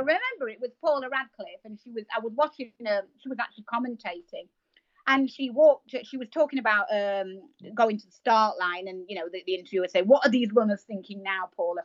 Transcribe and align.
remember 0.00 0.48
it 0.48 0.60
was 0.60 0.70
Paula 0.80 1.08
Radcliffe, 1.08 1.64
and 1.64 1.78
she 1.82 1.90
was 1.90 2.04
I 2.14 2.20
was 2.20 2.32
watching 2.34 2.72
her. 2.86 3.02
She 3.22 3.28
was 3.28 3.38
actually 3.38 3.64
commentating, 3.64 4.48
and 5.06 5.30
she 5.30 5.50
walked. 5.50 5.94
She 6.04 6.16
was 6.16 6.28
talking 6.28 6.58
about 6.58 6.86
um, 6.92 7.42
going 7.74 7.98
to 7.98 8.06
the 8.06 8.12
start 8.12 8.58
line, 8.58 8.88
and 8.88 9.04
you 9.08 9.16
know 9.16 9.28
the, 9.32 9.42
the 9.46 9.54
interviewer 9.54 9.88
said, 9.88 10.06
"What 10.06 10.26
are 10.26 10.30
these 10.30 10.52
runners 10.52 10.82
thinking 10.86 11.22
now, 11.22 11.50
Paula?" 11.56 11.82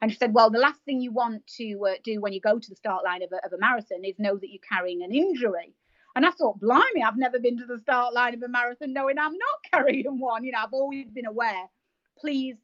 And 0.00 0.10
she 0.10 0.18
said, 0.18 0.34
"Well, 0.34 0.50
the 0.50 0.58
last 0.58 0.80
thing 0.84 1.00
you 1.00 1.12
want 1.12 1.46
to 1.58 1.86
uh, 1.86 1.94
do 2.04 2.20
when 2.20 2.32
you 2.32 2.40
go 2.40 2.58
to 2.58 2.70
the 2.70 2.76
start 2.76 3.04
line 3.04 3.22
of 3.22 3.32
a, 3.32 3.44
of 3.46 3.52
a 3.52 3.58
marathon 3.58 4.04
is 4.04 4.18
know 4.18 4.36
that 4.36 4.50
you're 4.50 4.60
carrying 4.68 5.02
an 5.02 5.12
injury." 5.12 5.74
And 6.14 6.26
I 6.26 6.30
thought, 6.30 6.60
blimey, 6.60 7.02
I've 7.06 7.16
never 7.16 7.38
been 7.38 7.56
to 7.58 7.64
the 7.64 7.78
start 7.78 8.12
line 8.12 8.34
of 8.34 8.42
a 8.42 8.48
marathon 8.48 8.92
knowing 8.92 9.18
I'm 9.18 9.32
not 9.32 9.58
carrying 9.72 10.18
one. 10.18 10.44
You 10.44 10.52
know, 10.52 10.58
I've 10.62 10.74
always 10.74 11.06
been 11.10 11.26
aware. 11.26 11.70
Please 12.18 12.56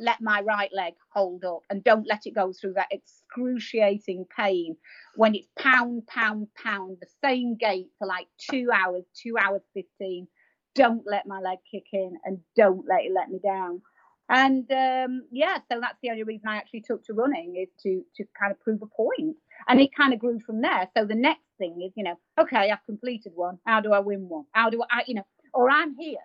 let 0.00 0.20
my 0.20 0.40
right 0.40 0.70
leg 0.72 0.94
hold 1.12 1.44
up 1.44 1.60
and 1.68 1.84
don't 1.84 2.06
let 2.06 2.26
it 2.26 2.34
go 2.34 2.52
through 2.52 2.74
that 2.74 2.88
excruciating 2.90 4.26
pain 4.34 4.76
when 5.16 5.34
it's 5.34 5.48
pound, 5.58 6.06
pound, 6.06 6.48
pound, 6.54 6.96
the 7.00 7.08
same 7.22 7.56
gait 7.56 7.88
for 7.98 8.06
like 8.06 8.26
two 8.50 8.70
hours, 8.72 9.04
two 9.14 9.36
hours 9.38 9.62
15. 9.74 10.26
Don't 10.74 11.02
let 11.06 11.26
my 11.26 11.40
leg 11.40 11.58
kick 11.70 11.86
in 11.92 12.16
and 12.24 12.38
don't 12.56 12.86
let 12.88 13.04
it 13.04 13.12
let 13.14 13.28
me 13.28 13.38
down. 13.42 13.82
And 14.28 14.70
um, 14.70 15.24
yeah, 15.32 15.58
so 15.70 15.80
that's 15.80 15.98
the 16.02 16.10
only 16.10 16.22
reason 16.22 16.48
I 16.48 16.56
actually 16.56 16.82
took 16.82 17.04
to 17.06 17.14
running 17.14 17.56
is 17.56 17.68
to 17.82 18.02
to 18.16 18.24
kind 18.38 18.52
of 18.52 18.60
prove 18.60 18.80
a 18.80 18.86
point. 18.86 19.36
And 19.68 19.80
it 19.80 19.90
kind 19.94 20.14
of 20.14 20.20
grew 20.20 20.38
from 20.38 20.62
there. 20.62 20.88
So 20.96 21.04
the 21.04 21.16
next 21.16 21.42
thing 21.58 21.82
is, 21.84 21.92
you 21.96 22.04
know, 22.04 22.14
okay, 22.40 22.70
I've 22.70 22.86
completed 22.86 23.32
one. 23.34 23.58
How 23.66 23.80
do 23.80 23.92
I 23.92 23.98
win 23.98 24.28
one? 24.28 24.44
How 24.52 24.70
do 24.70 24.84
I, 24.88 25.02
you 25.08 25.16
know, 25.16 25.26
or 25.52 25.68
I'm 25.68 25.96
here 25.98 26.16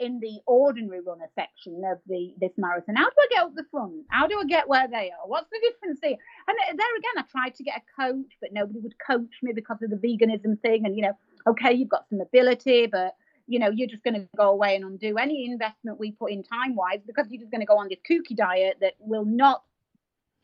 in 0.00 0.18
the 0.18 0.40
ordinary 0.46 1.00
runner 1.00 1.28
section 1.34 1.82
of 1.84 1.98
the 2.06 2.34
this 2.40 2.52
marathon. 2.56 2.96
How 2.96 3.04
do 3.04 3.14
I 3.20 3.26
get 3.30 3.42
up 3.44 3.54
the 3.54 3.66
front? 3.70 4.06
How 4.08 4.26
do 4.26 4.40
I 4.40 4.44
get 4.44 4.66
where 4.66 4.88
they 4.88 5.10
are? 5.10 5.28
What's 5.28 5.50
the 5.50 5.60
difference 5.62 6.00
here? 6.02 6.16
And 6.48 6.56
there 6.78 6.96
again, 6.96 7.18
I 7.18 7.22
tried 7.30 7.54
to 7.56 7.62
get 7.62 7.76
a 7.76 8.02
coach, 8.02 8.32
but 8.40 8.52
nobody 8.52 8.80
would 8.80 8.94
coach 9.06 9.30
me 9.42 9.52
because 9.54 9.78
of 9.82 9.90
the 9.90 9.96
veganism 9.96 10.60
thing. 10.62 10.86
And 10.86 10.96
you 10.96 11.02
know, 11.02 11.12
okay, 11.46 11.72
you've 11.72 11.90
got 11.90 12.08
some 12.08 12.20
ability, 12.20 12.86
but 12.86 13.14
you 13.46 13.58
know, 13.58 13.70
you're 13.70 13.88
just 13.88 14.04
going 14.04 14.14
to 14.14 14.28
go 14.36 14.48
away 14.50 14.76
and 14.76 14.84
undo 14.84 15.18
any 15.18 15.44
investment 15.44 15.98
we 15.98 16.12
put 16.12 16.30
in 16.30 16.42
time 16.42 16.74
wise 16.76 17.00
because 17.06 17.26
you're 17.30 17.40
just 17.40 17.50
going 17.50 17.60
to 17.60 17.66
go 17.66 17.76
on 17.76 17.88
this 17.88 17.98
kooky 18.08 18.36
diet 18.36 18.78
that 18.80 18.94
will 19.00 19.24
not 19.24 19.64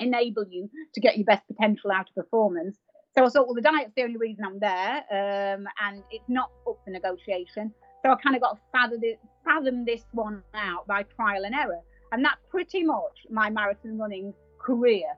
enable 0.01 0.45
you 0.49 0.69
to 0.93 1.01
get 1.01 1.17
your 1.17 1.25
best 1.25 1.47
potential 1.47 1.91
out 1.91 2.09
of 2.09 2.15
performance. 2.15 2.77
So 3.17 3.25
I 3.25 3.29
thought, 3.31 3.47
well, 3.47 3.55
the 3.55 3.63
diet's 3.63 3.93
the 3.97 4.03
only 4.03 4.19
reason 4.19 4.45
I'm 4.45 4.59
there, 4.59 4.97
um, 5.11 5.67
and 5.83 6.03
it's 6.11 6.29
not 6.29 6.51
up 6.69 6.79
for 6.85 6.91
negotiation. 6.91 7.73
So 8.07 8.13
I 8.13 8.17
kind 8.23 8.37
of 8.37 8.43
got 8.43 8.55
to 8.55 8.61
fathom 8.71 9.01
this, 9.01 9.17
fathom 9.45 9.85
this 9.85 10.03
one 10.13 10.41
out 10.55 10.87
by 10.87 11.03
trial 11.17 11.45
and 11.45 11.53
error. 11.53 11.81
And 12.13 12.25
that's 12.25 12.39
pretty 12.49 12.85
much 12.85 13.27
my 13.29 13.51
marathon 13.51 13.99
running 13.99 14.33
career. 14.61 15.09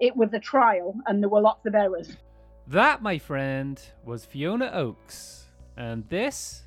It 0.00 0.16
was 0.16 0.32
a 0.32 0.38
trial 0.38 0.94
and 1.06 1.20
there 1.20 1.28
were 1.28 1.40
lots 1.40 1.66
of 1.66 1.74
errors. 1.74 2.16
That, 2.68 3.02
my 3.02 3.18
friend, 3.18 3.82
was 4.04 4.24
Fiona 4.24 4.70
Oakes. 4.72 5.46
And 5.76 6.08
this 6.08 6.62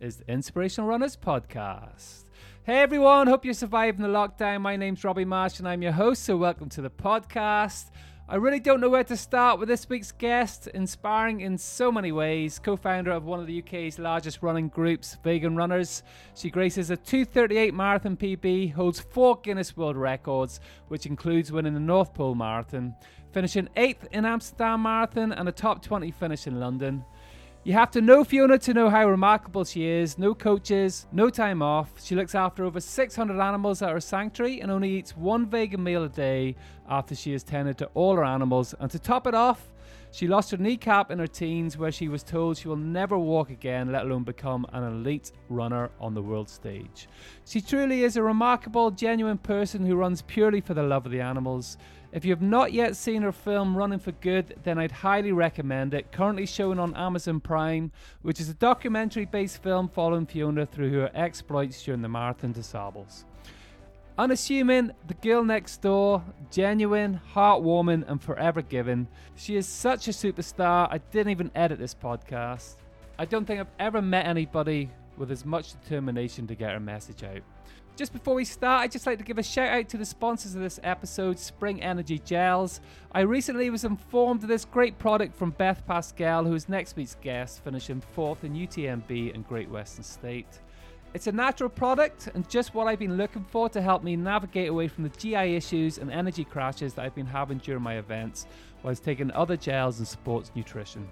is 0.00 0.16
the 0.16 0.32
Inspirational 0.32 0.88
Runners 0.88 1.14
Podcast. 1.14 2.24
Hey 2.62 2.78
everyone, 2.78 3.26
hope 3.26 3.44
you're 3.44 3.52
surviving 3.52 4.00
the 4.00 4.08
lockdown. 4.08 4.62
My 4.62 4.76
name's 4.76 5.04
Robbie 5.04 5.26
Marsh 5.26 5.58
and 5.58 5.68
I'm 5.68 5.82
your 5.82 5.92
host, 5.92 6.22
so 6.22 6.38
welcome 6.38 6.70
to 6.70 6.80
the 6.80 6.88
podcast. 6.88 7.90
I 8.32 8.36
really 8.36 8.60
don't 8.60 8.80
know 8.80 8.88
where 8.88 9.04
to 9.04 9.16
start 9.18 9.58
with 9.58 9.68
this 9.68 9.90
week's 9.90 10.10
guest, 10.10 10.66
inspiring 10.68 11.42
in 11.42 11.58
so 11.58 11.92
many 11.92 12.12
ways. 12.12 12.58
Co 12.58 12.76
founder 12.76 13.10
of 13.10 13.26
one 13.26 13.40
of 13.40 13.46
the 13.46 13.62
UK's 13.62 13.98
largest 13.98 14.42
running 14.42 14.68
groups, 14.68 15.18
Vegan 15.22 15.54
Runners. 15.54 16.02
She 16.34 16.48
graces 16.48 16.88
a 16.88 16.96
238 16.96 17.74
marathon 17.74 18.16
PB, 18.16 18.72
holds 18.72 19.00
four 19.00 19.38
Guinness 19.42 19.76
World 19.76 19.98
Records, 19.98 20.60
which 20.88 21.04
includes 21.04 21.52
winning 21.52 21.74
the 21.74 21.80
North 21.80 22.14
Pole 22.14 22.34
Marathon, 22.34 22.94
finishing 23.32 23.68
8th 23.76 24.06
in 24.12 24.24
Amsterdam 24.24 24.82
Marathon, 24.82 25.32
and 25.32 25.46
a 25.46 25.52
top 25.52 25.82
20 25.82 26.10
finish 26.12 26.46
in 26.46 26.58
London. 26.58 27.04
You 27.64 27.74
have 27.74 27.92
to 27.92 28.00
know 28.00 28.24
Fiona 28.24 28.58
to 28.58 28.74
know 28.74 28.90
how 28.90 29.08
remarkable 29.08 29.64
she 29.64 29.86
is. 29.86 30.18
No 30.18 30.34
coaches, 30.34 31.06
no 31.12 31.30
time 31.30 31.62
off. 31.62 31.92
She 32.02 32.16
looks 32.16 32.34
after 32.34 32.64
over 32.64 32.80
600 32.80 33.40
animals 33.40 33.82
at 33.82 33.92
her 33.92 34.00
sanctuary 34.00 34.60
and 34.60 34.68
only 34.68 34.90
eats 34.90 35.16
one 35.16 35.46
vegan 35.46 35.80
meal 35.80 36.02
a 36.02 36.08
day 36.08 36.56
after 36.88 37.14
she 37.14 37.30
has 37.30 37.44
tended 37.44 37.78
to 37.78 37.86
all 37.94 38.16
her 38.16 38.24
animals. 38.24 38.74
And 38.80 38.90
to 38.90 38.98
top 38.98 39.28
it 39.28 39.34
off, 39.36 39.72
she 40.10 40.26
lost 40.26 40.50
her 40.50 40.56
kneecap 40.56 41.12
in 41.12 41.20
her 41.20 41.28
teens, 41.28 41.78
where 41.78 41.92
she 41.92 42.08
was 42.08 42.24
told 42.24 42.58
she 42.58 42.66
will 42.66 42.74
never 42.74 43.16
walk 43.16 43.48
again, 43.48 43.92
let 43.92 44.06
alone 44.06 44.24
become 44.24 44.66
an 44.72 44.82
elite 44.82 45.30
runner 45.48 45.90
on 46.00 46.14
the 46.14 46.20
world 46.20 46.50
stage. 46.50 47.08
She 47.46 47.60
truly 47.60 48.02
is 48.02 48.16
a 48.16 48.24
remarkable, 48.24 48.90
genuine 48.90 49.38
person 49.38 49.86
who 49.86 49.94
runs 49.94 50.20
purely 50.22 50.60
for 50.60 50.74
the 50.74 50.82
love 50.82 51.06
of 51.06 51.12
the 51.12 51.20
animals. 51.20 51.78
If 52.12 52.26
you 52.26 52.30
have 52.32 52.42
not 52.42 52.74
yet 52.74 52.94
seen 52.94 53.22
her 53.22 53.32
film 53.32 53.74
Running 53.74 53.98
for 53.98 54.12
Good, 54.12 54.58
then 54.64 54.78
I'd 54.78 54.92
highly 54.92 55.32
recommend 55.32 55.94
it. 55.94 56.12
Currently 56.12 56.44
showing 56.44 56.78
on 56.78 56.94
Amazon 56.94 57.40
Prime, 57.40 57.90
which 58.20 58.38
is 58.38 58.50
a 58.50 58.54
documentary 58.54 59.24
based 59.24 59.62
film 59.62 59.88
following 59.88 60.26
Fiona 60.26 60.66
through 60.66 60.92
her 60.92 61.10
exploits 61.14 61.82
during 61.82 62.02
the 62.02 62.10
Marathon 62.10 62.52
des 62.52 62.64
Sables. 62.64 63.24
Unassuming, 64.18 64.92
the 65.08 65.14
girl 65.14 65.42
next 65.42 65.80
door, 65.80 66.22
genuine, 66.50 67.18
heartwarming, 67.34 68.04
and 68.06 68.22
forever 68.22 68.60
giving. 68.60 69.08
She 69.36 69.56
is 69.56 69.66
such 69.66 70.06
a 70.06 70.10
superstar, 70.10 70.88
I 70.90 70.98
didn't 70.98 71.30
even 71.30 71.50
edit 71.54 71.78
this 71.78 71.94
podcast. 71.94 72.76
I 73.18 73.24
don't 73.24 73.46
think 73.46 73.58
I've 73.58 73.66
ever 73.78 74.02
met 74.02 74.26
anybody 74.26 74.90
with 75.16 75.30
as 75.30 75.46
much 75.46 75.72
determination 75.80 76.46
to 76.48 76.54
get 76.54 76.72
her 76.72 76.80
message 76.80 77.24
out. 77.24 77.40
Just 77.94 78.14
before 78.14 78.34
we 78.34 78.46
start, 78.46 78.84
I'd 78.84 78.90
just 78.90 79.06
like 79.06 79.18
to 79.18 79.24
give 79.24 79.36
a 79.36 79.42
shout 79.42 79.68
out 79.68 79.88
to 79.90 79.98
the 79.98 80.06
sponsors 80.06 80.54
of 80.54 80.62
this 80.62 80.80
episode, 80.82 81.38
Spring 81.38 81.82
Energy 81.82 82.18
Gels. 82.18 82.80
I 83.12 83.20
recently 83.20 83.68
was 83.68 83.84
informed 83.84 84.42
of 84.42 84.48
this 84.48 84.64
great 84.64 84.98
product 84.98 85.36
from 85.36 85.50
Beth 85.50 85.86
Pascal, 85.86 86.44
who 86.44 86.54
is 86.54 86.70
next 86.70 86.96
week's 86.96 87.16
guest, 87.20 87.62
finishing 87.62 88.00
fourth 88.00 88.44
in 88.44 88.54
UTMB 88.54 89.34
and 89.34 89.46
Great 89.46 89.68
Western 89.68 90.04
State. 90.04 90.60
It's 91.12 91.26
a 91.26 91.32
natural 91.32 91.68
product 91.68 92.30
and 92.32 92.48
just 92.48 92.74
what 92.74 92.86
I've 92.86 92.98
been 92.98 93.18
looking 93.18 93.44
for 93.44 93.68
to 93.68 93.82
help 93.82 94.02
me 94.02 94.16
navigate 94.16 94.70
away 94.70 94.88
from 94.88 95.04
the 95.04 95.10
GI 95.10 95.54
issues 95.54 95.98
and 95.98 96.10
energy 96.10 96.44
crashes 96.44 96.94
that 96.94 97.04
I've 97.04 97.14
been 97.14 97.26
having 97.26 97.58
during 97.58 97.82
my 97.82 97.98
events 97.98 98.46
whilst 98.82 99.04
taking 99.04 99.30
other 99.32 99.58
gels 99.58 99.98
and 99.98 100.08
sports 100.08 100.50
nutrition. 100.56 101.06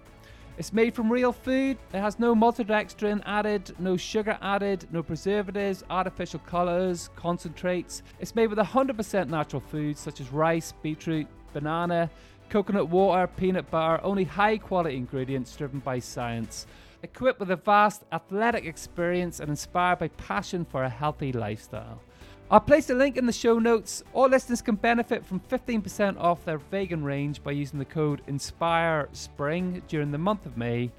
It's 0.60 0.74
made 0.74 0.94
from 0.94 1.10
real 1.10 1.32
food. 1.32 1.78
It 1.94 2.00
has 2.00 2.18
no 2.18 2.34
maltodextrin 2.34 3.22
added, 3.24 3.74
no 3.78 3.96
sugar 3.96 4.36
added, 4.42 4.86
no 4.92 5.02
preservatives, 5.02 5.82
artificial 5.88 6.40
colors, 6.40 7.08
concentrates. 7.16 8.02
It's 8.18 8.34
made 8.34 8.48
with 8.48 8.58
100% 8.58 9.30
natural 9.30 9.60
foods 9.60 10.00
such 10.00 10.20
as 10.20 10.30
rice, 10.30 10.74
beetroot, 10.82 11.26
banana, 11.54 12.10
coconut 12.50 12.90
water, 12.90 13.26
peanut 13.26 13.70
butter, 13.70 14.04
only 14.04 14.24
high 14.24 14.58
quality 14.58 14.98
ingredients 14.98 15.56
driven 15.56 15.78
by 15.78 15.98
science. 15.98 16.66
Equipped 17.02 17.40
with 17.40 17.50
a 17.50 17.56
vast 17.56 18.04
athletic 18.12 18.66
experience 18.66 19.40
and 19.40 19.48
inspired 19.48 19.98
by 19.98 20.08
passion 20.08 20.66
for 20.66 20.84
a 20.84 20.90
healthy 20.90 21.32
lifestyle. 21.32 22.02
I'll 22.52 22.58
place 22.58 22.90
a 22.90 22.94
link 22.94 23.16
in 23.16 23.26
the 23.26 23.32
show 23.32 23.60
notes. 23.60 24.02
All 24.12 24.28
listeners 24.28 24.60
can 24.60 24.74
benefit 24.74 25.24
from 25.24 25.38
15% 25.38 26.18
off 26.18 26.44
their 26.44 26.58
vegan 26.58 27.04
range 27.04 27.44
by 27.44 27.52
using 27.52 27.78
the 27.78 27.84
code 27.84 28.22
INSPIRESPRING 28.26 29.82
during 29.86 30.10
the 30.10 30.18
month 30.18 30.46
of 30.46 30.56
May. 30.56 30.90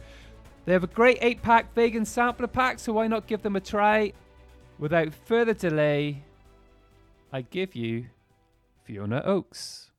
They 0.64 0.72
have 0.72 0.86
a 0.86 0.88
great 0.88 1.18
8 1.20 1.42
pack 1.42 1.74
vegan 1.74 2.06
sampler 2.06 2.48
pack, 2.48 2.80
so 2.80 2.94
why 2.94 3.08
not 3.08 3.28
give 3.28 3.42
them 3.42 3.58
a 3.58 3.60
try? 3.60 4.14
Without 4.80 5.14
further 5.14 5.54
delay, 5.54 6.24
I 7.34 7.42
give 7.42 7.76
you 7.76 8.06
Fiona 8.86 9.22
Oakes. 9.26 9.92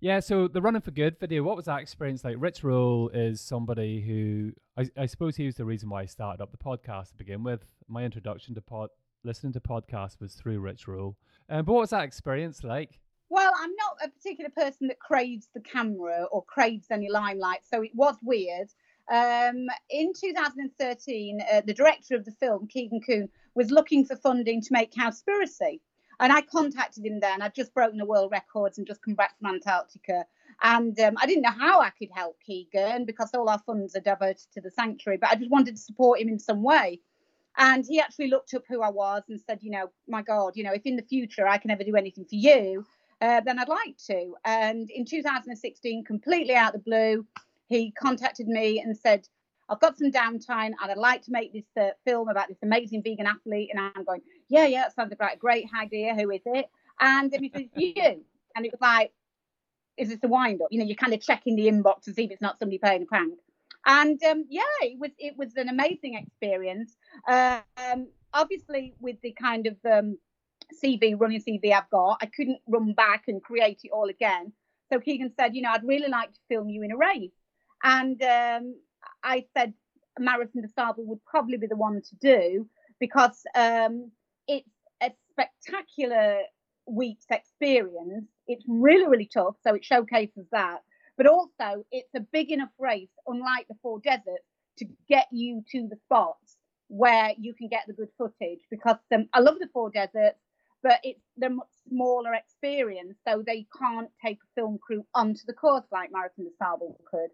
Yeah, 0.00 0.20
so 0.20 0.48
the 0.48 0.60
Running 0.60 0.82
for 0.82 0.90
Good 0.90 1.18
video, 1.18 1.42
what 1.42 1.56
was 1.56 1.64
that 1.64 1.80
experience 1.80 2.24
like? 2.24 2.36
Rich 2.38 2.62
Roll 2.62 3.08
is 3.14 3.40
somebody 3.40 4.02
who 4.02 4.52
I, 4.76 5.02
I 5.02 5.06
suppose 5.06 5.36
he 5.36 5.46
was 5.46 5.56
the 5.56 5.64
reason 5.64 5.88
why 5.88 6.02
I 6.02 6.06
started 6.06 6.42
up 6.42 6.50
the 6.50 6.58
podcast 6.58 7.10
to 7.10 7.16
begin 7.16 7.42
with. 7.42 7.64
My 7.88 8.04
introduction 8.04 8.54
to 8.54 8.60
pod, 8.60 8.90
listening 9.24 9.52
to 9.52 9.60
podcasts 9.60 10.20
was 10.20 10.34
through 10.34 10.60
Rich 10.60 10.88
Roll. 10.88 11.16
Um, 11.48 11.64
but 11.64 11.72
what 11.72 11.80
was 11.80 11.90
that 11.90 12.04
experience 12.04 12.64
like? 12.64 13.00
Well, 13.28 13.52
I'm 13.60 13.74
not 13.76 13.96
a 14.04 14.10
particular 14.10 14.50
person 14.50 14.88
that 14.88 14.98
craves 14.98 15.48
the 15.54 15.60
camera 15.60 16.24
or 16.32 16.44
craves 16.44 16.86
any 16.90 17.08
limelight, 17.08 17.60
so 17.62 17.82
it 17.82 17.94
was 17.94 18.16
weird. 18.22 18.68
Um, 19.10 19.66
in 19.88 20.12
2013, 20.12 21.40
uh, 21.40 21.62
the 21.66 21.74
director 21.74 22.14
of 22.14 22.24
the 22.24 22.32
film, 22.32 22.66
Keegan 22.66 23.00
Kuhn, 23.00 23.28
was 23.54 23.70
looking 23.70 24.04
for 24.04 24.16
funding 24.16 24.60
to 24.62 24.72
make 24.72 24.92
Cowspiracy. 24.92 25.80
And 26.20 26.32
I 26.32 26.42
contacted 26.42 27.04
him 27.04 27.18
then. 27.20 27.40
I'd 27.40 27.54
just 27.54 27.72
broken 27.72 27.98
the 27.98 28.04
world 28.04 28.30
records 28.30 28.78
and 28.78 28.86
just 28.86 29.02
come 29.02 29.14
back 29.14 29.38
from 29.38 29.54
Antarctica. 29.54 30.26
And 30.62 30.98
um, 31.00 31.14
I 31.18 31.26
didn't 31.26 31.42
know 31.42 31.50
how 31.50 31.80
I 31.80 31.90
could 31.90 32.10
help 32.12 32.36
Keegan 32.44 33.06
because 33.06 33.30
all 33.32 33.48
our 33.48 33.60
funds 33.60 33.96
are 33.96 34.00
diverted 34.00 34.46
to 34.52 34.60
the 34.60 34.70
sanctuary, 34.70 35.16
but 35.16 35.30
I 35.30 35.36
just 35.36 35.50
wanted 35.50 35.76
to 35.76 35.82
support 35.82 36.20
him 36.20 36.28
in 36.28 36.38
some 36.38 36.62
way. 36.62 37.00
And 37.56 37.84
he 37.86 38.00
actually 38.00 38.28
looked 38.28 38.54
up 38.54 38.62
who 38.68 38.82
I 38.82 38.90
was 38.90 39.22
and 39.28 39.40
said, 39.40 39.58
you 39.62 39.70
know, 39.70 39.90
my 40.08 40.22
God, 40.22 40.56
you 40.56 40.64
know, 40.64 40.72
if 40.72 40.82
in 40.84 40.96
the 40.96 41.02
future 41.02 41.46
I 41.46 41.58
can 41.58 41.70
ever 41.70 41.84
do 41.84 41.96
anything 41.96 42.24
for 42.24 42.36
you, 42.36 42.84
uh, 43.20 43.40
then 43.40 43.58
I'd 43.58 43.68
like 43.68 43.96
to. 44.06 44.34
And 44.44 44.88
in 44.90 45.04
2016, 45.04 46.04
completely 46.04 46.54
out 46.54 46.74
of 46.74 46.84
the 46.84 46.90
blue, 46.90 47.26
he 47.68 47.90
contacted 47.92 48.48
me 48.48 48.80
and 48.80 48.96
said, 48.96 49.26
I've 49.68 49.80
got 49.80 49.98
some 49.98 50.10
downtime 50.10 50.72
and 50.80 50.90
I'd 50.90 50.96
like 50.96 51.22
to 51.22 51.32
make 51.32 51.52
this 51.52 51.66
uh, 51.80 51.90
film 52.04 52.28
about 52.28 52.48
this 52.48 52.58
amazing 52.62 53.02
vegan 53.02 53.26
athlete. 53.26 53.70
And 53.72 53.80
I'm 53.80 54.04
going, 54.04 54.22
yeah, 54.48 54.66
yeah, 54.66 54.88
sounds 54.88 55.14
like 55.18 55.34
a 55.34 55.38
great 55.38 55.66
idea. 55.80 56.14
Who 56.14 56.30
is 56.30 56.40
it? 56.44 56.66
And 56.98 57.32
he 57.32 57.50
said, 57.54 57.68
you. 57.74 58.24
And 58.56 58.66
it 58.66 58.72
was 58.72 58.80
like, 58.80 59.12
is 59.96 60.08
this 60.08 60.18
a 60.24 60.28
wind 60.28 60.60
up? 60.62 60.68
You 60.70 60.80
know, 60.80 60.86
you're 60.86 60.96
kind 60.96 61.14
of 61.14 61.20
checking 61.20 61.56
the 61.56 61.68
inbox 61.68 62.02
to 62.04 62.14
see 62.14 62.24
if 62.24 62.30
it's 62.30 62.42
not 62.42 62.58
somebody 62.58 62.78
playing 62.78 63.02
a 63.02 63.06
prank. 63.06 63.34
And 63.86 64.22
um, 64.24 64.44
yeah, 64.48 64.62
it 64.82 64.98
was 64.98 65.10
it 65.18 65.34
was 65.36 65.56
an 65.56 65.68
amazing 65.68 66.14
experience. 66.14 66.96
Um, 67.28 68.08
obviously, 68.32 68.94
with 69.00 69.16
the 69.22 69.32
kind 69.32 69.66
of 69.66 69.76
um, 69.90 70.18
CV 70.82 71.18
running 71.18 71.42
CV 71.42 71.72
I've 71.72 71.90
got, 71.90 72.18
I 72.20 72.26
couldn't 72.26 72.60
run 72.66 72.92
back 72.92 73.24
and 73.28 73.42
create 73.42 73.80
it 73.84 73.90
all 73.92 74.08
again. 74.08 74.52
So 74.92 74.98
Keegan 75.00 75.32
said, 75.38 75.54
you 75.54 75.62
know, 75.62 75.70
I'd 75.70 75.86
really 75.86 76.08
like 76.08 76.32
to 76.32 76.40
film 76.48 76.68
you 76.68 76.82
in 76.82 76.92
a 76.92 76.96
race. 76.96 77.30
And 77.82 78.20
um, 78.22 78.74
I 79.22 79.46
said 79.56 79.72
Marathon 80.18 80.62
des 80.62 80.68
Sables 80.68 81.06
would 81.06 81.24
probably 81.24 81.56
be 81.56 81.66
the 81.66 81.76
one 81.76 82.02
to 82.02 82.16
do 82.16 82.68
because 82.98 83.42
um, 83.54 84.10
it's 84.46 84.68
a 85.02 85.12
spectacular 85.30 86.40
week's 86.86 87.26
experience. 87.30 88.26
It's 88.46 88.64
really, 88.68 89.06
really 89.06 89.30
tough, 89.32 89.54
so 89.62 89.74
it 89.74 89.84
showcases 89.84 90.46
that. 90.52 90.80
But 91.20 91.26
also, 91.26 91.84
it's 91.92 92.08
a 92.16 92.20
big 92.20 92.50
enough 92.50 92.70
race, 92.78 93.10
unlike 93.26 93.68
the 93.68 93.76
Four 93.82 94.00
Deserts, 94.00 94.48
to 94.78 94.86
get 95.06 95.26
you 95.30 95.62
to 95.70 95.86
the 95.86 95.96
spots 96.06 96.56
where 96.88 97.34
you 97.36 97.52
can 97.52 97.68
get 97.68 97.82
the 97.86 97.92
good 97.92 98.08
footage. 98.16 98.60
Because 98.70 98.96
um, 99.14 99.26
I 99.34 99.40
love 99.40 99.58
the 99.60 99.68
Four 99.70 99.90
Deserts, 99.90 100.38
but 100.82 100.98
it's 101.02 101.20
the 101.36 101.50
much 101.50 101.68
smaller 101.86 102.32
experience, 102.32 103.18
so 103.28 103.42
they 103.46 103.66
can't 103.78 104.08
take 104.24 104.38
a 104.38 104.48
film 104.58 104.78
crew 104.78 105.04
onto 105.14 105.40
the 105.46 105.52
course 105.52 105.84
like 105.92 106.08
Marathon 106.10 106.46
des 106.46 106.56
Sables 106.58 106.96
could. 107.10 107.28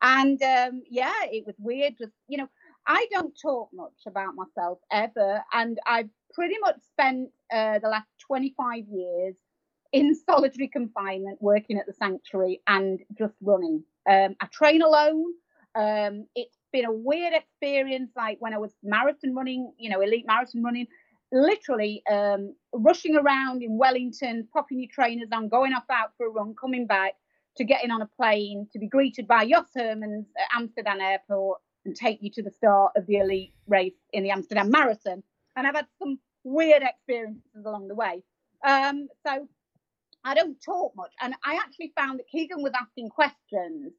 And 0.00 0.42
um, 0.42 0.82
yeah, 0.88 1.12
it 1.24 1.44
was 1.44 1.56
weird. 1.58 1.92
Just 1.98 2.12
you 2.28 2.38
know, 2.38 2.48
I 2.86 3.06
don't 3.12 3.34
talk 3.42 3.68
much 3.74 4.06
about 4.06 4.34
myself 4.34 4.78
ever, 4.90 5.44
and 5.52 5.78
I've 5.86 6.08
pretty 6.32 6.56
much 6.62 6.76
spent 6.90 7.28
uh, 7.52 7.80
the 7.80 7.88
last 7.88 8.08
25 8.26 8.84
years 8.90 9.36
in 9.96 10.14
solitary 10.14 10.68
confinement, 10.68 11.38
working 11.40 11.78
at 11.78 11.86
the 11.86 11.92
sanctuary 11.94 12.60
and 12.66 13.00
just 13.18 13.34
running. 13.40 13.82
Um, 14.08 14.36
I 14.40 14.46
train 14.52 14.82
alone. 14.82 15.24
Um, 15.74 16.26
it's 16.34 16.56
been 16.72 16.84
a 16.84 16.92
weird 16.92 17.32
experience, 17.32 18.10
like 18.14 18.36
when 18.40 18.52
I 18.52 18.58
was 18.58 18.72
marathon 18.82 19.34
running, 19.34 19.72
you 19.78 19.88
know, 19.88 20.02
elite 20.02 20.26
marathon 20.26 20.62
running 20.62 20.86
literally 21.32 22.02
um, 22.10 22.54
rushing 22.72 23.16
around 23.16 23.62
in 23.62 23.78
Wellington, 23.78 24.46
popping 24.52 24.80
your 24.80 24.90
trainers 24.92 25.28
on, 25.32 25.48
going 25.48 25.72
off 25.72 25.84
out 25.90 26.10
for 26.16 26.26
a 26.26 26.30
run, 26.30 26.54
coming 26.60 26.86
back 26.86 27.14
to 27.56 27.64
getting 27.64 27.90
on 27.90 28.02
a 28.02 28.08
plane 28.18 28.68
to 28.72 28.78
be 28.78 28.86
greeted 28.86 29.26
by 29.26 29.48
Jos 29.48 29.66
Hermens 29.74 30.26
at 30.38 30.46
Amsterdam 30.56 31.00
airport 31.00 31.60
and 31.84 31.96
take 31.96 32.18
you 32.20 32.30
to 32.32 32.42
the 32.42 32.50
start 32.50 32.92
of 32.96 33.06
the 33.06 33.16
elite 33.16 33.54
race 33.66 33.94
in 34.12 34.22
the 34.22 34.30
Amsterdam 34.30 34.70
Marathon. 34.70 35.22
And 35.56 35.66
I've 35.66 35.74
had 35.74 35.86
some 35.98 36.18
weird 36.44 36.82
experiences 36.82 37.64
along 37.64 37.88
the 37.88 37.94
way. 37.94 38.22
Um, 38.64 39.08
so 39.26 39.48
I 40.26 40.34
don't 40.34 40.60
talk 40.60 40.94
much. 40.96 41.12
And 41.20 41.34
I 41.44 41.54
actually 41.54 41.92
found 41.96 42.18
that 42.18 42.28
Keegan 42.28 42.62
was 42.62 42.72
asking 42.78 43.10
questions 43.10 43.92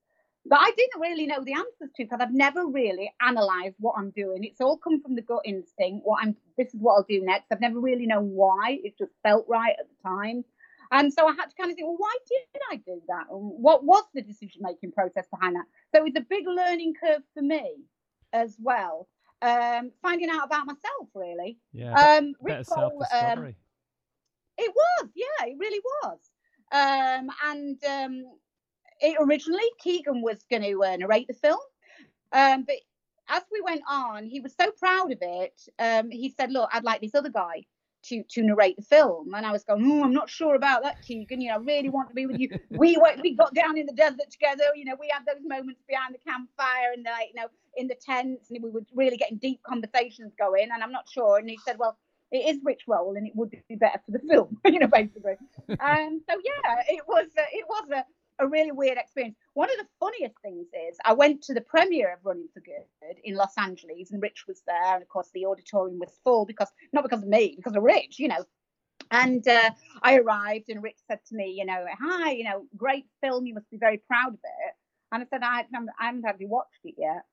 that 0.49 0.59
I 0.59 0.71
didn't 0.77 0.99
really 0.99 1.25
know 1.25 1.43
the 1.43 1.53
answers 1.53 1.91
to 1.95 2.03
because 2.03 2.19
I've 2.21 2.33
never 2.33 2.65
really 2.67 3.11
analysed 3.21 3.75
what 3.79 3.95
I'm 3.97 4.11
doing. 4.11 4.43
It's 4.43 4.61
all 4.61 4.77
come 4.77 5.01
from 5.01 5.15
the 5.15 5.21
gut 5.21 5.41
instinct. 5.45 6.05
What 6.05 6.19
I'm 6.21 6.35
this 6.57 6.67
is 6.73 6.79
what 6.79 6.95
I'll 6.95 7.05
do 7.07 7.21
next. 7.23 7.47
I've 7.51 7.61
never 7.61 7.79
really 7.79 8.05
known 8.05 8.29
why. 8.31 8.79
It 8.83 8.97
just 8.97 9.11
felt 9.23 9.45
right 9.47 9.75
at 9.79 9.87
the 9.87 10.09
time. 10.09 10.43
And 10.91 11.11
so 11.11 11.27
I 11.27 11.31
had 11.31 11.47
to 11.47 11.55
kind 11.57 11.69
of 11.69 11.75
think, 11.75 11.87
well, 11.87 11.97
why 11.97 12.15
did 12.27 12.61
I 12.71 12.75
do 12.77 13.01
that? 13.07 13.25
What 13.29 13.83
was 13.83 14.03
the 14.13 14.21
decision 14.21 14.61
making 14.61 14.93
process 14.93 15.27
behind 15.29 15.55
that? 15.55 15.65
So 15.93 16.05
it's 16.05 16.17
a 16.17 16.25
big 16.29 16.45
learning 16.47 16.93
curve 17.01 17.23
for 17.33 17.41
me 17.41 17.83
as 18.31 18.55
well. 18.59 19.07
Um, 19.41 19.91
finding 20.01 20.29
out 20.29 20.45
about 20.45 20.65
myself, 20.65 21.09
really. 21.13 21.57
Yeah. 21.73 21.91
Um, 21.93 22.33
self 22.63 22.93
discovery. 22.99 23.49
Um, 23.49 23.55
it 24.57 24.73
was, 24.75 25.09
yeah, 25.15 25.45
it 25.47 25.57
really 25.59 25.81
was. 26.03 26.19
Um, 26.71 27.29
and 27.45 27.83
um, 27.85 28.25
it 28.99 29.17
originally 29.19 29.69
Keegan 29.79 30.21
was 30.21 30.43
going 30.49 30.63
to 30.63 30.83
uh, 30.83 30.95
narrate 30.97 31.27
the 31.27 31.33
film, 31.33 31.59
um, 32.33 32.63
but 32.63 32.75
as 33.29 33.43
we 33.51 33.61
went 33.61 33.81
on, 33.89 34.25
he 34.25 34.39
was 34.39 34.53
so 34.59 34.71
proud 34.71 35.11
of 35.11 35.19
it. 35.21 35.61
Um, 35.79 36.09
he 36.09 36.29
said, 36.29 36.51
"Look, 36.51 36.69
I'd 36.73 36.83
like 36.83 37.01
this 37.01 37.15
other 37.15 37.29
guy 37.29 37.65
to 38.03 38.23
to 38.23 38.43
narrate 38.43 38.77
the 38.77 38.83
film," 38.83 39.33
and 39.33 39.45
I 39.45 39.51
was 39.51 39.63
going, 39.63 39.83
mm, 39.83 40.03
"I'm 40.03 40.13
not 40.13 40.29
sure 40.29 40.55
about 40.55 40.83
that, 40.83 41.01
Keegan. 41.01 41.41
You 41.41 41.49
know, 41.49 41.55
I 41.55 41.59
really 41.59 41.89
want 41.89 42.09
to 42.09 42.15
be 42.15 42.25
with 42.25 42.39
you. 42.39 42.49
we 42.71 42.97
we 43.21 43.35
got 43.35 43.53
down 43.53 43.77
in 43.77 43.85
the 43.85 43.93
desert 43.93 44.29
together. 44.31 44.63
You 44.75 44.85
know, 44.85 44.95
we 44.99 45.09
had 45.11 45.25
those 45.25 45.43
moments 45.45 45.81
behind 45.87 46.15
the 46.15 46.19
campfire 46.29 46.91
and 46.93 47.05
like 47.05 47.29
you 47.33 47.41
know 47.41 47.47
in 47.75 47.87
the 47.87 47.95
tents, 47.95 48.49
and 48.49 48.61
we 48.63 48.69
were 48.69 48.83
really 48.93 49.17
getting 49.17 49.37
deep 49.37 49.61
conversations 49.63 50.33
going. 50.37 50.69
And 50.71 50.83
I'm 50.83 50.91
not 50.91 51.07
sure." 51.09 51.37
And 51.37 51.49
he 51.49 51.59
said, 51.65 51.77
"Well." 51.77 51.97
It 52.31 52.55
is 52.55 52.59
Rich 52.63 52.83
Roll, 52.87 53.15
and 53.15 53.25
it 53.25 53.35
would 53.35 53.51
be 53.51 53.75
better 53.75 54.01
for 54.05 54.11
the 54.11 54.19
film, 54.19 54.59
you 54.65 54.79
know, 54.79 54.87
basically. 54.87 55.35
um, 55.69 56.21
so 56.29 56.35
yeah, 56.43 56.83
it 56.89 57.03
was 57.07 57.27
uh, 57.37 57.43
it 57.51 57.65
was 57.67 57.89
a, 57.95 58.43
a 58.43 58.47
really 58.47 58.71
weird 58.71 58.97
experience. 58.97 59.37
One 59.53 59.69
of 59.69 59.77
the 59.77 59.87
funniest 59.99 60.35
things 60.41 60.67
is 60.89 60.97
I 61.05 61.13
went 61.13 61.41
to 61.43 61.53
the 61.53 61.61
premiere 61.61 62.13
of 62.13 62.19
Running 62.23 62.49
for 62.53 62.59
Good 62.59 63.17
in 63.23 63.35
Los 63.35 63.57
Angeles, 63.57 64.11
and 64.11 64.21
Rich 64.21 64.45
was 64.47 64.61
there, 64.67 64.95
and 64.95 65.01
of 65.01 65.07
course 65.07 65.29
the 65.33 65.45
auditorium 65.45 65.99
was 65.99 66.19
full 66.23 66.45
because 66.45 66.69
not 66.91 67.03
because 67.03 67.23
of 67.23 67.29
me, 67.29 67.53
because 67.55 67.75
of 67.75 67.83
Rich, 67.83 68.19
you 68.19 68.27
know. 68.27 68.45
And 69.09 69.47
uh, 69.47 69.69
I 70.01 70.17
arrived, 70.17 70.69
and 70.69 70.83
Rich 70.83 70.97
said 71.07 71.19
to 71.29 71.35
me, 71.35 71.55
you 71.57 71.65
know, 71.65 71.85
hi, 71.97 72.31
you 72.31 72.43
know, 72.43 72.65
great 72.75 73.05
film, 73.21 73.45
you 73.45 73.53
must 73.53 73.69
be 73.71 73.77
very 73.77 74.01
proud 74.05 74.33
of 74.33 74.39
it. 74.43 74.73
And 75.11 75.23
I 75.23 75.25
said, 75.29 75.43
I, 75.43 75.61
I 75.61 76.05
haven't 76.05 76.25
actually 76.25 76.47
watched 76.47 76.81
it 76.83 76.95
yet. 76.97 77.23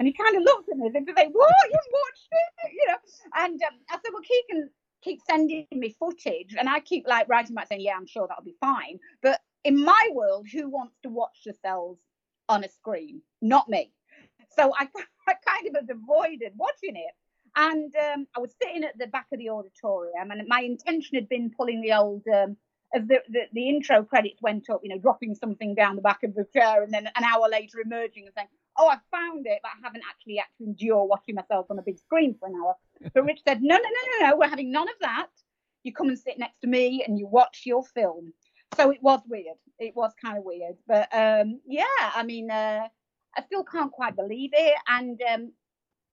And 0.00 0.06
he 0.06 0.14
kind 0.14 0.34
of 0.34 0.42
looked 0.42 0.70
at 0.70 0.78
me 0.78 0.86
if 0.86 0.94
to 0.94 1.12
say, 1.14 1.28
what, 1.30 1.52
you 1.70 1.78
watched 1.92 2.28
it, 2.32 2.72
you 2.72 2.86
know? 2.88 2.96
And 3.36 3.62
um, 3.62 3.78
I 3.90 3.96
said, 3.96 4.10
well, 4.14 4.22
Keegan 4.22 4.70
keep 5.02 5.20
sending 5.28 5.66
me 5.72 5.94
footage, 6.00 6.56
and 6.58 6.70
I 6.70 6.80
keep 6.80 7.06
like 7.06 7.28
writing 7.28 7.54
back 7.54 7.68
saying, 7.68 7.82
yeah, 7.82 7.96
I'm 7.98 8.06
sure 8.06 8.26
that'll 8.26 8.42
be 8.42 8.56
fine. 8.62 8.98
But 9.22 9.40
in 9.62 9.84
my 9.84 10.08
world, 10.12 10.46
who 10.50 10.70
wants 10.70 10.96
to 11.02 11.10
watch 11.10 11.44
themselves 11.44 12.00
on 12.48 12.64
a 12.64 12.68
screen? 12.70 13.20
Not 13.42 13.68
me. 13.68 13.92
So 14.56 14.72
I, 14.74 14.88
I 15.28 15.34
kind 15.46 15.76
of 15.76 15.84
avoided 15.90 16.52
watching 16.56 16.96
it. 16.96 17.14
And 17.56 17.94
um, 17.96 18.26
I 18.34 18.40
was 18.40 18.54
sitting 18.62 18.84
at 18.84 18.96
the 18.98 19.08
back 19.08 19.26
of 19.34 19.38
the 19.38 19.50
auditorium, 19.50 20.30
and 20.30 20.48
my 20.48 20.60
intention 20.60 21.16
had 21.16 21.28
been 21.28 21.50
pulling 21.54 21.82
the 21.82 21.92
old, 21.92 22.22
um, 22.34 22.56
as 22.94 23.06
the, 23.06 23.22
the, 23.28 23.42
the 23.52 23.68
intro 23.68 24.02
credits 24.02 24.40
went 24.40 24.70
up, 24.70 24.80
you 24.82 24.88
know, 24.88 24.98
dropping 24.98 25.34
something 25.34 25.74
down 25.74 25.96
the 25.96 26.02
back 26.02 26.22
of 26.22 26.34
the 26.34 26.46
chair, 26.54 26.82
and 26.82 26.94
then 26.94 27.06
an 27.14 27.24
hour 27.24 27.50
later 27.50 27.80
emerging 27.84 28.24
and 28.24 28.34
saying, 28.34 28.48
"Oh, 28.76 28.88
I 28.88 28.98
found 29.10 29.46
it, 29.46 29.60
but 29.62 29.70
I 29.70 29.80
haven't 29.82 30.02
actually 30.08 30.36
had 30.36 30.46
to 30.58 30.64
endure 30.64 31.04
watching 31.04 31.34
myself 31.34 31.66
on 31.70 31.78
a 31.78 31.82
big 31.82 31.98
screen 31.98 32.36
for 32.38 32.48
an 32.48 32.54
hour." 32.54 32.74
But 33.14 33.24
Rich 33.24 33.42
said, 33.46 33.62
"No, 33.62 33.76
no, 33.76 33.82
no, 33.82 34.18
no, 34.20 34.30
no, 34.30 34.36
we're 34.36 34.48
having 34.48 34.70
none 34.70 34.88
of 34.88 34.94
that. 35.00 35.28
You 35.82 35.92
come 35.92 36.08
and 36.08 36.18
sit 36.18 36.38
next 36.38 36.60
to 36.60 36.66
me, 36.66 37.04
and 37.06 37.18
you 37.18 37.26
watch 37.26 37.62
your 37.64 37.84
film." 37.84 38.32
so 38.76 38.90
it 38.90 39.02
was 39.02 39.20
weird. 39.28 39.56
It 39.78 39.94
was 39.96 40.12
kind 40.22 40.38
of 40.38 40.44
weird, 40.44 40.76
but 40.86 41.08
um, 41.12 41.60
yeah, 41.66 41.84
I 41.98 42.22
mean, 42.22 42.50
uh, 42.50 42.86
I 43.36 43.42
still 43.46 43.64
can't 43.64 43.92
quite 43.92 44.16
believe 44.16 44.50
it. 44.52 44.74
And 44.88 45.20
um, 45.32 45.52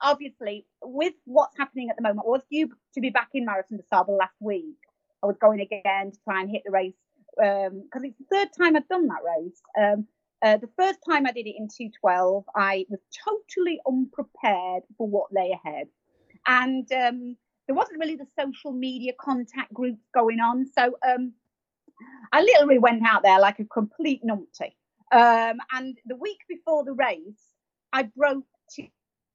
obviously, 0.01 0.65
with 0.81 1.13
what's 1.25 1.57
happening 1.57 1.89
at 1.89 1.97
the 1.97 2.03
moment, 2.03 2.25
I 2.25 2.29
was 2.29 2.41
due 2.51 2.69
to 2.93 3.01
be 3.01 3.09
back 3.09 3.29
in 3.33 3.45
Marathon 3.45 3.77
des 3.77 3.83
Sables 3.91 4.17
last 4.19 4.35
week. 4.39 4.77
I 5.23 5.27
was 5.27 5.37
going 5.39 5.61
again 5.61 6.11
to 6.11 6.17
try 6.23 6.41
and 6.41 6.49
hit 6.49 6.63
the 6.65 6.71
race 6.71 6.93
because 7.35 7.71
um, 7.71 8.05
it's 8.05 8.17
the 8.17 8.25
third 8.31 8.49
time 8.57 8.75
I've 8.75 8.87
done 8.87 9.07
that 9.07 9.21
race. 9.23 9.61
Um, 9.79 10.07
uh, 10.43 10.57
the 10.57 10.69
first 10.77 10.99
time 11.07 11.25
I 11.25 11.31
did 11.31 11.47
it 11.47 11.55
in 11.57 11.67
212, 11.67 12.45
I 12.55 12.85
was 12.89 12.99
totally 13.25 13.79
unprepared 13.87 14.83
for 14.97 15.07
what 15.07 15.33
lay 15.33 15.51
ahead. 15.51 15.87
And 16.45 16.91
um, 16.93 17.35
there 17.67 17.75
wasn't 17.75 17.99
really 17.99 18.15
the 18.15 18.27
social 18.39 18.71
media 18.71 19.13
contact 19.19 19.73
groups 19.73 20.01
going 20.13 20.39
on. 20.39 20.67
So 20.67 20.97
um, 21.07 21.33
I 22.31 22.41
literally 22.41 22.79
went 22.79 23.05
out 23.05 23.23
there 23.23 23.39
like 23.39 23.59
a 23.59 23.65
complete 23.65 24.21
numpty. 24.23 24.73
Um, 25.11 25.57
and 25.71 25.97
the 26.05 26.15
week 26.15 26.39
before 26.47 26.83
the 26.83 26.93
race, 26.93 27.53
I 27.93 28.03
broke 28.03 28.45
two, 28.73 28.87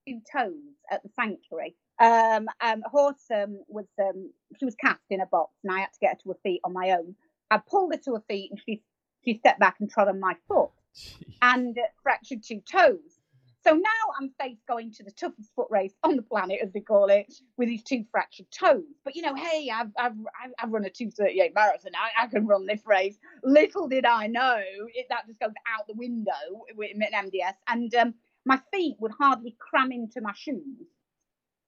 two 0.07 0.21
toes 0.33 0.55
at 0.91 1.03
the 1.03 1.11
sanctuary. 1.19 1.75
Um, 1.99 2.49
um, 2.61 2.83
a 2.85 2.89
horse 2.89 3.25
um, 3.35 3.61
was 3.69 3.87
um, 4.01 4.31
she 4.59 4.65
was 4.65 4.75
cast 4.75 5.01
in 5.11 5.21
a 5.21 5.27
box, 5.27 5.53
and 5.63 5.73
I 5.73 5.81
had 5.81 5.93
to 5.93 5.99
get 6.01 6.11
her 6.11 6.19
to 6.23 6.29
her 6.31 6.39
feet 6.43 6.61
on 6.65 6.73
my 6.73 6.91
own. 6.91 7.15
I 7.51 7.59
pulled 7.59 7.93
her 7.93 8.01
to 8.05 8.15
her 8.15 8.23
feet, 8.29 8.51
and 8.51 8.61
she 8.67 8.83
she 9.25 9.39
stepped 9.39 9.61
back 9.61 9.77
and 9.79 9.91
trod 9.91 10.09
on 10.09 10.19
my 10.19 10.35
foot, 10.49 10.71
Jeez. 10.97 11.37
and 11.41 11.79
fractured 12.03 12.43
two 12.43 12.61
toes. 12.61 13.21
So 13.65 13.75
now 13.75 13.91
I'm 14.21 14.33
faced 14.41 14.67
going 14.67 14.93
to 14.95 15.05
the 15.05 15.13
toughest 15.13 15.53
foot 15.55 15.69
race 15.71 15.95
on 16.03 16.17
the 16.17 16.23
planet, 16.23 16.59
as 16.63 16.73
they 16.73 16.81
call 16.81 17.07
it, 17.11 17.33
with 17.57 17.69
these 17.69 17.85
two 17.85 18.05
fractured 18.11 18.51
toes. 18.51 18.83
But 19.05 19.15
you 19.15 19.23
know, 19.23 19.37
hey, 19.37 19.71
I've 19.73 19.91
I've 19.97 20.17
I've 20.59 20.73
run 20.73 20.85
a 20.85 20.91
238 20.91 21.55
marathon. 21.55 21.93
I, 21.95 22.25
I 22.25 22.27
can 22.27 22.47
run 22.47 22.67
this 22.67 22.83
race. 22.87 23.17
Little 23.45 23.89
did 23.89 24.05
I 24.05 24.27
know 24.27 24.57
it, 24.59 25.07
that 25.11 25.29
just 25.29 25.39
goes 25.39 25.53
out 25.73 25.87
the 25.87 25.95
window 25.95 26.33
with 26.77 26.91
an 26.93 27.03
MDS, 27.31 27.55
and 27.69 27.95
um, 27.95 28.15
my 28.45 28.61
feet 28.73 28.97
would 28.99 29.13
hardly 29.13 29.57
cram 29.61 29.93
into 29.93 30.21
my 30.21 30.33
shoes 30.35 30.89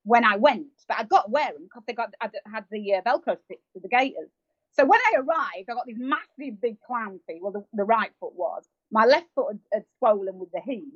when 0.03 0.25
I 0.25 0.37
went. 0.37 0.67
But 0.89 0.99
I 0.99 1.05
got 1.05 1.27
to 1.27 1.31
wear 1.31 1.53
them 1.53 1.63
because 1.63 1.85
they 1.87 1.93
got 1.93 2.13
I 2.21 2.29
had 2.53 2.65
the 2.73 2.95
uh, 2.95 3.03
Velcro 3.03 3.41
sticks 3.45 3.69
with 3.73 3.85
the 3.85 3.89
gaiters. 3.89 4.31
So 4.73 4.85
when 4.85 4.99
I 5.13 5.19
arrived, 5.19 5.71
I 5.71 5.75
got 5.75 5.87
these 5.87 5.99
massive 5.99 6.61
big 6.61 6.81
clown 6.81 7.21
feet. 7.29 7.39
Well, 7.41 7.53
the, 7.53 7.65
the 7.73 7.85
right 7.85 8.11
foot 8.19 8.35
was. 8.35 8.65
My 8.95 9.07
left 9.07 9.29
foot 9.37 9.49
had, 9.53 9.61
had 9.75 9.87
swollen 10.01 10.39
with 10.39 10.53
the 10.53 10.63
heat 10.63 10.95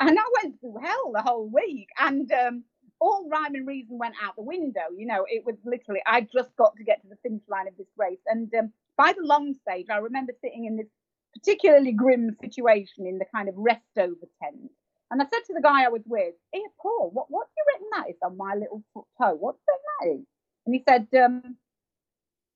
and 0.00 0.18
I 0.18 0.22
went 0.42 0.60
through 0.60 0.78
hell 0.82 1.12
the 1.14 1.22
whole 1.22 1.48
week. 1.48 1.88
And 1.98 2.30
um, 2.32 2.64
all 3.00 3.28
rhyme 3.30 3.54
and 3.54 3.66
reason 3.66 3.98
went 3.98 4.14
out 4.22 4.36
the 4.36 4.42
window. 4.42 4.82
You 4.96 5.06
know, 5.06 5.26
it 5.28 5.44
was 5.46 5.56
literally, 5.64 6.02
I 6.06 6.22
just 6.22 6.56
got 6.58 6.76
to 6.76 6.84
get 6.84 7.02
to 7.02 7.08
the 7.08 7.18
finish 7.22 7.42
line 7.48 7.68
of 7.68 7.76
this 7.78 7.88
race. 7.98 8.20
And 8.26 8.52
um, 8.58 8.72
by 8.98 9.12
the 9.12 9.26
long 9.26 9.54
stage, 9.68 9.86
I 9.90 9.98
remember 9.98 10.32
sitting 10.42 10.66
in 10.66 10.76
this 10.76 10.88
particularly 11.34 11.92
grim 11.92 12.36
situation 12.42 13.06
in 13.06 13.18
the 13.18 13.26
kind 13.34 13.48
of 13.48 13.56
rest 13.56 13.82
over 13.98 14.26
tent. 14.42 14.70
And 15.10 15.22
I 15.22 15.26
said 15.26 15.42
to 15.48 15.54
the 15.54 15.62
guy 15.62 15.84
I 15.84 15.90
was 15.90 16.02
with, 16.06 16.34
Here, 16.52 16.68
Paul, 16.80 17.10
what, 17.12 17.26
what 17.30 17.46
have 17.46 17.52
you 17.56 17.64
written 17.74 17.88
that 17.94 18.10
is 18.10 18.16
on 18.24 18.36
my 18.36 18.54
little 18.54 18.82
foot 18.94 19.06
toe? 19.20 19.36
What's 19.38 19.60
that 19.66 20.08
is? 20.10 20.24
And 20.66 20.74
he 20.74 20.84
said, 20.88 21.08
um, 21.22 21.56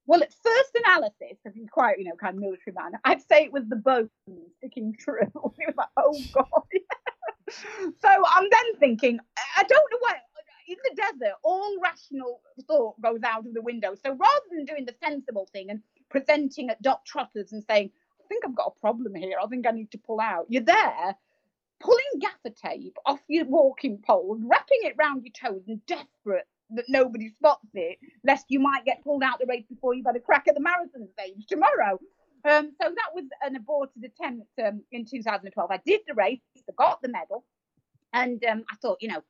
Well, 0.07 0.23
at 0.23 0.33
first 0.33 0.71
analysis, 0.75 1.39
because 1.43 1.55
he's 1.55 1.71
quite, 1.71 1.99
you 1.99 2.05
know, 2.05 2.17
kind 2.17 2.37
of 2.37 2.41
military 2.41 2.75
man, 2.75 2.93
I'd 3.05 3.23
say 3.23 3.45
it 3.45 3.53
was 3.53 3.65
the 3.69 3.77
bone 3.77 4.11
sticking 4.59 4.97
through. 5.03 5.21
he 5.59 5.67
was 5.67 5.75
like, 5.77 5.89
Oh, 5.97 6.19
God. 6.35 6.63
so 8.01 8.09
I'm 8.09 8.49
then 8.51 8.81
thinking, 8.81 9.19
I 9.57 9.63
don't 9.63 9.91
know 9.91 9.99
why. 10.01 10.17
In 10.67 10.77
the 10.83 10.97
desert, 10.97 11.35
all 11.43 11.77
rational 11.83 12.41
thought 12.67 12.99
goes 13.03 13.21
out 13.23 13.47
of 13.47 13.53
the 13.53 13.61
window. 13.61 13.95
So 13.95 14.13
rather 14.13 14.47
than 14.51 14.65
doing 14.65 14.87
the 14.87 14.95
sensible 15.05 15.47
thing 15.53 15.69
and 15.69 15.81
presenting 16.09 16.71
at 16.71 16.81
Doc 16.81 17.05
trotters 17.05 17.53
and 17.53 17.63
saying, 17.69 17.91
I 18.19 18.25
think 18.29 18.47
I've 18.47 18.55
got 18.55 18.73
a 18.75 18.81
problem 18.81 19.15
here. 19.15 19.37
I 19.43 19.47
think 19.47 19.67
I 19.67 19.73
need 19.73 19.91
to 19.91 19.99
pull 19.99 20.21
out. 20.21 20.47
You're 20.49 20.63
there 20.63 21.17
pulling 21.81 21.99
gaffer 22.21 22.55
tape 22.55 22.97
off 23.05 23.21
your 23.29 23.45
walking 23.45 23.99
pole, 23.99 24.39
wrapping 24.41 24.79
it 24.83 24.95
round 24.99 25.25
your 25.25 25.33
toes 25.33 25.65
and 25.69 25.85
desperate 25.87 26.47
that 26.77 26.87
nobody 26.89 27.31
spots 27.31 27.69
it, 27.75 27.99
lest 28.25 28.47
you 28.49 28.61
might 28.61 28.85
get 28.85 29.03
pulled 29.03 29.23
out 29.23 29.39
the 29.39 29.47
race 29.47 29.65
before 29.69 29.95
you've 29.95 30.07
had 30.07 30.17
a 30.17 30.21
crack 30.21 30.47
at 30.49 30.55
the 30.55 30.61
marathon 30.61 31.09
stage 31.19 31.47
tomorrow. 31.49 31.99
Um, 32.45 32.73
so 32.81 32.89
that 32.89 33.15
was 33.15 33.25
an 33.43 33.57
aborted 33.57 34.05
attempt 34.05 34.49
um, 34.63 34.83
in 34.93 35.07
2012. 35.07 35.71
I 35.71 35.81
did 35.87 36.03
the 36.07 36.15
race, 36.15 36.41
I 36.57 36.73
got 36.77 37.01
the 37.01 37.09
medal, 37.09 37.45
and 38.13 38.45
um, 38.45 38.65
I 38.71 38.77
thought, 38.77 38.99
you 39.01 39.09
know, 39.09 39.23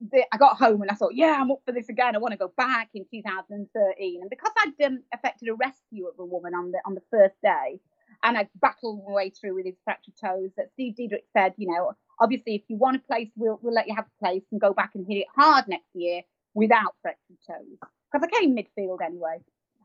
the, 0.00 0.24
I 0.32 0.36
got 0.36 0.56
home 0.56 0.82
and 0.82 0.90
I 0.90 0.94
thought, 0.94 1.14
yeah, 1.14 1.38
I'm 1.38 1.50
up 1.50 1.60
for 1.64 1.72
this 1.72 1.88
again. 1.88 2.14
I 2.14 2.18
want 2.18 2.32
to 2.32 2.38
go 2.38 2.52
back 2.56 2.90
in 2.94 3.04
2013. 3.10 4.20
And 4.20 4.30
because 4.30 4.52
I'd 4.58 4.84
um, 4.84 5.02
effected 5.12 5.48
a 5.48 5.54
rescue 5.54 6.06
of 6.06 6.18
a 6.18 6.24
woman 6.24 6.54
on 6.54 6.72
the 6.72 6.78
on 6.86 6.94
the 6.94 7.02
first 7.10 7.34
day, 7.42 7.80
and 8.22 8.36
I 8.36 8.48
battled 8.60 9.02
my 9.06 9.14
way 9.14 9.30
through 9.30 9.54
with 9.54 9.66
his 9.66 9.76
fractured 9.84 10.14
toes, 10.22 10.50
that 10.56 10.70
Steve 10.72 10.94
Diederich 10.98 11.24
said, 11.36 11.54
you 11.56 11.68
know, 11.68 11.92
obviously 12.18 12.54
if 12.54 12.62
you 12.68 12.76
want 12.76 12.96
a 12.96 13.00
place, 13.00 13.28
we'll 13.36 13.58
we'll 13.62 13.74
let 13.74 13.88
you 13.88 13.94
have 13.94 14.06
a 14.06 14.24
place 14.24 14.42
and 14.52 14.60
go 14.60 14.72
back 14.72 14.90
and 14.94 15.06
hit 15.06 15.18
it 15.18 15.26
hard 15.34 15.68
next 15.68 15.88
year 15.94 16.22
without 16.54 16.94
fractured 17.02 17.38
toes. 17.46 17.78
Because 18.12 18.26
I 18.26 18.40
came 18.40 18.56
midfield 18.56 18.98
anyway. 19.04 19.38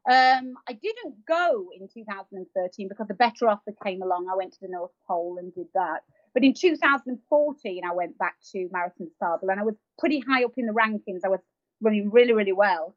Um, 0.08 0.54
I 0.70 0.74
didn't 0.74 1.26
go 1.28 1.70
in 1.76 1.88
2013 1.92 2.88
because 2.88 3.08
a 3.10 3.16
better 3.16 3.50
offer 3.50 3.74
came 3.84 4.04
along. 4.04 4.28
I 4.32 4.36
went 4.36 4.54
to 4.54 4.60
the 4.62 4.68
North 4.68 4.92
Pole 5.08 5.38
and 5.40 5.54
did 5.54 5.68
that. 5.74 6.02
But 6.34 6.44
in 6.44 6.54
2014, 6.54 7.82
I 7.84 7.94
went 7.94 8.18
back 8.18 8.36
to 8.52 8.70
Marathon 8.72 9.08
des 9.08 9.14
Sables 9.20 9.50
and 9.50 9.60
I 9.60 9.64
was 9.64 9.76
pretty 9.98 10.20
high 10.20 10.44
up 10.44 10.52
in 10.58 10.68
the 10.68 10.74
rankings. 10.74 11.22
I 11.26 11.30
was 11.30 11.40
running 11.82 12.12
really, 12.12 12.34
really 12.34 12.52
well. 12.52 12.96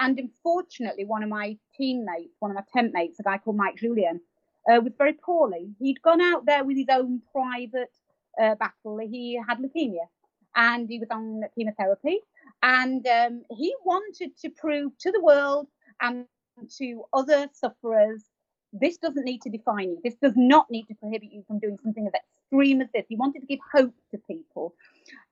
And 0.00 0.18
unfortunately, 0.18 1.04
one 1.04 1.22
of 1.22 1.28
my 1.28 1.56
teammates, 1.76 2.34
one 2.40 2.50
of 2.50 2.56
my 2.56 2.64
tent 2.72 2.92
mates, 2.92 3.20
a 3.20 3.22
guy 3.22 3.38
called 3.38 3.56
Mike 3.56 3.76
Julian, 3.76 4.20
uh, 4.70 4.80
was 4.80 4.92
very 4.96 5.12
poorly. 5.12 5.70
He'd 5.78 6.02
gone 6.02 6.20
out 6.20 6.44
there 6.46 6.64
with 6.64 6.76
his 6.76 6.88
own 6.90 7.22
private 7.32 7.94
uh, 8.40 8.54
battle. 8.56 8.98
He 8.98 9.40
had 9.48 9.58
leukemia 9.58 10.06
and 10.56 10.88
he 10.88 10.98
was 10.98 11.08
on 11.10 11.42
chemotherapy. 11.56 12.20
And 12.62 13.06
um, 13.06 13.42
he 13.50 13.74
wanted 13.84 14.36
to 14.38 14.50
prove 14.50 14.92
to 15.00 15.12
the 15.12 15.22
world 15.22 15.68
and 16.00 16.26
to 16.78 17.04
other 17.12 17.48
sufferers 17.52 18.24
this 18.72 18.98
doesn't 18.98 19.24
need 19.24 19.42
to 19.42 19.50
define 19.50 19.90
you. 19.90 20.00
This 20.04 20.16
does 20.20 20.34
not 20.36 20.70
need 20.70 20.86
to 20.86 20.94
prohibit 20.94 21.32
you 21.32 21.42
from 21.46 21.58
doing 21.58 21.78
something 21.82 22.06
as 22.06 22.12
extreme 22.14 22.80
as 22.80 22.88
this. 22.92 23.06
He 23.08 23.16
wanted 23.16 23.40
to 23.40 23.46
give 23.46 23.60
hope 23.72 23.94
to 24.10 24.18
people. 24.18 24.74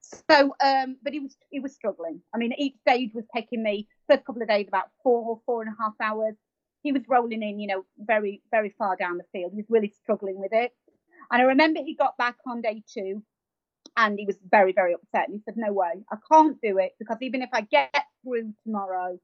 So, 0.01 0.55
um, 0.65 0.97
but 1.03 1.13
he 1.13 1.21
was 1.21 1.37
he 1.51 1.61
was 1.61 1.75
struggling. 1.75 2.21
I 2.35 2.39
mean, 2.39 2.53
each 2.57 2.77
stage 2.81 3.11
was 3.15 3.25
taking 3.35 3.63
me 3.63 3.89
first 4.09 4.25
couple 4.25 4.43
of 4.43 4.49
days 4.49 4.67
about 4.69 4.87
four 5.03 5.41
four 5.45 5.63
and 5.63 5.73
a 5.73 5.83
half 5.83 5.95
hours. 6.01 6.35
He 6.83 6.93
was 6.93 7.03
rolling 7.09 7.43
in, 7.43 7.59
you 7.59 7.67
know, 7.67 7.85
very 7.99 8.43
very 8.51 8.75
far 8.79 8.97
down 8.97 9.19
the 9.19 9.25
field. 9.33 9.53
He 9.53 9.59
was 9.59 9.67
really 9.69 9.93
struggling 10.03 10.39
with 10.39 10.53
it. 10.53 10.73
And 11.31 11.43
I 11.43 11.47
remember 11.47 11.81
he 11.81 11.95
got 11.95 12.17
back 12.17 12.37
on 12.47 12.63
day 12.63 12.83
two, 12.89 13.23
and 13.97 14.19
he 14.19 14.27
was 14.27 14.37
very 14.51 14.73
very 14.73 14.95
upset. 14.95 15.29
And 15.29 15.35
he 15.35 15.43
said, 15.45 15.57
"No 15.57 15.73
way, 15.73 16.05
I 16.11 16.17
can't 16.31 16.61
do 16.61 16.79
it 16.79 16.93
because 16.99 17.19
even 17.21 17.43
if 17.43 17.51
I 17.53 17.63
get 17.63 17.95
through 18.23 18.53
tomorrow, 18.65 19.19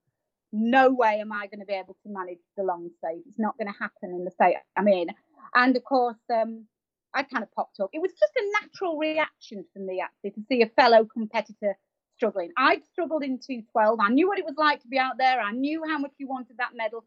no 0.53 0.91
way 0.91 1.19
am 1.21 1.33
I 1.33 1.47
going 1.47 1.61
to 1.61 1.67
be 1.67 1.73
able 1.73 1.97
to 2.03 2.09
manage 2.09 2.39
the 2.57 2.63
long 2.63 2.91
stage. 2.99 3.23
It's 3.27 3.39
not 3.39 3.57
going 3.57 3.73
to 3.73 3.79
happen 3.79 4.11
in 4.11 4.25
the 4.25 4.31
state 4.31 4.57
I'm 4.77 4.89
in. 4.89 5.09
And 5.55 5.77
of 5.77 5.85
course, 5.85 6.19
um, 6.33 6.67
I 7.15 7.23
kind 7.23 7.43
of 7.43 7.53
popped 7.55 7.81
up. 7.81 7.91
It 7.93 8.01
was 8.01 8.13
just 8.13 8.33
a 8.37 8.63
natural 8.63 8.99
reaction 8.99 9.65
for 9.73 9.81
me, 9.81 10.03
actually, 10.03 10.31
to 10.33 10.47
see 10.49 10.63
a 10.63 10.67
fellow 10.67 11.05
competitor 11.05 11.77
struggling. 12.17 12.51
I'd 12.57 12.85
struggled 12.85 13.23
in 13.23 13.39
212. 13.39 13.99
I 14.01 14.11
knew 14.11 14.29
what 14.29 14.39
it 14.39 14.45
was 14.45 14.57
like 14.57 14.81
to 14.83 14.89
be 14.89 14.99
out 14.99 15.19
there. 15.19 15.41
I 15.41 15.53
knew 15.53 15.83
how 15.89 15.99
much 15.99 16.13
you 16.19 16.29
wanted 16.29 16.59
that 16.59 16.71
medal. 16.75 17.05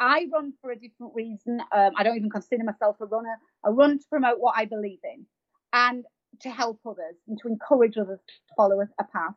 I 0.00 0.26
run 0.32 0.52
for 0.60 0.70
a 0.70 0.76
different 0.76 1.14
reason. 1.14 1.60
Um, 1.72 1.92
I 1.96 2.02
don't 2.02 2.16
even 2.16 2.30
consider 2.30 2.62
myself 2.64 2.96
a 3.00 3.06
runner. 3.06 3.36
I 3.64 3.70
run 3.70 3.98
to 3.98 4.04
promote 4.08 4.38
what 4.38 4.54
I 4.56 4.64
believe 4.64 5.00
in 5.02 5.26
and 5.72 6.04
to 6.42 6.50
help 6.50 6.80
others 6.86 7.16
and 7.26 7.38
to 7.42 7.48
encourage 7.48 7.96
others 7.96 8.20
to 8.26 8.54
follow 8.56 8.80
a 8.80 9.04
path. 9.04 9.34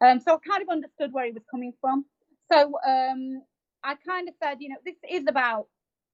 Um, 0.00 0.20
so 0.20 0.34
I 0.34 0.48
kind 0.48 0.62
of 0.62 0.68
understood 0.68 1.12
where 1.12 1.26
he 1.26 1.32
was 1.32 1.44
coming 1.50 1.72
from. 1.80 2.04
So 2.50 2.72
um, 2.86 3.42
I 3.84 3.94
kind 4.06 4.28
of 4.28 4.34
said, 4.42 4.58
you 4.60 4.68
know, 4.68 4.76
this 4.84 4.96
is 5.08 5.24
about 5.28 5.66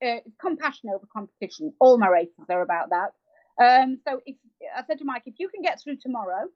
uh, 0.04 0.18
compassion 0.40 0.90
over 0.90 1.06
competition. 1.12 1.72
All 1.80 1.98
my 1.98 2.08
races 2.08 2.44
are 2.48 2.62
about 2.62 2.90
that. 2.90 3.12
Um, 3.60 3.98
so 4.06 4.20
if 4.26 4.36
I 4.76 4.82
said 4.86 4.98
to 4.98 5.04
Mike, 5.04 5.22
if 5.26 5.34
you 5.38 5.48
can 5.48 5.62
get 5.62 5.80
through 5.82 5.96
tomorrow, 5.96 6.46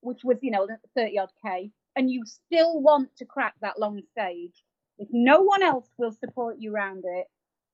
which 0.00 0.20
was, 0.24 0.38
you 0.42 0.50
know, 0.50 0.66
30 0.96 1.18
odd 1.18 1.30
K, 1.44 1.70
and 1.96 2.10
you 2.10 2.24
still 2.24 2.80
want 2.80 3.10
to 3.18 3.24
crack 3.24 3.54
that 3.60 3.78
long 3.78 4.00
stage, 4.12 4.62
if 4.98 5.08
no 5.10 5.42
one 5.42 5.62
else 5.62 5.88
will 5.98 6.12
support 6.12 6.56
you 6.58 6.74
around 6.74 7.04
it, 7.04 7.26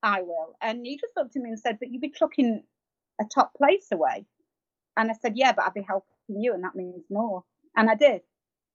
I 0.02 0.22
will. 0.22 0.56
And 0.60 0.84
he 0.84 0.96
just 0.96 1.12
looked 1.16 1.36
at 1.36 1.42
me 1.42 1.50
and 1.50 1.60
said, 1.60 1.78
but 1.78 1.90
you'd 1.90 2.00
be 2.00 2.10
chucking 2.10 2.62
a 3.20 3.24
top 3.32 3.54
place 3.54 3.86
away. 3.92 4.26
And 4.96 5.10
I 5.10 5.14
said, 5.14 5.36
yeah, 5.36 5.52
but 5.52 5.64
I'll 5.64 5.72
be 5.72 5.82
helping 5.82 6.06
you, 6.28 6.54
and 6.54 6.64
that 6.64 6.74
means 6.74 7.04
more. 7.10 7.44
And 7.76 7.88
I 7.90 7.94
did. 7.94 8.22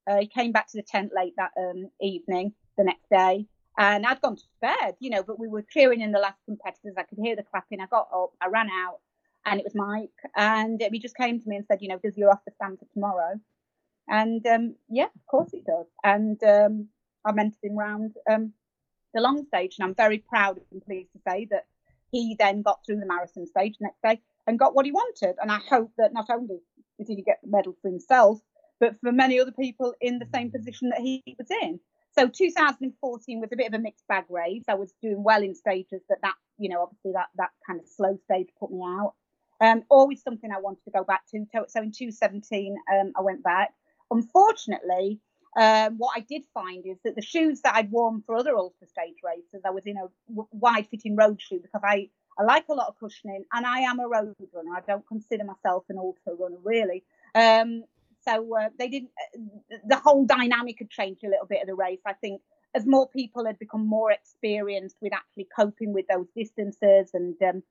Uh, 0.08 0.18
he 0.18 0.26
came 0.26 0.52
back 0.52 0.68
to 0.68 0.76
the 0.76 0.82
tent 0.82 1.12
late 1.14 1.34
that 1.36 1.52
um, 1.58 1.90
evening, 2.00 2.52
the 2.76 2.84
next 2.84 3.08
day, 3.10 3.46
and 3.78 4.04
I'd 4.04 4.20
gone 4.20 4.36
to 4.36 4.42
bed, 4.60 4.96
you 4.98 5.10
know, 5.10 5.22
but 5.22 5.38
we 5.38 5.46
were 5.46 5.62
cheering 5.62 6.00
in 6.00 6.10
the 6.10 6.18
last 6.18 6.38
competitors. 6.44 6.94
I 6.96 7.04
could 7.04 7.18
hear 7.18 7.36
the 7.36 7.44
clapping. 7.44 7.80
I 7.80 7.86
got 7.86 8.08
up, 8.12 8.32
I 8.40 8.48
ran 8.48 8.68
out, 8.70 8.98
and 9.46 9.60
it 9.60 9.64
was 9.64 9.74
Mike. 9.74 10.10
And 10.36 10.82
he 10.90 10.98
just 10.98 11.16
came 11.16 11.40
to 11.40 11.48
me 11.48 11.56
and 11.56 11.64
said, 11.66 11.78
you 11.80 11.88
know, 11.88 12.00
does 12.02 12.16
your 12.16 12.30
offer 12.30 12.50
stand 12.56 12.78
for 12.80 12.86
tomorrow? 12.92 13.38
And 14.08 14.44
um, 14.46 14.74
yeah, 14.88 15.04
of 15.04 15.26
course 15.30 15.50
it 15.52 15.64
does. 15.64 15.86
And 16.02 16.42
um, 16.42 16.88
I 17.24 17.30
mentored 17.30 17.62
him 17.62 17.76
round 17.78 18.14
um, 18.28 18.52
the 19.14 19.20
long 19.20 19.44
stage, 19.46 19.76
and 19.78 19.86
I'm 19.86 19.94
very 19.94 20.18
proud 20.18 20.58
and 20.72 20.84
pleased 20.84 21.12
to 21.12 21.20
say 21.26 21.46
that 21.50 21.66
he 22.10 22.34
then 22.38 22.62
got 22.62 22.84
through 22.84 23.00
the 23.00 23.06
marathon 23.06 23.46
stage 23.46 23.76
next 23.80 24.02
day 24.02 24.20
and 24.48 24.58
got 24.58 24.74
what 24.74 24.86
he 24.86 24.92
wanted. 24.92 25.36
And 25.40 25.52
I 25.52 25.58
hope 25.58 25.92
that 25.98 26.14
not 26.14 26.30
only 26.30 26.58
did 26.98 27.06
he 27.06 27.22
get 27.22 27.38
the 27.42 27.50
medal 27.50 27.76
for 27.80 27.88
himself, 27.88 28.40
but 28.80 28.98
for 29.00 29.12
many 29.12 29.38
other 29.38 29.52
people 29.52 29.94
in 30.00 30.18
the 30.18 30.26
same 30.34 30.50
position 30.50 30.88
that 30.88 31.00
he 31.00 31.22
was 31.38 31.48
in. 31.62 31.78
So 32.18 32.26
2014 32.26 33.40
was 33.40 33.50
a 33.52 33.56
bit 33.56 33.68
of 33.68 33.74
a 33.74 33.78
mixed 33.78 34.08
bag 34.08 34.24
race. 34.30 34.64
I 34.66 34.74
was 34.74 34.92
doing 35.02 35.22
well 35.22 35.42
in 35.42 35.54
stages, 35.54 36.00
but 36.08 36.18
that, 36.22 36.34
you 36.58 36.70
know, 36.70 36.82
obviously 36.82 37.12
that 37.12 37.26
that 37.36 37.50
kind 37.66 37.78
of 37.78 37.86
slow 37.86 38.18
stage 38.24 38.48
put 38.58 38.72
me 38.72 38.80
out. 38.82 39.14
Um, 39.60 39.84
always 39.90 40.22
something 40.22 40.50
I 40.50 40.60
wanted 40.60 40.84
to 40.84 40.92
go 40.92 41.04
back 41.04 41.22
to. 41.30 41.44
So 41.68 41.82
in 41.82 41.92
2017, 41.92 42.76
um, 42.92 43.12
I 43.16 43.20
went 43.20 43.42
back. 43.42 43.74
Unfortunately, 44.10 45.20
um, 45.58 45.96
what 45.98 46.12
I 46.16 46.20
did 46.20 46.42
find 46.54 46.86
is 46.86 46.98
that 47.04 47.16
the 47.16 47.22
shoes 47.22 47.60
that 47.62 47.74
I'd 47.74 47.90
worn 47.90 48.22
for 48.24 48.36
other 48.36 48.56
ultra 48.56 48.86
stage 48.86 49.16
races, 49.24 49.62
I 49.66 49.70
was 49.70 49.86
in 49.86 49.96
a 49.96 50.06
wide 50.52 50.86
fitting 50.88 51.16
road 51.16 51.40
shoe 51.42 51.60
because 51.60 51.82
I, 51.84 52.08
I 52.38 52.44
like 52.44 52.66
a 52.68 52.74
lot 52.74 52.88
of 52.88 52.98
cushioning 52.98 53.44
and 53.52 53.66
I 53.66 53.80
am 53.80 53.98
a 54.00 54.08
road 54.08 54.34
runner. 54.52 54.76
I 54.76 54.80
don't 54.86 55.06
consider 55.06 55.44
myself 55.44 55.84
an 55.88 55.98
ultra 55.98 56.34
runner 56.34 56.58
really. 56.62 57.04
Um, 57.34 57.84
so 58.20 58.56
uh, 58.56 58.68
they 58.78 58.88
didn't, 58.88 59.10
uh, 59.34 59.76
the 59.86 59.96
whole 59.96 60.24
dynamic 60.24 60.76
had 60.78 60.90
changed 60.90 61.24
a 61.24 61.28
little 61.28 61.46
bit 61.46 61.62
of 61.62 61.66
the 61.66 61.74
race. 61.74 62.00
I 62.06 62.12
think 62.12 62.40
as 62.74 62.86
more 62.86 63.08
people 63.08 63.46
had 63.46 63.58
become 63.58 63.86
more 63.86 64.12
experienced 64.12 64.96
with 65.00 65.12
actually 65.12 65.48
coping 65.56 65.92
with 65.92 66.06
those 66.08 66.26
distances 66.36 67.10
and 67.14 67.34
um, 67.42 67.62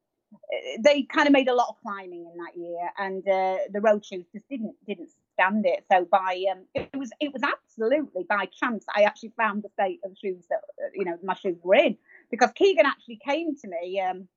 they 0.79 1.03
kind 1.03 1.27
of 1.27 1.33
made 1.33 1.47
a 1.47 1.53
lot 1.53 1.69
of 1.69 1.75
climbing 1.81 2.29
in 2.31 2.37
that 2.37 2.57
year, 2.57 2.89
and 2.97 3.27
uh, 3.27 3.57
the 3.71 3.81
road 3.81 4.05
shoes 4.05 4.25
just 4.33 4.47
didn't 4.49 4.75
didn't 4.85 5.09
stand 5.33 5.65
it. 5.65 5.85
So 5.91 6.05
by 6.05 6.43
um, 6.51 6.65
it 6.73 6.95
was 6.95 7.11
it 7.19 7.31
was 7.31 7.43
absolutely 7.43 8.23
by 8.27 8.47
chance 8.47 8.85
I 8.93 9.03
actually 9.03 9.33
found 9.37 9.63
the 9.63 9.69
state 9.69 9.99
of 10.03 10.17
shoes 10.17 10.45
that 10.49 10.61
you 10.93 11.05
know 11.05 11.17
my 11.23 11.35
shoes 11.35 11.57
were 11.63 11.75
in 11.75 11.97
because 12.29 12.51
Keegan 12.53 12.85
actually 12.85 13.19
came 13.23 13.55
to 13.55 13.67
me. 13.67 14.01
Um, 14.01 14.27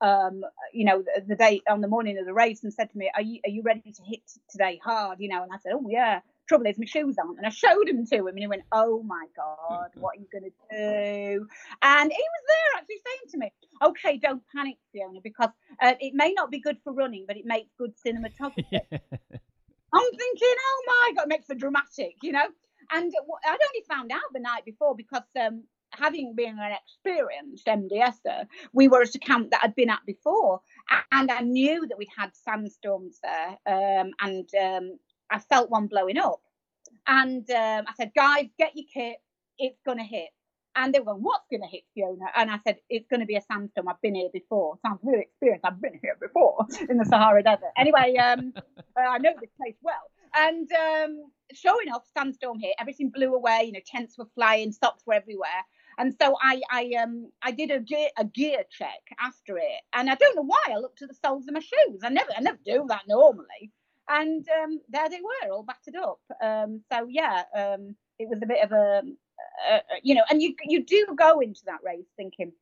um, 0.00 0.42
you 0.72 0.84
know, 0.84 1.02
the, 1.02 1.24
the, 1.26 1.36
day 1.36 1.60
on 1.68 1.80
the 1.80 1.88
morning 1.88 2.18
of 2.18 2.26
the 2.26 2.34
race 2.34 2.62
and 2.62 2.72
said 2.72 2.90
to 2.90 2.98
me, 2.98 3.10
"Are 3.14 3.22
you 3.22 3.40
are 3.44 3.50
you 3.50 3.62
ready 3.62 3.92
to 3.92 4.02
hit 4.02 4.22
today 4.50 4.80
hard?" 4.82 5.18
You 5.20 5.28
know, 5.28 5.42
and 5.42 5.52
I 5.52 5.58
said, 5.58 5.72
"Oh 5.74 5.86
yeah." 5.88 6.20
trouble 6.48 6.66
is 6.66 6.78
my 6.78 6.86
shoes 6.86 7.16
aren't. 7.18 7.38
And 7.38 7.46
I 7.46 7.50
showed 7.50 7.88
him 7.88 8.06
to 8.06 8.16
him 8.16 8.26
and 8.26 8.38
he 8.38 8.46
went, 8.46 8.62
Oh 8.72 9.02
my 9.02 9.26
God, 9.36 9.90
what 9.94 10.16
are 10.16 10.20
you 10.20 10.26
going 10.32 10.50
to 10.50 10.50
do? 10.50 11.46
And 11.82 12.10
he 12.10 12.18
was 12.18 12.44
there 12.48 12.80
actually 12.80 12.96
saying 13.06 13.30
to 13.32 13.38
me, 13.38 13.52
Okay, 13.82 14.18
don't 14.18 14.42
panic, 14.54 14.78
Fiona, 14.92 15.20
because 15.22 15.50
uh, 15.80 15.94
it 16.00 16.14
may 16.14 16.32
not 16.32 16.50
be 16.50 16.58
good 16.58 16.78
for 16.82 16.92
running, 16.92 17.26
but 17.28 17.36
it 17.36 17.44
makes 17.44 17.68
good 17.78 17.92
cinematography. 18.06 18.80
I'm 19.92 20.10
thinking, 20.10 20.56
Oh 20.58 20.82
my 20.86 21.12
God, 21.14 21.24
it 21.24 21.28
makes 21.28 21.46
for 21.46 21.54
dramatic, 21.54 22.16
you 22.22 22.32
know? 22.32 22.48
And 22.90 23.12
I'd 23.46 23.58
only 23.68 23.84
found 23.88 24.10
out 24.10 24.32
the 24.32 24.40
night 24.40 24.64
before 24.64 24.96
because 24.96 25.22
um, 25.38 25.64
having 25.98 26.34
been 26.34 26.58
an 26.58 26.72
experienced 26.72 27.66
MDSer, 27.66 28.46
we 28.72 28.88
were 28.88 29.02
at 29.02 29.14
a 29.14 29.18
camp 29.18 29.50
that 29.50 29.60
I'd 29.62 29.74
been 29.74 29.90
at 29.90 30.04
before, 30.06 30.60
and 31.12 31.30
I 31.30 31.40
knew 31.40 31.86
that 31.86 31.98
we'd 31.98 32.08
had 32.16 32.30
sandstorms 32.34 33.18
there, 33.22 33.58
um, 33.66 34.12
and 34.20 34.48
um, 34.54 34.98
I 35.30 35.38
felt 35.38 35.70
one 35.70 35.86
blowing 35.86 36.18
up. 36.18 36.40
And 37.06 37.48
um, 37.50 37.84
I 37.88 37.92
said, 37.96 38.12
guys, 38.14 38.46
get 38.58 38.72
your 38.74 38.86
kit, 38.92 39.16
it's 39.58 39.80
going 39.84 39.98
to 39.98 40.04
hit. 40.04 40.28
And 40.76 40.94
they 40.94 41.00
were 41.00 41.06
going, 41.06 41.22
what's 41.22 41.46
going 41.50 41.62
to 41.62 41.66
hit 41.66 41.82
Fiona? 41.92 42.26
And 42.36 42.50
I 42.50 42.58
said, 42.64 42.76
it's 42.88 43.08
going 43.08 43.20
to 43.20 43.26
be 43.26 43.34
a 43.34 43.42
sandstorm. 43.42 43.88
I've 43.88 44.00
been 44.00 44.14
here 44.14 44.28
before. 44.32 44.78
Sounds 44.86 45.00
really 45.02 45.22
experienced. 45.22 45.64
I've 45.64 45.80
been 45.80 45.98
here 46.00 46.16
before 46.20 46.66
in 46.88 46.98
the 46.98 47.04
Sahara 47.04 47.42
Desert. 47.42 47.72
Anyway, 47.76 48.14
um, 48.16 48.52
I 48.96 49.18
know 49.18 49.32
this 49.40 49.50
place 49.56 49.74
well. 49.82 49.94
And 50.36 50.70
um, 50.72 51.32
sure 51.52 51.82
enough, 51.82 52.04
sandstorm 52.16 52.60
hit. 52.60 52.74
Everything 52.78 53.10
blew 53.10 53.34
away. 53.34 53.64
You 53.64 53.72
know, 53.72 53.80
tents 53.84 54.16
were 54.16 54.28
flying, 54.34 54.70
socks 54.70 55.02
were 55.04 55.14
everywhere. 55.14 55.64
And 55.98 56.14
so 56.20 56.36
I, 56.40 56.60
I, 56.70 56.92
um, 57.02 57.30
I 57.42 57.50
did 57.50 57.70
a 57.70 57.80
gear, 57.80 58.08
a 58.16 58.24
gear 58.24 58.62
check 58.70 59.02
after 59.20 59.58
it, 59.58 59.80
and 59.92 60.08
I 60.08 60.14
don't 60.14 60.36
know 60.36 60.44
why 60.44 60.62
I 60.68 60.76
looked 60.76 61.02
at 61.02 61.08
the 61.08 61.14
soles 61.14 61.46
of 61.48 61.54
my 61.54 61.60
shoes. 61.60 62.00
I 62.04 62.08
never, 62.08 62.30
I 62.36 62.40
never 62.40 62.58
do 62.64 62.86
that 62.88 63.02
normally. 63.08 63.72
And 64.08 64.46
um, 64.62 64.80
there 64.88 65.08
they 65.10 65.20
were, 65.20 65.52
all 65.52 65.64
battered 65.64 65.96
up. 65.96 66.20
Um, 66.42 66.82
so 66.90 67.06
yeah, 67.10 67.42
um, 67.54 67.96
it 68.18 68.28
was 68.28 68.40
a 68.42 68.46
bit 68.46 68.64
of 68.64 68.72
a, 68.72 69.02
you 70.02 70.14
know, 70.14 70.24
and 70.30 70.40
you 70.40 70.54
you 70.64 70.84
do 70.84 71.06
go 71.16 71.40
into 71.40 71.60
that 71.66 71.80
race 71.84 72.06
thinking, 72.16 72.52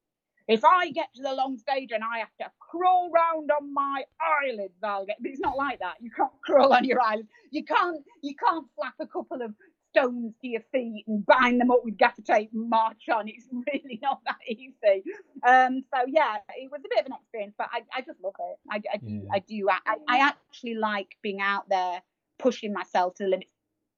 if 0.48 0.64
I 0.64 0.90
get 0.90 1.08
to 1.16 1.22
the 1.22 1.34
long 1.34 1.58
stage 1.58 1.90
and 1.92 2.04
I 2.04 2.18
have 2.18 2.34
to 2.40 2.50
crawl 2.58 3.10
round 3.10 3.50
on 3.50 3.72
my 3.72 4.04
eyelids, 4.20 4.78
I'll 4.82 5.06
get. 5.06 5.16
But 5.20 5.30
it's 5.30 5.40
not 5.40 5.56
like 5.56 5.80
that. 5.80 5.94
You 6.00 6.10
can't 6.10 6.30
crawl 6.44 6.72
on 6.72 6.84
your 6.84 7.00
eyelids. 7.00 7.28
You 7.50 7.64
can't. 7.64 8.02
You 8.22 8.34
can't 8.36 8.66
flap 8.76 8.94
a 9.00 9.06
couple 9.06 9.42
of 9.42 9.52
stones 9.96 10.34
to 10.40 10.48
your 10.48 10.62
feet 10.72 11.04
and 11.06 11.24
bind 11.26 11.60
them 11.60 11.70
up 11.70 11.80
with 11.84 11.96
gaffer 11.96 12.22
tape 12.22 12.50
and 12.52 12.68
march 12.68 13.04
on. 13.12 13.28
It's 13.28 13.46
really 13.52 13.98
not 14.02 14.20
that 14.26 14.36
easy. 14.46 15.04
Um, 15.46 15.84
so 15.94 16.02
yeah, 16.06 16.36
it 16.56 16.70
was 16.70 16.80
a 16.84 16.88
bit 16.88 17.00
of 17.00 17.06
an 17.06 17.12
experience, 17.20 17.54
but 17.56 17.68
I, 17.72 17.80
I 17.94 18.00
just 18.02 18.20
love 18.22 18.34
it. 18.38 18.58
I, 18.70 18.82
I 18.92 18.96
do. 18.98 19.22
Yeah. 19.24 19.30
I 19.32 19.38
do. 19.40 19.68
I, 19.70 19.96
I 20.08 20.18
actually 20.18 20.74
like 20.74 21.16
being 21.22 21.40
out 21.40 21.68
there 21.68 22.02
pushing 22.38 22.72
myself 22.72 23.14
to 23.14 23.24
the 23.24 23.30
limits. 23.30 23.50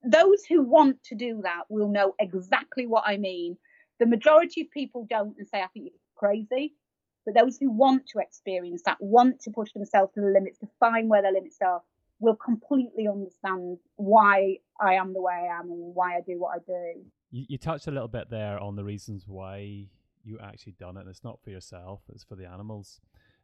Those 0.04 0.44
who 0.44 0.62
want 0.62 1.02
to 1.04 1.14
do 1.14 1.40
that 1.42 1.64
will 1.68 1.88
know 1.88 2.14
exactly 2.20 2.86
what 2.86 3.04
I 3.06 3.16
mean. 3.16 3.56
The 3.98 4.06
majority 4.06 4.60
of 4.62 4.70
people 4.70 5.06
don't 5.10 5.36
and 5.38 5.48
say, 5.48 5.60
I 5.60 5.66
think 5.68 5.86
you're 5.86 5.94
crazy. 6.14 6.74
But 7.26 7.34
those 7.34 7.58
who 7.58 7.70
want 7.70 8.06
to 8.08 8.20
experience 8.20 8.82
that, 8.86 8.96
want 9.00 9.40
to 9.40 9.50
push 9.50 9.72
themselves 9.72 10.14
to 10.14 10.20
the 10.20 10.28
limits, 10.28 10.58
to 10.60 10.68
find 10.80 11.10
where 11.10 11.20
their 11.20 11.32
limits 11.32 11.58
are, 11.60 11.82
will 12.20 12.36
completely 12.36 13.06
understand 13.06 13.78
why 13.96 14.58
I 14.80 14.94
am 14.94 15.12
the 15.12 15.20
way 15.20 15.32
I 15.32 15.58
am 15.58 15.70
and 15.70 15.94
why 15.94 16.16
I 16.16 16.20
do 16.20 16.38
what 16.38 16.56
I 16.56 16.58
do. 16.66 17.04
You, 17.30 17.46
you 17.48 17.58
touched 17.58 17.86
a 17.86 17.90
little 17.90 18.08
bit 18.08 18.30
there 18.30 18.58
on 18.58 18.76
the 18.76 18.84
reasons 18.84 19.24
why 19.26 19.88
you 20.24 20.38
actually 20.42 20.72
done 20.72 20.96
it. 20.96 21.00
And 21.00 21.08
it's 21.08 21.24
not 21.24 21.40
for 21.42 21.50
yourself; 21.50 22.00
it's 22.12 22.24
for 22.24 22.36
the 22.36 22.46
animals. 22.46 23.00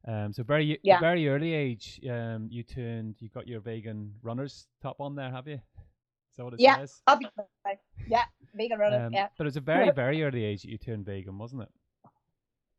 Um, 0.06 0.32
so 0.32 0.42
very 0.42 0.78
yeah. 0.82 1.00
very 1.00 1.28
early 1.28 1.54
age, 1.54 2.00
um, 2.10 2.48
you 2.50 2.62
turned, 2.62 3.16
you 3.20 3.30
got 3.30 3.48
your 3.48 3.60
vegan 3.60 4.12
runners 4.22 4.66
top 4.82 5.00
on 5.00 5.14
there, 5.14 5.30
have 5.30 5.48
you? 5.48 5.54
Is 5.54 6.36
that 6.36 6.44
what 6.44 6.54
it 6.54 6.60
yeah, 6.60 6.76
says? 6.76 7.00
Obviously. 7.06 7.44
Yeah, 8.06 8.24
vegan 8.54 8.78
runners. 8.78 9.06
Um, 9.06 9.12
yeah. 9.12 9.28
But 9.38 9.44
it 9.44 9.46
was 9.46 9.56
a 9.56 9.60
very 9.72 9.90
very 9.92 10.22
early 10.22 10.44
age 10.44 10.62
that 10.62 10.70
you 10.70 10.78
turned 10.78 11.06
vegan, 11.06 11.38
wasn't 11.38 11.62
it? 11.62 11.68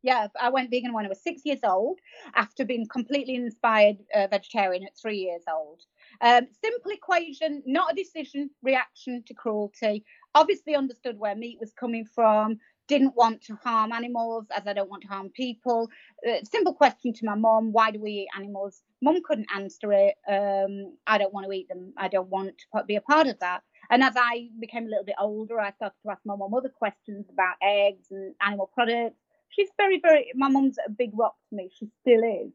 Yeah, 0.05 0.27
I 0.39 0.49
went 0.49 0.69
vegan 0.69 0.93
when 0.93 1.05
I 1.05 1.09
was 1.09 1.21
six 1.21 1.41
years 1.45 1.61
old 1.63 1.97
after 2.35 2.63
being 2.63 2.87
completely 2.87 3.33
inspired 3.33 3.97
uh, 4.13 4.27
vegetarian 4.29 4.83
at 4.83 4.95
three 4.95 5.17
years 5.17 5.41
old. 5.51 5.81
Um, 6.21 6.45
simple 6.63 6.91
equation, 6.91 7.63
not 7.65 7.91
a 7.91 7.95
decision, 7.95 8.51
reaction 8.61 9.23
to 9.25 9.33
cruelty. 9.33 10.05
Obviously 10.35 10.75
understood 10.75 11.17
where 11.17 11.35
meat 11.35 11.57
was 11.59 11.73
coming 11.73 12.05
from, 12.05 12.59
didn't 12.87 13.15
want 13.15 13.41
to 13.45 13.55
harm 13.55 13.91
animals 13.91 14.45
as 14.55 14.67
I 14.67 14.73
don't 14.73 14.91
want 14.91 15.01
to 15.01 15.07
harm 15.07 15.29
people. 15.29 15.89
Uh, 16.27 16.35
simple 16.43 16.75
question 16.75 17.11
to 17.11 17.25
my 17.25 17.33
mom, 17.33 17.71
why 17.71 17.89
do 17.89 17.99
we 17.99 18.11
eat 18.11 18.27
animals? 18.37 18.83
Mum 19.01 19.21
couldn't 19.25 19.47
answer 19.55 19.91
it. 19.91 20.13
Um, 20.29 20.93
I 21.07 21.17
don't 21.17 21.33
want 21.33 21.47
to 21.47 21.51
eat 21.51 21.67
them. 21.67 21.93
I 21.97 22.09
don't 22.09 22.29
want 22.29 22.53
to 22.75 22.83
be 22.83 22.95
a 22.95 23.01
part 23.01 23.25
of 23.25 23.39
that. 23.39 23.63
And 23.89 24.03
as 24.03 24.13
I 24.15 24.49
became 24.59 24.85
a 24.85 24.89
little 24.89 25.03
bit 25.03 25.15
older, 25.19 25.59
I 25.59 25.71
started 25.71 25.95
to 26.03 26.11
ask 26.11 26.21
my 26.25 26.35
mum 26.35 26.53
other 26.53 26.69
questions 26.69 27.25
about 27.31 27.55
eggs 27.61 28.07
and 28.11 28.35
animal 28.41 28.69
products 28.73 29.24
she's 29.49 29.69
very, 29.77 29.99
very, 29.99 30.31
my 30.35 30.49
mum's 30.49 30.77
a 30.85 30.89
big 30.89 31.11
rock 31.13 31.35
to 31.49 31.55
me. 31.55 31.69
She 31.77 31.87
still 32.01 32.23
is. 32.23 32.51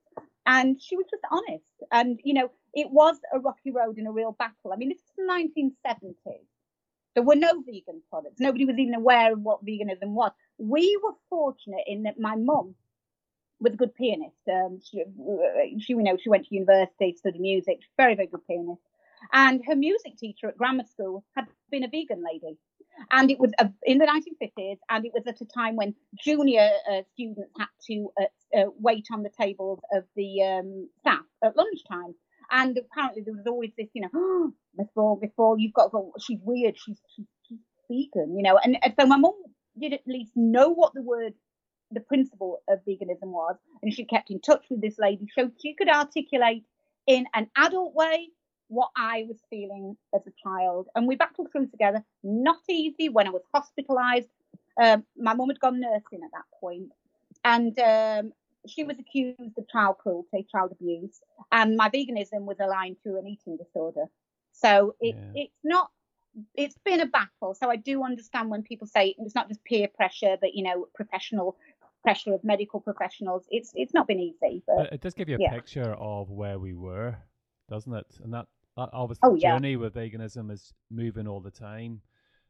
And 0.46 0.80
she 0.80 0.96
was 0.96 1.06
just 1.10 1.22
honest. 1.30 1.64
And, 1.92 2.20
you 2.24 2.34
know, 2.34 2.50
it 2.74 2.90
was 2.90 3.16
a 3.32 3.38
rocky 3.38 3.70
road 3.70 3.98
and 3.98 4.08
a 4.08 4.12
real 4.12 4.32
battle. 4.38 4.72
I 4.72 4.76
mean, 4.76 4.88
this 4.88 4.98
is 4.98 5.12
the 5.16 5.24
1970s. 5.92 6.46
There 7.14 7.24
were 7.24 7.36
no 7.36 7.60
vegan 7.66 8.02
products. 8.08 8.40
Nobody 8.40 8.64
was 8.64 8.78
even 8.78 8.94
aware 8.94 9.32
of 9.32 9.40
what 9.40 9.64
veganism 9.64 10.10
was. 10.10 10.30
We 10.58 10.98
were 11.02 11.14
fortunate 11.28 11.84
in 11.86 12.04
that 12.04 12.20
my 12.20 12.36
mum 12.36 12.74
was 13.58 13.74
a 13.74 13.76
good 13.76 13.94
pianist. 13.94 14.36
Um, 14.50 14.80
she, 14.82 15.04
she, 15.80 15.92
you 15.92 16.02
know, 16.02 16.16
she 16.16 16.28
went 16.28 16.46
to 16.46 16.54
university, 16.54 17.14
studied 17.16 17.40
music. 17.40 17.80
Very, 17.96 18.14
very 18.14 18.28
good 18.28 18.46
pianist. 18.46 18.80
And 19.32 19.60
her 19.66 19.76
music 19.76 20.16
teacher 20.16 20.48
at 20.48 20.56
grammar 20.56 20.84
school 20.84 21.24
had 21.36 21.46
been 21.70 21.84
a 21.84 21.88
vegan 21.88 22.24
lady 22.24 22.56
and 23.10 23.30
it 23.30 23.38
was 23.38 23.52
uh, 23.58 23.68
in 23.84 23.98
the 23.98 24.06
1950s, 24.06 24.78
and 24.88 25.04
it 25.04 25.12
was 25.12 25.24
at 25.26 25.40
a 25.40 25.44
time 25.44 25.76
when 25.76 25.94
junior 26.22 26.70
uh, 26.90 27.02
students 27.12 27.50
had 27.58 27.66
to 27.86 28.10
uh, 28.20 28.58
uh, 28.58 28.70
wait 28.78 29.06
on 29.12 29.22
the 29.22 29.30
tables 29.30 29.80
of 29.92 30.04
the 30.16 30.42
um, 30.42 30.88
staff 31.00 31.24
at 31.44 31.56
lunchtime. 31.56 32.14
And 32.52 32.76
apparently 32.76 33.22
there 33.22 33.34
was 33.34 33.46
always 33.46 33.70
this, 33.78 33.88
you 33.94 34.02
know, 34.02 34.08
oh, 34.14 34.52
Miss 34.76 34.88
Ball, 34.94 35.18
Miss 35.22 35.30
Ball, 35.36 35.56
you've 35.58 35.72
got 35.72 35.84
to 35.84 35.90
go. 35.90 36.12
She's 36.20 36.40
weird. 36.42 36.76
She's, 36.76 36.98
she's, 37.14 37.26
she's 37.48 37.58
vegan, 37.88 38.36
you 38.36 38.42
know. 38.42 38.58
And, 38.58 38.76
and 38.82 38.94
so 38.98 39.06
my 39.06 39.16
mum 39.16 39.34
did 39.78 39.92
at 39.92 40.00
least 40.06 40.32
know 40.34 40.70
what 40.70 40.92
the 40.94 41.02
word, 41.02 41.34
the 41.92 42.00
principle 42.00 42.58
of 42.68 42.80
veganism 42.88 43.28
was, 43.28 43.56
and 43.82 43.94
she 43.94 44.04
kept 44.04 44.30
in 44.30 44.40
touch 44.40 44.64
with 44.68 44.80
this 44.80 44.96
lady 44.98 45.26
so 45.36 45.50
she 45.62 45.74
could 45.74 45.88
articulate 45.88 46.64
in 47.06 47.26
an 47.34 47.48
adult 47.56 47.94
way 47.94 48.28
what 48.70 48.90
I 48.96 49.24
was 49.28 49.36
feeling 49.50 49.96
as 50.14 50.22
a 50.26 50.32
child. 50.42 50.88
And 50.94 51.06
we 51.06 51.16
battled 51.16 51.48
through 51.52 51.66
together. 51.66 52.02
Not 52.22 52.60
easy 52.68 53.08
when 53.08 53.26
I 53.26 53.30
was 53.30 53.42
hospitalized. 53.52 54.28
Um, 54.80 55.04
my 55.18 55.34
mum 55.34 55.48
had 55.48 55.60
gone 55.60 55.80
nursing 55.80 56.20
at 56.24 56.30
that 56.32 56.44
point, 56.60 56.90
and 57.44 57.78
um, 57.80 58.32
she 58.66 58.84
was 58.84 58.96
accused 58.98 59.58
of 59.58 59.68
child 59.68 59.98
cruelty, 59.98 60.46
child 60.50 60.72
abuse, 60.72 61.20
and 61.52 61.76
my 61.76 61.90
veganism 61.90 62.42
was 62.42 62.56
aligned 62.60 62.96
to 63.04 63.16
an 63.16 63.26
eating 63.26 63.58
disorder. 63.58 64.04
So 64.52 64.94
it, 65.00 65.16
yeah. 65.16 65.42
it's 65.42 65.60
not. 65.64 65.90
It's 66.54 66.76
been 66.84 67.00
a 67.00 67.06
battle. 67.06 67.54
So 67.54 67.68
I 67.68 67.76
do 67.76 68.04
understand 68.04 68.50
when 68.50 68.62
people 68.62 68.86
say 68.86 69.16
it's 69.18 69.34
not 69.34 69.48
just 69.48 69.64
peer 69.64 69.88
pressure, 69.88 70.36
but 70.40 70.54
you 70.54 70.62
know, 70.62 70.86
professional 70.94 71.56
pressure 72.02 72.32
of 72.32 72.44
medical 72.44 72.80
professionals. 72.80 73.44
It's 73.50 73.72
it's 73.74 73.92
not 73.92 74.06
been 74.06 74.20
easy. 74.20 74.62
But, 74.66 74.92
it 74.92 75.00
does 75.00 75.14
give 75.14 75.28
you 75.28 75.36
a 75.36 75.40
yeah. 75.40 75.50
picture 75.52 75.94
of 75.94 76.30
where 76.30 76.60
we 76.60 76.74
were, 76.74 77.16
doesn't 77.68 77.92
it? 77.92 78.06
And 78.22 78.32
that 78.32 78.46
obviously 78.76 79.20
oh, 79.22 79.34
yeah. 79.34 79.52
journey 79.54 79.76
with 79.76 79.94
veganism 79.94 80.50
is 80.50 80.72
moving 80.90 81.26
all 81.26 81.40
the 81.40 81.50
time. 81.50 82.00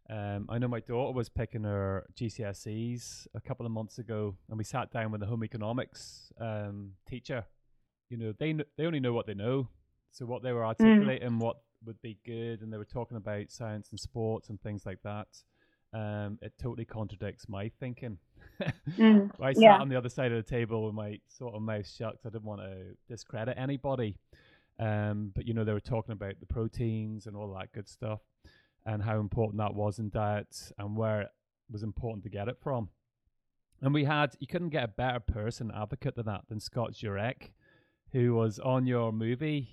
Um, 0.09 0.47
I 0.49 0.59
know 0.59 0.67
my 0.67 0.81
daughter 0.81 1.13
was 1.13 1.29
picking 1.29 1.63
her 1.63 2.05
GCSEs 2.19 3.29
a 3.35 3.41
couple 3.41 3.65
of 3.65 3.71
months 3.71 3.99
ago, 3.99 4.37
and 4.49 4.59
we 4.59 4.65
sat 4.65 4.91
down 4.91 5.13
with 5.13 5.21
the 5.21 5.27
home 5.27 5.45
economics 5.45 6.33
um, 6.41 6.93
teacher. 7.09 7.45
You 8.09 8.17
know, 8.17 8.33
they 8.39 8.53
they 8.77 8.87
only 8.87 8.99
know 8.99 9.13
what 9.13 9.27
they 9.27 9.35
know, 9.35 9.69
so 10.11 10.27
what 10.27 10.43
they 10.43 10.53
were 10.53 10.63
mm. 10.63 10.69
articulating, 10.69 11.31
mm. 11.31 11.39
what 11.39 11.59
would 11.85 12.01
be 12.03 12.19
good, 12.27 12.63
and 12.63 12.73
they 12.73 12.77
were 12.77 12.85
talking 12.85 13.17
about 13.17 13.53
science 13.53 13.91
and 13.91 14.01
sports 14.01 14.49
and 14.49 14.61
things 14.61 14.85
like 14.85 14.99
that. 15.05 15.29
Um, 15.93 16.39
it 16.43 16.53
totally 16.61 16.85
contradicts 16.85 17.49
my 17.49 17.71
thinking. 17.79 18.19
mm. 18.97 19.31
I 19.41 19.53
sat 19.53 19.63
yeah. 19.63 19.79
on 19.79 19.89
the 19.89 19.97
other 19.97 20.09
side 20.09 20.33
of 20.33 20.45
the 20.45 20.51
table 20.51 20.87
with 20.87 20.95
my 20.95 21.21
sort 21.29 21.55
of 21.55 21.63
mouth 21.63 21.89
shut. 21.89 22.17
I 22.25 22.31
didn't 22.31 22.45
want 22.45 22.63
to 22.63 22.97
discredit 23.09 23.57
anybody. 23.57 24.17
Um, 24.81 25.31
but 25.35 25.47
you 25.47 25.53
know, 25.53 25.63
they 25.63 25.75
were 25.75 25.81
talking 25.81 26.13
about 26.13 26.41
the 26.41 26.47
proteins 26.47 27.27
and 27.27 27.37
all 27.37 27.55
that 27.55 27.73
good 27.73 27.89
stuff 27.89 28.21
and 28.87 29.03
how 29.03 29.21
important 29.21 29.59
that 29.59 29.75
was 29.75 29.99
in 29.99 30.09
diets 30.09 30.73
and 30.79 30.97
where 30.97 31.21
it 31.21 31.29
was 31.71 31.83
important 31.83 32.25
to 32.25 32.31
get 32.31 32.49
it 32.49 32.57
from. 32.63 32.89
And 33.83 33.93
we 33.93 34.05
had, 34.05 34.35
you 34.41 34.47
couldn't 34.47 34.71
get 34.71 34.85
a 34.85 34.89
better 34.89 35.21
person 35.21 35.71
advocate 35.75 36.17
than 36.17 36.27
that 36.27 36.43
than 36.49 36.61
Scott 36.61 36.93
Jurek, 36.93 37.51
who 38.13 38.35
was 38.35 38.59
on 38.59 38.87
your 38.87 39.13
movie 39.13 39.69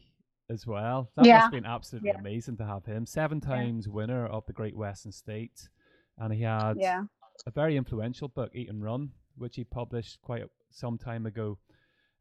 as 0.50 0.68
well. 0.68 1.10
That 1.16 1.26
yeah. 1.26 1.36
must 1.36 1.44
have 1.44 1.52
been 1.52 1.66
absolutely 1.66 2.10
yeah. 2.10 2.20
amazing 2.20 2.58
to 2.58 2.66
have 2.66 2.86
him. 2.86 3.06
Seven 3.06 3.40
times 3.40 3.88
yeah. 3.88 3.94
winner 3.94 4.26
of 4.28 4.46
the 4.46 4.54
Great 4.54 4.76
Western 4.76 5.12
State. 5.12 5.70
And 6.18 6.34
he 6.34 6.42
had 6.44 6.76
yeah. 6.78 7.04
a 7.46 7.52
very 7.52 7.78
influential 7.78 8.28
book, 8.28 8.52
Eat 8.54 8.70
and 8.70 8.84
Run, 8.84 9.12
which 9.38 9.56
he 9.56 9.64
published 9.64 10.22
quite 10.22 10.44
some 10.70 10.98
time 10.98 11.26
ago. 11.26 11.60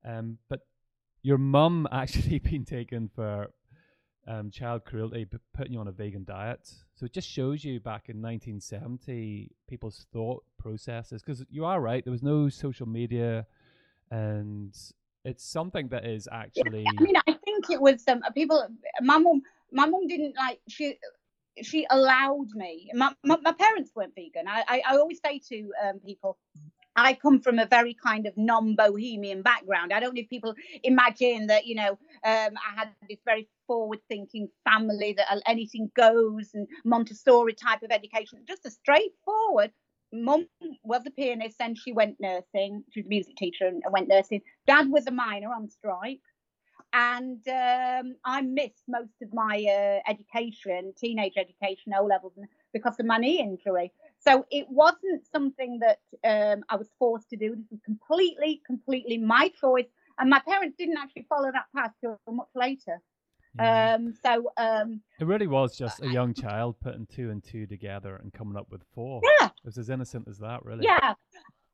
Um, 0.05 0.39
but 0.49 0.61
your 1.27 1.39
mum 1.39 1.89
actually 1.93 2.39
been 2.39 2.65
taken 2.65 3.11
for 3.13 3.51
um, 4.29 4.51
child 4.51 4.85
cruelty, 4.85 5.27
putting 5.53 5.73
you 5.73 5.81
on 5.81 5.89
a 5.89 5.93
vegan 5.93 6.25
diet. 6.25 6.71
So 6.95 7.05
it 7.05 7.13
just 7.13 7.29
shows 7.29 7.65
you 7.65 7.81
back 7.81 8.09
in 8.09 8.23
1970 8.23 9.51
people's 9.69 10.07
thought 10.13 10.45
processes. 10.57 11.23
Because 11.23 11.45
you 11.51 11.65
are 11.65 11.81
right, 11.81 12.05
there 12.05 12.13
was 12.13 12.23
no 12.23 12.49
social 12.49 12.87
media, 12.87 13.45
and 14.11 14.73
it's 15.25 15.45
something 15.45 15.89
that 15.89 16.07
is 16.07 16.29
actually. 16.31 16.87
I 16.87 17.03
mean, 17.03 17.17
I 17.17 17.33
think 17.45 17.71
it 17.71 17.81
was 17.81 18.05
um, 18.07 18.23
people. 18.33 18.65
My 19.01 19.19
mum, 19.19 19.43
my 19.73 19.87
mum 19.87 20.07
didn't 20.07 20.37
like 20.37 20.61
she. 20.69 20.97
she 21.63 21.87
allowed 21.91 22.51
me. 22.55 22.89
My, 22.95 23.13
my, 23.25 23.37
my 23.43 23.53
parents 23.53 23.91
weren't 23.97 24.15
vegan. 24.15 24.47
I, 24.47 24.63
I, 24.69 24.83
I 24.91 24.97
always 24.97 25.19
say 25.25 25.41
to 25.49 25.73
um, 25.85 25.99
people, 26.05 26.39
I 26.97 27.15
come 27.15 27.41
from 27.41 27.59
a 27.59 27.67
very 27.67 27.95
kind 27.95 28.27
of 28.27 28.37
non-bohemian 28.37 29.43
background. 29.43 29.93
I 29.93 30.01
don't 30.01 30.15
know 30.15 30.21
if 30.21 30.31
people 30.31 30.55
imagine 30.83 31.47
that, 31.49 31.67
you 31.67 31.75
know, 31.75 31.91
um, 31.91 31.99
I 32.25 32.75
had 32.77 32.89
this 33.09 33.19
very 33.25 33.49
forward-thinking 33.67 34.49
family 34.69 35.13
that 35.15 35.43
anything 35.47 35.91
goes 35.95 36.51
and 36.55 36.67
Montessori 36.85 37.53
type 37.55 37.83
of 37.83 37.91
education. 37.91 38.41
Just 38.49 38.67
a 38.67 38.71
straightforward. 38.71 39.73
Mum 40.13 40.47
was 40.85 41.03
a 41.07 41.11
pianist, 41.11 41.57
and 41.61 41.77
she 41.77 41.93
went 41.93 42.17
nursing. 42.21 42.85
She 42.93 43.01
was 43.01 43.07
a 43.07 43.09
music 43.09 43.37
teacher 43.37 43.67
and 43.67 43.83
went 43.91 44.09
nursing. 44.09 44.41
Dad 44.67 44.89
was 44.91 45.07
a 45.07 45.11
miner 45.11 45.49
on 45.53 45.69
strike 45.69 46.21
and 46.93 47.47
um, 47.49 48.17
I 48.25 48.41
missed 48.43 48.85
most 48.89 49.13
of 49.23 49.33
my 49.33 49.65
uh, 49.69 50.11
education, 50.11 50.95
teenage 50.97 51.35
education, 51.37 51.93
O 51.99 52.05
levels, 52.05 52.33
because 52.73 52.99
of 52.99 53.07
my 53.07 53.19
knee 53.19 53.41
injury. 53.41 53.93
So 54.27 54.45
it 54.51 54.67
wasn't 54.69 55.25
something 55.31 55.79
that 55.81 56.01
um, 56.25 56.65
I 56.69 56.77
was 56.77 56.89
forced 56.99 57.31
to 57.31 57.37
do. 57.37 57.55
This 57.55 57.71
was 57.71 57.81
completely, 57.85 58.61
completely 58.67 59.19
my 59.19 59.53
choice, 59.61 59.87
and 60.19 60.29
my 60.29 60.41
parents 60.41 60.77
didn't 60.79 60.99
actually 60.99 61.27
follow 61.29 61.51
that 61.53 61.67
path 61.75 61.93
till 62.01 62.19
much 62.31 62.49
later. 62.55 63.01
Yeah. 63.59 63.95
Um, 63.95 64.15
so 64.25 64.51
um, 64.57 65.01
it 65.19 65.27
really 65.27 65.47
was 65.47 65.79
just 65.79 66.03
a 66.03 66.09
young 66.09 66.35
child 66.35 66.77
putting 66.81 67.07
two 67.07 67.31
and 67.31 67.43
two 67.43 67.67
together 67.67 68.17
and 68.17 68.33
coming 68.33 68.57
up 68.57 68.67
with 68.71 68.83
four. 68.95 69.21
Yeah, 69.41 69.47
it 69.47 69.53
was 69.65 69.79
as 69.79 69.89
innocent 69.89 70.29
as 70.29 70.39
that, 70.39 70.65
really. 70.65 70.85
Yeah, 70.85 71.15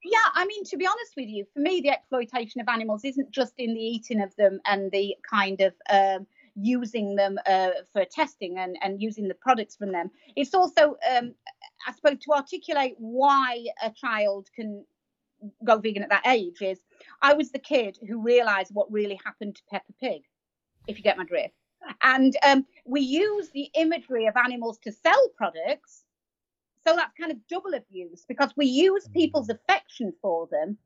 yeah, 0.05 0.19
I 0.35 0.45
mean, 0.47 0.65
to 0.65 0.77
be 0.77 0.87
honest 0.87 1.15
with 1.17 1.29
you, 1.29 1.47
for 1.55 1.61
me, 1.61 1.81
the 1.81 1.91
exploitation 1.91 2.61
of 2.61 2.69
animals 2.69 3.05
isn't 3.05 3.31
just 3.31 3.55
in 3.59 3.75
the 3.75 3.81
eating 3.81 4.21
of 4.21 4.35
them 4.37 4.61
and 4.67 4.91
the 4.91 5.17
kind 5.29 5.61
of 5.61 5.75
um, 5.91 6.27
using 6.55 7.15
them 7.15 7.39
uh, 7.47 7.71
for 7.93 8.05
testing 8.05 8.59
and, 8.59 8.77
and 8.83 9.01
using 9.01 9.29
the 9.29 9.35
products 9.35 9.77
from 9.77 9.93
them. 9.93 10.11
It's 10.37 10.55
also, 10.55 10.97
um, 11.11 11.35
I 11.87 11.93
suppose, 11.93 12.19
to 12.25 12.33
articulate 12.33 12.95
why 12.99 13.67
a 13.83 13.91
child 13.91 14.49
can 14.55 14.85
go 15.65 15.79
vegan 15.79 16.03
at 16.03 16.11
that 16.11 16.27
age 16.27 16.63
is 16.63 16.79
I 17.21 17.35
was 17.35 17.51
the 17.51 17.59
kid 17.59 17.99
who 18.09 18.23
realized 18.23 18.71
what 18.73 18.93
really 18.93 19.19
happened 19.25 19.57
to 19.57 19.63
Peppa 19.71 19.93
Pig, 20.01 20.23
if 20.87 20.97
you 20.97 21.03
get 21.03 21.19
my 21.19 21.25
drift. 21.25 21.55
And 22.03 22.37
um, 22.47 22.65
we 22.85 23.01
use 23.01 23.51
the 23.51 23.69
imagery 23.75 24.27
of 24.27 24.37
animals 24.37 24.79
to 24.85 24.93
sell 24.93 25.29
products 25.37 26.05
so 26.87 26.97
that's 26.97 27.13
kind 27.19 27.31
of 27.31 27.47
double 27.49 27.75
abuse 27.75 28.25
because 28.27 28.53
we 28.57 28.67
use 28.67 29.09
people's 29.09 29.49
mm. 29.49 29.55
affection 29.55 30.13
for 30.21 30.49
them 30.51 30.77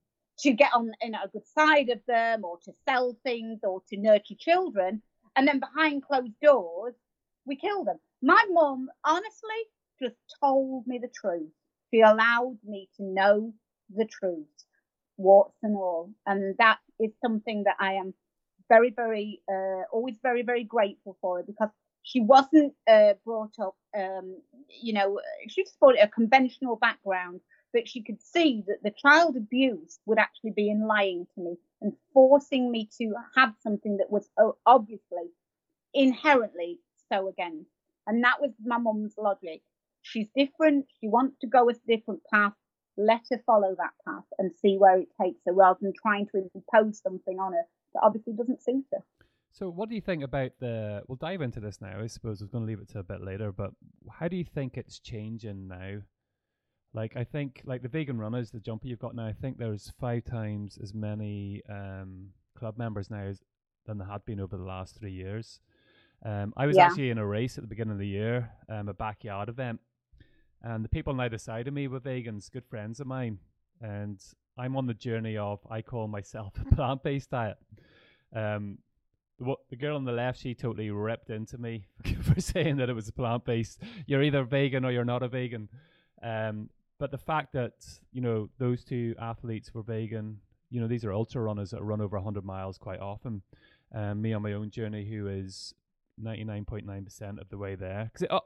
to 0.40 0.52
get 0.52 0.72
on 0.74 0.92
you 1.02 1.10
know, 1.10 1.20
a 1.24 1.28
good 1.28 1.46
side 1.46 1.88
of 1.88 2.00
them 2.06 2.44
or 2.44 2.58
to 2.64 2.72
sell 2.86 3.16
things 3.24 3.60
or 3.62 3.80
to 3.88 3.96
nurture 3.96 4.34
children. 4.38 5.00
And 5.34 5.48
then 5.48 5.60
behind 5.60 6.02
closed 6.02 6.38
doors, 6.42 6.94
we 7.46 7.56
kill 7.56 7.84
them. 7.84 7.98
My 8.22 8.42
mum, 8.50 8.88
honestly, 9.04 9.62
just 10.00 10.16
told 10.40 10.86
me 10.86 10.98
the 10.98 11.08
truth. 11.08 11.50
She 11.92 12.00
allowed 12.00 12.58
me 12.64 12.88
to 12.96 13.04
know 13.04 13.52
the 13.94 14.06
truth, 14.06 14.46
warts 15.16 15.56
and 15.62 15.76
all. 15.76 16.10
And 16.26 16.56
that 16.58 16.78
is 16.98 17.12
something 17.22 17.64
that 17.64 17.76
I 17.78 17.94
am 17.94 18.14
very, 18.68 18.90
very, 18.90 19.42
uh, 19.48 19.82
always 19.92 20.16
very, 20.22 20.42
very 20.42 20.64
grateful 20.64 21.16
for 21.20 21.42
because 21.42 21.70
she 22.02 22.20
wasn't 22.20 22.74
uh, 22.88 23.14
brought 23.24 23.54
up, 23.60 23.76
um, 23.96 24.36
you 24.68 24.92
know, 24.92 25.20
she 25.48 25.64
just 25.64 25.78
brought 25.80 25.96
a 26.00 26.08
conventional 26.08 26.76
background, 26.76 27.40
but 27.72 27.88
she 27.88 28.02
could 28.02 28.22
see 28.22 28.62
that 28.66 28.82
the 28.82 28.92
child 28.92 29.36
abuse 29.36 29.98
would 30.06 30.18
actually 30.18 30.52
be 30.52 30.70
in 30.70 30.86
lying 30.86 31.26
to 31.34 31.40
me 31.40 31.56
and 31.80 31.92
forcing 32.14 32.70
me 32.70 32.88
to 32.98 33.14
have 33.36 33.54
something 33.62 33.96
that 33.98 34.10
was 34.10 34.28
obviously 34.64 35.30
inherently 35.94 36.78
so 37.12 37.28
against. 37.28 37.70
And 38.06 38.22
that 38.24 38.40
was 38.40 38.52
my 38.64 38.78
mum's 38.78 39.14
logic. 39.18 39.62
She's 40.10 40.28
different. 40.36 40.86
She 41.00 41.08
wants 41.08 41.36
to 41.40 41.46
go 41.46 41.68
a 41.68 41.72
different 41.86 42.20
path. 42.32 42.52
Let 42.96 43.22
her 43.30 43.42
follow 43.44 43.74
that 43.76 43.92
path 44.06 44.24
and 44.38 44.52
see 44.62 44.76
where 44.78 44.98
it 44.98 45.08
takes 45.20 45.40
her 45.46 45.52
rather 45.52 45.78
than 45.82 45.92
trying 46.00 46.26
to 46.28 46.48
impose 46.54 47.00
something 47.00 47.38
on 47.38 47.52
her 47.52 47.62
that 47.94 48.00
obviously 48.02 48.32
doesn't 48.32 48.62
suit 48.62 48.84
her. 48.92 49.00
So, 49.52 49.70
what 49.70 49.88
do 49.88 49.94
you 49.94 50.00
think 50.00 50.22
about 50.22 50.52
the? 50.60 51.02
We'll 51.08 51.16
dive 51.16 51.40
into 51.40 51.60
this 51.60 51.80
now. 51.80 52.00
I 52.00 52.06
suppose 52.06 52.40
I 52.40 52.44
was 52.44 52.50
going 52.50 52.64
to 52.64 52.68
leave 52.68 52.80
it 52.80 52.88
to 52.90 52.98
a 52.98 53.02
bit 53.02 53.22
later, 53.22 53.52
but 53.52 53.70
how 54.10 54.28
do 54.28 54.36
you 54.36 54.44
think 54.44 54.76
it's 54.76 54.98
changing 54.98 55.68
now? 55.68 55.98
Like, 56.92 57.16
I 57.16 57.24
think, 57.24 57.62
like 57.64 57.82
the 57.82 57.88
vegan 57.88 58.18
runners, 58.18 58.50
the 58.50 58.60
jumper 58.60 58.86
you've 58.86 58.98
got 58.98 59.14
now, 59.14 59.26
I 59.26 59.32
think 59.32 59.58
there's 59.58 59.92
five 60.00 60.24
times 60.24 60.78
as 60.82 60.94
many 60.94 61.62
um, 61.68 62.28
club 62.56 62.78
members 62.78 63.10
now 63.10 63.24
as, 63.24 63.40
than 63.86 63.98
there 63.98 64.08
had 64.08 64.24
been 64.24 64.40
over 64.40 64.56
the 64.56 64.64
last 64.64 64.98
three 64.98 65.12
years. 65.12 65.60
Um, 66.24 66.54
I 66.56 66.66
was 66.66 66.76
yeah. 66.76 66.86
actually 66.86 67.10
in 67.10 67.18
a 67.18 67.26
race 67.26 67.58
at 67.58 67.64
the 67.64 67.68
beginning 67.68 67.92
of 67.92 67.98
the 67.98 68.06
year, 68.06 68.50
um, 68.68 68.88
a 68.88 68.94
backyard 68.94 69.48
event, 69.48 69.80
and 70.66 70.84
the 70.84 70.88
people 70.88 71.12
on 71.12 71.20
either 71.20 71.38
side 71.38 71.68
of 71.68 71.74
me 71.74 71.86
were 71.86 72.00
vegans, 72.00 72.50
good 72.50 72.66
friends 72.66 72.98
of 72.98 73.06
mine, 73.06 73.38
and 73.80 74.20
I'm 74.58 74.76
on 74.76 74.86
the 74.86 74.94
journey 74.94 75.36
of 75.36 75.60
I 75.70 75.80
call 75.80 76.08
myself 76.08 76.54
a 76.60 76.64
plant-based 76.74 77.30
diet. 77.30 77.56
Um, 78.34 78.78
what 79.38 79.60
the 79.70 79.76
girl 79.76 79.94
on 79.94 80.04
the 80.04 80.12
left, 80.12 80.40
she 80.40 80.54
totally 80.54 80.90
ripped 80.90 81.30
into 81.30 81.56
me 81.56 81.86
for 82.22 82.40
saying 82.40 82.78
that 82.78 82.88
it 82.88 82.94
was 82.94 83.08
plant 83.12 83.44
based. 83.44 83.80
You're 84.06 84.24
either 84.24 84.42
vegan 84.42 84.84
or 84.84 84.90
you're 84.90 85.04
not 85.04 85.22
a 85.22 85.28
vegan. 85.28 85.68
Um, 86.20 86.70
but 86.98 87.12
the 87.12 87.18
fact 87.18 87.52
that 87.52 87.74
you 88.12 88.20
know 88.20 88.48
those 88.58 88.82
two 88.82 89.14
athletes 89.20 89.72
were 89.72 89.82
vegan, 89.82 90.38
you 90.70 90.80
know 90.80 90.88
these 90.88 91.04
are 91.04 91.12
ultra 91.12 91.42
runners 91.42 91.70
that 91.70 91.82
run 91.82 92.00
over 92.00 92.16
100 92.16 92.44
miles 92.44 92.76
quite 92.76 93.00
often. 93.00 93.42
Um, 93.94 94.20
me 94.20 94.32
on 94.32 94.42
my 94.42 94.54
own 94.54 94.70
journey, 94.70 95.08
who 95.08 95.28
is 95.28 95.74
99.9% 96.20 97.40
of 97.40 97.48
the 97.50 97.58
way 97.58 97.76
there, 97.76 98.10
because 98.12 98.40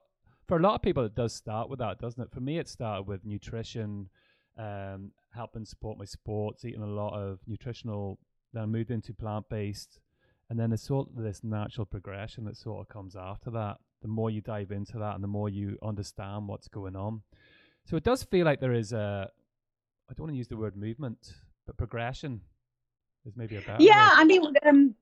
for 0.51 0.57
a 0.57 0.61
lot 0.61 0.75
of 0.75 0.83
people 0.83 1.05
it 1.05 1.15
does 1.15 1.33
start 1.33 1.71
with 1.71 1.79
that, 1.79 2.01
doesn't 2.01 2.21
it? 2.21 2.33
For 2.33 2.41
me, 2.41 2.59
it 2.59 2.69
started 2.69 3.07
with 3.07 3.25
nutrition, 3.25 4.09
um, 4.59 5.13
helping 5.33 5.65
support 5.65 5.97
my 5.97 6.05
sports, 6.05 6.65
eating 6.65 6.83
a 6.83 6.87
lot 6.87 7.15
of 7.15 7.39
nutritional. 7.47 8.19
Then 8.53 8.65
I 8.65 8.67
moved 8.67 8.91
into 8.91 9.15
plant 9.15 9.49
based 9.49 10.01
and 10.49 10.59
then 10.59 10.71
there's 10.71 10.83
sort 10.83 11.07
of 11.17 11.23
this 11.23 11.45
natural 11.45 11.87
progression 11.87 12.45
that 12.47 12.57
sort 12.57 12.81
of 12.81 12.89
comes 12.89 13.15
after 13.15 13.49
that. 13.53 13.77
The 14.03 14.09
more 14.09 14.29
you 14.29 14.41
dive 14.41 14.73
into 14.73 14.99
that, 14.99 15.15
and 15.15 15.23
the 15.23 15.29
more 15.29 15.49
you 15.49 15.79
understand 15.85 16.49
what's 16.49 16.67
going 16.67 16.97
on. 16.97 17.23
So 17.85 17.97
it 17.97 18.03
does 18.03 18.25
feel 18.25 18.45
like 18.45 18.59
there 18.59 18.73
is 18.73 18.93
a, 18.93 19.31
I 20.11 20.15
don't 20.15 20.25
want 20.25 20.33
to 20.33 20.37
use 20.37 20.49
the 20.49 20.57
word 20.57 20.77
movement, 20.77 21.35
but 21.65 21.77
progression 21.77 22.41
is 23.25 23.37
maybe 23.37 23.57
a 23.57 23.61
better. 23.61 23.77
Yeah, 23.79 24.09
word. 24.09 24.17
I 24.17 24.25
mean, 24.25 24.43
um, 24.67 24.95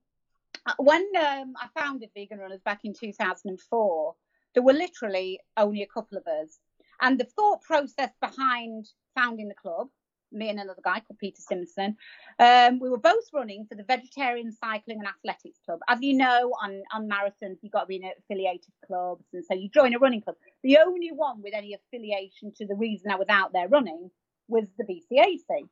when 0.77 1.07
um, 1.19 1.53
I 1.57 1.67
founded 1.75 2.11
Vegan 2.13 2.37
Runners 2.37 2.61
back 2.63 2.81
in 2.83 2.93
2004, 2.93 4.15
there 4.53 4.63
were 4.63 4.73
literally 4.73 5.39
only 5.57 5.83
a 5.83 5.87
couple 5.87 6.17
of 6.17 6.27
us, 6.27 6.59
and 7.01 7.19
the 7.19 7.25
thought 7.25 7.61
process 7.61 8.11
behind 8.21 8.87
founding 9.15 9.47
the 9.47 9.55
club 9.55 9.89
me 10.31 10.49
and 10.49 10.59
another 10.59 10.81
guy 10.83 10.99
called 10.99 11.19
Peter 11.19 11.41
Simpson. 11.41 11.95
Um, 12.37 12.79
we 12.79 12.89
were 12.89 12.97
both 12.97 13.25
running 13.33 13.65
for 13.67 13.75
the 13.75 13.83
Vegetarian 13.83 14.51
Cycling 14.51 14.99
and 14.99 15.07
Athletics 15.07 15.59
Club. 15.65 15.79
As 15.87 15.99
you 16.01 16.15
know, 16.15 16.53
on, 16.61 16.81
on 16.93 17.09
marathons, 17.09 17.57
you've 17.61 17.71
got 17.71 17.81
to 17.81 17.87
be 17.87 17.97
in 17.97 18.11
affiliated 18.17 18.73
clubs. 18.85 19.25
And 19.33 19.43
so 19.45 19.53
you 19.53 19.69
join 19.69 19.93
a 19.93 19.99
running 19.99 20.21
club. 20.21 20.35
The 20.63 20.77
only 20.77 21.11
one 21.11 21.41
with 21.41 21.53
any 21.53 21.73
affiliation 21.73 22.53
to 22.57 22.65
the 22.65 22.75
reason 22.75 23.11
I 23.11 23.15
was 23.15 23.29
out 23.29 23.53
there 23.53 23.67
running 23.67 24.09
was 24.47 24.65
the 24.77 24.85
VCAC. 24.85 25.67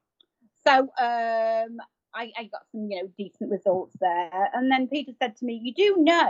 So 0.65 0.79
um, 0.79 1.77
I, 2.13 2.31
I 2.37 2.49
got 2.51 2.63
some, 2.71 2.87
you 2.89 3.01
know, 3.01 3.09
decent 3.17 3.51
results 3.51 3.95
there. 3.99 4.49
And 4.53 4.71
then 4.71 4.87
Peter 4.87 5.11
said 5.21 5.37
to 5.37 5.45
me, 5.45 5.59
You 5.63 5.73
do 5.73 6.01
know 6.01 6.29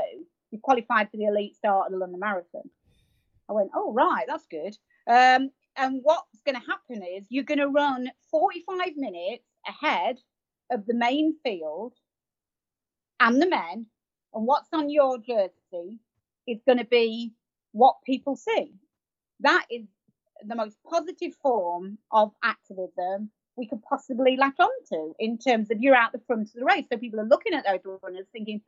you 0.51 0.59
qualified 0.61 1.09
for 1.11 1.17
the 1.17 1.25
elite 1.25 1.55
start 1.55 1.87
of 1.87 1.91
the 1.93 1.97
London 1.97 2.19
Marathon. 2.19 2.69
I 3.49 3.53
went, 3.53 3.71
Oh, 3.75 3.93
right, 3.93 4.25
that's 4.27 4.47
good. 4.47 4.75
Um, 5.07 5.51
and 5.77 6.01
what's 6.03 6.41
going 6.45 6.59
to 6.59 6.67
happen 6.67 7.03
is 7.03 7.25
you're 7.29 7.43
going 7.43 7.59
to 7.59 7.67
run 7.67 8.09
45 8.31 8.95
minutes 8.95 9.45
ahead 9.67 10.17
of 10.71 10.85
the 10.85 10.93
main 10.93 11.35
field 11.43 11.93
and 13.19 13.41
the 13.41 13.49
men. 13.49 13.85
And 14.33 14.45
what's 14.45 14.69
on 14.73 14.89
your 14.89 15.17
jersey 15.19 15.99
is 16.47 16.59
going 16.65 16.79
to 16.79 16.85
be 16.85 17.33
what 17.71 17.95
people 18.05 18.35
see. 18.35 18.73
That 19.41 19.65
is 19.69 19.85
the 20.43 20.55
most 20.55 20.77
positive 20.89 21.33
form 21.41 21.97
of 22.11 22.31
activism 22.43 23.31
we 23.55 23.67
could 23.67 23.81
possibly 23.81 24.37
latch 24.37 24.59
onto 24.59 25.13
in 25.19 25.37
terms 25.37 25.71
of 25.71 25.81
you're 25.81 25.95
out 25.95 26.11
the 26.11 26.21
front 26.27 26.49
of 26.49 26.53
the 26.53 26.65
race. 26.65 26.85
So 26.91 26.97
people 26.97 27.19
are 27.19 27.25
looking 27.25 27.53
at 27.53 27.65
those 27.65 27.99
runners 28.01 28.27
thinking, 28.31 28.61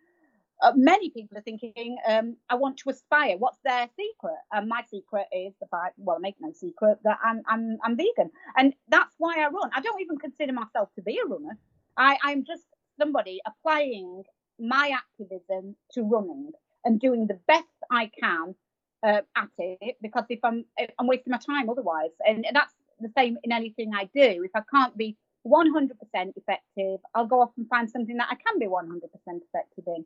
uh, 0.61 0.73
many 0.75 1.09
people 1.09 1.37
are 1.37 1.41
thinking, 1.41 1.97
um, 2.07 2.35
I 2.49 2.55
want 2.55 2.77
to 2.79 2.89
aspire. 2.89 3.37
What's 3.37 3.59
their 3.63 3.87
secret? 3.95 4.37
And 4.51 4.67
my 4.67 4.83
secret 4.89 5.27
is 5.31 5.53
the 5.61 5.67
fact, 5.67 5.95
well, 5.97 6.17
I 6.17 6.19
make 6.19 6.35
no 6.39 6.51
secret 6.51 6.99
that 7.03 7.17
I'm, 7.23 7.41
I'm, 7.47 7.77
I'm 7.83 7.95
vegan. 7.95 8.29
And 8.57 8.73
that's 8.89 9.15
why 9.17 9.35
I 9.39 9.49
run. 9.49 9.69
I 9.73 9.81
don't 9.81 10.01
even 10.01 10.17
consider 10.17 10.53
myself 10.53 10.89
to 10.95 11.01
be 11.01 11.19
a 11.23 11.27
runner. 11.27 11.57
I, 11.97 12.17
I'm 12.23 12.43
just 12.45 12.63
somebody 12.99 13.39
applying 13.45 14.23
my 14.59 14.91
activism 14.93 15.75
to 15.93 16.03
running 16.03 16.51
and 16.83 16.99
doing 16.99 17.27
the 17.27 17.39
best 17.47 17.65
I 17.89 18.11
can 18.19 18.55
uh, 19.03 19.21
at 19.35 19.49
it 19.57 19.97
because 20.01 20.25
if 20.29 20.39
I'm, 20.43 20.65
I'm 20.97 21.07
wasting 21.07 21.31
my 21.31 21.37
time 21.37 21.69
otherwise. 21.69 22.11
And 22.25 22.45
that's 22.53 22.73
the 22.99 23.11
same 23.17 23.37
in 23.43 23.51
anything 23.51 23.91
I 23.95 24.05
do. 24.13 24.43
If 24.43 24.51
I 24.55 24.61
can't 24.73 24.97
be 24.97 25.15
100% 25.47 25.89
effective, 26.35 26.99
I'll 27.15 27.25
go 27.25 27.41
off 27.41 27.51
and 27.57 27.67
find 27.69 27.89
something 27.89 28.17
that 28.17 28.27
I 28.29 28.35
can 28.35 28.59
be 28.59 28.65
100% 28.65 29.03
effective 29.25 29.83
in. 29.87 30.05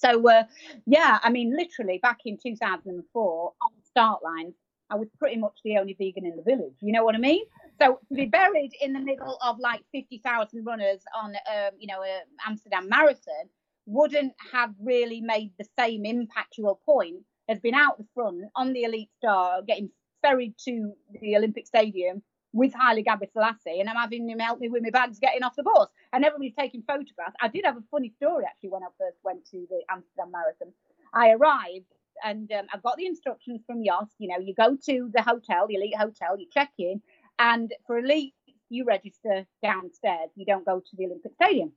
So 0.00 0.28
uh, 0.28 0.44
yeah, 0.86 1.18
I 1.22 1.30
mean, 1.30 1.56
literally 1.56 1.98
back 2.02 2.20
in 2.24 2.38
2004, 2.42 3.52
on 3.62 3.70
the 3.76 3.86
start 3.86 4.22
line, 4.22 4.54
I 4.90 4.96
was 4.96 5.08
pretty 5.18 5.36
much 5.36 5.58
the 5.64 5.78
only 5.78 5.94
vegan 5.98 6.26
in 6.26 6.36
the 6.36 6.42
village. 6.42 6.74
You 6.80 6.92
know 6.92 7.04
what 7.04 7.14
I 7.14 7.18
mean? 7.18 7.44
So 7.80 8.00
to 8.08 8.14
be 8.14 8.26
buried 8.26 8.72
in 8.80 8.92
the 8.92 9.00
middle 9.00 9.38
of 9.42 9.58
like 9.60 9.82
50,000 9.92 10.64
runners 10.64 11.00
on, 11.16 11.30
um, 11.30 11.70
you 11.78 11.86
know, 11.86 12.02
a 12.02 12.20
Amsterdam 12.46 12.88
marathon 12.88 13.48
wouldn't 13.86 14.32
have 14.52 14.74
really 14.82 15.20
made 15.20 15.52
the 15.58 15.66
same 15.78 16.04
impact. 16.04 16.56
impactual 16.58 16.76
point 16.84 17.16
as 17.48 17.58
being 17.60 17.74
out 17.74 17.98
the 17.98 18.06
front 18.14 18.44
on 18.54 18.72
the 18.72 18.84
elite 18.84 19.10
star, 19.18 19.62
getting 19.66 19.90
ferried 20.22 20.54
to 20.64 20.92
the 21.20 21.36
Olympic 21.36 21.66
Stadium 21.66 22.22
with 22.52 22.72
Haile 22.74 23.02
Selassie, 23.32 23.80
and 23.80 23.88
I'm 23.88 23.96
having 23.96 24.28
him 24.28 24.38
help 24.38 24.60
me 24.60 24.68
with 24.68 24.82
my 24.82 24.90
bags 24.90 25.18
getting 25.18 25.42
off 25.42 25.56
the 25.56 25.62
bus, 25.62 25.88
and 26.12 26.24
everybody's 26.24 26.54
taking 26.58 26.82
photographs. 26.82 27.36
I 27.40 27.48
did 27.48 27.64
have 27.64 27.76
a 27.76 27.82
funny 27.90 28.10
story 28.16 28.44
actually 28.44 28.70
when 28.70 28.82
I 28.82 28.88
first 28.98 29.18
went 29.22 29.44
to 29.50 29.66
the 29.70 29.82
Amsterdam 29.90 30.32
Marathon. 30.32 30.72
I 31.12 31.30
arrived 31.30 31.86
and 32.24 32.50
um, 32.52 32.66
I 32.72 32.78
got 32.78 32.96
the 32.96 33.06
instructions 33.06 33.62
from 33.66 33.84
Jos. 33.84 34.08
You 34.18 34.28
know, 34.28 34.38
you 34.38 34.54
go 34.54 34.76
to 34.86 35.10
the 35.12 35.22
hotel, 35.22 35.66
the 35.68 35.76
elite 35.76 35.96
hotel, 35.96 36.38
you 36.38 36.46
check 36.52 36.70
in, 36.78 37.00
and 37.38 37.72
for 37.86 37.98
elite, 37.98 38.34
you 38.68 38.84
register 38.84 39.46
downstairs. 39.62 40.30
You 40.36 40.46
don't 40.46 40.64
go 40.64 40.80
to 40.80 40.96
the 40.96 41.06
Olympic 41.06 41.32
Stadium. 41.34 41.72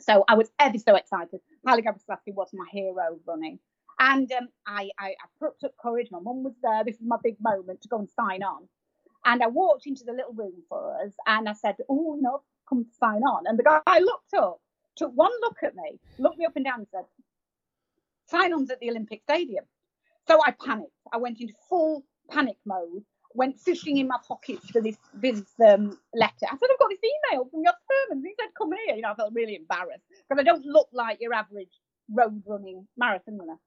So 0.00 0.24
I 0.28 0.34
was 0.34 0.50
ever 0.58 0.78
so 0.78 0.94
excited. 0.96 1.40
Haile 1.66 1.82
Selassie 1.82 2.32
was 2.32 2.50
my 2.52 2.66
hero 2.70 3.18
running. 3.26 3.58
And 3.98 4.30
um, 4.32 4.48
I, 4.66 4.90
I, 4.98 5.14
I 5.42 5.46
up 5.46 5.72
courage. 5.80 6.08
My 6.10 6.20
mum 6.20 6.42
was 6.42 6.54
there. 6.62 6.84
This 6.84 6.96
is 6.96 7.06
my 7.06 7.16
big 7.22 7.36
moment 7.40 7.82
to 7.82 7.88
go 7.88 7.98
and 7.98 8.08
sign 8.10 8.42
on. 8.42 8.68
And 9.26 9.42
I 9.42 9.48
walked 9.48 9.86
into 9.86 10.04
the 10.04 10.12
little 10.12 10.32
room 10.32 10.54
for 10.68 11.02
us 11.02 11.12
and 11.26 11.48
I 11.48 11.52
said, 11.52 11.76
Oh, 11.90 12.14
you 12.16 12.22
know, 12.22 12.42
come 12.68 12.86
sign 13.00 13.22
on. 13.22 13.44
And 13.46 13.58
the 13.58 13.64
guy 13.64 13.98
looked 13.98 14.34
up, 14.34 14.60
took 14.96 15.12
one 15.14 15.32
look 15.40 15.58
at 15.64 15.74
me, 15.74 15.98
looked 16.18 16.38
me 16.38 16.46
up 16.46 16.54
and 16.56 16.64
down 16.64 16.80
and 16.80 16.88
said, 16.92 17.04
Sign 18.28 18.54
ons 18.54 18.70
at 18.70 18.80
the 18.80 18.90
Olympic 18.90 19.22
Stadium. 19.24 19.64
So 20.28 20.40
I 20.44 20.52
panicked. 20.52 20.92
I 21.12 21.18
went 21.18 21.40
into 21.40 21.54
full 21.68 22.04
panic 22.30 22.56
mode, 22.64 23.04
went 23.34 23.60
fishing 23.60 23.98
in 23.98 24.08
my 24.08 24.18
pockets 24.26 24.70
for 24.70 24.80
this, 24.80 24.96
this 25.14 25.42
um, 25.66 25.98
letter. 26.14 26.46
I 26.46 26.56
said, 26.56 26.68
I've 26.72 26.78
got 26.78 26.90
this 26.90 27.00
email 27.32 27.46
from 27.50 27.62
your 27.64 27.74
servant. 28.08 28.26
He 28.26 28.34
said, 28.40 28.50
Come 28.56 28.70
here. 28.86 28.96
You 28.96 29.02
know, 29.02 29.10
I 29.10 29.14
felt 29.16 29.34
really 29.34 29.56
embarrassed 29.56 30.04
because 30.28 30.40
I 30.40 30.44
don't 30.44 30.64
look 30.64 30.88
like 30.92 31.18
your 31.20 31.34
average 31.34 31.80
road 32.12 32.42
running 32.46 32.86
marathon 32.96 33.38
runner. 33.38 33.58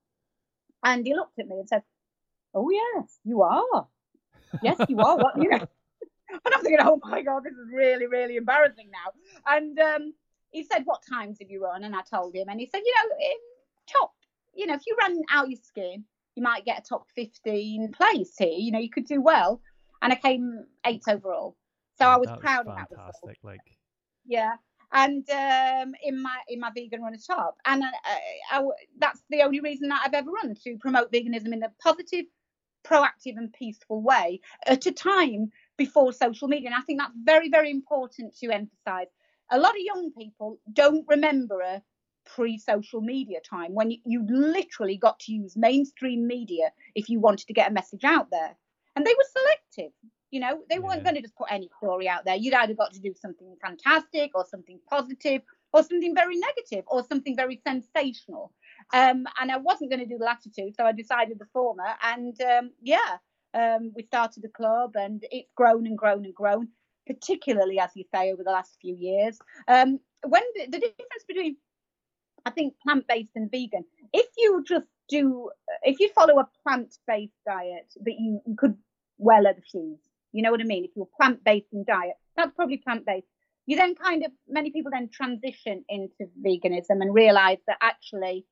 And 0.83 1.05
he 1.05 1.13
looked 1.13 1.37
at 1.39 1.47
me 1.47 1.59
and 1.59 1.67
said, 1.67 1.83
Oh, 2.53 2.69
yes, 2.69 3.19
you 3.25 3.41
are. 3.41 3.87
Yes, 4.63 4.79
you 4.87 4.99
are. 4.99 5.17
What, 5.17 5.41
you 5.41 5.49
know? 5.49 5.67
And 6.31 6.53
I'm 6.53 6.61
thinking, 6.61 6.85
oh 6.85 6.99
my 7.03 7.23
God, 7.23 7.43
this 7.43 7.53
is 7.53 7.73
really, 7.73 8.05
really 8.05 8.35
embarrassing 8.35 8.91
now. 8.91 9.11
And 9.47 9.79
um, 9.79 10.13
he 10.51 10.63
said, 10.63 10.83
What 10.85 11.01
times 11.01 11.39
have 11.41 11.49
you 11.49 11.63
run? 11.63 11.83
And 11.83 11.95
I 11.95 12.01
told 12.01 12.35
him. 12.35 12.49
And 12.49 12.59
he 12.59 12.67
said, 12.67 12.81
You 12.85 12.93
know, 12.93 13.15
top, 13.91 14.13
you 14.53 14.67
know, 14.67 14.75
if 14.75 14.81
you 14.85 14.95
run 15.01 15.19
out 15.31 15.49
your 15.49 15.59
skin, 15.59 16.05
you 16.35 16.43
might 16.43 16.65
get 16.65 16.77
a 16.77 16.81
top 16.83 17.07
15 17.15 17.93
place 17.93 18.35
here. 18.37 18.47
You 18.47 18.71
know, 18.71 18.77
you 18.77 18.91
could 18.91 19.07
do 19.07 19.21
well. 19.21 19.59
And 20.03 20.13
I 20.13 20.17
came 20.17 20.65
eighth 20.85 21.07
overall. 21.07 21.57
So 21.97 22.05
I 22.05 22.17
was 22.17 22.27
that 22.27 22.39
proud 22.39 22.67
was 22.67 22.73
of 22.73 22.77
that 22.77 22.89
fantastic. 22.95 23.37
Like, 23.41 23.59
yeah 24.25 24.53
and 24.91 25.29
um, 25.29 25.93
in 26.03 26.21
my 26.21 26.37
in 26.47 26.59
my 26.59 26.71
vegan 26.75 27.01
runner 27.01 27.17
top 27.25 27.57
and 27.65 27.83
uh, 27.83 27.87
I, 28.51 28.63
that's 28.97 29.21
the 29.29 29.41
only 29.41 29.59
reason 29.59 29.89
that 29.89 30.01
i've 30.05 30.13
ever 30.13 30.31
run 30.31 30.55
to 30.63 30.77
promote 30.77 31.11
veganism 31.11 31.53
in 31.53 31.63
a 31.63 31.71
positive 31.83 32.25
proactive 32.83 33.37
and 33.37 33.51
peaceful 33.53 34.01
way 34.01 34.39
at 34.65 34.85
a 34.85 34.91
time 34.91 35.49
before 35.77 36.11
social 36.11 36.47
media 36.47 36.67
and 36.67 36.75
i 36.75 36.81
think 36.81 36.99
that's 36.99 37.13
very 37.23 37.49
very 37.49 37.71
important 37.71 38.35
to 38.37 38.49
emphasize 38.51 39.07
a 39.51 39.59
lot 39.59 39.71
of 39.71 39.81
young 39.81 40.11
people 40.17 40.59
don't 40.73 41.05
remember 41.07 41.61
a 41.61 41.81
pre-social 42.25 43.01
media 43.01 43.39
time 43.41 43.73
when 43.73 43.89
you, 43.89 43.97
you 44.05 44.25
literally 44.29 44.97
got 44.97 45.19
to 45.19 45.31
use 45.31 45.57
mainstream 45.57 46.27
media 46.27 46.71
if 46.95 47.09
you 47.09 47.19
wanted 47.19 47.47
to 47.47 47.53
get 47.53 47.69
a 47.69 47.73
message 47.73 48.03
out 48.03 48.27
there 48.31 48.55
and 48.95 49.05
they 49.05 49.13
were 49.13 49.41
selective 49.41 49.91
you 50.31 50.39
know, 50.39 50.63
they 50.69 50.79
weren't 50.79 50.97
Yeah. 50.97 51.03
going 51.05 51.15
to 51.15 51.21
just 51.21 51.35
put 51.35 51.51
any 51.51 51.69
story 51.77 52.07
out 52.07 52.25
there. 52.25 52.35
You'd 52.35 52.53
either 52.53 52.73
got 52.73 52.93
to 52.93 52.99
do 52.99 53.13
something 53.13 53.55
fantastic 53.61 54.31
or 54.35 54.45
something 54.45 54.79
positive 54.87 55.41
or 55.73 55.83
something 55.83 56.13
very 56.13 56.37
negative 56.37 56.85
or 56.87 57.03
something 57.03 57.35
very 57.35 57.61
sensational. 57.65 58.53
Um, 58.93 59.25
and 59.39 59.51
I 59.51 59.57
wasn't 59.57 59.91
going 59.91 59.99
to 59.99 60.05
do 60.05 60.17
the 60.17 60.25
latter 60.25 60.49
two, 60.55 60.71
so 60.75 60.85
I 60.85 60.91
decided 60.91 61.37
the 61.39 61.45
former. 61.53 61.85
And 62.01 62.39
um, 62.41 62.71
yeah, 62.81 63.17
um, 63.53 63.91
we 63.95 64.03
started 64.03 64.43
the 64.43 64.49
club 64.49 64.95
and 64.95 65.23
it's 65.31 65.51
grown 65.55 65.85
and 65.85 65.97
grown 65.97 66.25
and 66.25 66.33
grown, 66.33 66.69
particularly, 67.05 67.79
as 67.79 67.91
you 67.95 68.03
say, 68.13 68.31
over 68.31 68.43
the 68.43 68.51
last 68.51 68.77
few 68.81 68.95
years. 68.95 69.37
Um, 69.67 69.99
when 70.27 70.41
the, 70.55 70.65
the 70.65 70.79
difference 70.79 71.25
between, 71.27 71.57
I 72.45 72.51
think, 72.51 72.73
plant 72.83 73.07
based 73.07 73.31
and 73.35 73.51
vegan, 73.51 73.85
if 74.13 74.27
you 74.37 74.63
just 74.67 74.85
do, 75.07 75.51
if 75.83 75.99
you 75.99 76.09
follow 76.09 76.39
a 76.39 76.49
plant 76.63 76.95
based 77.07 77.33
diet, 77.45 77.93
that 78.03 78.15
you, 78.19 78.41
you 78.45 78.55
could 78.55 78.77
leather 79.19 79.63
shoes. 79.71 79.99
You 80.31 80.43
know 80.43 80.51
what 80.51 80.61
I 80.61 80.65
mean? 80.65 80.85
If 80.85 80.91
you're 80.95 81.09
plant 81.19 81.43
based 81.43 81.73
in 81.73 81.83
diet, 81.83 82.13
that's 82.35 82.53
probably 82.55 82.77
plant 82.77 83.05
based. 83.05 83.27
You 83.65 83.75
then 83.75 83.93
kind 83.95 84.23
of, 84.25 84.31
many 84.47 84.71
people 84.71 84.91
then 84.91 85.09
transition 85.11 85.85
into 85.89 86.29
veganism 86.43 87.01
and 87.01 87.13
realize 87.13 87.59
that 87.67 87.77
actually, 87.81 88.45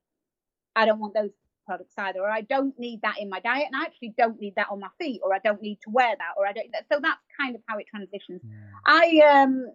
I 0.77 0.85
don't 0.85 0.99
want 0.99 1.13
those 1.13 1.31
products 1.65 1.93
either, 1.97 2.21
or 2.21 2.29
I 2.29 2.41
don't 2.41 2.77
need 2.79 3.01
that 3.01 3.15
in 3.19 3.29
my 3.29 3.39
diet, 3.41 3.65
and 3.71 3.75
I 3.75 3.85
actually 3.85 4.13
don't 4.17 4.39
need 4.39 4.55
that 4.55 4.67
on 4.71 4.79
my 4.79 4.89
feet, 4.99 5.21
or 5.23 5.33
I 5.33 5.39
don't 5.39 5.61
need 5.61 5.79
to 5.83 5.89
wear 5.89 6.15
that, 6.17 6.33
or 6.37 6.47
I 6.47 6.53
don't. 6.53 6.67
So 6.91 6.99
that's 7.01 7.19
kind 7.39 7.55
of 7.55 7.61
how 7.67 7.77
it 7.77 7.87
transitions. 7.87 8.41
I 8.85 9.21
um, 9.27 9.67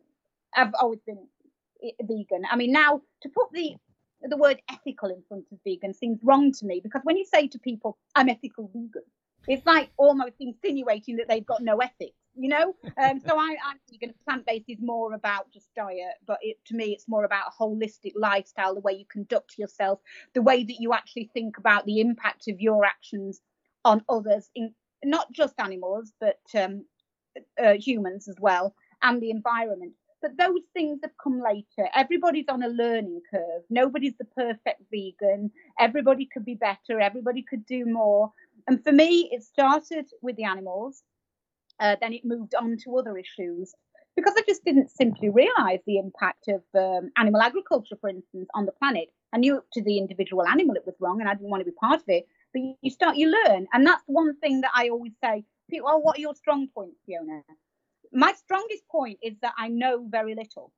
I've 0.57 0.73
always 0.81 1.01
been 1.07 1.27
vegan. 2.03 2.45
I 2.51 2.57
mean, 2.57 2.73
now 2.73 3.03
to 3.23 3.29
put 3.29 3.53
the 3.53 3.75
the 4.23 4.37
word 4.37 4.63
ethical 4.71 5.11
in 5.11 5.23
front 5.29 5.45
of 5.53 5.59
vegan 5.67 5.93
seems 5.93 6.21
wrong 6.23 6.53
to 6.53 6.65
me 6.67 6.81
because 6.83 7.03
when 7.05 7.17
you 7.17 7.25
say 7.25 7.49
to 7.49 7.59
people, 7.59 7.99
"I'm 8.15 8.29
ethical 8.29 8.71
vegan," 8.73 9.03
it's 9.49 9.67
like 9.67 9.91
almost 9.97 10.37
insinuating 10.41 11.17
that 11.17 11.29
they've 11.29 11.47
got 11.47 11.63
no 11.63 11.79
ethics. 11.79 12.22
You 12.35 12.49
know, 12.49 12.75
um, 12.97 13.21
so 13.21 13.39
I, 13.39 13.57
I'm 13.67 13.79
vegan. 13.91 14.15
Plant 14.25 14.47
based 14.47 14.65
is 14.69 14.81
more 14.81 15.13
about 15.13 15.53
just 15.53 15.69
diet, 15.75 16.15
but 16.27 16.39
it, 16.41 16.57
to 16.67 16.75
me, 16.75 16.87
it's 16.87 17.07
more 17.07 17.25
about 17.25 17.49
a 17.49 17.63
holistic 17.63 18.13
lifestyle, 18.17 18.75
the 18.75 18.81
way 18.81 18.95
you 18.95 19.05
conduct 19.11 19.59
yourself, 19.59 20.01
the 20.35 20.41
way 20.41 20.65
that 20.65 20.81
you 20.81 20.95
actually 20.95 21.31
think 21.35 21.59
about 21.59 21.85
the 21.85 22.01
impact 22.01 22.49
of 22.49 22.59
your 22.61 22.87
actions 22.87 23.43
on 23.85 24.03
others, 24.09 24.49
in 24.55 24.73
not 25.05 25.31
just 25.33 25.55
animals, 25.59 26.13
but 26.21 26.41
um, 26.57 26.85
uh, 27.63 27.75
humans 27.75 28.29
as 28.29 28.37
well, 28.41 28.75
and 29.03 29.21
the 29.21 29.31
environment. 29.31 29.93
But 30.23 30.39
those 30.39 30.63
things 30.73 31.01
have 31.03 31.13
come 31.23 31.43
later. 31.43 31.89
Everybody's 31.95 32.49
on 32.49 32.63
a 32.63 32.69
learning 32.69 33.23
curve. 33.31 33.63
Nobody's 33.69 34.17
the 34.19 34.25
perfect 34.25 34.83
vegan. 34.91 35.51
Everybody 35.79 36.27
could 36.33 36.45
be 36.45 36.55
better. 36.55 37.01
Everybody 37.01 37.43
could 37.43 37.67
do 37.67 37.85
more. 37.85 38.33
And 38.69 38.83
for 38.83 38.93
me, 38.93 39.29
it 39.33 39.43
started 39.43 40.07
with 40.23 40.37
the 40.37 40.45
animals. 40.45 41.03
Uh, 41.81 41.97
then 42.01 42.13
it 42.13 42.25
moved 42.25 42.55
on 42.55 42.77
to 42.85 42.97
other 42.97 43.17
issues 43.17 43.75
because 44.17 44.35
I 44.37 44.43
just 44.47 44.65
didn't 44.65 44.91
simply 44.91 45.31
realize 45.31 45.81
the 45.87 45.99
impact 45.99 46.49
of 46.49 46.63
um, 46.75 47.11
animal 47.17 47.41
agriculture, 47.41 47.97
for 48.01 48.11
instance, 48.11 48.49
on 48.55 48.67
the 48.67 48.73
planet. 48.73 49.09
I 49.33 49.39
knew 49.39 49.57
up 49.57 49.67
to 49.73 49.83
the 49.83 49.99
individual 49.99 50.47
animal 50.47 50.77
it 50.77 50.87
was 50.87 50.95
wrong 51.01 51.21
and 51.21 51.29
I 51.29 51.35
didn't 51.35 51.49
want 51.51 51.63
to 51.63 51.71
be 51.71 51.77
part 51.81 52.01
of 52.01 52.09
it. 52.09 52.27
But 52.53 52.61
you, 52.61 52.75
you 52.83 52.91
start, 52.91 53.17
you 53.17 53.31
learn. 53.31 53.67
And 53.73 53.87
that's 53.87 54.03
one 54.07 54.37
thing 54.37 54.61
that 54.61 54.73
I 54.75 54.91
always 54.91 55.13
say 55.25 55.45
people, 55.71 55.89
oh, 55.91 55.99
what 55.99 56.19
are 56.19 56.21
your 56.21 56.35
strong 56.35 56.69
points, 56.75 57.01
Fiona? 57.07 57.43
My 58.13 58.33
strongest 58.35 58.87
point 58.91 59.19
is 59.23 59.35
that 59.41 59.55
I 59.57 59.69
know 59.69 60.05
very 60.07 60.35
little, 60.35 60.71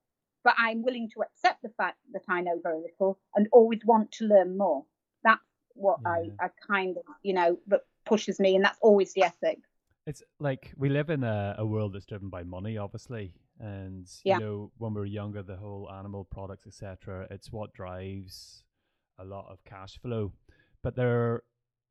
but 0.45 0.55
I'm 0.57 0.83
willing 0.83 1.09
to 1.15 1.21
accept 1.23 1.61
the 1.61 1.73
fact 1.75 1.97
that 2.13 2.23
I 2.29 2.39
know 2.39 2.59
very 2.63 2.79
little 2.79 3.19
and 3.35 3.47
always 3.51 3.81
want 3.83 4.13
to 4.13 4.25
learn 4.25 4.57
more. 4.57 4.85
That's 5.23 5.41
what 5.73 5.99
Yeah. 6.05 6.11
I, 6.39 6.45
I 6.45 6.49
kind 6.65 6.95
of, 6.95 7.03
you 7.23 7.33
know, 7.33 7.59
that 7.67 7.81
pushes 8.05 8.39
me. 8.39 8.55
And 8.55 8.63
that's 8.63 8.79
always 8.81 9.11
the 9.13 9.23
ethic. 9.23 9.59
It's 10.07 10.21
like 10.39 10.71
we 10.77 10.89
live 10.89 11.09
in 11.09 11.23
a, 11.23 11.55
a 11.57 11.65
world 11.65 11.93
that's 11.93 12.05
driven 12.05 12.29
by 12.29 12.43
money, 12.43 12.77
obviously, 12.77 13.33
and 13.59 14.07
Yeah. 14.23 14.37
you 14.37 14.43
know 14.45 14.71
when 14.77 14.93
we 14.93 14.99
were 14.99 15.05
younger, 15.05 15.41
the 15.41 15.55
whole 15.57 15.89
animal 15.91 16.25
products, 16.25 16.67
etc. 16.67 17.27
It's 17.31 17.51
what 17.51 17.73
drives 17.73 18.63
a 19.17 19.25
lot 19.25 19.47
of 19.49 19.63
cash 19.65 19.97
flow. 19.99 20.33
But 20.83 20.95
there, 20.95 21.41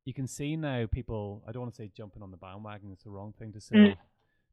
you 0.04 0.14
can 0.14 0.28
see 0.28 0.54
now 0.56 0.86
people. 0.86 1.42
I 1.48 1.52
don't 1.52 1.62
want 1.62 1.74
to 1.74 1.82
say 1.82 1.90
jumping 1.96 2.22
on 2.22 2.30
the 2.30 2.36
bandwagon. 2.36 2.90
It's 2.92 3.02
the 3.04 3.10
wrong 3.10 3.32
thing 3.38 3.52
to 3.52 3.60
say. 3.60 3.76
Mm. 3.76 3.96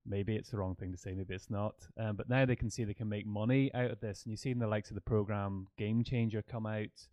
Maybe 0.08 0.36
it's 0.36 0.50
the 0.50 0.58
wrong 0.58 0.74
thing 0.76 0.92
to 0.92 0.98
say. 0.98 1.14
Maybe 1.14 1.36
it's 1.36 1.52
not. 1.52 1.76
Um, 2.00 2.16
but 2.16 2.28
now 2.28 2.46
they 2.46 2.56
can 2.56 2.72
see 2.72 2.84
they 2.84 2.96
can 2.96 3.10
make 3.10 3.28
money 3.28 3.72
out 3.76 3.92
of 3.92 4.00
this, 4.00 4.24
and 4.24 4.32
you've 4.32 4.40
seen 4.40 4.58
the 4.58 4.66
likes 4.66 4.90
of 4.90 4.96
the 4.96 5.02
program 5.02 5.68
Game 5.78 6.04
Changer 6.04 6.42
come 6.42 6.66
out, 6.66 7.08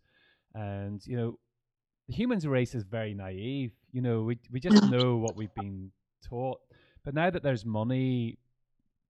and 0.55 1.05
you 1.05 1.15
know 1.15 1.37
the 2.07 2.15
humans 2.15 2.47
race 2.47 2.73
is 2.73 2.83
very 2.85 3.13
naive. 3.13 3.73
You 3.91 4.01
know, 4.01 4.23
we 4.23 4.39
we 4.51 4.59
just 4.59 4.89
know 4.89 5.17
what 5.17 5.35
we've 5.35 5.53
been 5.53 5.91
taught. 6.19 6.59
But 7.03 7.13
now 7.13 7.29
that 7.29 7.43
there's 7.43 7.65
money 7.65 8.37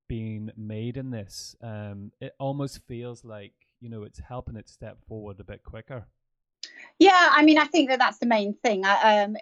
being 0.08 0.52
made 0.58 0.98
in 0.98 1.12
this, 1.12 1.56
um, 1.62 2.12
it 2.20 2.36
almost 2.40 2.80
feels 2.88 3.24
like 3.24 3.54
you 3.80 3.90
know 3.90 4.04
it's 4.04 4.20
helping 4.20 4.56
it 4.56 4.70
step 4.70 4.98
forward 5.08 5.40
a 5.40 5.44
bit 5.44 5.64
quicker. 5.64 6.06
Yeah, 6.98 7.30
I 7.32 7.44
mean, 7.44 7.58
I 7.58 7.66
think 7.66 7.90
that 7.90 8.00
that's 8.00 8.20
the 8.20 8.26
main 8.26 8.54
thing. 8.62 8.86
I, 8.86 9.22
um, 9.22 9.38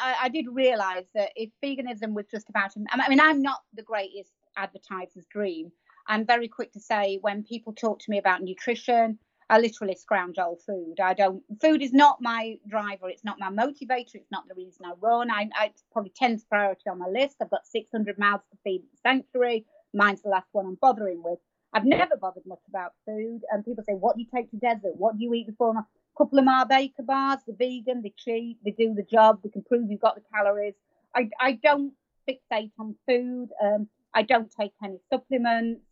I, 0.00 0.14
I 0.22 0.28
did 0.28 0.46
realise 0.48 1.06
that 1.14 1.30
if 1.34 1.50
veganism 1.62 2.12
was 2.14 2.26
just 2.30 2.48
about, 2.48 2.72
I 2.90 3.08
mean, 3.08 3.20
I'm 3.20 3.42
not 3.42 3.60
the 3.74 3.82
greatest 3.82 4.32
advertiser's 4.56 5.26
dream. 5.26 5.72
I'm 6.06 6.24
very 6.24 6.46
quick 6.48 6.72
to 6.72 6.80
say 6.80 7.18
when 7.20 7.42
people 7.42 7.72
talk 7.72 7.98
to 8.00 8.10
me 8.10 8.18
about 8.18 8.42
nutrition, 8.42 9.18
I 9.50 9.58
literally 9.58 9.96
scrounge 9.96 10.38
all 10.38 10.56
food. 10.64 11.00
I 11.02 11.12
don't. 11.12 11.42
Food 11.60 11.82
is 11.82 11.92
not 11.92 12.22
my 12.22 12.56
driver. 12.68 13.08
It's 13.08 13.24
not 13.24 13.40
my 13.40 13.50
motivator. 13.50 14.14
It's 14.14 14.30
not 14.30 14.46
the 14.46 14.54
reason 14.54 14.86
I 14.86 14.92
run. 15.00 15.28
I, 15.28 15.50
I 15.58 15.66
it's 15.66 15.82
probably 15.92 16.12
tenth 16.14 16.48
priority 16.48 16.88
on 16.88 17.00
my 17.00 17.08
list. 17.08 17.38
I've 17.42 17.50
got 17.50 17.66
600 17.66 18.16
mouths 18.16 18.44
to 18.52 18.58
feed 18.62 18.82
at 18.84 18.90
the 18.92 18.98
sanctuary. 19.02 19.66
Mine's 19.92 20.22
the 20.22 20.28
last 20.28 20.46
one 20.52 20.66
I'm 20.66 20.78
bothering 20.80 21.20
with. 21.24 21.40
I've 21.72 21.84
never 21.84 22.16
bothered 22.16 22.46
much 22.46 22.60
about 22.68 22.92
food. 23.04 23.40
And 23.50 23.64
people 23.64 23.82
say, 23.82 23.94
"What 23.94 24.14
do 24.14 24.22
you 24.22 24.28
take 24.32 24.52
to 24.52 24.56
desert? 24.56 24.94
What 24.96 25.18
do 25.18 25.24
you 25.24 25.34
eat 25.34 25.48
before?" 25.48 25.76
A 25.76 25.84
couple 26.16 26.38
of 26.38 26.44
Mar 26.44 26.64
Baker 26.64 27.02
bars. 27.02 27.40
They're 27.44 27.56
vegan. 27.56 28.02
They 28.02 28.14
cheap. 28.16 28.60
They 28.64 28.70
do 28.70 28.94
the 28.94 29.02
job. 29.02 29.40
They 29.42 29.48
can 29.48 29.64
prove 29.64 29.90
you've 29.90 30.00
got 30.00 30.14
the 30.14 30.22
calories. 30.32 30.74
I 31.12 31.28
I 31.40 31.52
don't 31.60 31.92
fixate 32.28 32.70
on 32.78 32.94
food. 33.04 33.48
Um, 33.60 33.88
I 34.14 34.22
don't 34.22 34.52
take 34.60 34.74
any 34.84 34.98
supplements. 35.12 35.82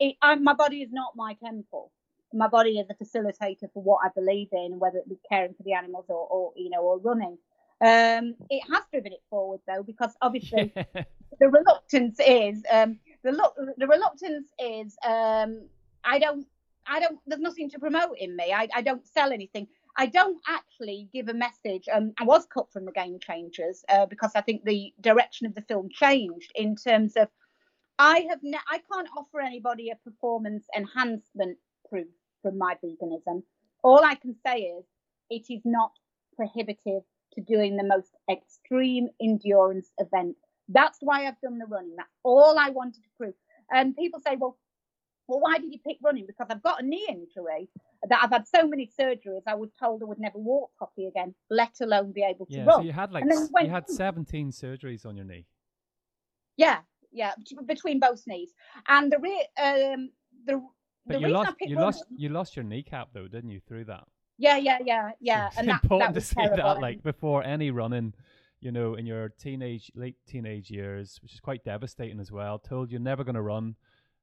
It, 0.00 0.16
I, 0.20 0.34
my 0.34 0.54
body 0.54 0.82
is 0.82 0.90
not 0.90 1.14
my 1.14 1.34
temple 1.34 1.92
my 2.34 2.48
body 2.48 2.78
is 2.78 2.86
a 2.90 3.04
facilitator 3.04 3.72
for 3.72 3.82
what 3.82 4.00
I 4.04 4.08
believe 4.14 4.48
in, 4.52 4.78
whether 4.78 4.98
it 4.98 5.08
be 5.08 5.18
caring 5.30 5.54
for 5.54 5.62
the 5.62 5.72
animals 5.72 6.06
or, 6.08 6.26
or 6.28 6.52
you 6.56 6.70
know, 6.70 6.82
or 6.82 6.98
running. 6.98 7.38
Um, 7.80 8.34
it 8.50 8.62
has 8.72 8.84
driven 8.90 9.12
it 9.12 9.22
forward 9.30 9.60
though, 9.66 9.82
because 9.82 10.12
obviously 10.20 10.72
the 11.40 11.48
reluctance 11.48 12.18
is 12.24 12.62
um, 12.70 12.98
the 13.22 13.32
look 13.32 13.54
the 13.76 13.86
reluctance 13.86 14.48
is 14.58 14.96
um, 15.06 15.62
I 16.04 16.18
don't 16.18 16.46
I 16.86 17.00
don't 17.00 17.18
there's 17.26 17.40
nothing 17.40 17.70
to 17.70 17.78
promote 17.78 18.18
in 18.18 18.36
me. 18.36 18.52
I, 18.52 18.68
I 18.74 18.82
don't 18.82 19.06
sell 19.06 19.32
anything. 19.32 19.66
I 19.96 20.06
don't 20.06 20.40
actually 20.48 21.08
give 21.12 21.28
a 21.28 21.34
message. 21.34 21.88
Um, 21.92 22.12
I 22.18 22.24
was 22.24 22.46
cut 22.46 22.72
from 22.72 22.84
the 22.84 22.92
Game 22.92 23.18
Changers 23.20 23.84
uh, 23.88 24.06
because 24.06 24.32
I 24.34 24.40
think 24.40 24.64
the 24.64 24.92
direction 25.00 25.46
of 25.46 25.54
the 25.54 25.62
film 25.62 25.88
changed 25.92 26.50
in 26.56 26.74
terms 26.74 27.16
of 27.16 27.28
I 27.98 28.26
have 28.28 28.40
ne- 28.42 28.58
I 28.68 28.80
can't 28.92 29.08
offer 29.16 29.40
anybody 29.40 29.90
a 29.90 29.96
performance 29.96 30.66
enhancement 30.76 31.58
proof 31.88 32.08
from 32.44 32.58
my 32.58 32.76
veganism. 32.84 33.42
All 33.82 34.04
I 34.04 34.14
can 34.14 34.36
say 34.46 34.58
is 34.58 34.84
it 35.30 35.46
is 35.50 35.62
not 35.64 35.92
prohibitive 36.36 37.02
to 37.32 37.40
doing 37.40 37.76
the 37.76 37.84
most 37.84 38.10
extreme 38.30 39.08
endurance 39.20 39.90
event. 39.98 40.36
That's 40.68 40.98
why 41.00 41.26
I've 41.26 41.40
done 41.40 41.58
the 41.58 41.66
running. 41.66 41.94
That's 41.96 42.08
all 42.22 42.56
I 42.58 42.68
wanted 42.68 43.02
to 43.02 43.08
prove. 43.18 43.34
And 43.72 43.96
people 43.96 44.20
say, 44.20 44.36
well, 44.36 44.58
well, 45.26 45.40
why 45.40 45.56
did 45.56 45.72
you 45.72 45.78
pick 45.86 45.96
running? 46.02 46.26
Because 46.26 46.48
I've 46.50 46.62
got 46.62 46.82
a 46.82 46.86
knee 46.86 47.06
injury 47.08 47.70
that 48.08 48.20
I've 48.22 48.30
had 48.30 48.46
so 48.46 48.68
many 48.68 48.90
surgeries. 49.00 49.40
I 49.46 49.54
was 49.54 49.70
told 49.82 50.02
I 50.02 50.04
would 50.04 50.18
never 50.18 50.38
walk 50.38 50.70
properly 50.76 51.06
again, 51.06 51.34
let 51.48 51.72
alone 51.80 52.12
be 52.12 52.22
able 52.22 52.44
to 52.46 52.58
yeah, 52.58 52.64
run. 52.64 52.80
So 52.80 52.82
you 52.82 52.92
had 52.92 53.10
like 53.10 53.24
you 53.24 53.70
had 53.70 53.88
17 53.88 54.50
surgeries 54.50 55.06
on 55.06 55.16
your 55.16 55.24
knee. 55.24 55.46
Yeah, 56.58 56.80
yeah, 57.10 57.32
between 57.66 58.00
both 58.00 58.22
knees. 58.26 58.50
And 58.86 59.10
the 59.10 59.18
re- 59.18 59.48
um, 59.62 60.10
the 60.46 60.62
but 61.06 61.20
you 61.20 61.28
lost, 61.28 61.54
you 61.60 61.76
lost, 61.76 62.04
you 62.16 62.28
lost 62.28 62.56
your 62.56 62.64
kneecap 62.64 63.08
though, 63.12 63.28
didn't 63.28 63.50
you? 63.50 63.60
Through 63.60 63.84
that. 63.86 64.04
Yeah, 64.38 64.56
yeah, 64.56 64.78
yeah, 64.84 65.10
yeah. 65.20 65.48
So 65.50 65.60
and 65.60 65.68
that, 65.68 65.82
important 65.82 66.14
that 66.14 66.20
to 66.20 66.26
say 66.26 66.48
that, 66.56 66.80
like 66.80 67.02
before 67.02 67.44
any 67.44 67.70
running, 67.70 68.14
you 68.60 68.72
know, 68.72 68.94
in 68.94 69.06
your 69.06 69.28
teenage, 69.28 69.92
late 69.94 70.16
teenage 70.26 70.70
years, 70.70 71.18
which 71.22 71.34
is 71.34 71.40
quite 71.40 71.64
devastating 71.64 72.18
as 72.20 72.32
well. 72.32 72.58
Told 72.58 72.90
you're 72.90 73.00
never 73.00 73.22
going 73.24 73.36
to 73.36 73.42
run. 73.42 73.76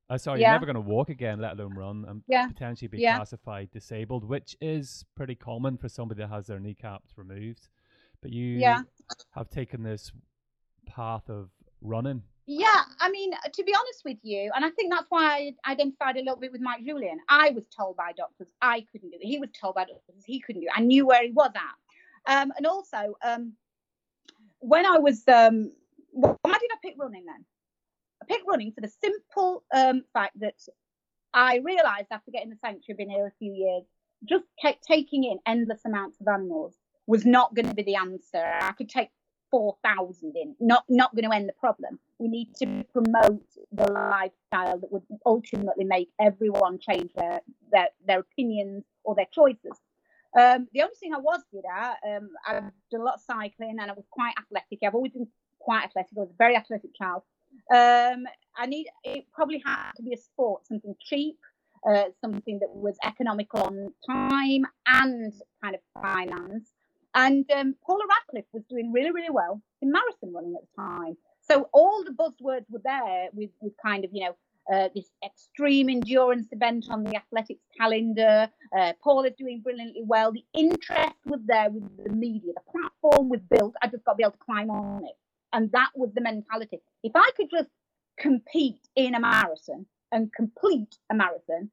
Uh, 0.09 0.17
sorry, 0.17 0.41
yeah. 0.41 0.47
you're 0.47 0.55
never 0.55 0.65
going 0.65 0.75
to 0.75 0.81
walk 0.81 1.09
again, 1.09 1.39
let 1.39 1.53
alone 1.53 1.73
run, 1.73 2.05
and 2.09 2.23
yeah. 2.27 2.47
potentially 2.47 2.89
be 2.89 2.99
yeah. 2.99 3.15
classified 3.15 3.71
disabled, 3.71 4.25
which 4.25 4.57
is 4.59 5.05
pretty 5.15 5.35
common 5.35 5.77
for 5.77 5.87
somebody 5.87 6.19
that 6.21 6.29
has 6.29 6.47
their 6.47 6.59
kneecaps 6.59 7.17
removed. 7.17 7.69
But 8.21 8.31
you 8.31 8.57
yeah. 8.57 8.81
have 9.31 9.49
taken 9.49 9.83
this 9.83 10.11
path 10.85 11.29
of 11.29 11.49
running 11.81 12.21
yeah, 12.47 12.81
I 12.99 13.09
mean, 13.09 13.31
to 13.53 13.63
be 13.63 13.73
honest 13.73 14.01
with 14.03 14.17
you, 14.23 14.51
and 14.53 14.65
I 14.65 14.71
think 14.71 14.91
that's 14.91 15.05
why 15.09 15.53
I 15.65 15.71
identified 15.71 16.17
a 16.17 16.19
little 16.19 16.35
bit 16.35 16.51
with 16.51 16.59
Mike 16.59 16.83
Julian. 16.83 17.19
I 17.29 17.51
was 17.51 17.63
told 17.75 17.95
by 17.95 18.11
doctors 18.17 18.47
I 18.61 18.85
couldn't 18.91 19.11
do 19.11 19.17
it. 19.21 19.25
He 19.25 19.37
was 19.39 19.49
told 19.51 19.75
by 19.75 19.85
doctors 19.85 20.23
he 20.25 20.39
couldn't 20.39 20.61
do 20.61 20.67
it. 20.67 20.73
I 20.75 20.81
knew 20.81 21.05
where 21.05 21.23
he 21.23 21.31
was 21.31 21.51
at. 21.55 22.41
Um, 22.41 22.51
and 22.57 22.65
also, 22.65 23.15
um, 23.23 23.53
when 24.59 24.85
I 24.85 24.97
was, 24.97 25.23
um, 25.27 25.71
why 26.11 26.35
did 26.43 26.71
I 26.73 26.77
pick 26.83 26.95
running 26.97 27.25
then? 27.25 27.45
I 28.21 28.25
picked 28.25 28.47
running 28.47 28.73
for 28.73 28.81
the 28.81 28.91
simple 29.01 29.63
um, 29.73 30.03
fact 30.11 30.39
that 30.39 30.55
I 31.33 31.57
realised 31.63 32.07
after 32.11 32.31
getting 32.31 32.49
the 32.49 32.57
sanctuary, 32.57 32.97
been 32.97 33.09
here 33.09 33.27
a 33.27 33.37
few 33.39 33.53
years, 33.53 33.83
just 34.27 34.45
kept 34.61 34.83
taking 34.83 35.23
in 35.23 35.39
endless 35.45 35.81
amounts 35.85 36.19
of 36.19 36.27
animals 36.27 36.75
was 37.07 37.25
not 37.25 37.55
going 37.55 37.67
to 37.67 37.73
be 37.73 37.83
the 37.83 37.95
answer. 37.95 38.43
I 38.43 38.71
could 38.73 38.89
take 38.89 39.09
4,000 39.51 40.35
in, 40.35 40.55
not, 40.59 40.85
not 40.89 41.13
going 41.15 41.29
to 41.29 41.35
end 41.35 41.49
the 41.49 41.53
problem. 41.53 41.99
We 42.17 42.27
need 42.27 42.55
to 42.55 42.83
promote 42.91 43.45
the 43.71 43.91
lifestyle 43.91 44.79
that 44.79 44.91
would 44.91 45.03
ultimately 45.25 45.83
make 45.83 46.09
everyone 46.19 46.79
change 46.79 47.11
their, 47.15 47.41
their, 47.71 47.89
their 48.07 48.19
opinions 48.19 48.85
or 49.03 49.15
their 49.15 49.27
choices. 49.31 49.77
Um, 50.39 50.67
the 50.73 50.81
only 50.81 50.95
thing 50.95 51.13
I 51.13 51.19
was 51.19 51.41
good 51.51 51.65
at, 51.69 51.97
um, 52.07 52.29
I've 52.47 52.71
done 52.89 53.01
a 53.01 53.03
lot 53.03 53.15
of 53.15 53.21
cycling 53.21 53.77
and 53.81 53.91
I 53.91 53.93
was 53.93 54.05
quite 54.09 54.33
athletic. 54.37 54.79
I've 54.83 54.95
always 54.95 55.11
been 55.11 55.27
quite 55.59 55.83
athletic. 55.83 56.11
I 56.15 56.21
was 56.21 56.29
a 56.29 56.37
very 56.37 56.55
athletic 56.55 56.95
child. 56.95 57.23
Um, 57.69 58.25
I 58.55 58.65
need 58.65 58.87
it 59.03 59.25
probably 59.33 59.61
had 59.65 59.91
to 59.97 60.03
be 60.03 60.13
a 60.13 60.17
sport, 60.17 60.65
something 60.65 60.95
cheap, 60.99 61.37
uh, 61.87 62.05
something 62.21 62.59
that 62.59 62.69
was 62.69 62.95
economical 63.03 63.61
on 63.61 63.93
time 64.09 64.65
and 64.85 65.33
kind 65.61 65.75
of 65.75 65.81
finance. 66.01 66.71
And 67.13 67.45
um, 67.51 67.75
Paula 67.85 68.03
Radcliffe 68.07 68.49
was 68.53 68.63
doing 68.69 68.91
really, 68.91 69.11
really 69.11 69.29
well 69.29 69.61
in 69.81 69.91
marathon 69.91 70.33
running 70.33 70.55
at 70.55 70.61
the 70.61 70.81
time. 70.81 71.17
So 71.41 71.69
all 71.73 72.03
the 72.03 72.11
buzzwords 72.11 72.65
were 72.69 72.81
there 72.83 73.29
with, 73.33 73.49
with 73.61 73.73
kind 73.83 74.05
of, 74.05 74.11
you 74.13 74.25
know, 74.25 74.35
uh, 74.71 74.89
this 74.95 75.09
extreme 75.25 75.89
endurance 75.89 76.47
event 76.51 76.85
on 76.89 77.03
the 77.03 77.15
athletics 77.15 77.63
calendar. 77.77 78.47
Uh, 78.77 78.93
Paula's 79.03 79.33
doing 79.37 79.59
brilliantly 79.61 80.03
well. 80.05 80.31
The 80.31 80.45
interest 80.53 81.15
was 81.25 81.41
there 81.45 81.69
with 81.69 81.83
the 82.03 82.11
media. 82.11 82.53
The 82.53 82.71
platform 82.71 83.29
was 83.29 83.41
built. 83.49 83.73
I 83.81 83.87
just 83.87 84.05
got 84.05 84.13
to 84.13 84.17
be 84.17 84.23
able 84.23 84.33
to 84.33 84.37
climb 84.37 84.69
on 84.69 85.03
it. 85.05 85.17
And 85.51 85.71
that 85.73 85.89
was 85.95 86.11
the 86.13 86.21
mentality. 86.21 86.79
If 87.03 87.13
I 87.15 87.29
could 87.35 87.49
just 87.49 87.69
compete 88.17 88.87
in 88.95 89.15
a 89.15 89.19
marathon 89.19 89.85
and 90.11 90.31
complete 90.31 90.95
a 91.09 91.15
marathon, 91.15 91.71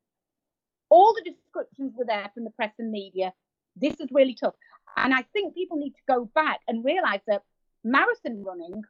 all 0.90 1.14
the 1.14 1.30
descriptions 1.30 1.92
were 1.96 2.06
there 2.06 2.30
from 2.34 2.44
the 2.44 2.50
press 2.50 2.72
and 2.78 2.90
media. 2.90 3.32
This 3.80 3.94
is 4.00 4.08
really 4.10 4.34
tough. 4.34 4.54
And 4.96 5.14
I 5.14 5.22
think 5.32 5.54
people 5.54 5.76
need 5.76 5.92
to 5.92 6.02
go 6.08 6.30
back 6.34 6.60
and 6.66 6.84
realize 6.84 7.20
that 7.26 7.42
marathon 7.84 8.42
running 8.42 8.82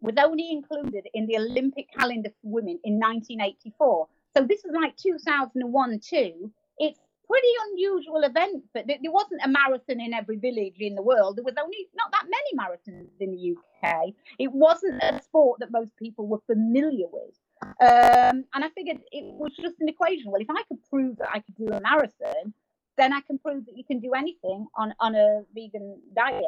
was 0.00 0.14
only 0.18 0.50
included 0.50 1.06
in 1.14 1.26
the 1.26 1.36
Olympic 1.36 1.86
calendar 1.96 2.30
for 2.42 2.50
women 2.50 2.78
in 2.84 2.94
1984. 2.94 4.08
So 4.36 4.44
this 4.44 4.64
is 4.64 4.72
like 4.72 4.96
2001 4.96 6.00
too. 6.00 6.50
It's 6.78 6.98
pretty 7.30 7.48
unusual 7.70 8.22
event, 8.22 8.64
but 8.74 8.86
there 8.86 9.12
wasn't 9.12 9.40
a 9.44 9.48
marathon 9.48 10.00
in 10.00 10.12
every 10.12 10.36
village 10.36 10.76
in 10.80 10.94
the 10.94 11.02
world. 11.02 11.36
There 11.36 11.44
was 11.44 11.54
only 11.62 11.88
not 11.94 12.10
that 12.12 12.24
many 12.24 12.56
marathons 12.58 13.10
in 13.20 13.30
the 13.30 13.56
UK. 13.56 14.14
It 14.38 14.50
wasn't 14.52 15.02
a 15.02 15.22
sport 15.22 15.60
that 15.60 15.70
most 15.70 15.96
people 15.96 16.26
were 16.26 16.40
familiar 16.46 17.06
with. 17.12 17.34
Um, 17.62 18.44
and 18.54 18.64
I 18.64 18.68
figured 18.74 18.98
it 19.12 19.24
was 19.34 19.52
just 19.60 19.76
an 19.80 19.88
equation. 19.88 20.30
Well, 20.30 20.40
if 20.40 20.50
I 20.50 20.62
could 20.64 20.82
prove 20.88 21.18
that 21.18 21.28
I 21.32 21.40
could 21.40 21.56
do 21.56 21.68
a 21.68 21.80
marathon, 21.80 22.54
then 23.00 23.12
I 23.14 23.20
can 23.22 23.38
prove 23.38 23.64
that 23.66 23.76
you 23.76 23.84
can 23.84 23.98
do 23.98 24.12
anything 24.12 24.66
on, 24.76 24.94
on 25.00 25.14
a 25.14 25.42
vegan 25.54 25.98
diet. 26.14 26.44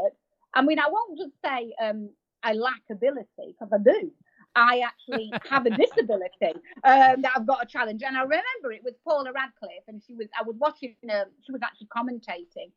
I 0.54 0.60
mean, 0.62 0.78
I 0.78 0.88
won't 0.88 1.18
just 1.18 1.32
say 1.44 1.72
um, 1.82 2.10
I 2.42 2.52
lack 2.52 2.82
ability 2.90 3.56
because 3.58 3.72
I 3.72 3.78
do. 3.78 4.12
I 4.54 4.80
actually 4.80 5.32
have 5.48 5.64
a 5.64 5.70
disability 5.70 6.60
um, 6.84 7.22
that 7.22 7.32
I've 7.34 7.46
got 7.46 7.62
a 7.62 7.66
challenge. 7.66 8.02
And 8.02 8.16
I 8.16 8.22
remember 8.22 8.70
it 8.70 8.84
was 8.84 8.94
Paula 9.02 9.32
Radcliffe, 9.32 9.88
and 9.88 10.02
she 10.06 10.14
was 10.14 10.26
I 10.38 10.42
was 10.42 10.56
watching 10.58 10.94
her, 11.08 11.24
she 11.44 11.52
was 11.52 11.62
actually 11.62 11.88
commentating, 11.88 12.70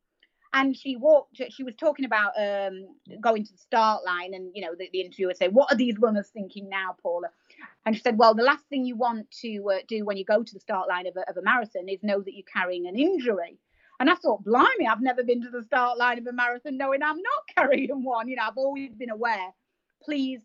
and 0.53 0.75
she 0.75 0.95
walked. 0.95 1.41
She 1.49 1.63
was 1.63 1.75
talking 1.75 2.05
about 2.05 2.31
um, 2.39 2.87
going 3.19 3.43
to 3.43 3.51
the 3.51 3.57
start 3.57 4.05
line, 4.05 4.33
and 4.33 4.51
you 4.53 4.61
know 4.61 4.73
the, 4.77 4.89
the 4.93 5.01
interviewer 5.01 5.33
said, 5.33 5.53
"What 5.53 5.71
are 5.71 5.75
these 5.75 5.99
runners 5.99 6.29
thinking 6.29 6.69
now, 6.69 6.95
Paula?" 7.03 7.27
And 7.85 7.93
she 7.93 8.01
said, 8.01 8.17
"Well, 8.17 8.33
the 8.33 8.43
last 8.43 8.63
thing 8.69 8.85
you 8.85 8.95
want 8.95 9.29
to 9.41 9.71
uh, 9.73 9.77
do 9.89 10.05
when 10.05 10.15
you 10.15 10.23
go 10.23 10.43
to 10.43 10.53
the 10.53 10.61
start 10.61 10.87
line 10.87 11.07
of 11.07 11.17
a, 11.17 11.29
of 11.29 11.35
a 11.35 11.41
marathon 11.41 11.89
is 11.89 12.01
know 12.03 12.21
that 12.21 12.33
you're 12.33 12.51
carrying 12.51 12.87
an 12.87 12.95
injury." 12.97 13.59
And 13.99 14.09
I 14.09 14.15
thought, 14.15 14.43
blimey, 14.43 14.87
I've 14.89 15.01
never 15.01 15.23
been 15.23 15.41
to 15.43 15.49
the 15.49 15.63
start 15.63 15.97
line 15.97 16.17
of 16.17 16.27
a 16.27 16.33
marathon 16.33 16.77
knowing 16.77 17.01
I'm 17.03 17.21
not 17.21 17.43
carrying 17.55 18.03
one. 18.03 18.27
You 18.27 18.37
know, 18.37 18.43
I've 18.47 18.57
always 18.57 18.91
been 18.95 19.09
aware. 19.09 19.53
Please 20.03 20.41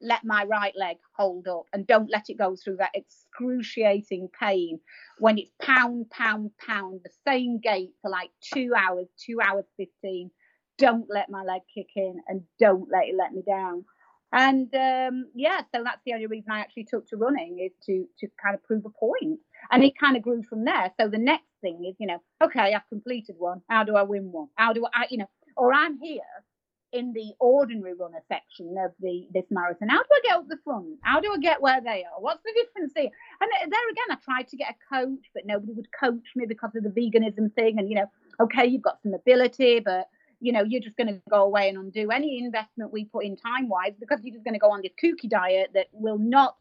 let 0.00 0.24
my 0.24 0.44
right 0.44 0.74
leg 0.76 0.96
hold 1.16 1.46
up 1.46 1.66
and 1.72 1.86
don't 1.86 2.10
let 2.10 2.28
it 2.28 2.36
go 2.36 2.56
through 2.56 2.76
that 2.76 2.90
excruciating 2.94 4.28
pain 4.38 4.80
when 5.18 5.38
it's 5.38 5.52
pound, 5.62 6.10
pound, 6.10 6.50
pound, 6.58 7.00
the 7.04 7.10
same 7.26 7.58
gait 7.60 7.90
for 8.02 8.10
like 8.10 8.30
two 8.52 8.72
hours, 8.76 9.06
two 9.16 9.40
hours 9.40 9.64
15. 9.76 10.30
Don't 10.78 11.06
let 11.08 11.30
my 11.30 11.44
leg 11.44 11.62
kick 11.72 11.88
in 11.94 12.16
and 12.26 12.42
don't 12.58 12.88
let 12.90 13.06
it 13.06 13.14
let 13.16 13.32
me 13.32 13.42
down. 13.46 13.84
And 14.32 14.74
um, 14.74 15.26
yeah, 15.34 15.60
so 15.74 15.84
that's 15.84 16.00
the 16.06 16.14
only 16.14 16.26
reason 16.26 16.50
I 16.50 16.60
actually 16.60 16.84
took 16.84 17.06
to 17.08 17.16
running 17.16 17.58
is 17.60 17.72
to 17.86 18.06
to 18.18 18.28
kind 18.42 18.54
of 18.54 18.64
prove 18.64 18.84
a 18.86 18.90
point. 18.90 19.38
And 19.70 19.82
it 19.84 19.98
kind 19.98 20.16
of 20.16 20.22
grew 20.22 20.42
from 20.42 20.64
there. 20.64 20.92
So 21.00 21.08
the 21.08 21.18
next 21.18 21.48
thing 21.60 21.84
is, 21.88 21.96
you 21.98 22.06
know, 22.06 22.18
okay, 22.42 22.74
I've 22.74 22.88
completed 22.88 23.36
one. 23.38 23.62
How 23.68 23.84
do 23.84 23.96
I 23.96 24.02
win 24.02 24.32
one? 24.32 24.48
How 24.56 24.72
do 24.72 24.86
I, 24.92 25.06
you 25.10 25.18
know, 25.18 25.30
or 25.56 25.72
I'm 25.72 25.98
here 25.98 26.22
in 26.92 27.12
the 27.14 27.32
ordinary 27.40 27.94
runner 27.94 28.22
section 28.28 28.74
of 28.78 28.92
the 29.00 29.26
this 29.32 29.46
marathon. 29.50 29.88
How 29.88 29.98
do 29.98 30.08
I 30.12 30.20
get 30.22 30.36
up 30.36 30.48
the 30.48 30.58
front? 30.62 30.98
How 31.02 31.20
do 31.20 31.32
I 31.32 31.38
get 31.38 31.62
where 31.62 31.80
they 31.80 32.04
are? 32.04 32.20
What's 32.20 32.42
the 32.44 32.52
difference 32.54 32.92
here? 32.94 33.10
And 33.40 33.50
there 33.72 33.90
again, 33.90 34.04
I 34.10 34.16
tried 34.22 34.48
to 34.48 34.56
get 34.56 34.74
a 34.74 34.94
coach, 34.94 35.24
but 35.34 35.46
nobody 35.46 35.72
would 35.72 35.88
coach 35.98 36.26
me 36.36 36.44
because 36.46 36.72
of 36.76 36.82
the 36.84 36.90
veganism 36.90 37.52
thing. 37.54 37.78
And 37.78 37.88
you 37.88 37.96
know, 37.96 38.10
okay, 38.40 38.66
you've 38.66 38.82
got 38.82 39.02
some 39.02 39.14
ability, 39.14 39.80
but 39.80 40.08
you 40.40 40.52
know, 40.52 40.62
you're 40.64 40.82
just 40.82 40.96
going 40.96 41.06
to 41.06 41.20
go 41.30 41.44
away 41.44 41.68
and 41.68 41.78
undo 41.78 42.10
any 42.10 42.38
investment 42.38 42.92
we 42.92 43.04
put 43.04 43.24
in 43.24 43.36
time 43.36 43.68
wise 43.68 43.92
because 43.98 44.18
you're 44.22 44.34
just 44.34 44.44
going 44.44 44.54
to 44.54 44.60
go 44.60 44.72
on 44.72 44.82
this 44.82 44.92
kooky 45.02 45.30
diet 45.30 45.70
that 45.74 45.86
will 45.92 46.18
not 46.18 46.56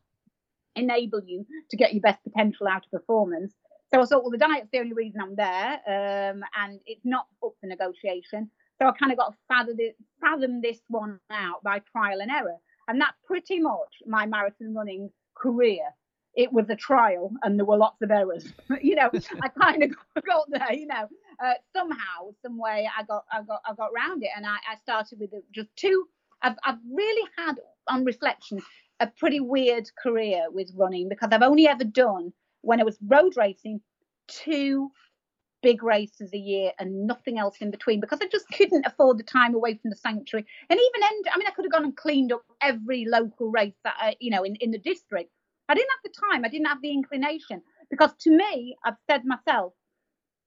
enable 0.76 1.22
you 1.26 1.45
to 1.69 1.78
get 1.78 1.93
your 1.93 2.01
best 2.01 2.24
potential 2.24 2.67
out 2.67 2.86
of 2.86 2.91
performance. 2.91 3.53
So 3.93 4.01
I 4.01 4.05
thought, 4.05 4.24
well, 4.24 4.32
the 4.32 4.38
diet's 4.38 4.69
the 4.72 4.80
only 4.80 4.93
reason 4.93 5.19
I'm 5.19 5.36
there, 5.36 5.74
um, 5.86 6.43
and 6.57 6.80
it's 6.86 7.03
not 7.03 7.28
up 7.43 7.53
for 7.59 7.67
negotiation. 7.67 8.49
So 8.82 8.88
I 8.88 8.91
kind 8.93 9.11
of 9.11 9.17
got 9.17 9.32
to 9.32 9.38
fathom 9.47 9.76
this, 9.78 9.93
fathom 10.22 10.61
this 10.61 10.80
one 10.88 11.19
out 11.30 11.61
by 11.63 11.82
trial 11.91 12.22
and 12.22 12.32
error. 12.32 12.55
And 12.88 12.99
that's 12.99 13.17
pretty 13.26 13.59
much 13.59 14.01
my 14.07 14.26
marathon 14.26 14.74
running 14.74 15.11
career. 15.36 15.84
It 16.36 16.51
was 16.51 16.69
a 16.69 16.76
trial 16.76 17.32
and 17.43 17.59
there 17.59 17.65
were 17.65 17.78
lots 17.78 18.01
of 18.01 18.09
errors. 18.09 18.51
you 18.82 18.95
know, 18.95 19.11
I 19.41 19.49
kind 19.49 19.84
of 19.84 19.91
got 20.26 20.49
there, 20.49 20.74
you 20.74 20.88
know, 20.88 21.07
uh, 21.43 21.53
somehow, 21.76 22.32
some 22.41 22.57
way 22.57 22.89
I 22.97 23.03
got, 23.03 23.26
I 23.32 23.43
got, 23.43 23.61
I 23.69 23.76
got 23.76 23.91
around 23.95 24.24
it. 24.24 24.30
And 24.36 24.47
I, 24.47 24.55
I 24.67 24.78
started 24.82 25.19
with 25.19 25.32
just 25.53 25.69
two. 25.76 26.05
I've, 26.41 26.55
I've 26.63 26.80
really 26.91 27.30
had, 27.38 27.55
on 27.88 28.03
reflection, 28.03 28.61
a 29.02 29.08
pretty 29.08 29.39
weird 29.39 29.89
career 30.02 30.45
with 30.52 30.72
running 30.76 31.10
because 31.10 31.30
I've 31.32 31.41
only 31.41 31.68
ever 31.68 31.84
done 31.84 32.32
when 32.62 32.80
I 32.80 32.84
was 32.84 32.97
road 33.02 33.34
racing 33.36 33.82
two 34.28 34.91
big 35.62 35.84
races 35.84 36.32
a 36.34 36.38
year 36.38 36.72
and 36.80 37.06
nothing 37.06 37.38
else 37.38 37.58
in 37.62 37.72
between 37.72 37.99
because 37.99 38.20
I 38.22 38.28
just 38.28 38.47
couldn't 38.49 38.86
afford 38.86 39.18
the 39.18 39.24
time 39.24 39.56
away 39.56 39.74
from 39.76 39.89
the 39.89 39.95
sanctuary. 39.95 40.45
And 40.70 40.80
even 40.80 41.04
end, 41.04 41.26
I 41.34 41.38
mean, 41.38 41.47
I 41.47 41.52
could 41.52 41.66
have 41.66 41.72
gone 41.72 41.84
and 41.84 41.97
cleaned 41.97 42.32
up 42.32 42.43
every 42.62 43.06
local 43.06 43.49
race 43.49 43.76
that 43.84 43.95
I, 43.99 44.16
you 44.20 44.32
know, 44.32 44.43
in, 44.43 44.56
in 44.56 44.72
the 44.72 44.80
district. 44.80 45.32
I 45.68 45.74
didn't 45.74 45.89
have 45.89 46.12
the 46.12 46.28
time. 46.32 46.45
I 46.45 46.49
didn't 46.49 46.68
have 46.68 46.82
the 46.82 46.91
inclination 46.91 47.62
because 47.89 48.12
to 48.22 48.32
me, 48.32 48.76
I've 48.86 48.95
said 49.10 49.24
myself, 49.26 49.74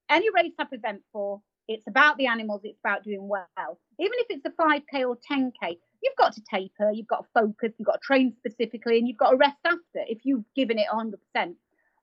any 0.09 0.29
race 0.35 0.53
I 0.59 0.65
present 0.65 1.03
for, 1.13 1.41
it's 1.67 1.87
about 1.87 2.19
the 2.19 2.27
animals. 2.27 2.61
It's 2.65 2.81
about 2.85 3.05
doing 3.05 3.27
well. 3.27 3.81
Even 3.99 4.13
if 4.19 4.27
it's 4.31 4.45
a 4.45 4.51
5k 4.51 5.09
or 5.09 5.17
10k, 5.31 5.79
you've 6.05 6.17
got 6.17 6.35
to 6.35 6.43
taper. 6.49 6.91
You've 6.93 7.09
got 7.09 7.23
to 7.23 7.29
focus. 7.35 7.73
You've 7.79 7.87
got 7.87 7.95
to 7.95 8.07
train 8.07 8.35
specifically, 8.39 8.99
and 8.99 9.09
you've 9.09 9.17
got 9.17 9.31
to 9.31 9.37
rest 9.37 9.57
after 9.65 10.05
if 10.07 10.19
you've 10.25 10.45
given 10.55 10.79
it 10.79 10.87
100%. 10.93 11.55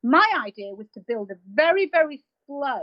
My 0.04 0.28
idea 0.46 0.74
was 0.74 0.88
to 0.96 1.00
build 1.00 1.30
a 1.30 1.36
very, 1.54 1.88
very 1.92 2.24
slow, 2.48 2.82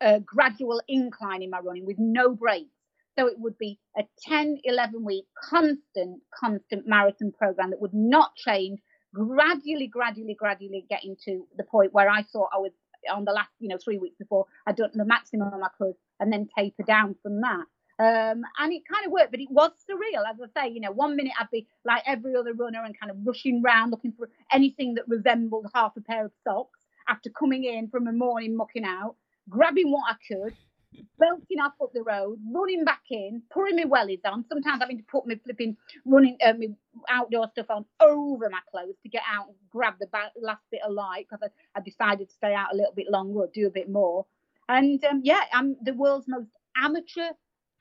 uh, 0.00 0.20
gradual 0.20 0.80
incline 0.88 1.42
in 1.42 1.50
my 1.50 1.58
running 1.58 1.84
with 1.84 1.98
no 1.98 2.34
breaks. 2.34 2.70
So 3.18 3.26
it 3.26 3.34
would 3.36 3.58
be 3.58 3.80
a 3.98 4.04
10, 4.28 4.60
11 4.62 5.04
week 5.04 5.24
constant, 5.42 6.22
constant 6.32 6.86
marathon 6.86 7.32
program 7.32 7.70
that 7.70 7.80
would 7.80 7.92
not 7.92 8.36
change, 8.36 8.78
gradually, 9.12 9.88
gradually, 9.88 10.36
gradually 10.38 10.86
getting 10.88 11.16
to 11.24 11.44
the 11.56 11.64
point 11.64 11.92
where 11.92 12.08
I 12.08 12.22
thought 12.22 12.50
I 12.54 12.58
was 12.58 12.70
on 13.12 13.24
the 13.24 13.32
last, 13.32 13.48
you 13.58 13.68
know, 13.68 13.78
three 13.82 13.98
weeks 13.98 14.16
before 14.18 14.46
I'd 14.68 14.76
done 14.76 14.90
the 14.94 15.04
maximum 15.04 15.52
I 15.52 15.68
could 15.76 15.94
and 16.20 16.32
then 16.32 16.48
taper 16.56 16.84
down 16.84 17.16
from 17.20 17.40
that. 17.40 17.64
Um, 18.00 18.42
and 18.60 18.72
it 18.72 18.82
kind 18.86 19.04
of 19.06 19.12
worked, 19.12 19.32
but 19.32 19.40
it 19.40 19.50
was 19.50 19.72
surreal. 19.90 20.22
As 20.28 20.36
I 20.40 20.62
say, 20.62 20.72
you 20.72 20.80
know, 20.80 20.92
one 20.92 21.16
minute 21.16 21.32
I'd 21.38 21.50
be 21.50 21.66
like 21.84 22.02
every 22.06 22.36
other 22.36 22.54
runner 22.54 22.84
and 22.84 22.98
kind 22.98 23.10
of 23.10 23.16
rushing 23.24 23.60
around 23.64 23.90
looking 23.90 24.12
for 24.12 24.28
anything 24.52 24.94
that 24.94 25.08
resembled 25.08 25.66
half 25.74 25.96
a 25.96 26.00
pair 26.00 26.26
of 26.26 26.32
socks 26.44 26.78
after 27.08 27.30
coming 27.30 27.64
in 27.64 27.88
from 27.88 28.06
a 28.06 28.12
morning 28.12 28.56
mucking 28.56 28.84
out, 28.84 29.16
grabbing 29.48 29.90
what 29.90 30.04
I 30.08 30.14
could, 30.28 30.54
belting 31.18 31.58
off 31.60 31.72
up 31.82 31.92
the 31.92 32.02
road, 32.02 32.38
running 32.52 32.84
back 32.84 33.02
in, 33.10 33.42
putting 33.50 33.76
my 33.76 33.84
wellies 33.84 34.20
on, 34.24 34.44
sometimes 34.48 34.80
having 34.80 34.98
to 34.98 35.04
put 35.04 35.26
my 35.26 35.34
flipping 35.44 35.76
running 36.04 36.36
uh, 36.46 36.52
my 36.52 36.68
outdoor 37.08 37.48
stuff 37.50 37.66
on 37.68 37.84
over 38.00 38.48
my 38.48 38.60
clothes 38.70 38.94
to 39.02 39.08
get 39.08 39.22
out 39.28 39.48
and 39.48 39.56
grab 39.70 39.94
the 40.00 40.08
last 40.40 40.62
bit 40.70 40.82
of 40.86 40.92
light 40.92 41.26
because 41.28 41.50
I, 41.74 41.78
I, 41.78 41.82
decided 41.82 42.28
to 42.28 42.34
stay 42.34 42.54
out 42.54 42.72
a 42.72 42.76
little 42.76 42.94
bit 42.94 43.10
longer 43.10 43.40
or 43.40 43.48
do 43.52 43.66
a 43.66 43.70
bit 43.70 43.90
more. 43.90 44.24
And 44.68 45.04
um, 45.04 45.22
yeah, 45.24 45.42
I'm 45.52 45.76
the 45.82 45.94
world's 45.94 46.28
most 46.28 46.48
amateur 46.76 47.30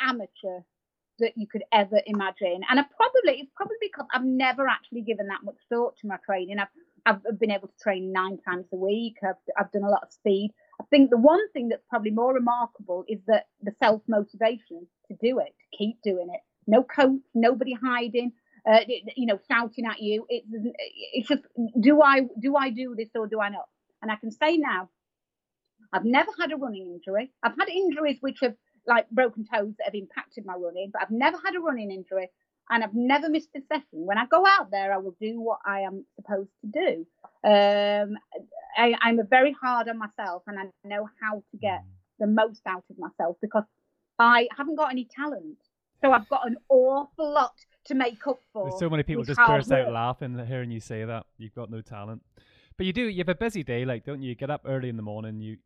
amateur 0.01 0.61
that 1.19 1.33
you 1.35 1.47
could 1.47 1.63
ever 1.73 1.99
imagine. 2.05 2.61
And 2.69 2.79
I 2.79 2.83
probably 2.95 3.41
it's 3.41 3.51
probably 3.55 3.77
because 3.81 4.05
I've 4.13 4.25
never 4.25 4.67
actually 4.67 5.01
given 5.01 5.27
that 5.27 5.43
much 5.43 5.57
thought 5.69 5.97
to 6.01 6.07
my 6.07 6.17
training. 6.25 6.57
I've 6.59 6.67
I've 7.05 7.39
been 7.39 7.51
able 7.51 7.69
to 7.69 7.77
train 7.81 8.11
nine 8.11 8.37
times 8.47 8.65
a 8.73 8.75
week. 8.75 9.15
I've 9.23 9.35
I've 9.57 9.71
done 9.71 9.83
a 9.83 9.89
lot 9.89 10.03
of 10.03 10.11
speed. 10.11 10.53
I 10.79 10.83
think 10.89 11.09
the 11.09 11.17
one 11.17 11.49
thing 11.51 11.69
that's 11.69 11.85
probably 11.89 12.11
more 12.11 12.33
remarkable 12.33 13.03
is 13.07 13.19
that 13.27 13.45
the 13.61 13.73
self 13.81 14.01
motivation 14.07 14.87
to 15.07 15.15
do 15.21 15.39
it, 15.39 15.55
to 15.59 15.77
keep 15.77 16.01
doing 16.03 16.27
it. 16.33 16.41
No 16.67 16.83
coach, 16.83 17.21
nobody 17.33 17.73
hiding, 17.73 18.33
uh, 18.69 18.79
you 19.15 19.25
know, 19.25 19.39
shouting 19.49 19.85
at 19.85 20.01
you. 20.01 20.25
It's 20.29 20.47
it's 21.13 21.27
just 21.27 21.43
do 21.79 22.01
I 22.01 22.21
do 22.39 22.55
I 22.55 22.69
do 22.69 22.93
this 22.97 23.09
or 23.15 23.27
do 23.27 23.39
I 23.39 23.49
not? 23.49 23.67
And 24.01 24.11
I 24.11 24.17
can 24.17 24.31
say 24.31 24.57
now, 24.57 24.89
I've 25.91 26.05
never 26.05 26.29
had 26.39 26.51
a 26.51 26.57
running 26.57 26.93
injury. 26.93 27.31
I've 27.41 27.55
had 27.57 27.69
injuries 27.69 28.17
which 28.21 28.39
have 28.41 28.55
like 28.88 29.09
broken 29.09 29.45
toes 29.45 29.73
that 29.77 29.85
have 29.85 29.95
impacted 29.95 30.45
my 30.45 30.53
running, 30.53 30.89
but 30.91 31.01
I've 31.01 31.11
never 31.11 31.38
had 31.43 31.55
a 31.55 31.59
running 31.59 31.91
injury 31.91 32.29
and 32.69 32.83
I've 32.83 32.93
never 32.93 33.29
missed 33.29 33.49
a 33.55 33.61
session. 33.67 34.05
When 34.05 34.17
I 34.17 34.25
go 34.25 34.45
out 34.45 34.71
there, 34.71 34.93
I 34.93 34.97
will 34.97 35.15
do 35.21 35.39
what 35.41 35.59
I 35.65 35.81
am 35.81 36.05
supposed 36.15 36.49
to 36.61 36.67
do. 36.67 37.05
Um, 37.47 38.17
I, 38.77 38.95
I'm 39.01 39.19
very 39.29 39.55
hard 39.59 39.88
on 39.88 39.97
myself 39.97 40.43
and 40.47 40.59
I 40.59 40.63
know 40.83 41.07
how 41.21 41.43
to 41.51 41.57
get 41.61 41.83
the 42.19 42.27
most 42.27 42.61
out 42.65 42.83
of 42.89 42.97
myself 42.97 43.38
because 43.41 43.63
I 44.19 44.47
haven't 44.55 44.75
got 44.75 44.91
any 44.91 45.05
talent. 45.05 45.57
So 46.03 46.11
I've 46.11 46.27
got 46.29 46.45
an 46.45 46.57
awful 46.69 47.33
lot 47.33 47.55
to 47.85 47.95
make 47.95 48.25
up 48.27 48.39
for. 48.53 48.69
There's 48.69 48.79
so 48.79 48.89
many 48.89 49.03
people 49.03 49.23
just 49.23 49.39
burst 49.39 49.71
out 49.71 49.91
laughing 49.91 50.38
hearing 50.45 50.71
you 50.71 50.79
say 50.79 51.05
that. 51.05 51.25
You've 51.38 51.55
got 51.55 51.71
no 51.71 51.81
talent. 51.81 52.21
But 52.77 52.85
you 52.85 52.93
do, 52.93 53.03
you 53.03 53.19
have 53.19 53.29
a 53.29 53.35
busy 53.35 53.63
day, 53.63 53.85
like, 53.85 54.05
don't 54.05 54.21
you? 54.21 54.29
You 54.29 54.35
get 54.35 54.51
up 54.51 54.61
early 54.65 54.89
in 54.89 54.97
the 54.97 55.03
morning, 55.03 55.41
you 55.41 55.57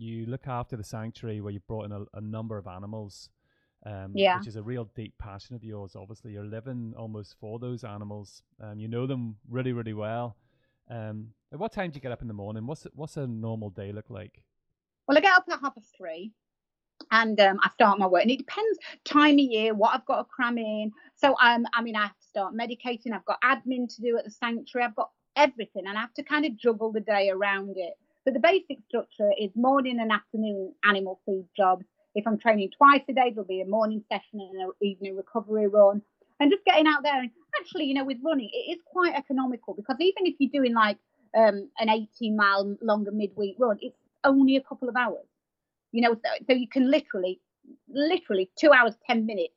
you 0.00 0.26
look 0.26 0.46
after 0.46 0.76
the 0.76 0.84
sanctuary 0.84 1.40
where 1.40 1.52
you 1.52 1.60
brought 1.60 1.84
in 1.84 1.92
a, 1.92 2.04
a 2.14 2.20
number 2.20 2.56
of 2.56 2.66
animals, 2.66 3.28
um, 3.84 4.12
yeah. 4.14 4.38
which 4.38 4.48
is 4.48 4.56
a 4.56 4.62
real 4.62 4.88
deep 4.94 5.14
passion 5.18 5.54
of 5.54 5.62
yours. 5.62 5.94
Obviously, 5.94 6.32
you're 6.32 6.44
living 6.44 6.94
almost 6.96 7.36
for 7.40 7.58
those 7.58 7.84
animals. 7.84 8.42
Um, 8.62 8.78
you 8.78 8.88
know 8.88 9.06
them 9.06 9.36
really, 9.48 9.72
really 9.72 9.92
well. 9.92 10.36
Um, 10.90 11.28
at 11.52 11.58
what 11.58 11.72
time 11.72 11.90
do 11.90 11.96
you 11.96 12.00
get 12.00 12.12
up 12.12 12.22
in 12.22 12.28
the 12.28 12.34
morning? 12.34 12.66
What's 12.66 12.86
what's 12.94 13.16
a 13.16 13.26
normal 13.26 13.70
day 13.70 13.92
look 13.92 14.10
like? 14.10 14.42
Well, 15.06 15.16
I 15.16 15.20
get 15.20 15.32
up 15.32 15.44
at 15.50 15.60
half 15.60 15.74
past 15.74 15.94
three, 15.96 16.32
and 17.10 17.38
um, 17.40 17.58
I 17.62 17.68
start 17.70 17.98
my 17.98 18.06
work. 18.06 18.22
And 18.22 18.30
it 18.30 18.38
depends 18.38 18.78
time 19.04 19.34
of 19.34 19.40
year, 19.40 19.74
what 19.74 19.94
I've 19.94 20.06
got 20.06 20.18
to 20.18 20.24
cram 20.24 20.58
in. 20.58 20.92
So 21.14 21.36
um, 21.40 21.66
I 21.74 21.82
mean, 21.82 21.96
I 21.96 22.02
have 22.02 22.16
to 22.16 22.26
start 22.26 22.54
medicating. 22.54 23.12
I've 23.12 23.24
got 23.24 23.40
admin 23.42 23.94
to 23.94 24.02
do 24.02 24.16
at 24.16 24.24
the 24.24 24.30
sanctuary. 24.30 24.86
I've 24.86 24.96
got 24.96 25.10
everything, 25.36 25.84
and 25.86 25.96
I 25.96 26.00
have 26.00 26.14
to 26.14 26.22
kind 26.22 26.46
of 26.46 26.56
juggle 26.56 26.90
the 26.90 27.00
day 27.00 27.30
around 27.30 27.74
it. 27.76 27.94
But 28.24 28.34
the 28.34 28.40
basic 28.40 28.78
structure 28.88 29.30
is 29.38 29.50
morning 29.54 29.98
and 30.00 30.12
afternoon 30.12 30.74
animal 30.84 31.20
feed 31.24 31.46
jobs. 31.56 31.84
If 32.14 32.26
I'm 32.26 32.38
training 32.38 32.70
twice 32.76 33.02
a 33.08 33.12
day, 33.12 33.30
there'll 33.30 33.46
be 33.46 33.60
a 33.60 33.66
morning 33.66 34.04
session 34.10 34.40
and 34.40 34.60
an 34.60 34.72
evening 34.82 35.16
recovery 35.16 35.68
run. 35.68 36.02
And 36.38 36.50
just 36.50 36.64
getting 36.64 36.86
out 36.86 37.02
there 37.02 37.20
and 37.20 37.30
actually, 37.60 37.84
you 37.84 37.94
know, 37.94 38.04
with 38.04 38.18
running, 38.24 38.50
it 38.52 38.72
is 38.72 38.78
quite 38.86 39.14
economical 39.14 39.74
because 39.74 39.96
even 40.00 40.26
if 40.26 40.34
you're 40.38 40.50
doing 40.52 40.74
like 40.74 40.98
um, 41.36 41.68
an 41.78 41.88
18 41.88 42.36
mile 42.36 42.76
longer 42.82 43.12
midweek 43.12 43.56
run, 43.58 43.78
it's 43.80 43.96
only 44.24 44.56
a 44.56 44.62
couple 44.62 44.88
of 44.88 44.96
hours. 44.96 45.26
You 45.92 46.02
know, 46.02 46.14
so, 46.14 46.44
so 46.46 46.52
you 46.54 46.68
can 46.68 46.90
literally, 46.90 47.40
literally 47.88 48.50
two 48.58 48.72
hours, 48.72 48.94
10 49.06 49.26
minutes, 49.26 49.54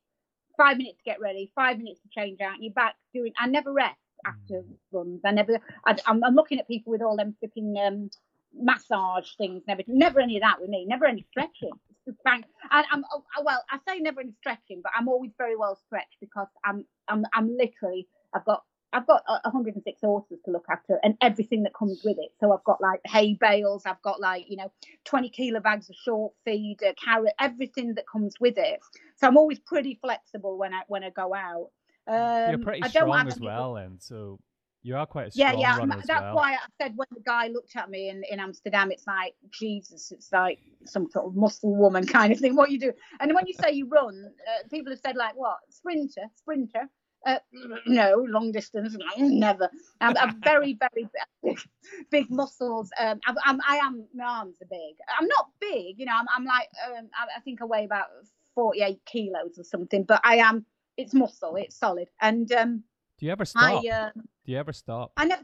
five 0.57 0.77
minutes 0.77 0.97
to 0.97 1.03
get 1.03 1.19
ready, 1.19 1.51
five 1.55 1.77
minutes 1.77 1.99
to 2.01 2.09
change 2.09 2.39
out. 2.41 2.57
You're 2.59 2.73
back 2.73 2.95
doing, 3.13 3.33
I 3.37 3.47
never 3.47 3.71
rest 3.71 3.97
after 4.25 4.61
mm. 4.61 4.75
runs. 4.91 5.21
I 5.25 5.31
never, 5.31 5.59
I, 5.85 5.95
am 6.07 6.21
looking 6.33 6.59
at 6.59 6.67
people 6.67 6.91
with 6.91 7.01
all 7.01 7.17
them 7.17 7.35
flipping 7.39 7.75
um, 7.85 8.09
massage 8.55 9.29
things 9.37 9.63
everything. 9.67 9.97
Never 9.97 10.19
any 10.19 10.37
of 10.37 10.41
that 10.41 10.59
with 10.61 10.69
me. 10.69 10.85
Never 10.87 11.05
any 11.05 11.25
stretching. 11.29 11.71
And 12.05 12.45
I'm 12.91 13.05
oh, 13.13 13.23
well. 13.43 13.63
I 13.69 13.79
say 13.87 13.99
never 13.99 14.21
any 14.21 14.33
stretching, 14.39 14.81
but 14.83 14.91
I'm 14.97 15.07
always 15.07 15.31
very 15.37 15.55
well 15.55 15.79
stretched 15.85 16.17
because 16.19 16.47
I'm 16.65 16.85
I'm 17.07 17.25
I'm 17.33 17.55
literally 17.57 18.07
I've 18.33 18.45
got 18.45 18.63
I've 18.93 19.07
got 19.07 19.23
106 19.27 20.01
horses 20.01 20.39
to 20.45 20.51
look 20.51 20.65
after 20.69 20.99
and 21.03 21.17
everything 21.19 21.63
that 21.63 21.73
comes 21.73 22.01
with 22.05 22.17
it. 22.19 22.31
So 22.39 22.53
I've 22.53 22.63
got 22.63 22.79
like 22.79 23.01
hay 23.05 23.35
bales, 23.39 23.83
I've 23.85 24.01
got 24.03 24.21
like, 24.21 24.45
you 24.47 24.57
know, 24.57 24.71
20 25.05 25.29
kilo 25.29 25.59
bags 25.59 25.89
of 25.89 25.95
short 25.95 26.33
feed, 26.45 26.77
uh, 26.87 26.93
carrot, 27.03 27.33
everything 27.39 27.95
that 27.95 28.05
comes 28.07 28.35
with 28.39 28.57
it. 28.57 28.79
So 29.15 29.27
I'm 29.27 29.37
always 29.37 29.59
pretty 29.59 29.97
flexible 29.99 30.57
when 30.57 30.73
I 30.73 30.81
when 30.87 31.03
I 31.03 31.09
go 31.09 31.33
out. 31.33 31.69
Um, 32.05 32.51
You're 32.51 32.63
pretty 32.63 32.87
strong 32.89 33.27
as 33.27 33.39
well, 33.39 33.77
and 33.77 34.01
so 34.01 34.39
you 34.83 34.97
are 34.97 35.05
quite 35.05 35.27
a 35.27 35.31
strong 35.31 35.59
yeah, 35.59 35.79
yeah. 35.79 35.95
That's 36.05 36.09
well. 36.09 36.35
why 36.35 36.53
I 36.53 36.57
said 36.81 36.93
when 36.97 37.07
the 37.11 37.21
guy 37.21 37.47
looked 37.47 37.75
at 37.77 37.89
me 37.89 38.09
in, 38.09 38.23
in 38.29 38.39
Amsterdam, 38.39 38.91
it's 38.91 39.07
like 39.07 39.33
Jesus, 39.49 40.11
it's 40.11 40.31
like 40.31 40.59
some 40.85 41.09
sort 41.09 41.25
of 41.25 41.35
muscle 41.35 41.73
woman 41.73 42.05
kind 42.17 42.33
of 42.33 42.39
thing. 42.39 42.55
What 42.55 42.69
you 42.69 42.79
do, 42.79 42.91
and 43.21 43.33
when 43.33 43.47
you 43.47 43.53
say 43.53 43.71
you 43.71 43.87
run, 43.87 44.25
uh, 44.25 44.67
people 44.69 44.91
have 44.91 44.99
said 44.99 45.15
like 45.15 45.35
what 45.35 45.57
sprinter, 45.69 46.23
sprinter. 46.35 46.89
Uh, 47.25 47.39
no, 47.87 48.25
long 48.27 48.51
distance, 48.51 48.97
never. 49.17 49.69
I'm, 50.01 50.17
I'm 50.17 50.41
very, 50.41 50.77
very 50.77 51.07
big, 51.41 51.59
big 52.11 52.29
muscles. 52.29 52.91
Um, 52.99 53.21
I'm, 53.25 53.35
I'm, 53.45 53.59
I 53.65 53.77
am. 53.77 54.05
My 54.13 54.25
arms 54.25 54.57
are 54.61 54.67
big. 54.69 54.97
I'm 55.17 55.27
not 55.27 55.47
big, 55.61 55.97
you 55.97 56.05
know. 56.05 56.13
I'm, 56.13 56.25
I'm 56.35 56.43
like, 56.43 56.67
um, 56.85 57.09
I, 57.15 57.37
I 57.37 57.39
think 57.39 57.61
I 57.61 57.65
weigh 57.65 57.85
about 57.85 58.07
48 58.55 58.99
kilos 59.05 59.57
or 59.57 59.63
something, 59.63 60.03
but 60.03 60.19
I 60.25 60.37
am. 60.37 60.65
It's 60.97 61.13
muscle. 61.13 61.55
It's 61.55 61.77
solid. 61.77 62.09
And 62.21 62.51
um, 62.51 62.83
do 63.23 63.27
you 63.27 63.31
ever 63.31 63.45
stop? 63.45 63.63
I, 63.85 63.87
uh, 63.87 64.09
do 64.15 64.51
you 64.51 64.57
ever 64.57 64.73
stop? 64.73 65.13
I 65.15 65.23
never. 65.23 65.43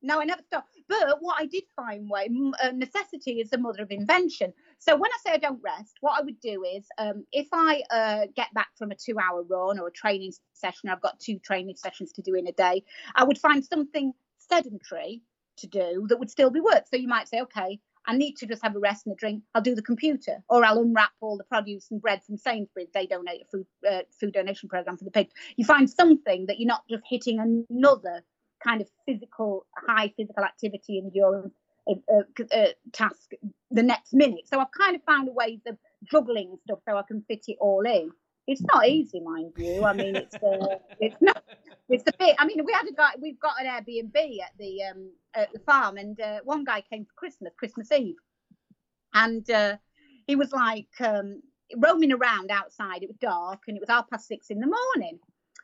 No, 0.00 0.20
I 0.20 0.24
never 0.24 0.42
stop. 0.46 0.66
But 0.88 1.16
what 1.18 1.34
I 1.40 1.46
did 1.46 1.64
find 1.74 2.08
way 2.08 2.30
uh, 2.62 2.70
necessity 2.70 3.40
is 3.40 3.50
the 3.50 3.58
mother 3.58 3.82
of 3.82 3.90
invention. 3.90 4.52
So 4.78 4.94
when 4.94 5.10
I 5.10 5.18
say 5.26 5.32
I 5.32 5.38
don't 5.38 5.60
rest, 5.60 5.96
what 6.02 6.16
I 6.16 6.22
would 6.22 6.38
do 6.38 6.62
is 6.62 6.86
um, 6.98 7.26
if 7.32 7.48
I 7.52 7.82
uh, 7.90 8.26
get 8.36 8.54
back 8.54 8.68
from 8.78 8.92
a 8.92 8.94
two-hour 8.94 9.42
run 9.42 9.80
or 9.80 9.88
a 9.88 9.92
training 9.92 10.32
session, 10.52 10.88
I've 10.88 11.02
got 11.02 11.18
two 11.18 11.40
training 11.40 11.74
sessions 11.74 12.12
to 12.12 12.22
do 12.22 12.36
in 12.36 12.46
a 12.46 12.52
day. 12.52 12.84
I 13.16 13.24
would 13.24 13.38
find 13.38 13.64
something 13.64 14.12
sedentary 14.38 15.20
to 15.56 15.66
do 15.66 16.06
that 16.08 16.18
would 16.20 16.30
still 16.30 16.50
be 16.50 16.60
work. 16.60 16.84
So 16.88 16.96
you 16.96 17.08
might 17.08 17.28
say, 17.28 17.40
okay, 17.40 17.80
I 18.06 18.16
need 18.16 18.36
to 18.38 18.46
just 18.46 18.62
have 18.62 18.74
a 18.74 18.78
rest 18.78 19.06
and 19.06 19.12
a 19.12 19.16
drink. 19.16 19.42
I'll 19.54 19.62
do 19.62 19.74
the 19.74 19.82
computer, 19.82 20.42
or 20.48 20.64
I'll 20.64 20.80
unwrap 20.80 21.10
all 21.20 21.36
the 21.36 21.44
produce 21.44 21.90
and 21.90 22.00
bread 22.00 22.22
from 22.24 22.36
Sainsbury's. 22.36 22.88
They 22.92 23.06
donate 23.06 23.42
a 23.42 23.44
food 23.50 23.66
uh, 23.88 24.02
food 24.18 24.32
donation 24.32 24.68
program 24.68 24.96
for 24.96 25.04
the 25.04 25.10
pigs. 25.10 25.32
You 25.56 25.64
find 25.64 25.88
something 25.88 26.46
that 26.46 26.58
you're 26.58 26.68
not 26.68 26.84
just 26.88 27.02
hitting 27.08 27.64
another 27.70 28.22
kind 28.62 28.80
of 28.80 28.88
physical, 29.06 29.66
high 29.86 30.12
physical 30.16 30.44
activity 30.44 30.98
endurance 30.98 31.54
uh, 31.88 31.94
uh, 32.12 32.44
uh, 32.54 32.66
task 32.92 33.32
the 33.70 33.82
next 33.82 34.12
minute. 34.12 34.46
So 34.46 34.58
I've 34.60 34.72
kind 34.76 34.96
of 34.96 35.02
found 35.04 35.28
a 35.28 35.32
way 35.32 35.60
of 35.66 35.76
juggling 36.10 36.56
stuff 36.64 36.80
so 36.88 36.96
I 36.96 37.02
can 37.06 37.24
fit 37.28 37.44
it 37.48 37.56
all 37.60 37.84
in. 37.86 38.10
It's 38.50 38.62
not 38.62 38.88
easy, 38.88 39.20
mind 39.20 39.52
you. 39.58 39.84
I 39.84 39.92
mean, 39.92 40.16
it's 40.16 40.34
uh, 40.34 40.78
it's 41.00 41.14
not. 41.20 41.44
It's 41.88 42.02
a 42.08 42.12
bit. 42.18 42.34
I 42.36 42.44
mean, 42.44 42.64
we 42.64 42.72
had 42.72 42.88
a 42.88 42.92
guy. 42.92 43.12
We've 43.20 43.38
got 43.38 43.54
an 43.60 43.66
Airbnb 43.66 44.16
at 44.42 44.50
the 44.58 44.82
um, 44.90 45.12
at 45.34 45.52
the 45.52 45.60
farm, 45.60 45.98
and 45.98 46.20
uh, 46.20 46.40
one 46.42 46.64
guy 46.64 46.80
came 46.80 47.04
for 47.04 47.12
Christmas, 47.14 47.52
Christmas 47.56 47.92
Eve, 47.92 48.16
and 49.14 49.48
uh, 49.52 49.76
he 50.26 50.34
was 50.34 50.50
like 50.50 50.88
um, 50.98 51.40
roaming 51.76 52.12
around 52.12 52.50
outside. 52.50 53.04
It 53.04 53.08
was 53.08 53.18
dark, 53.18 53.60
and 53.68 53.76
it 53.76 53.80
was 53.80 53.88
half 53.88 54.10
past 54.10 54.26
six 54.26 54.50
in 54.50 54.58
the 54.58 54.66
morning. 54.66 55.20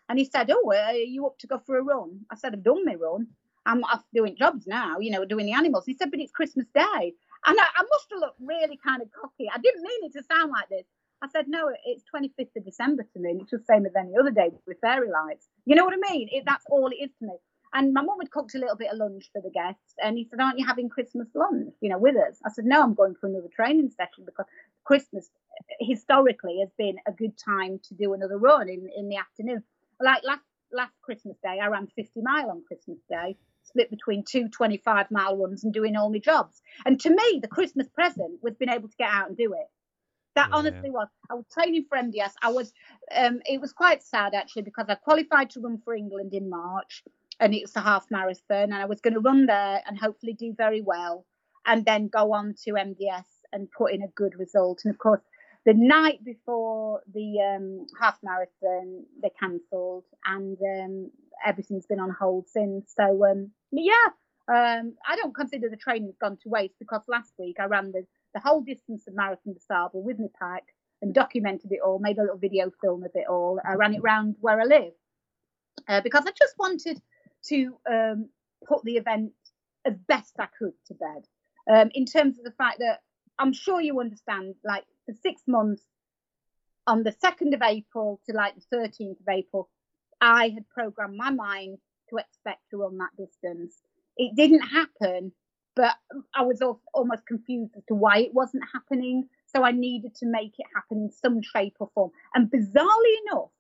And 0.09 0.17
he 0.17 0.25
said, 0.25 0.49
"Oh, 0.53 0.73
are 0.73 0.93
you 0.95 1.27
up 1.27 1.39
to 1.41 1.49
go 1.49 1.59
for 1.59 1.79
a 1.79 1.83
run?" 1.83 2.21
I 2.31 2.37
said, 2.37 2.53
"I've 2.53 2.63
done 2.63 2.85
my 2.85 2.95
run. 2.95 3.27
I'm 3.67 3.83
off 3.83 4.05
doing 4.15 4.37
jobs 4.37 4.69
now. 4.69 5.01
You 5.01 5.11
know, 5.11 5.25
doing 5.25 5.47
the 5.47 5.55
animals." 5.55 5.87
He 5.87 5.95
said, 5.95 6.13
"But 6.13 6.21
it's 6.21 6.31
Christmas 6.31 6.67
Day." 6.73 7.15
And 7.47 7.59
I, 7.61 7.65
I 7.65 7.83
must 7.91 8.07
have 8.13 8.21
looked 8.21 8.41
really 8.41 8.79
kind 8.87 9.03
of 9.03 9.09
cocky. 9.11 9.51
I 9.53 9.59
didn't 9.59 9.83
mean 9.83 10.05
it 10.05 10.13
to 10.13 10.23
sound 10.23 10.53
like 10.53 10.69
this. 10.69 10.87
I 11.23 11.29
said, 11.29 11.49
no, 11.49 11.71
it's 11.85 12.05
25th 12.15 12.57
of 12.57 12.65
December 12.65 13.05
to 13.13 13.19
me. 13.19 13.31
And 13.31 13.41
It's 13.43 13.51
the 13.51 13.63
same 13.69 13.87
as 13.87 13.93
any 13.97 14.13
other 14.19 14.31
day 14.31 14.51
with 14.67 14.81
fairy 14.81 15.11
lights. 15.11 15.49
You 15.65 15.75
know 15.75 15.85
what 15.85 15.95
I 15.95 16.13
mean? 16.13 16.29
It, 16.31 16.45
that's 16.47 16.65
all 16.69 16.89
it 16.89 17.03
is 17.03 17.11
to 17.19 17.27
me. 17.27 17.35
And 17.73 17.93
my 17.93 18.03
mum 18.03 18.19
had 18.21 18.31
cooked 18.31 18.55
a 18.55 18.59
little 18.59 18.77
bit 18.77 18.93
of 18.93 18.99
lunch 18.99 19.29
for 19.33 19.43
the 19.43 19.51
guests. 19.51 19.95
And 20.03 20.17
he 20.17 20.27
said, 20.29 20.41
aren't 20.41 20.59
you 20.59 20.67
having 20.67 20.89
Christmas 20.89 21.29
lunch, 21.35 21.75
you 21.81 21.89
know, 21.89 21.99
with 21.99 22.17
us? 22.17 22.39
I 22.45 22.51
said, 22.51 22.65
no, 22.65 22.83
I'm 22.83 22.95
going 22.95 23.15
for 23.21 23.29
another 23.29 23.49
training 23.55 23.91
session 23.91 24.25
because 24.25 24.47
Christmas 24.85 25.31
historically 25.81 26.59
has 26.61 26.71
been 26.79 26.97
a 27.07 27.13
good 27.13 27.37
time 27.37 27.81
to 27.89 27.95
do 27.95 28.13
another 28.13 28.39
run 28.39 28.69
in, 28.69 28.89
in 28.97 29.09
the 29.09 29.17
afternoon. 29.17 29.63
Like 30.01 30.23
last, 30.25 30.43
last 30.73 30.93
Christmas 31.03 31.37
Day, 31.43 31.59
I 31.63 31.67
ran 31.69 31.89
50 31.97 32.21
mile 32.23 32.51
on 32.51 32.63
Christmas 32.67 32.99
Day 33.09 33.37
split 33.67 33.91
between 33.91 34.25
two 34.25 34.49
25 34.49 35.11
mile 35.11 35.37
runs 35.37 35.65
and 35.65 35.73
doing 35.73 35.97
all 35.97 36.11
my 36.11 36.19
jobs. 36.19 36.63
And 36.85 37.01
to 37.01 37.11
me, 37.11 37.41
the 37.43 37.49
Christmas 37.49 37.89
present 37.89 38.39
was 38.43 38.55
being 38.55 38.71
able 38.71 38.89
to 38.89 38.97
get 38.97 39.11
out 39.11 39.29
and 39.29 39.37
do 39.37 39.53
it. 39.55 39.67
That 40.37 40.51
yeah. 40.51 40.57
honestly 40.57 40.91
was. 40.91 41.09
I 41.31 41.35
was 41.35 41.47
training 41.53 41.87
for 41.89 41.99
MDS. 41.99 42.33
I 42.43 42.51
was. 42.53 42.73
Um, 43.15 43.41
it 43.47 43.61
was 43.61 43.73
quite 43.73 44.03
sad 44.03 44.35
actually 44.35 44.63
because 44.63 44.87
I 44.89 44.95
qualified 44.95 45.51
to 45.51 45.61
run 45.61 45.81
for 45.85 45.95
England 45.95 46.35
in 46.35 46.49
March, 46.49 47.03
and 47.41 47.55
it 47.55 47.63
was 47.63 47.75
a 47.75 47.81
half 47.81 48.07
marathon, 48.11 48.65
and 48.65 48.75
I 48.75 48.85
was 48.85 49.01
going 49.01 49.15
to 49.15 49.21
run 49.21 49.47
there 49.47 49.83
and 49.87 49.99
hopefully 49.99 50.35
do 50.35 50.55
very 50.57 50.83
well, 50.83 51.25
and 51.67 51.85
then 51.85 52.09
go 52.09 52.35
on 52.35 52.55
to 52.65 52.73
MDS 52.73 53.25
and 53.53 53.71
put 53.73 53.93
in 53.93 54.03
a 54.03 54.09
good 54.09 54.39
result. 54.39 54.83
And 54.85 54.95
of 54.95 54.99
course, 54.99 55.23
the 55.65 55.75
night 55.75 56.23
before 56.23 57.01
the 57.13 57.41
um, 57.41 57.87
half 58.01 58.19
marathon, 58.23 59.05
they 59.23 59.31
cancelled, 59.41 60.05
and 60.27 60.59
um, 60.61 61.11
everything's 61.45 61.87
been 61.87 62.01
on 62.01 62.11
hold 62.11 62.47
since. 62.47 62.93
So 62.95 63.25
um, 63.25 63.51
yeah, 63.73 64.09
um, 64.49 64.95
I 65.09 65.17
don't 65.17 65.35
consider 65.35 65.69
the 65.69 65.77
training's 65.77 66.19
gone 66.21 66.37
to 66.43 66.49
waste 66.49 66.75
because 66.79 67.03
last 67.09 67.33
week 67.39 67.57
I 67.59 67.65
ran 67.65 67.93
the 67.93 68.07
the 68.37 68.41
whole 68.47 68.61
distance 68.61 69.09
of 69.09 69.15
Marathon 69.15 69.55
des 69.55 69.61
Sables 69.61 70.05
with 70.05 70.19
my 70.19 70.27
pack 70.39 70.65
and 71.01 71.15
documented 71.15 71.73
it 71.73 71.81
all, 71.83 71.99
made 71.99 72.19
a 72.19 72.21
little 72.21 72.37
video 72.37 72.71
film 72.83 73.03
of 73.03 73.11
it 73.15 73.27
all. 73.31 73.59
I 73.67 73.77
ran 73.77 73.95
it 73.95 74.03
around 74.03 74.37
where 74.41 74.61
I 74.61 74.65
live 74.65 74.93
uh, 75.89 76.03
because 76.03 76.25
I 76.27 76.33
just 76.33 76.53
wanted 76.59 77.01
to 77.47 77.79
um, 77.91 78.29
put 78.69 78.85
the 78.85 78.99
event 78.99 79.33
as 79.87 79.95
best 80.07 80.35
I 80.39 80.49
could 80.59 80.75
to 80.89 80.95
bed. 80.95 81.25
Um, 81.69 81.91
in 81.95 82.05
terms 82.05 82.37
of 82.39 82.45
the 82.45 82.51
fact 82.51 82.81
that 82.81 83.01
I'm 83.39 83.55
sure 83.55 83.81
you 83.81 84.01
understand, 84.01 84.55
like 84.63 84.85
for 85.07 85.15
six 85.23 85.41
months, 85.47 85.83
on 86.87 87.05
the 87.05 87.13
2nd 87.13 87.55
of 87.55 87.63
April 87.63 88.21
to 88.29 88.37
like 88.37 88.55
the 88.55 88.77
13th 88.77 89.19
of 89.19 89.29
April, 89.31 89.71
I 90.21 90.51
had 90.51 90.69
programmed 90.69 91.17
my 91.17 91.31
mind 91.31 91.79
to 92.11 92.19
expect 92.19 92.69
to 92.71 92.77
run 92.77 92.99
that 92.99 93.17
distance. 93.17 93.81
It 94.19 94.37
didn't 94.37 94.61
happen 94.61 95.33
but 95.77 95.95
I 96.35 96.43
was 96.43 96.63
almost 96.95 97.27
confused 97.27 97.75
as 97.77 97.85
to 97.89 97.95
why 97.95 98.19
it 98.19 98.35
wasn't 98.35 98.65
happening. 98.73 99.29
So 99.55 99.63
I 99.63 99.73
needed 99.73 100.15
to 100.17 100.27
make 100.27 100.55
it 100.59 100.67
happen 100.75 101.03
in 101.03 101.11
some 101.13 101.43
shape 101.43 101.77
or 101.79 101.91
form. 101.95 102.11
And 102.35 102.51
bizarrely 102.51 103.15
enough, 103.29 103.51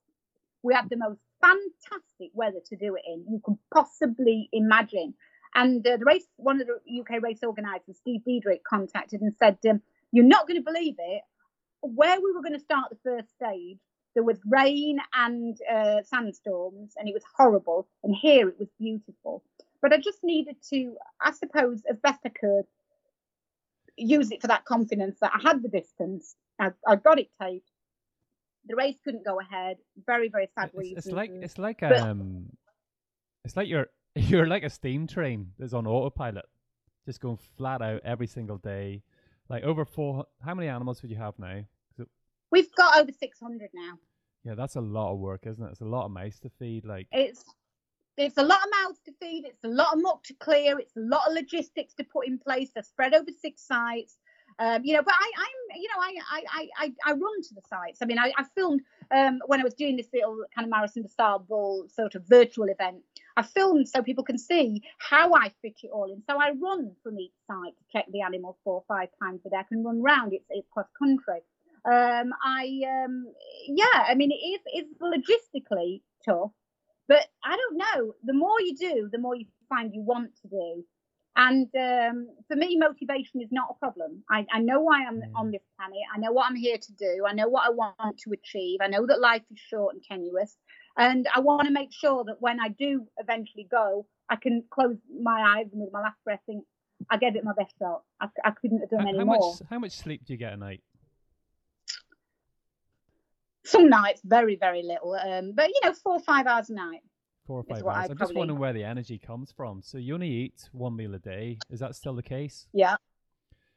we 0.63 0.75
had 0.75 0.89
the 0.91 0.97
most 0.97 1.21
fantastic 1.41 2.31
weather 2.33 2.61
to 2.67 2.77
do 2.77 2.97
it 2.97 3.03
in 3.07 3.25
you 3.31 3.41
could 3.45 3.59
possibly 3.73 4.49
imagine. 4.53 5.15
And 5.55 5.87
uh, 5.87 5.99
the 5.99 6.05
race, 6.05 6.27
one 6.37 6.61
of 6.61 6.67
the 6.67 7.01
UK 7.01 7.23
race 7.23 7.41
organisers, 7.43 7.99
Steve 7.99 8.23
Diederich, 8.27 8.63
contacted 8.69 9.21
and 9.21 9.35
said, 9.39 9.59
um, 9.71 9.81
"You're 10.11 10.25
not 10.25 10.49
going 10.49 10.63
to 10.63 10.65
believe 10.65 10.97
it. 10.99 11.23
Where 11.83 12.19
we 12.21 12.33
were 12.33 12.43
going 12.43 12.55
to 12.55 12.61
start 12.61 12.91
the 12.91 12.99
first 13.05 13.29
stage, 13.31 13.79
there 14.15 14.25
was 14.25 14.39
rain 14.51 14.99
and 15.15 15.57
uh, 15.71 16.03
sandstorms, 16.03 16.95
and 16.97 17.09
it 17.09 17.15
was 17.15 17.23
horrible. 17.37 17.87
And 18.03 18.15
here 18.15 18.49
it 18.49 18.59
was 18.59 18.69
beautiful." 18.79 19.45
But 19.83 19.93
I 19.93 19.99
just 19.99 20.23
needed 20.23 20.57
to, 20.71 20.97
I 21.21 21.33
suppose, 21.33 21.83
as 21.89 21.99
best 21.99 22.21
I 22.25 22.31
could, 22.31 22.65
use 23.97 24.31
it 24.31 24.41
for 24.41 24.49
that 24.49 24.65
confidence 24.65 25.19
that 25.21 25.33
I 25.35 25.49
had 25.49 25.63
the 25.63 25.69
distance. 25.69 26.35
I, 26.59 26.71
I 26.87 26.97
got 26.97 27.19
it 27.19 27.29
taped. 27.41 27.71
The 28.67 28.77
race 28.77 28.97
couldn't 29.05 29.25
go 29.25 29.41
ahead. 29.41 29.77
Very, 30.07 30.29
very 30.29 30.49
sad 30.59 30.71
it's, 30.71 30.77
reason. 30.77 30.99
It's 30.99 31.07
like 31.09 31.31
it's 31.31 31.59
like 31.59 31.81
but, 31.81 31.99
um, 31.99 32.47
it's 33.45 33.57
like 33.57 33.69
you're 33.69 33.87
you're 34.15 34.47
like 34.47 34.65
a 34.65 34.71
steam 34.71 35.07
train 35.07 35.53
that's 35.59 35.73
on 35.73 35.87
autopilot, 35.87 36.47
just 37.05 37.21
going 37.21 37.39
flat 37.57 37.83
out 37.83 38.01
every 38.05 38.27
single 38.27 38.59
day. 38.59 39.03
Like 39.49 39.63
over 39.63 39.85
four, 39.85 40.27
how 40.45 40.55
many 40.55 40.69
animals 40.69 41.03
would 41.03 41.11
you 41.11 41.19
have 41.19 41.39
now? 41.39 41.65
We've 42.51 42.75
got 42.75 42.99
over 42.99 43.13
six 43.13 43.39
hundred 43.41 43.71
now. 43.75 43.99
Yeah, 44.45 44.55
that's 44.55 44.77
a 44.77 44.81
lot 44.81 45.13
of 45.13 45.19
work, 45.19 45.47
isn't 45.47 45.65
it? 45.65 45.71
It's 45.71 45.81
a 45.81 45.85
lot 45.85 46.05
of 46.05 46.11
mice 46.11 46.39
to 46.41 46.51
feed. 46.59 46.85
Like 46.85 47.07
it's 47.13 47.45
it's 48.17 48.39
a 48.39 48.43
lot 48.43 48.59
of 48.63 48.71
mouths 48.83 49.01
to 49.07 49.13
feed. 49.21 49.45
It's 49.47 49.65
a 49.65 49.69
lot 49.69 49.95
of 49.95 50.03
muck 50.03 50.23
to 50.25 50.35
clear. 50.35 50.79
It's 50.79 50.97
a 50.97 51.01
lot 51.01 51.29
of 51.29 51.35
logistics 51.35 51.95
to 51.95 52.05
put 52.05 52.27
in 52.27 52.39
place. 52.39 52.71
They're 52.75 52.83
spread 52.83 53.15
over 53.15 53.31
six 53.41 53.63
sites. 53.67 54.19
Um, 54.59 54.83
you 54.85 54.95
know, 54.95 55.03
but 55.03 55.13
I, 55.13 55.31
I'm, 55.39 55.81
you 55.81 55.89
know, 55.89 56.01
I, 56.01 56.45
I, 56.51 56.69
I, 56.79 56.93
I 57.05 57.13
run 57.13 57.43
to 57.43 57.55
the 57.55 57.61
sites. 57.69 57.99
I 58.01 58.07
mean, 58.07 58.19
I, 58.19 58.33
I 58.39 58.45
filmed 58.55 58.81
um, 59.15 59.41
when 59.47 59.61
I 59.61 59.65
was 59.65 59.75
doing 59.75 59.97
this 59.97 60.07
little 60.15 60.39
kind 60.55 60.65
of 60.65 60.71
Marathon 60.71 61.03
des 61.03 61.11
Sables 61.11 61.95
sort 61.95 62.15
of 62.15 62.27
virtual 62.27 62.69
event. 62.71 63.03
I 63.37 63.43
filmed 63.43 63.87
so 63.87 64.03
people 64.03 64.25
can 64.25 64.39
see 64.39 64.83
how 64.99 65.35
I 65.35 65.53
fit 65.61 65.75
it 65.83 65.91
all 65.93 66.11
in. 66.11 66.23
So 66.29 66.41
I 66.41 66.53
run 66.53 66.93
from 67.03 67.19
each 67.19 67.35
site 67.47 67.77
to 67.77 67.85
check 67.93 68.07
the 68.11 68.23
animals 68.23 68.57
four 68.65 68.77
or 68.77 68.85
five 68.89 69.11
times 69.23 69.43
a 69.47 69.51
day. 69.51 69.57
I 69.57 69.63
can 69.65 69.85
run 69.85 70.01
round. 70.03 70.33
It's, 70.33 70.47
it's 70.49 70.67
cross 70.73 70.89
country. 70.99 71.43
Um, 71.85 72.33
I, 72.43 72.81
um, 73.05 73.27
yeah, 73.69 74.05
I 74.09 74.15
mean, 74.15 74.33
it 74.33 74.37
is, 74.37 74.61
it's 74.67 74.95
logistically 75.03 76.01
tough. 76.25 76.53
But 77.09 77.27
I 77.45 77.57
don't 77.57 77.77
know. 77.77 78.15
The 78.25 78.35
more 78.35 78.61
you 78.61 78.75
do, 78.77 79.09
the 79.13 79.19
more 79.19 79.35
you 79.35 79.47
find 79.69 79.95
you 79.95 80.03
want 80.03 80.31
to 80.43 80.49
do. 80.49 80.85
And 81.37 81.69
um, 81.79 82.29
for 82.49 82.57
me, 82.57 82.79
motivation 82.79 83.43
is 83.43 83.49
not 83.53 83.69
a 83.71 83.75
problem. 83.75 84.25
I, 84.31 84.47
I 84.51 84.61
know 84.61 84.81
why 84.81 85.05
I'm 85.05 85.17
mm. 85.21 85.33
on 85.35 85.51
this 85.51 85.61
planet. 85.77 85.99
I 86.15 86.19
know 86.19 86.33
what 86.33 86.47
I'm 86.49 86.57
here 86.57 86.79
to 86.79 86.93
do. 86.95 87.25
I 87.29 87.35
know 87.35 87.47
what 87.47 87.67
I 87.67 87.71
want 87.71 88.19
to 88.25 88.33
achieve. 88.33 88.79
I 88.81 88.87
know 88.87 89.07
that 89.07 89.21
life 89.21 89.43
is 89.53 89.59
short 89.59 89.95
and 89.95 90.03
tenuous. 90.03 90.57
And 90.97 91.29
I 91.35 91.41
want 91.41 91.67
to 91.67 91.73
make 91.73 91.93
sure 91.93 92.25
that 92.25 92.37
when 92.41 92.59
I 92.59 92.69
do 92.69 93.07
eventually 93.19 93.69
go, 93.71 94.07
I 94.31 94.37
can 94.37 94.65
close 94.71 94.97
my 95.23 95.59
eyes 95.59 95.67
and 95.73 95.83
with 95.83 95.93
my 95.93 96.01
last 96.01 96.17
breath 96.25 96.41
think, 96.47 96.65
I 97.11 97.19
gave 97.19 97.37
it 97.37 97.45
my 97.45 97.53
best 97.53 97.75
shot. 97.79 98.03
I, 98.19 98.29
I 98.43 98.53
couldn't 98.53 98.81
have 98.81 98.89
done 98.89 99.01
how, 99.01 99.09
any 99.09 99.19
how 99.19 99.25
more. 99.27 99.53
Much, 99.53 99.69
how 99.69 99.79
much 99.79 99.93
sleep 99.93 100.23
do 100.25 100.33
you 100.33 100.39
get 100.39 100.55
a 100.55 100.57
night? 100.57 100.81
Some 103.67 103.89
nights, 103.89 104.23
very, 104.25 104.57
very 104.57 104.83
little. 104.83 105.15
Um, 105.15 105.53
but 105.55 105.69
you 105.69 105.81
know, 105.85 105.93
four 105.93 106.15
or 106.15 106.21
five 106.21 106.47
hours 106.47 106.71
a 106.71 106.75
night. 106.75 107.01
Four 107.47 107.61
or 107.61 107.65
five 107.65 107.85
hours. 107.85 108.11
I'm 108.11 108.17
probably... 108.17 108.17
just 108.17 108.35
wondering 108.35 108.59
where 108.59 108.73
the 108.73 108.85
energy 108.85 109.19
comes 109.19 109.53
from. 109.53 109.83
So 109.83 109.99
you 109.99 110.15
only 110.15 110.31
eat 110.31 110.69
one 110.73 110.97
meal 110.97 111.15
a 111.15 111.19
day. 111.19 111.59
Is 111.71 111.81
that 111.81 111.95
still 111.95 112.15
the 112.15 112.23
case? 112.23 112.67
Yeah. 112.73 112.97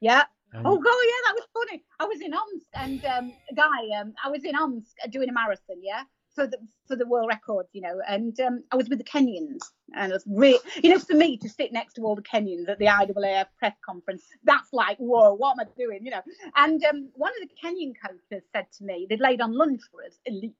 Yeah. 0.00 0.24
And... 0.52 0.66
Oh 0.66 0.76
god, 0.78 0.96
yeah, 1.04 1.20
that 1.26 1.34
was 1.34 1.46
funny. 1.54 1.84
I 2.00 2.04
was 2.04 2.20
in 2.20 2.34
Omsk 2.34 2.66
and 2.74 3.04
um, 3.04 3.32
a 3.50 3.54
guy, 3.54 4.00
um, 4.00 4.14
I 4.24 4.30
was 4.30 4.44
in 4.44 4.56
Omsk 4.56 4.94
doing 5.10 5.28
a 5.28 5.32
marathon, 5.32 5.76
yeah, 5.80 6.02
for 6.34 6.46
the 6.46 6.58
for 6.88 6.96
the 6.96 7.06
world 7.06 7.28
record, 7.28 7.66
you 7.72 7.82
know. 7.82 8.00
And 8.08 8.38
um, 8.40 8.64
I 8.72 8.76
was 8.76 8.88
with 8.88 8.98
the 8.98 9.04
Kenyans, 9.04 9.62
and 9.94 10.12
it 10.12 10.14
was 10.14 10.24
really, 10.26 10.58
you 10.82 10.90
know, 10.90 10.98
for 10.98 11.14
me 11.14 11.36
to 11.38 11.48
sit 11.48 11.72
next 11.72 11.94
to 11.94 12.02
all 12.02 12.14
the 12.14 12.22
Kenyans 12.22 12.68
at 12.68 12.78
the 12.78 12.86
IAAF 12.86 13.46
press 13.58 13.74
conference, 13.84 14.24
that's 14.44 14.72
like, 14.72 14.96
whoa, 14.98 15.34
what 15.34 15.52
am 15.52 15.66
I 15.66 15.70
doing, 15.76 16.04
you 16.04 16.10
know? 16.10 16.22
And 16.56 16.82
um, 16.84 17.08
one 17.14 17.32
of 17.40 17.48
the 17.48 17.54
Kenyan 17.62 17.94
coaches 18.00 18.44
said 18.52 18.66
to 18.78 18.84
me, 18.84 19.06
they'd 19.08 19.20
laid 19.20 19.40
on 19.40 19.52
lunch 19.52 19.80
for 19.90 20.04
us, 20.04 20.18
elite, 20.26 20.54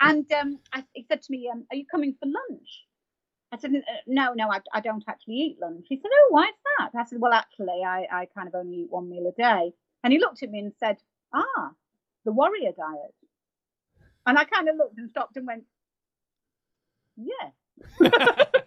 and 0.00 0.30
um, 0.32 0.58
I, 0.72 0.84
he 0.92 1.04
said 1.08 1.22
to 1.22 1.32
me, 1.32 1.50
um, 1.52 1.64
"Are 1.70 1.76
you 1.76 1.86
coming 1.90 2.14
for 2.20 2.26
lunch?" 2.26 2.84
I 3.52 3.58
said, 3.58 3.72
"No, 4.06 4.32
no, 4.34 4.50
I, 4.50 4.60
I 4.72 4.80
don't 4.80 5.04
actually 5.08 5.34
eat 5.34 5.58
lunch." 5.60 5.86
He 5.88 5.96
said, 5.96 6.10
"Oh, 6.12 6.28
why 6.30 6.44
is 6.48 6.54
that?" 6.78 6.90
I 6.98 7.04
said, 7.04 7.20
"Well, 7.20 7.32
actually, 7.32 7.82
I, 7.84 8.06
I 8.10 8.28
kind 8.34 8.48
of 8.48 8.54
only 8.54 8.78
eat 8.78 8.90
one 8.90 9.08
meal 9.08 9.26
a 9.26 9.32
day." 9.32 9.72
And 10.04 10.12
he 10.12 10.18
looked 10.18 10.42
at 10.42 10.50
me 10.50 10.58
and 10.58 10.72
said, 10.78 10.98
"Ah, 11.32 11.70
the 12.24 12.32
warrior 12.32 12.72
diet." 12.76 13.14
And 14.26 14.38
I 14.38 14.44
kind 14.44 14.68
of 14.68 14.76
looked 14.76 14.98
and 14.98 15.10
stopped 15.10 15.36
and 15.36 15.46
went, 15.46 15.64
"Yeah, 17.16 17.50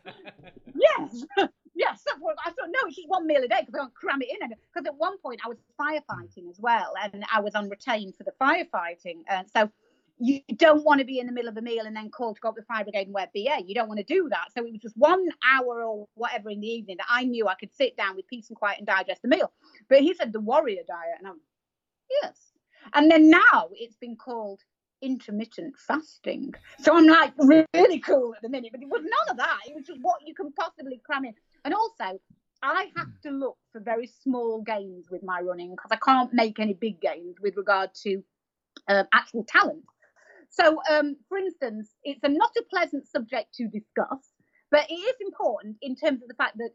yes." 0.98 1.26
yes, 1.76 2.04
I 2.08 2.50
thought. 2.52 2.70
No, 2.70 2.80
it's 2.88 2.96
just 2.96 3.10
one 3.10 3.28
meal 3.28 3.44
a 3.44 3.48
day 3.48 3.62
because 3.62 3.76
I 3.76 3.78
don't 3.80 3.94
cram 3.94 4.22
it 4.22 4.30
in. 4.30 4.50
Because 4.50 4.88
at 4.88 4.96
one 4.96 5.18
point 5.20 5.42
I 5.46 5.50
was 5.50 5.58
firefighting 5.80 6.50
as 6.50 6.60
well, 6.60 6.94
and 7.02 7.26
I 7.32 7.42
was 7.42 7.56
on 7.56 7.70
retain 7.70 8.14
for 8.14 8.24
the 8.24 8.34
firefighting, 8.42 9.24
and 9.28 9.48
so 9.52 9.70
you 10.18 10.40
don't 10.56 10.84
want 10.86 11.00
to 11.00 11.06
be 11.06 11.20
in 11.20 11.28
the 11.28 11.34
middle 11.34 11.50
of 11.50 11.58
a 11.58 11.62
meal 11.62 11.86
and 11.86 11.96
then 11.96 12.10
call 12.10 12.34
to 12.34 12.40
go 12.40 12.50
up 12.50 12.56
the 12.56 12.64
fire 12.64 12.84
brigade 12.84 13.08
and 13.08 13.14
wear 13.14 13.28
BA. 13.34 13.64
You 13.66 13.76
don't 13.76 13.90
want 13.90 13.98
to 13.98 14.06
do 14.06 14.30
that. 14.30 14.48
So 14.56 14.66
it 14.66 14.72
was 14.72 14.82
just 14.82 14.96
one 14.96 15.28
hour 15.44 15.84
or 15.84 16.08
whatever 16.14 16.50
in 16.50 16.62
the 16.62 16.68
evening 16.68 16.98
that 16.98 17.08
I 17.10 17.26
knew 17.26 17.48
I 17.48 17.56
could 17.56 17.76
sit 17.76 17.98
down 17.98 18.16
with 18.16 18.28
peace 18.28 18.50
and 18.50 18.56
quiet 18.58 18.78
and 18.78 18.88
digest 18.88 19.22
the 19.22 19.28
meal. 19.28 19.52
But 19.90 20.00
he 20.00 20.14
said 20.14 20.32
the 20.32 20.40
warrior 20.40 20.84
diet, 20.88 21.16
and 21.18 21.28
I'm 21.28 21.42
yes. 22.22 22.40
And 22.94 23.12
then 23.12 23.30
now 23.30 23.70
it's 23.74 23.98
been 23.98 24.16
called 24.16 24.62
intermittent 25.06 25.76
fasting. 25.78 26.54
So 26.80 26.98
I'm 26.98 27.06
like 27.06 27.34
really 27.38 28.00
cool 28.00 28.34
at 28.36 28.42
the 28.42 28.50
minute, 28.50 28.72
but 28.72 28.82
it 28.82 28.90
was 28.90 29.04
none 29.04 29.30
of 29.30 29.38
that. 29.38 29.60
It 29.68 29.76
was 29.76 29.86
just 29.86 30.02
what 30.02 30.20
you 30.26 30.34
can 30.34 30.52
possibly 30.54 31.00
cram 31.06 31.26
in. 31.26 31.34
And 31.64 31.74
also, 31.74 32.20
I 32.64 32.88
have 32.98 33.22
to 33.24 33.30
look 33.30 33.58
for 33.72 33.80
very 33.80 34.08
small 34.08 34.62
gains 34.62 35.06
with 35.12 35.22
my 35.24 35.40
running 35.42 35.72
because 35.72 35.92
I 35.92 35.98
can't 35.98 36.34
make 36.34 36.60
any 36.60 36.74
big 36.74 37.00
gains 37.00 37.36
with 37.40 37.56
regard 37.56 37.92
to 38.04 38.24
uh, 38.88 39.04
actual 39.14 39.46
talent. 39.48 39.84
So, 40.50 40.82
um, 40.90 41.18
for 41.30 41.38
instance, 41.38 41.92
it's 42.04 42.24
a 42.24 42.30
not 42.30 42.52
a 42.58 42.64
pleasant 42.64 43.08
subject 43.08 43.54
to 43.56 43.68
discuss, 43.68 44.30
but 44.72 44.90
it 44.90 44.94
is 44.94 45.16
important 45.22 45.78
in 45.82 45.96
terms 45.96 46.22
of 46.24 46.28
the 46.28 46.34
fact 46.36 46.58
that 46.58 46.72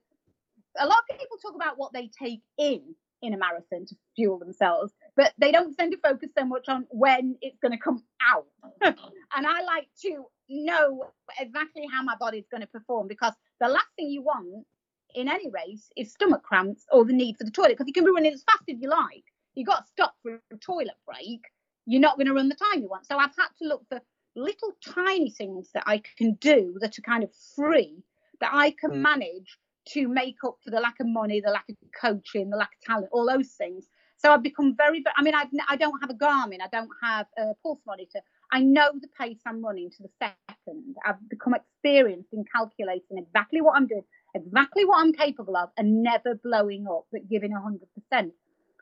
a 0.79 0.87
lot 0.87 0.99
of 0.99 1.19
people 1.19 1.39
talk 1.39 1.55
about 1.57 1.79
what 1.79 1.93
they 1.93 2.11
take 2.23 2.43
in 2.59 2.95
in 3.23 3.35
a 3.35 3.37
marathon 3.37 3.87
to 3.87 3.95
fuel 4.17 4.39
themselves, 4.39 4.93
but 5.17 5.33
they 5.39 5.53
don't 5.53 5.77
tend 5.77 5.93
to 5.93 5.99
focus 5.99 6.31
so 6.37 6.45
much 6.45 6.69
on 6.69 6.87
when 6.91 7.37
it's 7.43 7.59
going 7.59 7.73
to 7.73 7.79
come 7.79 8.03
out. 8.23 8.47
and 8.83 9.47
I 9.47 9.63
like 9.63 9.89
to 10.03 10.25
know 10.49 11.05
exactly 11.39 11.87
how 11.93 12.03
my 12.03 12.17
body's 12.19 12.49
going 12.51 12.63
to 12.63 12.67
perform 12.67 13.09
because 13.09 13.35
the 13.61 13.69
last 13.69 13.89
thing 13.97 14.09
you 14.09 14.23
want 14.23 14.67
in 15.15 15.29
any 15.29 15.51
race 15.51 15.91
is 15.97 16.13
stomach 16.13 16.43
cramps 16.43 16.85
or 16.93 17.05
the 17.05 17.13
need 17.13 17.37
for 17.37 17.45
the 17.45 17.51
toilet 17.51 17.71
because 17.71 17.87
you 17.87 17.93
can 17.93 18.05
be 18.05 18.11
running 18.11 18.33
as 18.33 18.45
fast 18.45 18.65
as 18.69 18.81
you 18.81 18.89
like. 18.89 19.25
You've 19.55 19.67
got 19.67 19.85
to 19.85 19.91
stop 19.93 20.15
for 20.23 20.41
a 20.53 20.57
toilet 20.57 20.95
break 21.07 21.43
you're 21.91 22.01
not 22.01 22.17
going 22.17 22.27
to 22.27 22.35
run 22.35 22.49
the 22.49 22.55
time 22.55 22.83
you 22.83 22.89
want. 22.89 23.07
So 23.07 23.17
I've 23.17 23.35
had 23.37 23.49
to 23.59 23.69
look 23.69 23.85
for 23.89 24.01
little 24.37 24.73
tiny 24.95 25.31
things 25.31 25.71
that 25.75 25.85
I 25.87 26.03
can 26.17 26.35
do 26.35 26.77
that 26.81 26.99
are 26.99 27.03
kind 27.03 27.25
of 27.25 27.31
free 27.57 28.05
that 28.41 28.51
I 28.53 28.71
can 28.71 28.93
mm. 28.93 29.01
manage 29.01 29.59
to 29.89 30.09
make 30.09 30.37
up 30.45 30.57
for 30.63 30.71
the 30.71 30.81
lack 30.81 31.01
of 31.01 31.07
money, 31.07 31.41
the 31.41 31.51
lack 31.51 31.69
of 31.69 31.77
coaching, 32.01 32.51
the 32.51 32.57
lack 32.57 32.71
of 32.71 32.87
talent, 32.87 33.09
all 33.13 33.27
those 33.27 33.49
things. 33.53 33.87
So 34.17 34.31
I've 34.31 34.43
become 34.43 34.77
very, 34.77 35.03
I 35.17 35.23
mean, 35.23 35.35
I've, 35.35 35.49
I 35.69 35.77
don't 35.77 35.99
have 36.01 36.11
a 36.11 36.15
Garmin, 36.15 36.59
I 36.63 36.69
don't 36.71 36.91
have 37.03 37.27
a 37.39 37.55
pulse 37.63 37.81
monitor. 37.87 38.21
I 38.53 38.61
know 38.61 38.91
the 39.01 39.09
pace 39.19 39.39
I'm 39.47 39.65
running 39.65 39.91
to 39.91 40.03
the 40.03 40.11
second. 40.21 40.97
I've 41.07 41.29
become 41.31 41.55
experienced 41.55 42.29
in 42.33 42.45
calculating 42.55 43.17
exactly 43.17 43.63
what 43.63 43.77
I'm 43.77 43.87
doing, 43.87 44.05
exactly 44.35 44.85
what 44.85 44.99
I'm 44.99 45.13
capable 45.13 45.57
of, 45.57 45.71
and 45.79 46.03
never 46.03 46.35
blowing 46.35 46.87
up, 46.91 47.07
but 47.11 47.29
giving 47.29 47.53
100%. 47.53 48.31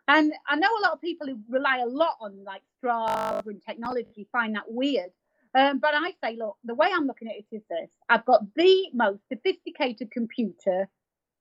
And 0.08 0.32
I 0.48 0.56
know 0.56 0.68
a 0.68 0.82
lot 0.82 0.94
of 0.94 1.00
people 1.02 1.26
who 1.26 1.38
rely 1.48 1.78
a 1.78 1.86
lot 1.86 2.16
on 2.20 2.42
like 2.44 2.62
Strava 2.82 3.46
and 3.46 3.62
technology 3.62 4.26
find 4.32 4.56
that 4.56 4.64
weird. 4.66 5.10
Um, 5.58 5.80
but 5.80 5.90
I 5.92 6.12
say, 6.22 6.36
look, 6.38 6.56
the 6.62 6.76
way 6.76 6.88
I'm 6.94 7.08
looking 7.08 7.26
at 7.26 7.34
it 7.34 7.46
is 7.50 7.62
this. 7.68 7.88
I've 8.08 8.24
got 8.26 8.42
the 8.54 8.86
most 8.94 9.20
sophisticated 9.28 10.12
computer 10.12 10.88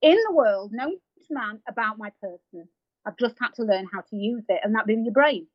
in 0.02 0.18
the 0.28 0.34
world 0.34 0.72
known 0.74 0.94
to 0.94 1.34
man 1.34 1.60
about 1.70 2.00
my 2.00 2.12
person. 2.20 2.68
I've 3.06 3.18
just 3.18 3.36
had 3.40 3.54
to 3.56 3.64
learn 3.64 3.88
how 3.94 4.02
to 4.02 4.16
use 4.16 4.44
it, 4.50 4.62
and 4.64 4.74
that 4.74 4.88
being 4.88 5.06
your 5.06 5.14
brain. 5.14 5.46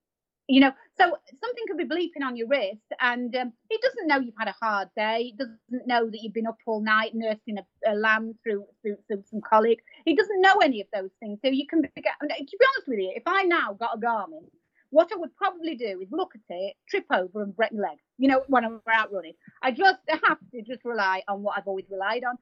You 0.49 0.61
know 0.61 0.73
so 0.99 1.05
something 1.05 1.65
could 1.69 1.79
be 1.79 1.85
bleeping 1.85 2.27
on 2.27 2.37
your 2.37 2.49
wrist 2.49 2.83
and 3.01 3.35
um, 3.37 3.53
it 3.71 3.81
doesn't 3.81 4.09
know 4.09 4.19
you've 4.19 4.35
had 4.39 4.49
a 4.49 4.57
hard 4.61 4.89
day. 4.97 5.33
It 5.33 5.39
doesn't 5.39 5.87
know 5.87 6.11
that 6.11 6.19
you've 6.21 6.35
been 6.35 6.49
up 6.49 6.59
all 6.67 6.83
night 6.83 7.13
nursing 7.15 7.59
a, 7.59 7.91
a 7.91 7.95
lamb 7.95 8.35
through, 8.43 8.67
through, 8.83 8.97
through 9.07 9.23
some 9.31 9.41
colic. 9.41 9.79
It 10.05 10.19
doesn't 10.19 10.41
know 10.41 10.57
any 10.57 10.81
of 10.81 10.89
those 10.93 11.11
things. 11.21 11.39
So 11.45 11.51
you 11.51 11.67
can 11.69 11.83
to 11.83 11.89
be 11.95 12.03
honest 12.05 12.89
with 12.89 12.99
you 12.99 13.13
if 13.15 13.23
i 13.25 13.45
now 13.45 13.73
got 13.79 13.97
a 13.97 14.01
garmin 14.01 14.45
what 14.93 15.11
i 15.12 15.16
would 15.16 15.34
probably 15.36 15.74
do 15.74 16.01
is 16.01 16.09
look 16.12 16.32
at 16.34 16.40
it 16.49 16.74
trip 16.88 17.05
over 17.11 17.43
and 17.43 17.57
break 17.57 17.72
my 17.72 17.88
leg 17.88 17.99
you 18.18 18.28
know 18.28 18.43
when 18.47 18.64
i'm 18.64 18.80
out 18.93 19.12
running 19.12 19.34
i 19.62 19.70
just 19.70 19.99
have 20.09 20.38
to 20.53 20.62
just 20.62 20.84
rely 20.84 21.22
on 21.28 21.43
what 21.43 21.59
i've 21.59 21.66
always 21.66 21.86
relied 21.90 22.22
on 22.24 22.36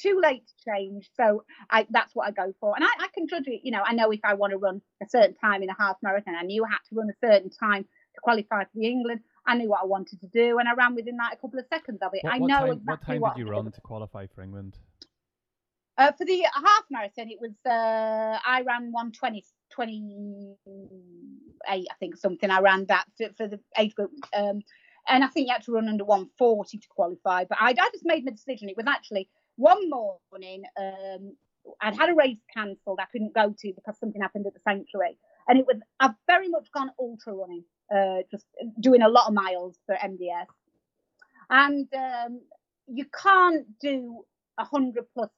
too 0.00 0.20
late 0.22 0.46
to 0.46 0.70
change. 0.70 1.10
So 1.16 1.44
I, 1.70 1.86
that's 1.90 2.14
what 2.14 2.28
I 2.28 2.30
go 2.30 2.52
for. 2.60 2.74
And 2.76 2.84
I, 2.84 2.88
I 3.00 3.08
can 3.14 3.26
judge 3.28 3.46
it. 3.46 3.60
You 3.64 3.72
know, 3.72 3.82
I 3.84 3.92
know 3.92 4.10
if 4.10 4.20
I 4.24 4.34
want 4.34 4.52
to 4.52 4.58
run 4.58 4.80
a 5.02 5.08
certain 5.08 5.34
time 5.34 5.62
in 5.62 5.70
a 5.70 5.76
half 5.78 5.96
marathon, 6.02 6.34
I 6.34 6.42
knew 6.42 6.64
I 6.64 6.68
had 6.68 6.78
to 6.88 6.94
run 6.94 7.10
a 7.10 7.26
certain 7.26 7.50
time 7.50 7.82
to 7.82 8.20
qualify 8.22 8.64
for 8.64 8.70
the 8.74 8.86
England. 8.86 9.20
I 9.46 9.56
knew 9.56 9.70
what 9.70 9.80
I 9.82 9.86
wanted 9.86 10.20
to 10.20 10.26
do, 10.26 10.58
and 10.58 10.68
I 10.68 10.74
ran 10.74 10.94
within 10.94 11.16
like 11.16 11.32
a 11.32 11.36
couple 11.36 11.58
of 11.58 11.64
seconds 11.72 12.00
of 12.02 12.10
it. 12.12 12.22
What, 12.22 12.34
I 12.34 12.38
know 12.38 12.46
time, 12.46 12.70
exactly 12.72 12.84
what 12.84 13.02
time 13.02 13.20
what 13.20 13.36
did 13.36 13.46
you 13.46 13.50
run 13.50 13.72
to 13.72 13.80
qualify 13.80 14.26
for 14.26 14.42
England? 14.42 14.76
Uh, 15.96 16.12
for 16.12 16.24
the 16.24 16.44
half 16.54 16.84
marathon, 16.90 17.30
it 17.30 17.40
was 17.40 17.52
uh, 17.66 18.38
I 18.46 18.62
ran 18.66 18.92
120, 18.92 19.44
28, 19.70 20.56
I 21.68 21.94
think 22.00 22.16
something. 22.16 22.50
I 22.50 22.60
ran 22.60 22.86
that 22.86 23.04
for, 23.16 23.28
for 23.36 23.48
the 23.48 23.60
age 23.78 23.94
group. 23.94 24.12
Um, 24.36 24.62
and 25.08 25.24
I 25.24 25.28
think 25.28 25.48
you 25.48 25.54
had 25.54 25.62
to 25.64 25.72
run 25.72 25.88
under 25.88 26.04
140 26.04 26.78
to 26.78 26.88
qualify. 26.88 27.44
But 27.44 27.58
I, 27.60 27.70
I 27.70 27.90
just 27.92 28.04
made 28.04 28.24
my 28.24 28.32
decision. 28.32 28.68
It 28.68 28.76
was 28.76 28.86
actually 28.86 29.28
one 29.56 29.90
morning, 29.90 30.64
um, 30.80 31.36
I'd 31.80 31.96
had 31.96 32.10
a 32.10 32.14
race 32.14 32.38
cancelled. 32.54 33.00
I 33.00 33.06
couldn't 33.10 33.34
go 33.34 33.54
to 33.58 33.72
because 33.74 33.98
something 33.98 34.20
happened 34.20 34.46
at 34.46 34.54
the 34.54 34.60
sanctuary, 34.60 35.18
and 35.48 35.58
it 35.58 35.66
was 35.66 35.76
I've 36.00 36.14
very 36.26 36.48
much 36.48 36.70
gone 36.72 36.90
ultra 36.98 37.34
running, 37.34 37.64
uh, 37.94 38.22
just 38.30 38.46
doing 38.80 39.02
a 39.02 39.08
lot 39.08 39.28
of 39.28 39.34
miles 39.34 39.78
for 39.84 39.94
MDS, 39.94 40.46
and 41.50 41.88
um, 41.94 42.40
you 42.86 43.04
can't 43.06 43.66
do 43.80 44.24
a 44.58 44.64
hundred 44.64 45.04
plus 45.12 45.30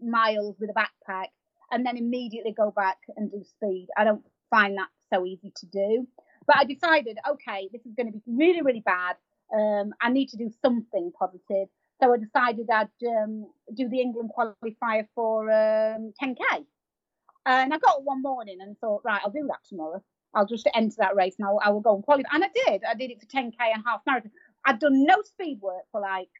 miles 0.00 0.56
with 0.60 0.70
a 0.70 0.74
backpack 0.74 1.28
and 1.72 1.84
then 1.84 1.96
immediately 1.96 2.52
go 2.52 2.70
back 2.70 2.98
and 3.16 3.30
do 3.30 3.42
speed. 3.42 3.88
I 3.96 4.04
don't 4.04 4.22
find 4.50 4.76
that 4.76 4.88
so 5.12 5.24
easy 5.24 5.52
to 5.56 5.66
do. 5.66 6.06
But 6.46 6.56
I 6.56 6.64
decided, 6.64 7.18
okay, 7.30 7.68
this 7.72 7.80
is 7.86 7.94
going 7.96 8.12
to 8.12 8.18
be 8.18 8.22
really, 8.26 8.62
really 8.62 8.82
bad. 8.84 9.16
Um, 9.52 9.92
I 10.00 10.10
need 10.10 10.28
to 10.30 10.36
do 10.36 10.50
something 10.62 11.12
positive. 11.18 11.68
So 12.00 12.12
I 12.12 12.18
decided 12.18 12.68
I'd 12.70 12.88
um, 13.06 13.46
do 13.74 13.88
the 13.88 14.00
England 14.00 14.30
qualifier 14.36 15.06
for 15.14 15.50
um, 15.50 16.12
10k. 16.22 16.64
And 17.46 17.72
I 17.72 17.78
got 17.78 18.04
one 18.04 18.22
morning 18.22 18.58
and 18.60 18.78
thought, 18.78 19.02
right, 19.04 19.20
I'll 19.24 19.30
do 19.30 19.46
that 19.48 19.60
tomorrow. 19.68 20.02
I'll 20.34 20.46
just 20.46 20.68
enter 20.74 20.96
that 20.98 21.16
race 21.16 21.34
and 21.38 21.46
I'll, 21.46 21.60
I 21.62 21.70
will 21.70 21.80
go 21.80 21.94
and 21.94 22.04
qualify. 22.04 22.28
And 22.32 22.44
I 22.44 22.48
did. 22.66 22.82
I 22.88 22.94
did 22.94 23.10
it 23.10 23.20
for 23.20 23.26
10k 23.26 23.54
and 23.74 23.82
half 23.86 24.00
marathon. 24.06 24.30
I'd 24.64 24.78
done 24.78 25.04
no 25.04 25.22
speed 25.22 25.58
work 25.60 25.84
for 25.90 26.00
like, 26.00 26.30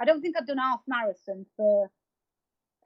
I 0.00 0.04
don't 0.04 0.20
think 0.20 0.36
I'd 0.36 0.46
done 0.46 0.58
half 0.58 0.80
marathon 0.86 1.46
for 1.56 1.90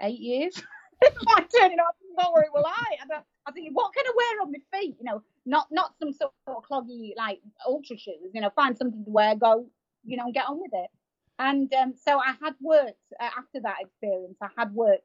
eight 0.00 0.20
years. 0.20 0.62
it's 1.02 1.24
like 1.24 1.48
turning 1.54 1.78
up, 1.78 1.96
don't 2.18 2.32
worry, 2.32 2.46
will 2.52 2.64
I? 2.64 2.96
I, 3.02 3.20
I 3.46 3.52
think, 3.52 3.70
what 3.72 3.92
can 3.94 4.04
I 4.06 4.12
wear 4.16 4.42
on 4.42 4.52
my 4.52 4.78
feet? 4.78 4.96
You 4.98 5.04
know, 5.04 5.22
not 5.44 5.68
not 5.70 5.92
some 5.98 6.12
sort 6.12 6.32
of 6.46 6.62
cloggy 6.68 7.12
like 7.16 7.40
ultra 7.66 7.98
shoes. 7.98 8.30
You 8.32 8.40
know, 8.40 8.50
find 8.56 8.76
something 8.76 9.04
to 9.04 9.10
wear, 9.10 9.36
go, 9.36 9.66
you 10.04 10.16
know, 10.16 10.24
and 10.24 10.34
get 10.34 10.46
on 10.48 10.60
with 10.60 10.72
it. 10.72 10.90
And 11.38 11.72
um, 11.74 11.94
so 12.02 12.18
I 12.18 12.34
had 12.42 12.54
worked 12.62 12.96
uh, 13.20 13.28
after 13.36 13.60
that 13.60 13.76
experience. 13.80 14.38
I 14.40 14.48
had 14.56 14.72
worked, 14.72 15.04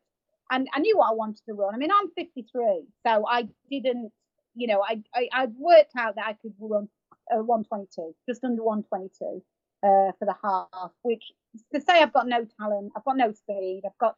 and 0.49 0.67
I 0.73 0.79
knew 0.79 0.97
what 0.97 1.09
I 1.09 1.13
wanted 1.13 1.41
to 1.47 1.53
run. 1.53 1.75
I 1.75 1.77
mean, 1.77 1.91
I'm 1.91 2.09
53, 2.11 2.85
so 3.05 3.25
I 3.27 3.47
didn't, 3.69 4.11
you 4.55 4.67
know, 4.67 4.81
I 4.81 5.01
I 5.13 5.27
I'd 5.33 5.53
worked 5.57 5.93
out 5.97 6.15
that 6.15 6.25
I 6.25 6.33
could 6.33 6.53
run 6.59 6.87
uh, 7.33 7.43
122, 7.43 8.15
just 8.29 8.43
under 8.45 8.63
122 8.63 9.43
uh, 9.83 10.11
for 10.17 10.25
the 10.25 10.35
half. 10.41 10.91
Which 11.01 11.33
to 11.73 11.81
say 11.81 12.01
I've 12.01 12.13
got 12.13 12.27
no 12.27 12.45
talent, 12.59 12.93
I've 12.95 13.03
got 13.03 13.17
no 13.17 13.33
speed, 13.33 13.81
I've 13.85 13.97
got, 13.97 14.15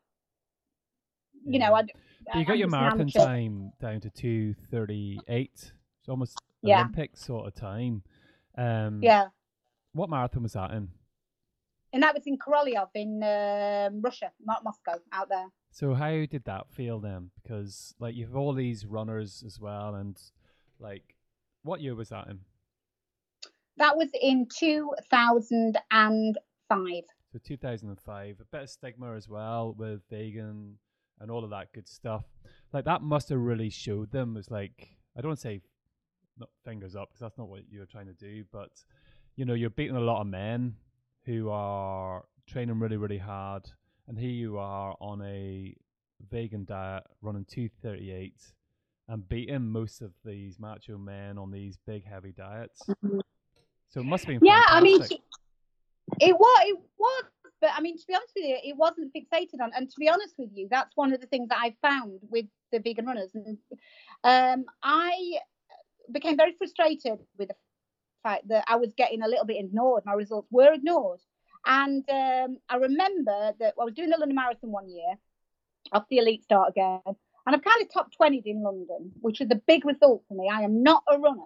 you 1.46 1.60
know, 1.60 1.74
I. 1.74 1.84
But 2.26 2.36
you 2.36 2.46
got 2.46 2.58
your 2.58 2.70
marathon 2.70 3.08
time 3.08 3.72
down 3.82 4.02
to 4.02 4.10
2:38. 4.10 5.22
It's 5.28 5.72
almost 6.08 6.38
yeah. 6.62 6.80
Olympic 6.80 7.18
sort 7.18 7.48
of 7.48 7.56
time. 7.56 8.04
Um, 8.58 9.00
yeah. 9.02 9.28
What 9.94 10.10
marathon 10.10 10.44
was 10.44 10.54
that 10.54 10.72
in? 10.72 10.89
and 11.94 12.04
that 12.04 12.16
was 12.16 12.24
in 12.26 12.38
Korolyov 12.38 12.89
in 12.96 13.22
um, 13.24 14.02
Russia, 14.02 14.32
not 14.44 14.64
Moscow, 14.64 15.00
out 15.14 15.30
there. 15.30 15.46
So 15.72 15.94
how 15.94 16.26
did 16.26 16.44
that 16.46 16.66
feel 16.72 17.00
then? 17.00 17.30
Because 17.41 17.94
like 18.00 18.16
you 18.16 18.26
have 18.26 18.36
all 18.36 18.54
these 18.54 18.86
runners 18.86 19.44
as 19.46 19.60
well, 19.60 19.96
and 19.96 20.20
like, 20.80 21.16
what 21.62 21.82
year 21.82 21.96
was 21.96 22.10
that 22.10 22.28
in? 22.28 22.39
That 23.78 23.96
was 23.96 24.10
in 24.20 24.48
2005. 24.60 27.04
So 27.32 27.39
2005, 27.44 28.36
a 28.39 28.44
bit 28.52 28.62
of 28.62 28.70
stigma 28.70 29.16
as 29.16 29.30
well 29.30 29.76
with 29.78 30.02
vegan 30.10 30.80
and 31.20 31.32
all 31.32 31.43
of 31.43 31.49
that 31.51 31.72
good 31.74 31.88
stuff. 31.88 32.26
Like 32.72 32.86
that 32.86 33.01
must 33.01 33.30
have 33.30 33.39
really 33.39 33.70
showed 33.70 34.11
them. 34.11 34.36
It's 34.38 34.51
like 34.51 34.97
I 35.18 35.22
don't 35.22 35.30
want 35.30 35.39
to 35.39 35.47
say 35.47 35.61
not 36.38 36.49
fingers 36.66 36.95
up 36.95 37.09
because 37.09 37.22
that's 37.22 37.38
not 37.38 37.47
what 37.47 37.61
you're 37.70 37.86
trying 37.86 38.07
to 38.07 38.14
do, 38.14 38.43
but 38.51 38.70
you 39.36 39.45
know 39.45 39.53
you're 39.53 39.70
beating 39.70 39.95
a 39.95 40.01
lot 40.01 40.22
of 40.22 40.28
men 40.28 40.76
who 41.26 41.49
are 41.49 42.24
training 42.47 42.80
really 42.80 42.97
really 42.97 43.18
hard, 43.18 43.70
and 44.07 44.18
here 44.18 44.32
you 44.32 44.57
are 44.57 44.95
on 44.99 45.22
a 45.22 45.76
vegan 46.32 46.66
diet, 46.66 47.03
running 47.22 47.45
238, 47.45 48.34
and 49.09 49.28
beating 49.28 49.68
most 49.68 50.01
of 50.01 50.11
these 50.26 50.59
macho 50.59 50.97
men 50.97 51.38
on 51.38 51.51
these 51.51 51.78
big 51.86 52.05
heavy 52.05 52.32
diets. 52.32 52.82
Mm-hmm. 52.88 53.20
So 53.89 54.01
it 54.01 54.05
must 54.05 54.26
be. 54.26 54.39
Yeah, 54.41 54.61
fantastic. 54.70 54.72
I 54.72 54.82
mean, 54.82 55.01
it 56.20 56.36
was. 56.36 56.68
It 56.68 56.80
was. 56.97 57.24
But 57.64 57.72
I 57.78 57.80
mean, 57.80 57.97
to 57.97 58.03
be 58.05 58.14
honest 58.14 58.34
with 58.36 58.43
you, 58.43 58.57
it 58.61 58.76
wasn't 58.76 59.14
fixated 59.14 59.64
on. 59.64 59.72
And 59.74 59.89
to 59.89 59.95
be 59.97 60.09
honest 60.09 60.36
with 60.38 60.49
you, 60.53 60.68
that's 60.70 60.97
one 60.97 61.14
of 61.14 61.22
the 61.22 61.28
things 61.28 61.47
that 61.47 61.59
I 61.61 61.74
found 61.82 62.20
with 62.30 62.45
the 62.74 62.80
vegan 62.80 63.05
runners. 63.05 63.32
And 63.34 63.57
um, 64.26 64.66
I 64.84 65.38
became 66.11 66.36
very 66.36 66.55
frustrated 66.57 67.20
with 67.38 67.47
the 67.47 67.55
fact 68.22 68.49
that 68.49 68.66
I 68.68 68.76
was 68.76 68.91
getting 68.97 69.22
a 69.22 69.30
little 69.30 69.45
bit 69.45 69.64
ignored. 69.64 70.03
My 70.05 70.11
results 70.11 70.49
were 70.51 70.74
ignored. 70.74 71.22
And 71.66 72.03
um, 72.09 72.57
I 72.68 72.76
remember 72.76 73.53
that 73.57 73.76
I 73.80 73.84
was 73.86 73.93
doing 73.93 74.09
the 74.09 74.18
London 74.18 74.36
Marathon 74.36 74.70
one 74.70 74.89
year 74.89 75.16
off 75.93 76.03
the 76.09 76.18
elite 76.18 76.43
start 76.43 76.72
again. 76.72 76.99
And 77.05 77.55
I've 77.55 77.64
kind 77.64 77.82
of 77.82 77.93
top 77.93 78.11
20 78.11 78.43
in 78.45 78.61
London, 78.61 79.14
which 79.22 79.39
is 79.39 79.47
a 79.51 79.55
big 79.55 79.86
result 79.86 80.26
for 80.28 80.34
me. 80.34 80.49
I 80.53 80.64
am 80.64 80.84
not 80.84 81.03
a 81.09 81.18
runner. 81.18 81.45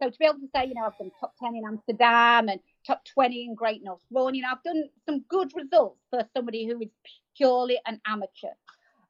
So 0.00 0.10
to 0.10 0.16
be 0.16 0.26
able 0.26 0.38
to 0.38 0.48
say, 0.54 0.66
you 0.66 0.74
know, 0.74 0.84
I've 0.86 0.96
done 0.96 1.10
top 1.18 1.34
10 1.42 1.56
in 1.56 1.64
Amsterdam 1.66 2.50
and 2.50 2.60
top 2.86 3.04
20 3.14 3.44
in 3.44 3.54
Great 3.54 3.82
North 3.82 4.00
Run, 4.10 4.34
you 4.34 4.42
know, 4.42 4.48
I've 4.52 4.62
done 4.62 4.88
some 5.06 5.24
good 5.28 5.52
results 5.54 6.00
for 6.10 6.22
somebody 6.34 6.66
who 6.66 6.80
is 6.80 6.88
purely 7.36 7.78
an 7.86 8.00
amateur. 8.06 8.54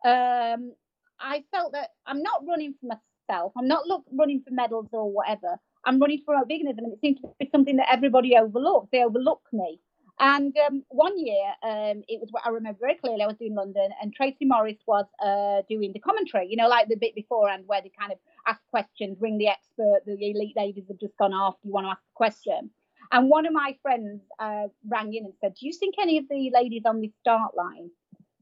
Um, 0.04 0.72
I 1.20 1.44
felt 1.50 1.72
that 1.72 1.90
I'm 2.06 2.22
not 2.22 2.42
running 2.46 2.74
for 2.80 2.86
myself. 2.86 3.52
I'm 3.58 3.68
not 3.68 3.86
look, 3.86 4.04
running 4.12 4.42
for 4.46 4.52
medals 4.52 4.88
or 4.92 5.10
whatever. 5.10 5.56
I'm 5.84 6.00
running 6.00 6.22
for 6.24 6.34
veganism, 6.34 6.78
and 6.78 6.92
it 6.92 7.00
seems 7.00 7.20
to 7.20 7.28
be 7.38 7.48
something 7.52 7.76
that 7.76 7.90
everybody 7.90 8.36
overlooks. 8.36 8.88
They 8.92 9.04
overlook 9.04 9.42
me. 9.52 9.80
And 10.18 10.56
um, 10.66 10.82
one 10.88 11.18
year, 11.18 11.52
um, 11.62 12.02
it 12.08 12.20
was 12.20 12.28
what 12.30 12.46
I 12.46 12.48
remember 12.48 12.78
very 12.80 12.94
clearly. 12.94 13.22
I 13.22 13.26
was 13.26 13.36
doing 13.36 13.54
London, 13.54 13.90
and 14.00 14.14
Tracy 14.14 14.46
Morris 14.46 14.78
was 14.86 15.04
uh, 15.22 15.62
doing 15.68 15.92
the 15.92 16.00
commentary. 16.00 16.48
You 16.48 16.56
know, 16.56 16.68
like 16.68 16.88
the 16.88 16.96
bit 16.96 17.14
beforehand 17.14 17.64
where 17.66 17.82
they 17.82 17.92
kind 17.98 18.12
of 18.12 18.18
ask 18.46 18.60
questions, 18.70 19.18
ring 19.20 19.38
the 19.38 19.48
expert. 19.48 20.00
The 20.06 20.14
elite 20.14 20.56
ladies 20.56 20.84
have 20.88 20.98
just 20.98 21.16
gone 21.18 21.34
off. 21.34 21.56
You 21.62 21.72
want 21.72 21.84
to 21.84 21.90
ask 21.90 22.00
a 22.00 22.14
question? 22.16 22.70
And 23.12 23.28
one 23.30 23.46
of 23.46 23.52
my 23.52 23.76
friends 23.82 24.22
uh, 24.38 24.68
rang 24.88 25.14
in 25.14 25.24
and 25.24 25.34
said, 25.40 25.54
"Do 25.54 25.66
you 25.66 25.72
think 25.72 25.94
any 26.00 26.18
of 26.18 26.28
the 26.28 26.50
ladies 26.52 26.82
on 26.86 27.00
the 27.00 27.12
start 27.20 27.56
line 27.56 27.90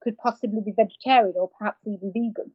could 0.03 0.17
possibly 0.19 0.61
be 0.65 0.73
vegetarian 0.73 1.35
or 1.37 1.51
perhaps 1.59 1.81
even 1.87 2.13
vegan?" 2.13 2.53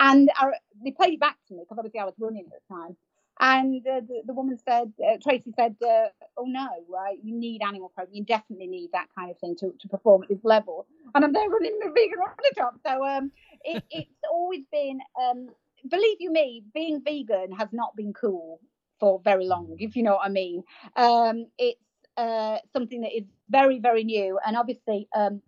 And 0.00 0.30
I, 0.36 0.52
they 0.82 0.92
played 0.92 1.14
it 1.14 1.20
back 1.20 1.36
to 1.48 1.54
me 1.54 1.60
because 1.60 1.78
obviously 1.78 2.00
I 2.00 2.04
was 2.04 2.14
running 2.18 2.46
at 2.46 2.52
the 2.68 2.74
time. 2.74 2.96
And 3.38 3.86
uh, 3.86 4.00
the, 4.00 4.22
the 4.26 4.34
woman 4.34 4.58
said, 4.58 4.92
uh, 5.02 5.16
Tracy 5.22 5.52
said, 5.56 5.76
uh, 5.82 6.08
oh 6.36 6.44
no, 6.44 6.68
right, 6.88 7.18
you 7.22 7.34
need 7.34 7.62
animal 7.62 7.90
protein. 7.94 8.16
You 8.16 8.24
definitely 8.24 8.66
need 8.66 8.90
that 8.92 9.08
kind 9.16 9.30
of 9.30 9.38
thing 9.38 9.56
to, 9.60 9.72
to 9.80 9.88
perform 9.88 10.22
at 10.22 10.28
this 10.28 10.44
level. 10.44 10.86
And 11.14 11.24
I'm 11.24 11.32
there 11.32 11.48
running 11.48 11.78
the 11.82 11.90
vegan 11.90 12.18
runner 12.18 12.34
top. 12.56 12.74
So 12.86 13.04
um, 13.04 13.32
it, 13.64 13.82
it's 13.90 14.10
always 14.30 14.64
been, 14.70 15.00
um, 15.22 15.48
believe 15.88 16.18
you 16.20 16.30
me, 16.30 16.64
being 16.74 17.02
vegan 17.02 17.52
has 17.52 17.68
not 17.72 17.96
been 17.96 18.12
cool 18.12 18.60
for 19.00 19.20
very 19.24 19.46
long, 19.46 19.76
if 19.78 19.96
you 19.96 20.02
know 20.02 20.16
what 20.16 20.26
I 20.26 20.28
mean. 20.28 20.62
Um, 20.94 21.46
it's 21.58 21.80
uh, 22.16 22.58
something 22.72 23.00
that 23.00 23.16
is 23.16 23.24
very, 23.48 23.80
very 23.80 24.04
new. 24.04 24.38
And 24.46 24.56
obviously, 24.56 25.08
um, 25.16 25.42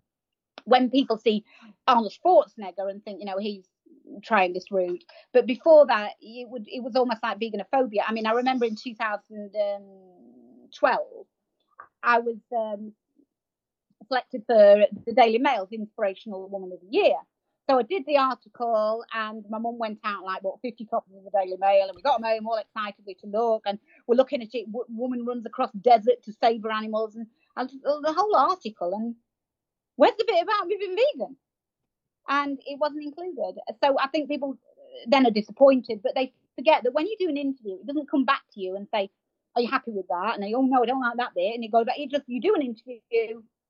when 0.65 0.89
people 0.89 1.17
see 1.17 1.45
Arnold 1.87 2.13
Schwarzenegger 2.13 2.89
and 2.89 3.01
think, 3.03 3.19
you 3.19 3.25
know, 3.25 3.37
he's 3.37 3.65
trying 4.23 4.53
this 4.53 4.71
route. 4.71 5.03
But 5.31 5.45
before 5.45 5.85
that, 5.87 6.13
it 6.21 6.49
would 6.49 6.67
it 6.67 6.81
was 6.83 6.95
almost 6.95 7.23
like 7.23 7.39
veganophobia. 7.39 8.03
I 8.07 8.13
mean, 8.13 8.25
I 8.25 8.31
remember 8.31 8.65
in 8.65 8.75
2012, 8.75 11.25
I 12.03 12.19
was 12.19 12.37
um, 12.55 12.93
selected 14.07 14.43
for 14.45 14.85
the 15.05 15.13
Daily 15.13 15.39
Mail's 15.39 15.71
Inspirational 15.71 16.49
Woman 16.49 16.73
of 16.73 16.79
the 16.81 16.87
Year. 16.89 17.15
So 17.69 17.79
I 17.79 17.83
did 17.83 18.03
the 18.07 18.17
article, 18.17 19.05
and 19.13 19.45
my 19.49 19.59
mum 19.59 19.77
went 19.79 19.99
out 20.03 20.25
like 20.25 20.43
bought 20.43 20.59
50 20.61 20.85
copies 20.85 21.15
of 21.17 21.23
the 21.23 21.31
Daily 21.31 21.57
Mail, 21.59 21.87
and 21.87 21.95
we 21.95 22.01
got 22.01 22.21
them 22.21 22.29
home 22.29 22.47
all 22.47 22.57
excitedly 22.57 23.15
to 23.21 23.27
look. 23.27 23.63
And 23.65 23.79
we're 24.07 24.15
looking 24.17 24.41
at 24.41 24.49
it. 24.53 24.67
woman 24.89 25.25
runs 25.25 25.45
across 25.45 25.71
desert 25.73 26.23
to 26.25 26.33
save 26.33 26.63
her 26.63 26.71
animals, 26.71 27.15
and, 27.15 27.27
and 27.57 27.69
the 28.03 28.13
whole 28.13 28.35
article. 28.35 28.93
And 28.93 29.15
where's 29.97 30.15
the 30.17 30.25
bit 30.27 30.43
about 30.43 30.67
me 30.67 30.77
being 30.79 30.97
vegan? 31.15 31.35
and 32.29 32.59
it 32.65 32.79
wasn't 32.79 33.03
included. 33.03 33.59
So 33.83 33.97
I 33.99 34.07
think 34.07 34.29
people 34.29 34.57
then 35.07 35.25
are 35.27 35.31
disappointed, 35.31 36.01
but 36.03 36.13
they 36.15 36.33
forget 36.55 36.83
that 36.83 36.93
when 36.93 37.07
you 37.07 37.15
do 37.19 37.29
an 37.29 37.37
interview, 37.37 37.75
it 37.75 37.87
doesn't 37.87 38.09
come 38.09 38.25
back 38.25 38.41
to 38.53 38.61
you 38.61 38.75
and 38.75 38.87
say, 38.93 39.09
"Are 39.55 39.61
you 39.61 39.69
happy 39.69 39.91
with 39.91 40.07
that?" 40.09 40.35
And 40.35 40.43
they, 40.43 40.53
"Oh 40.53 40.61
no, 40.61 40.83
I 40.83 40.85
don't 40.85 41.01
like 41.01 41.17
that 41.17 41.33
bit," 41.35 41.53
and 41.55 41.63
you 41.63 41.69
go 41.71 41.83
back. 41.83 41.97
You 41.97 42.09
just 42.09 42.23
you 42.27 42.41
do 42.41 42.55
an 42.55 42.61
interview, 42.61 42.99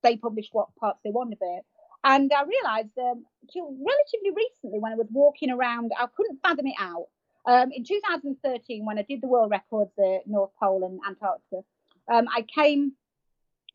they 0.02 0.16
publish 0.16 0.48
what 0.52 0.74
parts 0.76 1.00
they 1.04 1.10
want 1.10 1.32
of 1.32 1.38
it. 1.40 1.64
And 2.04 2.30
I 2.32 2.42
realised 2.42 2.96
um, 2.98 3.24
relatively 3.56 4.30
recently 4.36 4.78
when 4.78 4.92
I 4.92 4.96
was 4.96 5.06
walking 5.10 5.50
around, 5.50 5.92
I 5.98 6.06
couldn't 6.14 6.40
fathom 6.42 6.66
it 6.66 6.76
out. 6.78 7.06
Um, 7.46 7.72
in 7.72 7.84
2013, 7.84 8.84
when 8.84 8.98
I 8.98 9.02
did 9.02 9.22
the 9.22 9.26
world 9.26 9.50
records 9.50 9.92
at 9.98 10.26
North 10.26 10.50
Pole 10.60 10.84
and 10.84 11.00
Antarctica, 11.06 11.64
um, 12.12 12.28
I 12.28 12.42
came 12.42 12.92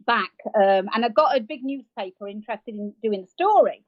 back 0.05 0.31
um, 0.55 0.89
and 0.93 1.03
I 1.03 1.09
got 1.09 1.35
a 1.35 1.41
big 1.41 1.63
newspaper 1.63 2.27
interested 2.27 2.75
in 2.75 2.93
doing 3.03 3.21
the 3.21 3.27
story 3.27 3.83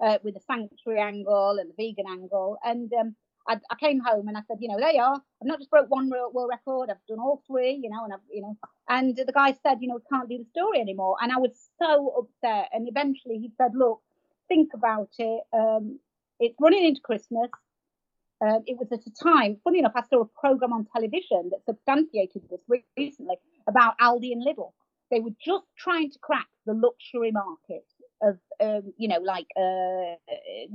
uh, 0.00 0.18
with 0.22 0.34
the 0.34 0.40
sanctuary 0.40 1.00
angle 1.00 1.58
and 1.60 1.70
the 1.70 1.74
vegan 1.76 2.06
angle. 2.10 2.58
And 2.64 2.92
um, 2.94 3.16
I, 3.46 3.60
I, 3.70 3.74
came 3.78 4.00
home 4.00 4.28
and 4.28 4.36
I 4.36 4.40
said, 4.48 4.58
you 4.60 4.68
know, 4.68 4.78
there 4.78 4.92
you 4.92 5.00
are. 5.00 5.14
I've 5.14 5.46
not 5.46 5.58
just 5.58 5.70
broke 5.70 5.90
one 5.90 6.08
world 6.08 6.32
record. 6.50 6.90
I've 6.90 7.04
done 7.08 7.18
all 7.18 7.42
three, 7.46 7.78
you 7.82 7.90
know, 7.90 8.04
and 8.04 8.12
I've, 8.12 8.20
you 8.30 8.42
know, 8.42 8.56
and 8.88 9.16
the 9.16 9.32
guy 9.32 9.54
said, 9.62 9.78
you 9.80 9.88
know, 9.88 9.96
we 9.96 10.02
can't 10.10 10.28
do 10.28 10.38
the 10.38 10.46
story 10.50 10.80
anymore. 10.80 11.16
And 11.20 11.30
I 11.32 11.36
was 11.36 11.50
so 11.78 12.14
upset. 12.18 12.70
And 12.72 12.88
eventually 12.88 13.38
he 13.38 13.52
said, 13.58 13.72
look, 13.74 14.00
think 14.48 14.70
about 14.74 15.10
it. 15.18 15.42
Um, 15.52 15.98
it's 16.40 16.56
running 16.60 16.84
into 16.84 17.00
Christmas. 17.00 17.50
Um, 18.40 18.62
it 18.66 18.76
was 18.78 18.88
at 18.92 19.06
a 19.06 19.10
time, 19.22 19.58
funny 19.62 19.78
enough, 19.78 19.92
I 19.94 20.02
saw 20.08 20.22
a 20.22 20.26
program 20.26 20.72
on 20.72 20.86
television 20.92 21.50
that 21.50 21.64
substantiated 21.66 22.42
this 22.50 22.60
recently 22.96 23.36
about 23.66 23.98
Aldi 23.98 24.32
and 24.32 24.44
Lidl. 24.44 24.72
They 25.10 25.20
were 25.20 25.30
just 25.42 25.64
trying 25.78 26.10
to 26.10 26.18
crack 26.18 26.48
the 26.66 26.74
luxury 26.74 27.30
market 27.30 27.84
of 28.22 28.38
um, 28.60 28.92
you 28.96 29.08
know 29.08 29.18
like 29.18 29.46
uh, 29.56 30.16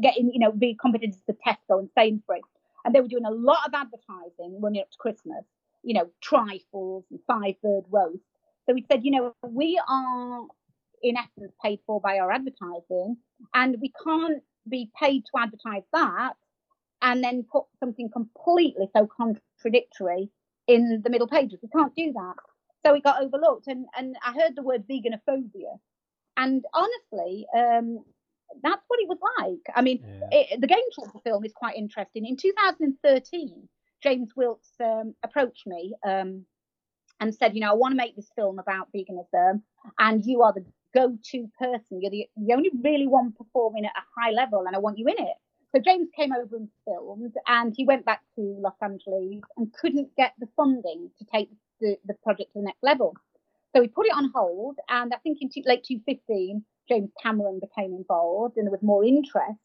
getting 0.01 0.31
you 0.31 0.39
know 0.39 0.51
being 0.51 0.77
competent 0.81 1.15
for 1.25 1.33
Tesco 1.33 1.79
and 1.79 1.89
Sainsbury's, 1.97 2.43
and 2.83 2.93
they 2.93 3.01
were 3.01 3.07
doing 3.07 3.25
a 3.25 3.31
lot 3.31 3.67
of 3.67 3.73
advertising 3.73 4.59
running 4.61 4.81
up 4.81 4.89
to 4.91 4.97
Christmas. 4.97 5.43
You 5.83 5.93
know, 5.93 6.09
trifles 6.21 7.05
and 7.09 7.19
five 7.25 7.55
bird 7.63 7.85
roast. 7.89 8.23
So 8.65 8.73
we 8.73 8.85
said, 8.91 9.05
you 9.05 9.11
know, 9.11 9.33
we 9.47 9.81
are 9.87 10.41
in 11.01 11.15
essence 11.15 11.53
paid 11.63 11.79
for 11.87 12.01
by 12.01 12.19
our 12.19 12.31
advertising, 12.31 13.17
and 13.53 13.77
we 13.81 13.93
can't 14.03 14.43
be 14.67 14.91
paid 14.99 15.23
to 15.25 15.41
advertise 15.41 15.83
that 15.93 16.33
and 17.01 17.23
then 17.23 17.45
put 17.51 17.63
something 17.79 18.09
completely 18.09 18.89
so 18.95 19.07
contradictory 19.07 20.29
in 20.67 21.01
the 21.03 21.09
middle 21.09 21.27
pages. 21.27 21.59
We 21.61 21.69
can't 21.69 21.95
do 21.95 22.13
that. 22.13 22.35
So 22.85 22.93
it 22.93 23.03
got 23.03 23.21
overlooked. 23.21 23.67
And, 23.67 23.85
and 23.97 24.15
I 24.23 24.33
heard 24.33 24.55
the 24.55 24.63
word 24.63 24.85
veganophobia. 24.87 25.79
And 26.37 26.63
honestly, 26.73 27.45
um, 27.57 28.03
that's 28.61 28.83
what 28.87 28.99
it 28.99 29.07
was 29.07 29.19
like. 29.39 29.75
I 29.75 29.81
mean, 29.81 30.03
yeah. 30.03 30.39
it, 30.39 30.61
the 30.61 30.67
Game 30.67 30.77
Changer 30.95 31.19
film 31.23 31.45
is 31.45 31.53
quite 31.53 31.75
interesting. 31.75 32.25
In 32.25 32.37
2013, 32.37 33.67
James 34.01 34.29
Wilks 34.35 34.69
um, 34.83 35.15
approached 35.23 35.67
me 35.67 35.93
um, 36.05 36.45
and 37.19 37.33
said, 37.33 37.53
you 37.53 37.61
know, 37.61 37.71
I 37.71 37.75
want 37.75 37.91
to 37.91 37.97
make 37.97 38.15
this 38.15 38.29
film 38.35 38.59
about 38.59 38.89
veganism, 38.95 39.61
and 39.97 40.25
you 40.25 40.41
are 40.41 40.53
the 40.53 40.65
go-to 40.93 41.49
person. 41.59 42.01
You're 42.01 42.11
the, 42.11 42.27
the 42.37 42.53
only 42.53 42.71
really 42.83 43.07
one 43.07 43.33
performing 43.33 43.85
at 43.85 43.91
a 43.95 44.21
high 44.21 44.31
level, 44.31 44.65
and 44.65 44.75
I 44.75 44.79
want 44.79 44.97
you 44.97 45.07
in 45.07 45.15
it. 45.17 45.35
So 45.75 45.81
James 45.81 46.09
came 46.17 46.33
over 46.33 46.55
and 46.55 46.69
filmed, 46.85 47.33
and 47.47 47.73
he 47.75 47.85
went 47.85 48.05
back 48.05 48.21
to 48.35 48.41
Los 48.41 48.73
Angeles 48.81 49.41
and 49.57 49.73
couldn't 49.73 50.15
get 50.17 50.33
the 50.39 50.47
funding 50.55 51.11
to 51.19 51.25
take 51.31 51.49
the, 51.79 51.97
the 52.05 52.15
project 52.23 52.53
to 52.53 52.59
the 52.59 52.65
next 52.65 52.81
level. 52.81 53.15
So 53.75 53.81
we 53.81 53.87
put 53.87 54.07
it 54.07 54.13
on 54.13 54.31
hold, 54.33 54.77
and 54.89 55.13
I 55.13 55.17
think 55.17 55.39
in 55.41 55.49
late 55.65 55.83
2015, 55.87 56.63
James 56.89 57.11
Cameron 57.21 57.59
became 57.59 57.93
involved, 57.93 58.57
and 58.57 58.65
there 58.65 58.71
was 58.71 58.83
more 58.83 59.03
interest. 59.03 59.59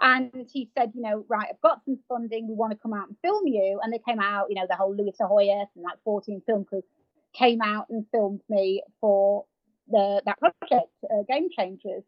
And 0.00 0.30
he 0.52 0.70
said, 0.76 0.92
you 0.94 1.02
know, 1.02 1.24
right, 1.28 1.48
I've 1.50 1.60
got 1.60 1.84
some 1.84 1.98
funding. 2.08 2.48
We 2.48 2.54
want 2.54 2.72
to 2.72 2.78
come 2.78 2.92
out 2.92 3.08
and 3.08 3.16
film 3.22 3.46
you. 3.46 3.80
And 3.82 3.92
they 3.92 4.00
came 4.06 4.20
out, 4.20 4.46
you 4.48 4.56
know, 4.56 4.66
the 4.68 4.76
whole 4.76 4.94
Louie 4.94 5.12
Psihoyos 5.18 5.66
and 5.74 5.84
like 5.84 5.98
14 6.04 6.42
film 6.46 6.64
crew 6.64 6.82
came 7.32 7.60
out 7.62 7.86
and 7.90 8.04
filmed 8.10 8.40
me 8.48 8.82
for 9.00 9.44
the 9.88 10.20
that 10.26 10.38
project, 10.40 10.90
uh, 11.04 11.22
Game 11.28 11.48
Changers. 11.56 12.02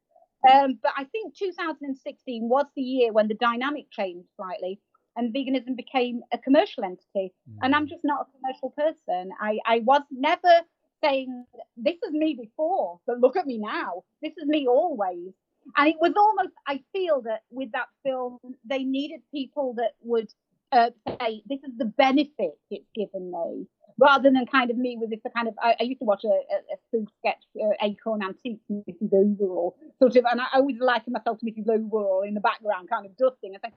Um, 0.51 0.79
but 0.83 0.93
I 0.97 1.05
think 1.05 1.35
2016 1.37 2.49
was 2.49 2.67
the 2.75 2.83
year 2.83 3.13
when 3.13 3.29
the 3.29 3.35
dynamic 3.35 3.91
changed 3.91 4.29
slightly. 4.37 4.81
and 5.17 5.35
veganism 5.35 5.75
became 5.77 6.21
a 6.33 6.39
commercial 6.39 6.85
entity. 6.85 7.33
Mm. 7.49 7.59
And 7.63 7.75
I'm 7.75 7.87
mm. 7.87 7.89
just 7.89 8.05
not 8.05 8.27
a 8.27 8.39
commercial 8.39 8.71
person. 8.71 9.31
I, 9.41 9.59
I 9.65 9.79
was 9.81 10.03
never 10.11 10.61
saying, 11.03 11.45
this 11.77 11.97
is 12.07 12.13
me 12.13 12.35
before, 12.41 13.01
but 13.07 13.21
look 13.21 13.37
at 13.37 13.47
me 13.47 13.59
now. 13.59 14.05
This 14.23 14.33
is 14.37 14.47
me 14.47 14.67
always. 14.67 15.33
And 15.77 15.89
it 15.89 15.97
was 16.01 16.13
almost, 16.17 16.55
I 16.67 16.83
feel 16.93 17.23
that 17.23 17.41
with 17.51 17.73
that 17.73 17.89
film, 18.05 18.39
they 18.65 18.85
needed 18.85 19.21
people 19.33 19.75
that 19.75 19.93
would 20.03 20.29
uh, 20.73 20.91
say, 21.21 21.43
this 21.47 21.59
is 21.65 21.77
the 21.77 21.87
benefit 21.87 22.59
it's 22.71 22.87
given 22.95 23.31
me, 23.31 23.67
rather 23.99 24.31
than 24.31 24.47
kind 24.47 24.71
of 24.71 24.77
me 24.77 24.97
with 25.01 25.11
this 25.11 25.21
kind 25.35 25.49
of, 25.49 25.55
I, 25.61 25.77
I 25.81 25.83
used 25.85 26.01
to 26.01 26.05
watch 26.05 26.23
a, 26.25 26.29
a, 26.29 26.31
a 26.31 26.77
spoof 26.89 27.09
sketch, 27.19 27.43
uh, 27.61 27.75
Acorn 27.83 28.23
Antiques, 28.23 28.63
Mrs. 28.71 29.13
Overall, 29.13 29.77
sort 29.99 30.17
of, 30.17 30.25
and 30.31 30.41
I 30.41 30.47
always 30.55 30.77
liken 30.79 31.13
myself 31.13 31.39
to 31.41 31.47
Mrs. 31.47 31.69
Overall 31.69 32.23
in 32.23 32.35
the 32.35 32.41
background, 32.41 32.89
kind 32.91 33.07
of 33.07 33.17
dusting 33.17 33.55
and 33.55 33.61
saying, 33.63 33.75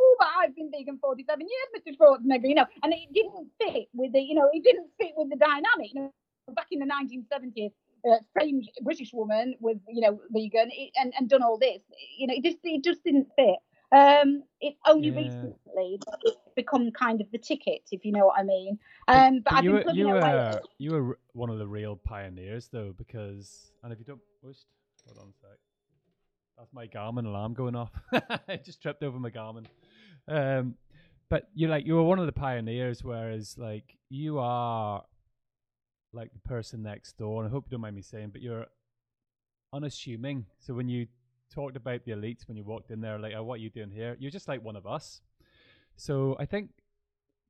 oh, 0.00 0.16
but 0.18 0.28
I've 0.38 0.54
been 0.54 0.70
vegan 0.70 0.98
47 1.00 1.40
years, 1.40 1.68
Mr. 1.76 1.96
Schwarzenegger, 1.96 2.48
you 2.48 2.54
know, 2.54 2.66
and 2.82 2.92
it 2.92 3.12
didn't 3.12 3.48
fit 3.60 3.88
with 3.92 4.12
the, 4.12 4.20
you 4.20 4.34
know, 4.34 4.48
it 4.52 4.62
didn't 4.64 4.88
fit 4.98 5.12
with 5.16 5.30
the 5.30 5.36
dynamic. 5.36 5.92
You 5.92 6.00
know, 6.02 6.14
back 6.54 6.68
in 6.70 6.80
the 6.80 6.86
1970s, 6.86 7.72
a 8.06 8.24
strange 8.30 8.68
British 8.82 9.12
woman 9.12 9.54
was, 9.60 9.76
you 9.88 10.00
know, 10.00 10.20
vegan 10.30 10.70
and, 10.96 11.12
and 11.18 11.28
done 11.28 11.42
all 11.42 11.58
this. 11.58 11.80
You 12.16 12.26
know, 12.26 12.34
it 12.36 12.44
just 12.44 12.58
it 12.62 12.84
just 12.84 13.02
didn't 13.04 13.28
fit. 13.36 13.56
Um, 13.90 14.42
it's 14.60 14.78
only 14.86 15.08
yeah. 15.08 15.16
recently 15.16 15.98
it's 16.22 16.36
become 16.54 16.90
kind 16.90 17.20
of 17.20 17.30
the 17.32 17.38
ticket, 17.38 17.82
if 17.90 18.04
you 18.04 18.12
know 18.12 18.26
what 18.26 18.38
I 18.38 18.42
mean. 18.42 18.78
Um, 19.08 19.40
but, 19.40 19.54
but 19.54 19.64
you, 19.64 19.72
were, 19.72 19.84
you 19.92 20.08
were 20.08 20.60
you 20.78 20.90
were 20.92 21.18
one 21.32 21.48
of 21.50 21.58
the 21.58 21.66
real 21.66 21.96
pioneers, 21.96 22.68
though, 22.70 22.94
because 22.96 23.72
and 23.82 23.92
if 23.92 23.98
you 23.98 24.04
don't, 24.04 24.20
hold 24.42 25.18
on 25.18 25.28
a 25.28 25.32
sec. 25.40 25.58
That's 26.58 26.72
my 26.72 26.86
Garmin 26.86 27.24
alarm 27.24 27.54
going 27.54 27.76
off. 27.76 27.92
I 28.48 28.56
just 28.56 28.82
tripped 28.82 29.02
over 29.02 29.18
my 29.18 29.30
Garmin. 29.30 29.66
Um, 30.26 30.74
but 31.30 31.48
you 31.54 31.68
like 31.68 31.86
you 31.86 31.94
were 31.94 32.02
one 32.02 32.18
of 32.18 32.26
the 32.26 32.32
pioneers, 32.32 33.04
whereas 33.04 33.56
like 33.56 33.96
you 34.10 34.38
are 34.38 35.04
like 36.12 36.32
the 36.32 36.40
person 36.40 36.82
next 36.82 37.16
door, 37.18 37.42
and 37.42 37.48
I 37.48 37.52
hope 37.52 37.66
you 37.66 37.70
don't 37.70 37.80
mind 37.80 37.96
me 37.96 38.02
saying, 38.02 38.30
but 38.32 38.42
you're 38.42 38.66
unassuming. 39.72 40.46
So 40.58 40.74
when 40.74 40.88
you 40.88 41.06
talked 41.52 41.76
about 41.76 42.04
the 42.04 42.12
elites, 42.12 42.46
when 42.48 42.56
you 42.56 42.64
walked 42.64 42.90
in 42.90 43.00
there, 43.00 43.18
like, 43.18 43.34
oh, 43.36 43.42
what 43.42 43.54
are 43.54 43.62
you 43.62 43.70
doing 43.70 43.90
here? 43.90 44.16
You're 44.18 44.30
just 44.30 44.48
like 44.48 44.62
one 44.62 44.76
of 44.76 44.86
us. 44.86 45.20
So 45.96 46.36
I 46.38 46.46
think 46.46 46.70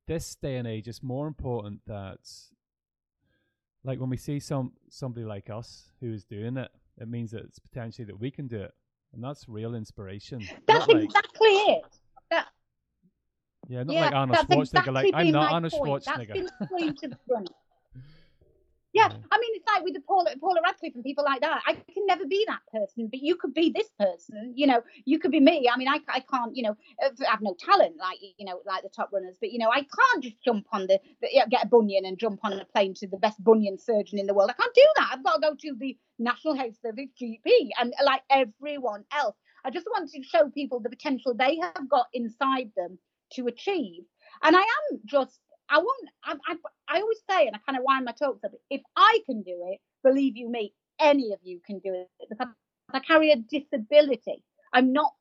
this 0.07 0.35
day 0.37 0.57
and 0.57 0.67
age 0.67 0.89
is 0.89 1.03
more 1.03 1.27
important 1.27 1.81
that, 1.87 2.19
like, 3.85 4.01
when 4.01 4.11
we 4.11 4.17
see 4.17 4.41
some 4.41 4.73
somebody 4.89 5.25
like 5.25 5.51
us 5.51 5.93
who 6.01 6.13
is 6.13 6.25
doing 6.25 6.57
it, 6.57 6.71
it 7.01 7.09
means 7.09 7.31
that 7.33 7.45
it's 7.45 7.59
potentially 7.59 8.05
that 8.07 8.19
we 8.19 8.31
can 8.31 8.49
do 8.49 8.61
it, 8.63 8.75
and 9.13 9.23
that's 9.23 9.49
real 9.49 9.75
inspiration. 9.75 10.47
That's 10.67 10.89
exactly 10.89 11.49
it. 11.49 11.85
That, 12.31 12.49
yeah, 13.69 13.83
not 13.83 13.95
yeah, 13.95 14.05
like 14.07 14.15
Arnold 14.15 14.39
Schwarzenegger. 14.39 14.63
Exactly 14.63 14.93
like 14.93 15.15
I'm 15.15 15.31
not 15.31 15.53
Arnold 15.53 15.73
point. 15.73 16.05
Schwarzenegger. 16.05 16.49
That's 16.59 16.73
been 16.73 16.97
to 16.97 17.09
the 17.09 17.19
front. 17.29 17.51
Yeah, 18.99 19.09
I 19.31 19.39
mean, 19.39 19.51
it's 19.55 19.67
like 19.67 19.85
with 19.85 19.95
the 19.95 20.01
Paula, 20.01 20.31
Paula 20.41 20.61
Radcliffe 20.63 20.95
and 20.95 21.05
people 21.05 21.25
like 21.25 21.41
that. 21.41 21.63
I 21.67 21.75
can 21.75 22.07
never 22.07 22.27
be 22.27 22.45
that 22.49 22.61
person, 22.73 23.09
but 23.11 23.21
you 23.21 23.37
could 23.37 23.55
be 23.55 23.71
this 23.71 23.89
person. 23.99 24.53
You 24.55 24.67
know, 24.67 24.83
you 25.05 25.19
could 25.19 25.31
be 25.31 25.41
me. 25.41 25.69
I 25.73 25.77
mean, 25.77 25.89
I, 25.89 26.01
I 26.09 26.21
can't, 26.21 26.57
you 26.57 26.65
know, 26.65 26.77
uh, 27.05 27.11
have 27.27 27.41
no 27.41 27.55
talent 27.59 27.97
like 27.99 28.19
you 28.21 28.45
know, 28.45 28.61
like 28.67 28.83
the 28.83 28.89
top 28.89 29.11
runners, 29.13 29.37
but 29.41 29.53
you 29.53 29.59
know, 29.59 29.71
I 29.71 29.81
can't 29.81 30.23
just 30.23 30.43
jump 30.45 30.67
on 30.73 30.87
the, 30.87 30.99
the 31.23 31.29
get 31.51 31.65
a 31.65 31.69
bunion 31.69 32.05
and 32.05 32.19
jump 32.19 32.41
on 32.45 32.53
a 32.53 32.65
plane 32.65 32.95
to 32.95 33.07
the 33.07 33.17
best 33.17 33.43
bunion 33.43 33.79
surgeon 33.79 34.19
in 34.19 34.27
the 34.27 34.35
world. 34.35 34.51
I 34.51 34.55
can't 34.61 34.75
do 34.75 34.87
that. 34.97 35.11
I've 35.13 35.25
got 35.25 35.37
to 35.37 35.41
go 35.41 35.55
to 35.55 35.77
the 35.79 35.97
National 36.19 36.55
Health 36.57 36.75
Service 36.83 37.11
GP 37.21 37.71
and 37.81 37.93
like 38.05 38.23
everyone 38.31 39.05
else. 39.13 39.37
I 39.65 39.71
just 39.71 39.87
want 39.87 40.11
to 40.11 40.23
show 40.23 40.49
people 40.51 40.81
the 40.81 40.89
potential 40.89 41.35
they 41.35 41.59
have 41.63 41.89
got 41.89 42.07
inside 42.13 42.71
them 42.77 42.99
to 43.33 43.47
achieve. 43.47 44.05
And 44.43 44.57
I 44.57 44.61
am 44.61 45.01
just 45.05 45.41
I 45.71 45.79
won't. 45.79 46.09
I, 46.25 46.35
I, 46.47 46.57
I 46.89 47.01
always 47.01 47.19
say, 47.29 47.47
and 47.47 47.55
I 47.55 47.59
kind 47.67 47.79
of 47.79 47.85
wind 47.85 48.05
my 48.05 48.13
talks 48.13 48.45
up. 48.45 48.53
If 48.71 48.83
I 48.97 49.19
can 49.27 49.43
do 49.43 49.57
it, 49.71 49.81
believe 50.03 50.37
you 50.37 50.51
me, 50.51 50.73
any 51.01 51.33
of 51.33 51.39
you 51.43 51.61
can 51.67 51.79
do 51.79 51.95
it 51.95 52.09
because 52.29 52.49
I 52.93 53.01
carry 53.01 53.31
a 53.31 53.37
disability. 53.37 54.43
I'm 54.73 54.93
not 54.93 55.13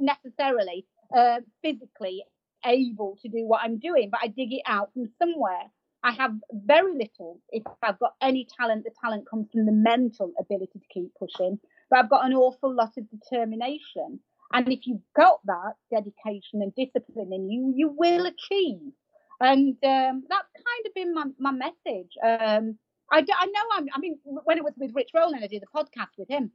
necessarily 0.00 0.86
uh, 1.16 1.40
physically 1.62 2.24
able 2.64 3.18
to 3.22 3.28
do 3.28 3.46
what 3.46 3.62
I'm 3.62 3.78
doing, 3.78 4.10
but 4.10 4.20
I 4.22 4.28
dig 4.28 4.52
it 4.52 4.62
out 4.66 4.92
from 4.92 5.10
somewhere. 5.18 5.70
I 6.02 6.12
have 6.12 6.32
very 6.52 6.92
little. 6.94 7.40
If 7.50 7.64
I've 7.82 7.98
got 7.98 8.14
any 8.22 8.46
talent, 8.58 8.84
the 8.84 8.90
talent 9.02 9.28
comes 9.28 9.48
from 9.52 9.66
the 9.66 9.72
mental 9.72 10.32
ability 10.38 10.78
to 10.78 10.86
keep 10.92 11.12
pushing. 11.18 11.58
But 11.90 11.98
I've 11.98 12.10
got 12.10 12.24
an 12.24 12.34
awful 12.34 12.72
lot 12.72 12.92
of 12.96 13.04
determination. 13.10 14.20
And 14.52 14.72
if 14.72 14.86
you've 14.86 15.02
got 15.16 15.40
that 15.46 15.74
dedication 15.90 16.62
and 16.62 16.74
discipline 16.74 17.32
in 17.32 17.50
you, 17.50 17.72
you 17.74 17.88
will 17.96 18.26
achieve. 18.26 18.92
And 19.40 19.76
um, 19.84 20.24
that's 20.28 20.52
kind 20.54 20.86
of 20.86 20.94
been 20.94 21.14
my, 21.14 21.24
my 21.38 21.52
message. 21.52 22.12
Um, 22.22 22.78
I, 23.10 23.18
I 23.18 23.46
know 23.46 23.62
I'm, 23.72 23.86
I 23.94 23.98
mean, 23.98 24.18
when 24.24 24.58
it 24.58 24.64
was 24.64 24.74
with 24.76 24.94
Rich 24.94 25.10
Roll, 25.14 25.34
I 25.34 25.46
did 25.46 25.62
a 25.62 25.78
podcast 25.78 26.18
with 26.18 26.28
him. 26.28 26.50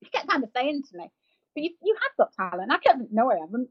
He 0.00 0.08
kept 0.10 0.28
kind 0.28 0.44
of 0.44 0.50
saying 0.54 0.82
to 0.90 0.98
me, 0.98 1.10
but 1.54 1.64
you, 1.64 1.70
you 1.82 1.96
have 2.02 2.16
got 2.16 2.34
talent. 2.34 2.72
I 2.72 2.78
kept, 2.78 3.00
no, 3.10 3.30
I 3.30 3.38
haven't. 3.38 3.68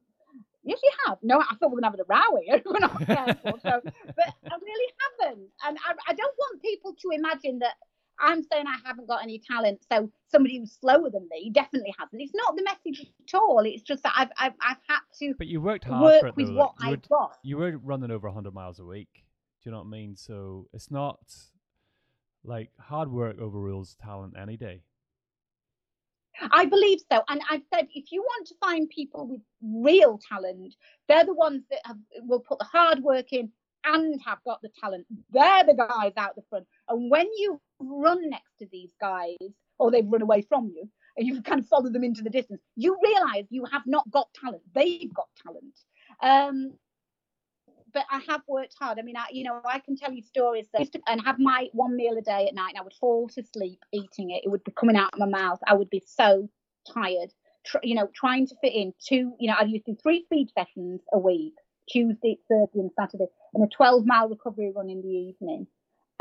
Yes, 0.64 0.80
you 0.84 0.92
have. 1.08 1.18
No, 1.24 1.40
I 1.40 1.56
thought 1.56 1.72
we 1.72 1.76
were 1.76 1.82
having 1.84 2.02
a 2.02 2.04
row 2.04 2.40
here. 2.44 2.62
we're 2.66 2.80
not 2.80 3.00
careful. 3.06 3.60
So, 3.64 3.82
but 3.84 4.34
I 4.52 4.56
really 4.62 4.94
haven't. 5.22 5.48
And 5.66 5.78
I, 5.86 5.94
I 6.08 6.14
don't 6.14 6.36
want 6.38 6.62
people 6.62 6.94
to 6.94 7.10
imagine 7.12 7.60
that 7.60 7.76
I'm 8.20 8.44
saying 8.44 8.66
I 8.68 8.78
haven't 8.88 9.08
got 9.08 9.24
any 9.24 9.40
talent, 9.40 9.80
so 9.92 10.12
somebody 10.28 10.58
who's 10.58 10.74
slower 10.80 11.10
than 11.10 11.28
me 11.32 11.52
definitely 11.54 11.94
hasn't. 11.98 12.22
It's 12.22 12.34
not 12.36 12.56
the 12.56 12.64
message 12.64 13.06
at 13.06 13.38
all. 13.38 13.62
It's 13.66 13.84
just 13.84 14.04
that 14.04 14.14
I've 14.16 14.30
I've, 14.38 14.54
I've 14.62 14.78
had 14.88 15.00
to. 15.20 15.34
But 15.38 15.48
you 15.48 15.62
worked 15.62 15.86
hard 15.86 16.02
work 16.02 16.22
for 16.22 16.28
it, 16.28 16.36
with 16.36 16.50
what 16.56 16.74
you 16.82 16.92
I've 16.92 17.10
got. 17.10 17.38
You 17.44 17.58
were 17.58 17.78
running 17.78 18.12
over 18.12 18.28
100 18.28 18.54
miles 18.54 18.80
a 18.80 18.86
week. 18.86 19.10
Do 19.14 19.70
you 19.70 19.72
know 19.72 19.80
what 19.80 19.88
I 19.88 19.90
mean? 19.90 20.16
So 20.16 20.68
it's 20.74 20.92
not 20.92 21.20
like 22.44 22.72
hard 22.80 23.12
work 23.12 23.40
overrules 23.40 23.96
talent 24.02 24.36
any 24.40 24.58
day. 24.58 24.82
I 26.52 26.66
believe 26.66 27.00
so. 27.12 27.22
And 27.28 27.42
I've 27.50 27.64
said 27.74 27.88
if 27.94 28.12
you 28.12 28.22
want 28.22 28.48
to 28.48 28.56
find 28.62 28.90
people 28.90 29.28
with 29.28 29.42
real 29.62 30.20
talent, 30.30 30.74
they're 31.08 31.26
the 31.26 31.34
ones 31.34 31.64
that 31.70 31.80
have, 31.84 31.98
will 32.22 32.40
put 32.40 32.60
the 32.60 32.66
hard 32.66 33.00
work 33.00 33.34
in 33.34 33.52
and 33.86 34.20
have 34.26 34.40
got 34.46 34.62
the 34.62 34.70
talent. 34.82 35.06
They're 35.32 35.64
the 35.64 35.76
guys 35.76 36.14
out 36.18 36.36
the 36.36 36.44
front. 36.50 36.66
And 36.88 37.10
when 37.10 37.28
you 37.38 37.62
run 37.80 38.30
next 38.30 38.58
to 38.60 38.68
these 38.72 38.92
guys, 39.00 39.38
or 39.78 39.92
they've 39.92 40.06
run 40.06 40.22
away 40.22 40.42
from 40.42 40.72
you, 40.76 40.90
and 41.18 41.28
you've 41.28 41.44
kind 41.44 41.60
of 41.60 41.68
follow 41.68 41.90
them 41.90 42.04
into 42.04 42.22
the 42.22 42.30
distance, 42.30 42.62
you 42.76 42.98
realize 43.04 43.46
you 43.50 43.66
have 43.66 43.84
not 43.86 44.10
got 44.12 44.28
talent. 44.34 44.62
They've 44.74 45.14
got 45.14 45.28
talent. 45.44 45.80
Um, 46.22 46.74
but 47.94 48.06
I 48.12 48.22
have 48.28 48.42
worked 48.48 48.76
hard. 48.80 49.00
I 49.00 49.02
mean, 49.02 49.18
I, 49.18 49.26
you 49.32 49.44
know, 49.44 49.62
I 49.66 49.80
can 49.80 49.96
tell 49.96 50.12
you 50.12 50.22
stories 50.22 50.68
that 50.72 50.80
used 50.80 50.94
to, 50.94 51.02
and 51.08 51.22
have 51.26 51.40
my 51.40 51.68
one 51.74 51.96
meal 51.96 52.18
a 52.18 52.22
day 52.22 52.48
at 52.48 52.54
night, 52.54 52.70
and 52.70 52.80
I 52.80 52.84
would 52.84 52.94
fall 52.94 53.28
to 53.30 53.44
sleep 53.54 53.80
eating 53.92 54.32
it. 54.32 54.44
It 54.44 54.50
would 54.50 54.64
be 54.64 54.72
coming 54.72 54.96
out 54.96 55.14
of 55.14 55.20
my 55.20 55.26
mouth. 55.26 55.60
I 55.66 55.74
would 55.74 55.90
be 55.90 56.04
so 56.06 56.48
tired. 56.94 57.34
Tr- 57.66 57.78
you 57.84 57.96
know, 57.96 58.10
trying 58.14 58.48
to 58.48 58.56
fit 58.62 58.74
in 58.74 58.94
two. 59.04 59.34
You 59.40 59.50
know, 59.50 59.56
I 59.60 59.64
used 59.64 59.86
to 59.86 59.94
do 59.94 59.98
three 60.02 60.24
speed 60.24 60.50
sessions 60.56 61.02
a 61.12 61.18
week 61.20 61.54
Tuesday, 61.90 62.38
Thursday, 62.50 62.80
and 62.80 62.92
Saturday, 62.98 63.28
and 63.54 63.64
a 63.64 63.68
12 63.68 64.06
mile 64.06 64.30
recovery 64.30 64.72
run 64.76 64.90
in 64.90 65.02
the 65.02 65.08
evening. 65.08 65.68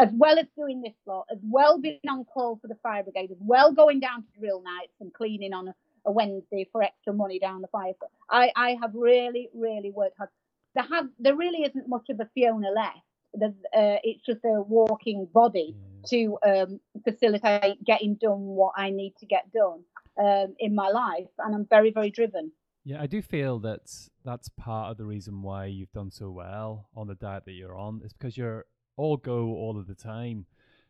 As 0.00 0.10
well 0.12 0.38
as 0.38 0.46
doing 0.56 0.80
this 0.80 0.94
lot, 1.06 1.26
as 1.30 1.38
well 1.42 1.80
being 1.80 1.98
on 2.08 2.24
call 2.24 2.58
for 2.62 2.68
the 2.68 2.76
fire 2.82 3.02
brigade, 3.02 3.32
as 3.32 3.38
well 3.40 3.72
going 3.72 3.98
down 3.98 4.22
to 4.22 4.40
drill 4.40 4.62
nights 4.62 4.92
and 5.00 5.12
cleaning 5.12 5.52
on 5.52 5.68
a, 5.68 5.74
a 6.06 6.12
Wednesday 6.12 6.68
for 6.70 6.82
extra 6.82 7.12
money 7.12 7.40
down 7.40 7.62
the 7.62 7.68
fire. 7.68 7.94
I, 8.30 8.52
I 8.54 8.76
have 8.80 8.92
really, 8.94 9.48
really 9.52 9.90
worked 9.90 10.16
hard. 10.16 10.30
There 10.74 10.84
have 10.84 11.08
there 11.18 11.34
really 11.34 11.64
isn't 11.64 11.88
much 11.88 12.10
of 12.10 12.20
a 12.20 12.28
Fiona 12.32 12.70
left. 12.70 12.98
Uh, 13.42 13.98
it's 14.04 14.24
just 14.24 14.44
a 14.44 14.62
walking 14.62 15.26
body 15.34 15.74
to 16.06 16.38
um, 16.46 16.80
facilitate 17.04 17.84
getting 17.84 18.14
done 18.14 18.40
what 18.40 18.74
I 18.76 18.90
need 18.90 19.14
to 19.18 19.26
get 19.26 19.52
done 19.52 19.82
um, 20.18 20.54
in 20.58 20.74
my 20.74 20.88
life, 20.88 21.28
and 21.38 21.54
I'm 21.54 21.66
very, 21.68 21.90
very 21.90 22.10
driven. 22.10 22.52
Yeah, 22.88 23.02
I 23.02 23.06
do 23.06 23.20
feel 23.20 23.58
that 23.58 23.80
that's 24.24 24.48
part 24.48 24.90
of 24.90 24.96
the 24.96 25.04
reason 25.04 25.42
why 25.42 25.66
you've 25.66 25.92
done 25.92 26.10
so 26.10 26.30
well 26.30 26.88
on 26.96 27.06
the 27.06 27.14
diet 27.14 27.44
that 27.44 27.52
you're 27.52 27.76
on. 27.76 28.00
Is 28.02 28.14
because 28.14 28.38
you're 28.38 28.64
all 28.96 29.18
go 29.18 29.48
all 29.48 29.78
of 29.78 29.86
the 29.86 29.94
time, 29.94 30.46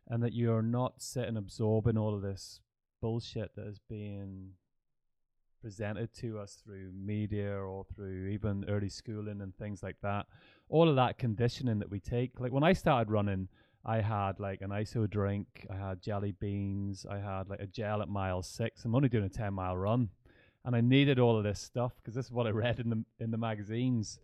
and 0.07 0.23
that 0.23 0.33
you're 0.33 0.63
not 0.63 1.03
sitting 1.03 1.37
absorbing 1.37 1.99
all 1.99 2.15
of 2.15 2.23
this 2.23 2.61
bullshit 3.03 3.57
that 3.57 3.67
is 3.67 3.81
being 3.89 4.51
presented 5.61 6.15
to 6.15 6.39
us 6.39 6.63
through 6.65 6.93
media 6.93 7.53
or 7.53 7.85
through 7.97 8.29
even 8.29 8.65
early 8.69 8.89
schooling 8.89 9.41
and 9.41 9.57
things 9.57 9.83
like 9.83 9.97
that. 10.01 10.27
All 10.69 10.89
of 10.89 10.95
that 10.95 11.19
conditioning 11.19 11.81
that 11.81 11.91
we 11.91 11.99
take. 11.99 12.39
Like 12.39 12.53
when 12.53 12.63
I 12.63 12.75
started 12.75 13.11
running, 13.11 13.49
I 13.85 14.03
had 14.03 14.39
like 14.39 14.61
an 14.61 14.71
ISO 14.71 15.11
drink, 15.11 15.67
I 15.69 15.75
had 15.75 16.01
jelly 16.01 16.31
beans, 16.31 17.05
I 17.11 17.19
had 17.19 17.49
like 17.49 17.61
a 17.61 17.67
gel 17.67 18.03
at 18.03 18.09
mile 18.09 18.45
six. 18.45 18.85
I'm 18.85 18.95
only 18.95 19.09
doing 19.09 19.25
a 19.25 19.29
10 19.29 19.53
mile 19.53 19.77
run 19.77 20.11
and 20.69 20.77
I 20.77 20.83
needed 20.83 21.19
all 21.19 21.39
of 21.39 21.45
this 21.45 21.59
stuff 21.59 21.93
because 21.97 22.15
this 22.15 22.27
is 22.27 22.31
what 22.31 22.47
I 22.47 22.51
read 22.51 22.79
in 22.79 22.91
the 22.91 23.03
in 23.19 23.31
the 23.31 23.39
magazines. 23.39 24.19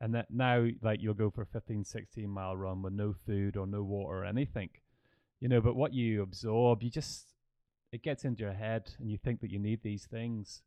And 0.00 0.12
that 0.16 0.26
now, 0.28 0.66
like, 0.82 1.00
you'll 1.00 1.14
go 1.14 1.30
for 1.30 1.42
a 1.42 1.46
15, 1.46 1.84
16 1.84 2.28
mile 2.28 2.56
run 2.56 2.82
with 2.82 2.92
no 2.92 3.14
food 3.24 3.56
or 3.56 3.64
no 3.64 3.84
water 3.84 4.18
or 4.18 4.24
anything, 4.24 4.70
you 5.38 5.48
know. 5.48 5.60
But 5.60 5.76
what 5.76 5.94
you 5.94 6.20
absorb, 6.20 6.82
you 6.82 6.90
just 6.90 7.26
it 7.92 8.02
gets 8.02 8.24
into 8.24 8.42
your 8.42 8.54
head, 8.54 8.90
and 8.98 9.08
you 9.08 9.18
think 9.18 9.40
that 9.40 9.52
you 9.52 9.60
need 9.60 9.84
these 9.84 10.04
things. 10.04 10.62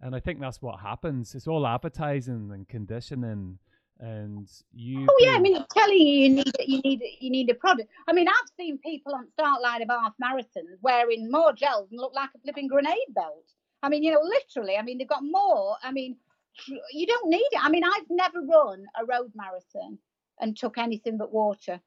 And 0.00 0.12
I 0.12 0.18
think 0.18 0.40
that's 0.40 0.60
what 0.60 0.80
happens. 0.80 1.36
It's 1.36 1.46
all 1.46 1.68
advertising 1.68 2.50
and 2.52 2.68
conditioning 2.68 3.60
and 4.00 4.50
you 4.72 5.06
oh 5.08 5.16
yeah 5.20 5.36
i 5.36 5.38
mean 5.38 5.54
it's 5.54 5.72
telling 5.72 5.96
you 5.96 6.04
you 6.04 6.28
need 6.30 6.48
it, 6.58 6.68
you 6.68 6.80
need 6.80 7.00
it, 7.00 7.12
you 7.20 7.30
need 7.30 7.48
a 7.48 7.54
product 7.54 7.88
i 8.08 8.12
mean 8.12 8.26
i've 8.26 8.50
seen 8.58 8.76
people 8.78 9.14
on 9.14 9.24
start 9.34 9.62
line 9.62 9.82
of 9.82 9.88
half 9.88 10.12
marathons 10.20 10.76
wearing 10.82 11.30
more 11.30 11.52
gels 11.52 11.86
and 11.92 12.00
look 12.00 12.12
like 12.12 12.28
a 12.34 12.38
flipping 12.40 12.66
grenade 12.66 13.14
belt 13.14 13.44
i 13.84 13.88
mean 13.88 14.02
you 14.02 14.12
know 14.12 14.20
literally 14.22 14.76
i 14.76 14.82
mean 14.82 14.98
they've 14.98 15.08
got 15.08 15.22
more 15.22 15.76
i 15.82 15.92
mean 15.92 16.16
you 16.92 17.06
don't 17.06 17.28
need 17.28 17.48
it 17.52 17.60
i 17.60 17.68
mean 17.68 17.84
i've 17.84 18.10
never 18.10 18.40
run 18.40 18.84
a 19.00 19.04
road 19.04 19.30
marathon 19.34 19.98
and 20.40 20.56
took 20.56 20.78
anything 20.78 21.16
but 21.18 21.32
water 21.32 21.80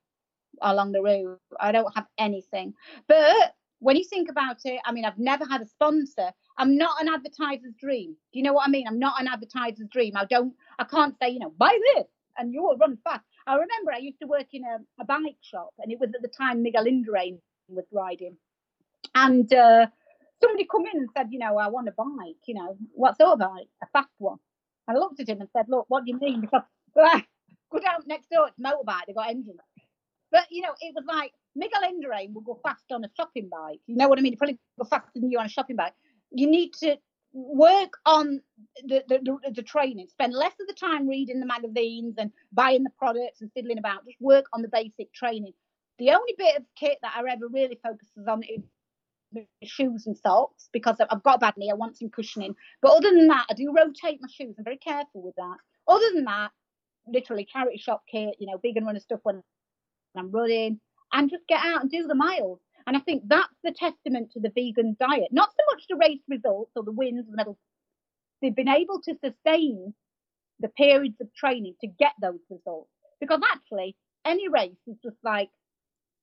along 0.61 0.91
the 0.91 1.01
route 1.01 1.39
i 1.59 1.71
don't 1.71 1.95
have 1.95 2.07
anything 2.17 2.73
but 3.07 3.53
when 3.79 3.95
you 3.95 4.03
think 4.03 4.29
about 4.29 4.57
it, 4.65 4.79
I 4.85 4.91
mean, 4.91 5.05
I've 5.05 5.19
never 5.19 5.45
had 5.45 5.61
a 5.61 5.65
sponsor. 5.65 6.31
I'm 6.57 6.77
not 6.77 6.99
an 7.01 7.09
advertiser's 7.09 7.73
dream. 7.79 8.15
Do 8.33 8.39
you 8.39 8.43
know 8.43 8.53
what 8.53 8.67
I 8.67 8.71
mean? 8.71 8.87
I'm 8.87 8.99
not 8.99 9.21
an 9.21 9.27
advertiser's 9.27 9.87
dream. 9.91 10.13
I 10.15 10.25
don't, 10.25 10.53
I 10.79 10.83
can't 10.83 11.15
say, 11.21 11.29
you 11.29 11.39
know, 11.39 11.53
buy 11.57 11.77
this 11.95 12.07
and 12.37 12.53
you 12.53 12.63
will 12.63 12.77
run 12.77 12.97
fast. 13.03 13.21
I 13.45 13.53
remember 13.53 13.91
I 13.93 13.99
used 13.99 14.19
to 14.21 14.27
work 14.27 14.47
in 14.53 14.63
a, 14.63 15.01
a 15.01 15.05
bike 15.05 15.37
shop 15.41 15.73
and 15.79 15.91
it 15.91 15.99
was 15.99 16.09
at 16.15 16.21
the 16.21 16.27
time 16.27 16.63
Miguel 16.63 16.85
Indurain 16.85 17.39
was 17.67 17.85
riding. 17.91 18.37
And 19.13 19.51
uh, 19.53 19.87
somebody 20.41 20.67
come 20.69 20.85
in 20.85 20.99
and 20.99 21.09
said, 21.15 21.27
you 21.31 21.39
know, 21.39 21.57
I 21.57 21.67
want 21.67 21.87
a 21.87 21.91
bike, 21.91 22.35
you 22.45 22.53
know, 22.53 22.77
what 22.93 23.17
sort 23.17 23.33
of 23.33 23.39
bike? 23.39 23.67
A 23.83 23.87
fast 23.93 24.09
one. 24.17 24.37
I 24.87 24.93
looked 24.93 25.19
at 25.19 25.29
him 25.29 25.41
and 25.41 25.49
said, 25.55 25.65
look, 25.67 25.85
what 25.87 26.05
do 26.05 26.11
you 26.11 26.19
mean? 26.19 26.41
Because 26.41 26.63
go 26.95 27.79
down 27.79 28.01
next 28.05 28.29
door, 28.29 28.47
it's 28.47 28.59
motorbike, 28.59 29.05
they've 29.07 29.15
got 29.15 29.29
engines. 29.29 29.59
But, 30.31 30.45
you 30.49 30.61
know, 30.61 30.73
it 30.81 30.93
was 30.95 31.05
like, 31.07 31.33
Miguel 31.55 31.81
Indurain 31.81 32.33
will 32.33 32.41
go 32.41 32.59
fast 32.63 32.83
on 32.91 33.03
a 33.03 33.09
shopping 33.15 33.49
bike. 33.49 33.79
You 33.87 33.95
know 33.95 34.07
what 34.07 34.19
I 34.19 34.21
mean? 34.21 34.33
He 34.33 34.37
probably 34.37 34.59
go 34.77 34.85
faster 34.85 35.09
than 35.15 35.31
you 35.31 35.39
on 35.39 35.45
a 35.45 35.49
shopping 35.49 35.75
bike. 35.75 35.93
You 36.31 36.47
need 36.47 36.73
to 36.81 36.97
work 37.33 37.93
on 38.05 38.41
the, 38.83 39.03
the, 39.07 39.19
the, 39.23 39.51
the, 39.51 39.63
training. 39.63 40.07
Spend 40.09 40.33
less 40.33 40.53
of 40.59 40.67
the 40.67 40.73
time 40.73 41.07
reading 41.07 41.39
the 41.39 41.45
magazines 41.45 42.15
and 42.17 42.31
buying 42.51 42.83
the 42.83 42.89
products 42.97 43.41
and 43.41 43.51
fiddling 43.53 43.77
about. 43.77 44.05
Just 44.05 44.21
work 44.21 44.45
on 44.53 44.61
the 44.61 44.67
basic 44.67 45.13
training. 45.13 45.53
The 45.99 46.11
only 46.11 46.35
bit 46.37 46.57
of 46.57 46.63
kit 46.75 46.99
that 47.01 47.13
I 47.15 47.31
ever 47.31 47.47
really 47.47 47.79
focuses 47.81 48.27
on 48.27 48.43
is 48.43 48.61
shoes 49.63 50.05
and 50.07 50.17
socks 50.17 50.69
because 50.71 50.97
I've 50.99 51.23
got 51.23 51.35
a 51.35 51.39
bad 51.39 51.55
knee. 51.57 51.71
I 51.71 51.75
want 51.75 51.97
some 51.97 52.09
cushioning. 52.09 52.55
But 52.81 52.91
other 52.91 53.11
than 53.11 53.27
that, 53.27 53.45
I 53.49 53.53
do 53.53 53.73
rotate 53.75 54.19
my 54.21 54.27
shoes. 54.31 54.55
I'm 54.57 54.63
very 54.63 54.77
careful 54.77 55.21
with 55.23 55.35
that. 55.35 55.57
Other 55.87 56.05
than 56.13 56.25
that, 56.25 56.51
literally 57.07 57.47
charity 57.51 57.77
shop 57.77 58.03
kit, 58.11 58.35
you 58.39 58.47
know, 58.47 58.59
vegan 58.61 58.85
runner 58.85 58.99
stuff 58.99 59.19
when 59.23 59.41
I'm 60.17 60.31
running 60.31 60.79
and 61.13 61.29
just 61.29 61.47
get 61.47 61.63
out 61.63 61.81
and 61.81 61.91
do 61.91 62.07
the 62.07 62.15
miles. 62.15 62.59
And 62.85 62.95
I 62.95 62.99
think 63.01 63.23
that's 63.27 63.53
the 63.63 63.73
testament 63.73 64.31
to 64.31 64.39
the 64.39 64.51
vegan 64.53 64.95
diet. 64.99 65.29
Not 65.31 65.49
so 65.51 65.63
much 65.71 65.83
the 65.89 65.97
race 65.97 66.21
results 66.27 66.71
or 66.75 66.83
the 66.83 66.91
wins, 66.91 67.25
the 67.29 67.35
medals. 67.35 67.57
They've 68.41 68.55
been 68.55 68.69
able 68.69 69.01
to 69.01 69.15
sustain 69.23 69.93
the 70.59 70.69
periods 70.69 71.15
of 71.21 71.33
training 71.33 71.75
to 71.81 71.87
get 71.87 72.13
those 72.21 72.39
results. 72.49 72.89
Because 73.19 73.41
actually, 73.51 73.95
any 74.25 74.47
race 74.47 74.77
is 74.87 74.95
just 75.03 75.17
like 75.23 75.49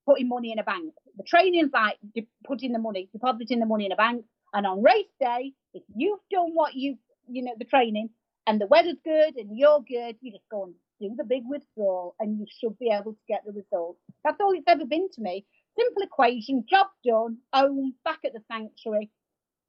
putting 0.07 0.29
money 0.29 0.53
in 0.53 0.59
a 0.59 0.65
bank. 0.65 0.93
The 1.17 1.25
training's 1.25 1.71
like 1.73 1.99
putting 2.45 2.73
the 2.73 2.79
money, 2.79 3.09
depositing 3.13 3.61
the 3.61 3.67
money 3.67 3.87
in 3.87 3.93
a 3.93 3.97
bank. 3.97 4.25
And 4.53 4.67
on 4.67 4.83
race 4.83 5.07
day, 5.21 5.53
if 5.73 5.83
you've 5.95 6.21
done 6.31 6.51
what 6.55 6.75
you, 6.75 6.97
you 7.29 7.43
know, 7.43 7.55
the 7.59 7.65
training 7.65 8.11
and 8.47 8.61
the 8.61 8.67
weather's 8.67 8.97
good 9.05 9.37
and 9.37 9.57
you're 9.59 9.81
good, 9.81 10.17
you 10.21 10.33
just 10.33 10.49
go 10.51 10.65
and 10.65 10.75
do 11.01 11.15
the 11.17 11.25
big 11.25 11.43
withdrawal 11.47 12.15
and 12.21 12.39
you 12.39 12.47
should 12.61 12.79
be 12.79 12.91
able 12.91 13.13
to 13.13 13.19
get 13.29 13.43
the 13.45 13.53
result. 13.53 13.97
That's 14.25 14.41
all 14.41 14.53
it's 14.53 14.65
ever 14.69 14.85
been 14.85 15.09
to 15.15 15.21
me. 15.21 15.45
Simple 15.79 16.03
equation, 16.03 16.65
job 16.69 16.87
done, 17.05 17.39
home, 17.53 17.95
back 18.05 18.21
at 18.25 18.33
the 18.33 18.41
sanctuary, 18.51 19.11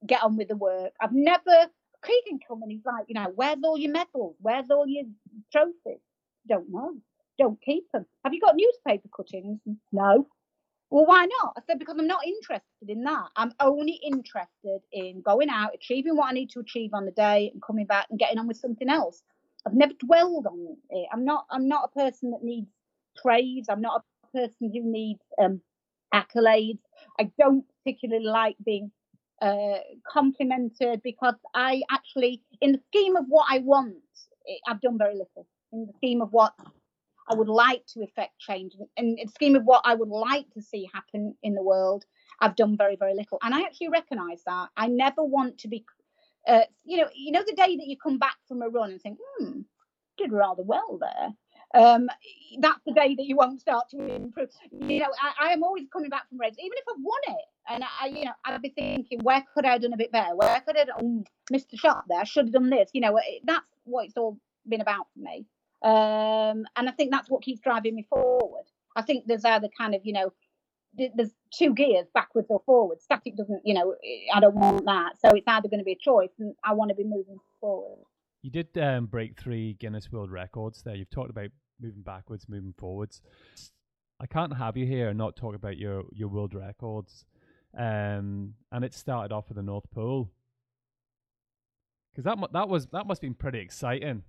get 0.05 0.21
on 0.21 0.37
with 0.37 0.49
the 0.49 0.55
work. 0.55 0.93
I've 1.01 1.13
never, 1.13 1.67
Keegan 2.05 2.39
come 2.47 2.61
and 2.61 2.71
he's 2.71 2.85
like, 2.85 3.05
you 3.07 3.15
know, 3.15 3.31
where's 3.33 3.57
all 3.63 3.77
your 3.77 3.91
medals? 3.91 4.35
Where's 4.39 4.69
all 4.69 4.85
your 4.87 5.05
trophies? 5.51 6.01
Don't 6.47 6.69
know. 6.69 6.97
Don't 7.37 7.61
keep 7.61 7.83
them. 7.91 8.05
Have 8.23 8.33
you 8.33 8.41
got 8.41 8.55
newspaper 8.55 9.09
cuttings? 9.15 9.59
No. 9.91 10.27
Well, 10.89 11.05
why 11.05 11.25
not? 11.25 11.53
I 11.57 11.61
said, 11.67 11.79
because 11.79 11.95
I'm 11.97 12.07
not 12.07 12.25
interested 12.25 12.89
in 12.89 13.03
that. 13.03 13.27
I'm 13.35 13.51
only 13.59 13.99
interested 14.03 14.81
in 14.91 15.21
going 15.21 15.49
out, 15.49 15.71
achieving 15.73 16.15
what 16.15 16.29
I 16.29 16.33
need 16.33 16.51
to 16.51 16.59
achieve 16.59 16.91
on 16.93 17.05
the 17.05 17.11
day 17.11 17.49
and 17.51 17.61
coming 17.61 17.85
back 17.85 18.07
and 18.09 18.19
getting 18.19 18.37
on 18.37 18.47
with 18.47 18.57
something 18.57 18.87
else. 18.89 19.23
I've 19.65 19.73
never 19.73 19.93
dwelled 19.99 20.45
on 20.45 20.77
it. 20.91 21.07
I'm 21.11 21.25
not 21.25 21.45
I'm 21.49 21.67
not 21.67 21.89
a 21.91 21.99
person 21.99 22.31
that 22.31 22.43
needs 22.43 22.67
praise. 23.15 23.65
I'm 23.67 23.81
not 23.81 24.03
a 24.23 24.37
person 24.37 24.71
who 24.71 24.83
needs 24.83 25.21
um, 25.41 25.59
accolades. 26.13 26.79
I 27.19 27.31
don't 27.39 27.65
particularly 27.83 28.25
like 28.25 28.55
being 28.63 28.91
uh, 29.41 29.79
complimented 30.07 31.01
because 31.03 31.35
I 31.53 31.81
actually, 31.91 32.43
in 32.61 32.73
the 32.73 32.79
scheme 32.87 33.15
of 33.15 33.25
what 33.27 33.47
I 33.49 33.59
want, 33.59 33.95
I've 34.67 34.81
done 34.81 34.97
very 34.97 35.13
little. 35.15 35.47
In 35.73 35.87
the 35.87 35.93
scheme 35.97 36.21
of 36.21 36.31
what 36.31 36.53
I 37.29 37.35
would 37.35 37.47
like 37.47 37.85
to 37.87 38.03
effect 38.03 38.39
change, 38.39 38.73
and 38.97 39.17
in 39.19 39.25
the 39.25 39.31
scheme 39.31 39.55
of 39.55 39.63
what 39.63 39.81
I 39.83 39.95
would 39.95 40.09
like 40.09 40.49
to 40.53 40.61
see 40.61 40.89
happen 40.93 41.35
in 41.43 41.55
the 41.55 41.63
world, 41.63 42.05
I've 42.39 42.55
done 42.55 42.77
very, 42.77 42.95
very 42.95 43.15
little. 43.15 43.39
And 43.41 43.53
I 43.53 43.61
actually 43.61 43.89
recognise 43.89 44.43
that. 44.45 44.69
I 44.77 44.87
never 44.87 45.23
want 45.23 45.57
to 45.59 45.67
be 45.67 45.85
uh, 46.47 46.61
you 46.83 46.97
know, 46.97 47.07
you 47.15 47.31
know 47.31 47.43
the 47.45 47.55
day 47.55 47.75
that 47.75 47.87
you 47.87 47.97
come 47.97 48.17
back 48.17 48.35
from 48.47 48.61
a 48.61 48.69
run 48.69 48.91
and 48.91 49.01
think, 49.01 49.17
hmm, 49.37 49.61
did 50.17 50.31
rather 50.31 50.63
well 50.63 50.99
there. 50.99 51.29
Um, 51.73 52.07
that's 52.59 52.79
the 52.85 52.93
day 52.93 53.15
that 53.15 53.25
you 53.25 53.35
won't 53.35 53.59
start 53.59 53.89
to 53.89 54.05
improve. 54.05 54.49
You 54.71 54.99
know, 54.99 55.09
I, 55.21 55.49
I 55.49 55.53
am 55.53 55.63
always 55.63 55.87
coming 55.91 56.09
back 56.09 56.29
from 56.29 56.39
races, 56.39 56.59
even 56.59 56.77
if 56.77 56.85
I've 56.89 57.03
won 57.03 57.37
it, 57.37 57.45
and 57.69 57.83
I, 58.01 58.07
you 58.07 58.25
know, 58.25 58.31
I'd 58.45 58.61
be 58.61 58.69
thinking, 58.69 59.19
where 59.23 59.43
could 59.53 59.65
I 59.65 59.73
have 59.73 59.81
done 59.81 59.93
a 59.93 59.97
bit 59.97 60.11
better? 60.11 60.35
Where 60.35 60.61
could 60.61 60.77
I 60.77 60.79
have 60.79 60.89
oh, 61.01 61.23
missed 61.49 61.71
the 61.71 61.77
shot 61.77 62.05
there? 62.07 62.25
Should 62.25 62.45
have 62.45 62.53
done 62.53 62.69
this. 62.69 62.91
You 62.93 63.01
know, 63.01 63.19
that's 63.43 63.65
what 63.83 64.05
it's 64.05 64.17
all 64.17 64.37
been 64.67 64.81
about 64.81 65.07
for 65.13 65.19
me. 65.19 65.45
Um, 65.85 66.65
and 66.75 66.89
I 66.89 66.91
think 66.97 67.11
that's 67.11 67.29
what 67.29 67.43
keeps 67.43 67.61
driving 67.61 67.93
me 67.93 68.07
forward. 68.09 68.65
I 68.95 69.03
think 69.03 69.25
there's 69.27 69.45
other 69.45 69.69
kind 69.77 69.93
of, 69.93 70.01
you 70.03 70.13
know, 70.13 70.33
there's 70.97 71.31
two 71.53 71.75
gears 71.75 72.07
backwards 72.11 72.47
or 72.49 72.61
forwards. 72.65 73.03
Static 73.03 73.37
doesn't, 73.37 73.61
you 73.63 73.75
know, 73.75 73.93
I 74.33 74.39
don't 74.39 74.55
want 74.55 74.85
that. 74.85 75.19
So 75.19 75.29
it's 75.35 75.47
either 75.47 75.67
going 75.67 75.79
to 75.79 75.85
be 75.85 75.91
a 75.91 75.97
choice, 75.97 76.31
and 76.39 76.55
I 76.63 76.73
want 76.73 76.89
to 76.89 76.95
be 76.95 77.03
moving 77.03 77.37
forward. 77.61 77.99
You 78.41 78.49
did 78.49 78.75
um, 78.77 79.05
break 79.05 79.39
three 79.39 79.73
Guinness 79.73 80.11
World 80.11 80.31
Records 80.31 80.81
there. 80.81 80.95
You've 80.95 81.11
talked 81.11 81.29
about 81.29 81.49
moving 81.79 82.01
backwards, 82.01 82.47
moving 82.49 82.73
forwards. 82.77 83.21
I 84.19 84.25
can't 84.25 84.57
have 84.57 84.77
you 84.77 84.87
here 84.87 85.09
and 85.09 85.17
not 85.17 85.35
talk 85.35 85.55
about 85.55 85.77
your 85.77 86.03
your 86.13 86.29
world 86.29 86.55
records. 86.55 87.25
Um, 87.77 88.53
and 88.71 88.83
it 88.85 88.93
started 88.93 89.33
off 89.33 89.49
with 89.49 89.57
the 89.57 89.63
North 89.63 89.91
Pole 89.91 90.31
because 92.11 92.23
that 92.23 92.37
that 92.53 92.69
was 92.69 92.87
that 92.87 93.05
must 93.05 93.21
have 93.21 93.29
been 93.29 93.35
pretty 93.35 93.59
exciting 93.59 94.23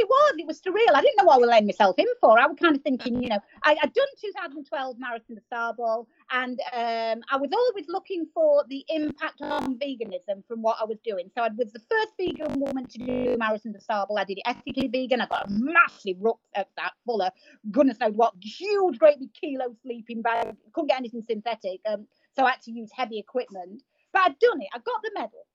it 0.00 0.08
was. 0.08 0.34
It 0.38 0.46
was 0.46 0.60
surreal. 0.60 0.94
I 0.94 1.00
didn't 1.02 1.18
know 1.18 1.24
what 1.24 1.36
I 1.36 1.38
was 1.38 1.48
letting 1.48 1.66
myself 1.66 1.96
in 1.98 2.06
for. 2.20 2.38
I 2.38 2.46
was 2.46 2.56
kind 2.58 2.74
of 2.74 2.82
thinking, 2.82 3.22
you 3.22 3.28
know, 3.28 3.38
I, 3.62 3.76
had 3.80 3.92
done 3.92 4.06
2012 4.20 4.96
Marathon 4.98 5.36
des 5.36 5.42
Sables, 5.48 6.06
and 6.30 6.58
um, 6.72 7.22
I 7.30 7.36
was 7.36 7.50
always 7.52 7.86
looking 7.88 8.26
for 8.34 8.64
the 8.68 8.84
impact 8.88 9.42
on 9.42 9.78
veganism 9.78 10.46
from 10.48 10.62
what 10.62 10.78
I 10.80 10.84
was 10.84 10.98
doing. 11.04 11.30
So 11.34 11.42
I 11.42 11.50
was 11.56 11.72
the 11.72 11.80
first 11.90 12.12
vegan 12.18 12.58
woman 12.58 12.86
to 12.86 12.98
do 12.98 13.36
Marathon 13.38 13.72
des 13.72 13.80
Sables. 13.80 14.18
I 14.18 14.24
did 14.24 14.38
it 14.38 14.44
ethically 14.46 14.88
vegan. 14.88 15.20
I 15.20 15.26
got 15.26 15.46
a 15.46 15.50
massive 15.50 16.16
that 16.54 16.92
full 17.04 17.22
of 17.22 17.32
goodness 17.70 17.98
knows 18.00 18.14
what, 18.14 18.34
huge, 18.40 18.98
great 18.98 19.18
big 19.18 19.32
kilo 19.34 19.74
sleeping 19.82 20.22
bag. 20.22 20.56
Couldn't 20.72 20.88
get 20.88 20.98
anything 20.98 21.22
synthetic. 21.22 21.80
Um, 21.88 22.06
so 22.36 22.44
I 22.44 22.52
had 22.52 22.62
to 22.62 22.70
use 22.70 22.90
heavy 22.94 23.18
equipment. 23.18 23.82
But 24.12 24.22
I'd 24.22 24.38
done 24.38 24.60
it. 24.60 24.68
I 24.74 24.78
got 24.78 25.02
the 25.02 25.10
medal. 25.14 25.46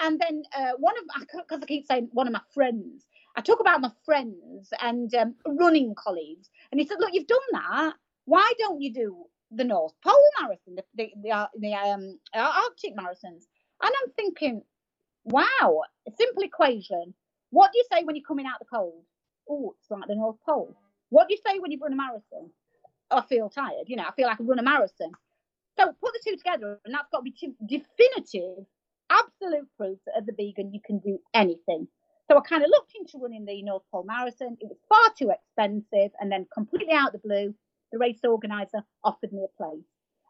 And 0.00 0.18
then 0.18 0.42
uh, 0.56 0.72
one 0.78 0.94
of, 0.96 1.04
because 1.30 1.60
I 1.62 1.66
keep 1.66 1.86
saying 1.86 2.08
one 2.12 2.26
of 2.26 2.32
my 2.32 2.40
friends, 2.54 3.06
I 3.36 3.42
talk 3.42 3.60
about 3.60 3.80
my 3.80 3.92
friends 4.04 4.70
and 4.82 5.14
um, 5.14 5.34
running 5.46 5.94
colleagues, 5.96 6.50
and 6.72 6.80
he 6.80 6.86
said, 6.86 6.98
"Look, 7.00 7.10
you've 7.14 7.26
done 7.28 7.38
that. 7.52 7.94
Why 8.26 8.52
don't 8.58 8.80
you 8.82 8.92
do 8.92 9.24
the 9.52 9.64
North 9.64 9.94
Pole 10.04 10.22
Marathon, 10.40 10.76
the 10.76 10.84
the, 10.94 11.10
the, 11.22 11.30
uh, 11.32 11.46
the 11.58 11.74
um, 11.74 12.18
Arctic 12.34 12.96
marathons?" 12.96 13.46
And 13.82 13.92
I'm 14.02 14.12
thinking, 14.16 14.62
"Wow, 15.24 15.82
a 16.08 16.12
simple 16.18 16.44
equation. 16.44 17.14
What 17.50 17.72
do 17.72 17.78
you 17.78 17.86
say 17.92 18.04
when 18.04 18.16
you're 18.16 18.26
coming 18.26 18.46
out 18.46 18.60
the 18.60 18.66
cold? 18.66 19.04
Oh, 19.50 19.74
it's 19.80 19.90
like 19.90 20.08
the 20.08 20.16
North 20.16 20.38
Pole. 20.46 20.76
What 21.10 21.28
do 21.28 21.34
you 21.34 21.40
say 21.46 21.58
when 21.60 21.72
you 21.72 21.78
run 21.82 21.92
a 21.92 21.96
marathon? 21.96 22.50
Oh, 23.10 23.18
I 23.18 23.26
feel 23.26 23.50
tired. 23.50 23.86
You 23.88 23.96
know, 23.96 24.04
I 24.08 24.12
feel 24.12 24.26
like 24.28 24.40
I 24.40 24.44
run 24.44 24.58
a 24.60 24.62
marathon. 24.64 25.12
So 25.78 25.86
put 26.02 26.12
the 26.14 26.20
two 26.24 26.36
together, 26.36 26.80
and 26.84 26.94
that's 26.94 27.08
got 27.12 27.20
to 27.20 27.24
be 27.24 27.32
definitive, 27.66 28.66
absolute 29.10 29.68
proof 29.76 29.98
that 30.06 30.16
as 30.18 30.28
a 30.28 30.32
vegan 30.32 30.72
you 30.74 30.80
can 30.84 30.98
do 31.00 31.18
anything. 31.34 31.88
So 32.30 32.38
I 32.38 32.42
kind 32.42 32.62
of 32.62 32.70
looked 32.70 32.92
into 32.94 33.18
running 33.18 33.44
the 33.44 33.60
North 33.62 33.82
Pole 33.90 34.04
Marathon. 34.04 34.56
It 34.60 34.68
was 34.68 34.78
far 34.88 35.12
too 35.18 35.30
expensive. 35.30 36.12
And 36.20 36.30
then, 36.30 36.46
completely 36.54 36.94
out 36.94 37.12
of 37.12 37.20
the 37.20 37.26
blue, 37.26 37.54
the 37.90 37.98
race 37.98 38.20
organizer 38.22 38.84
offered 39.02 39.32
me 39.32 39.44
a 39.44 39.56
place. 39.60 39.82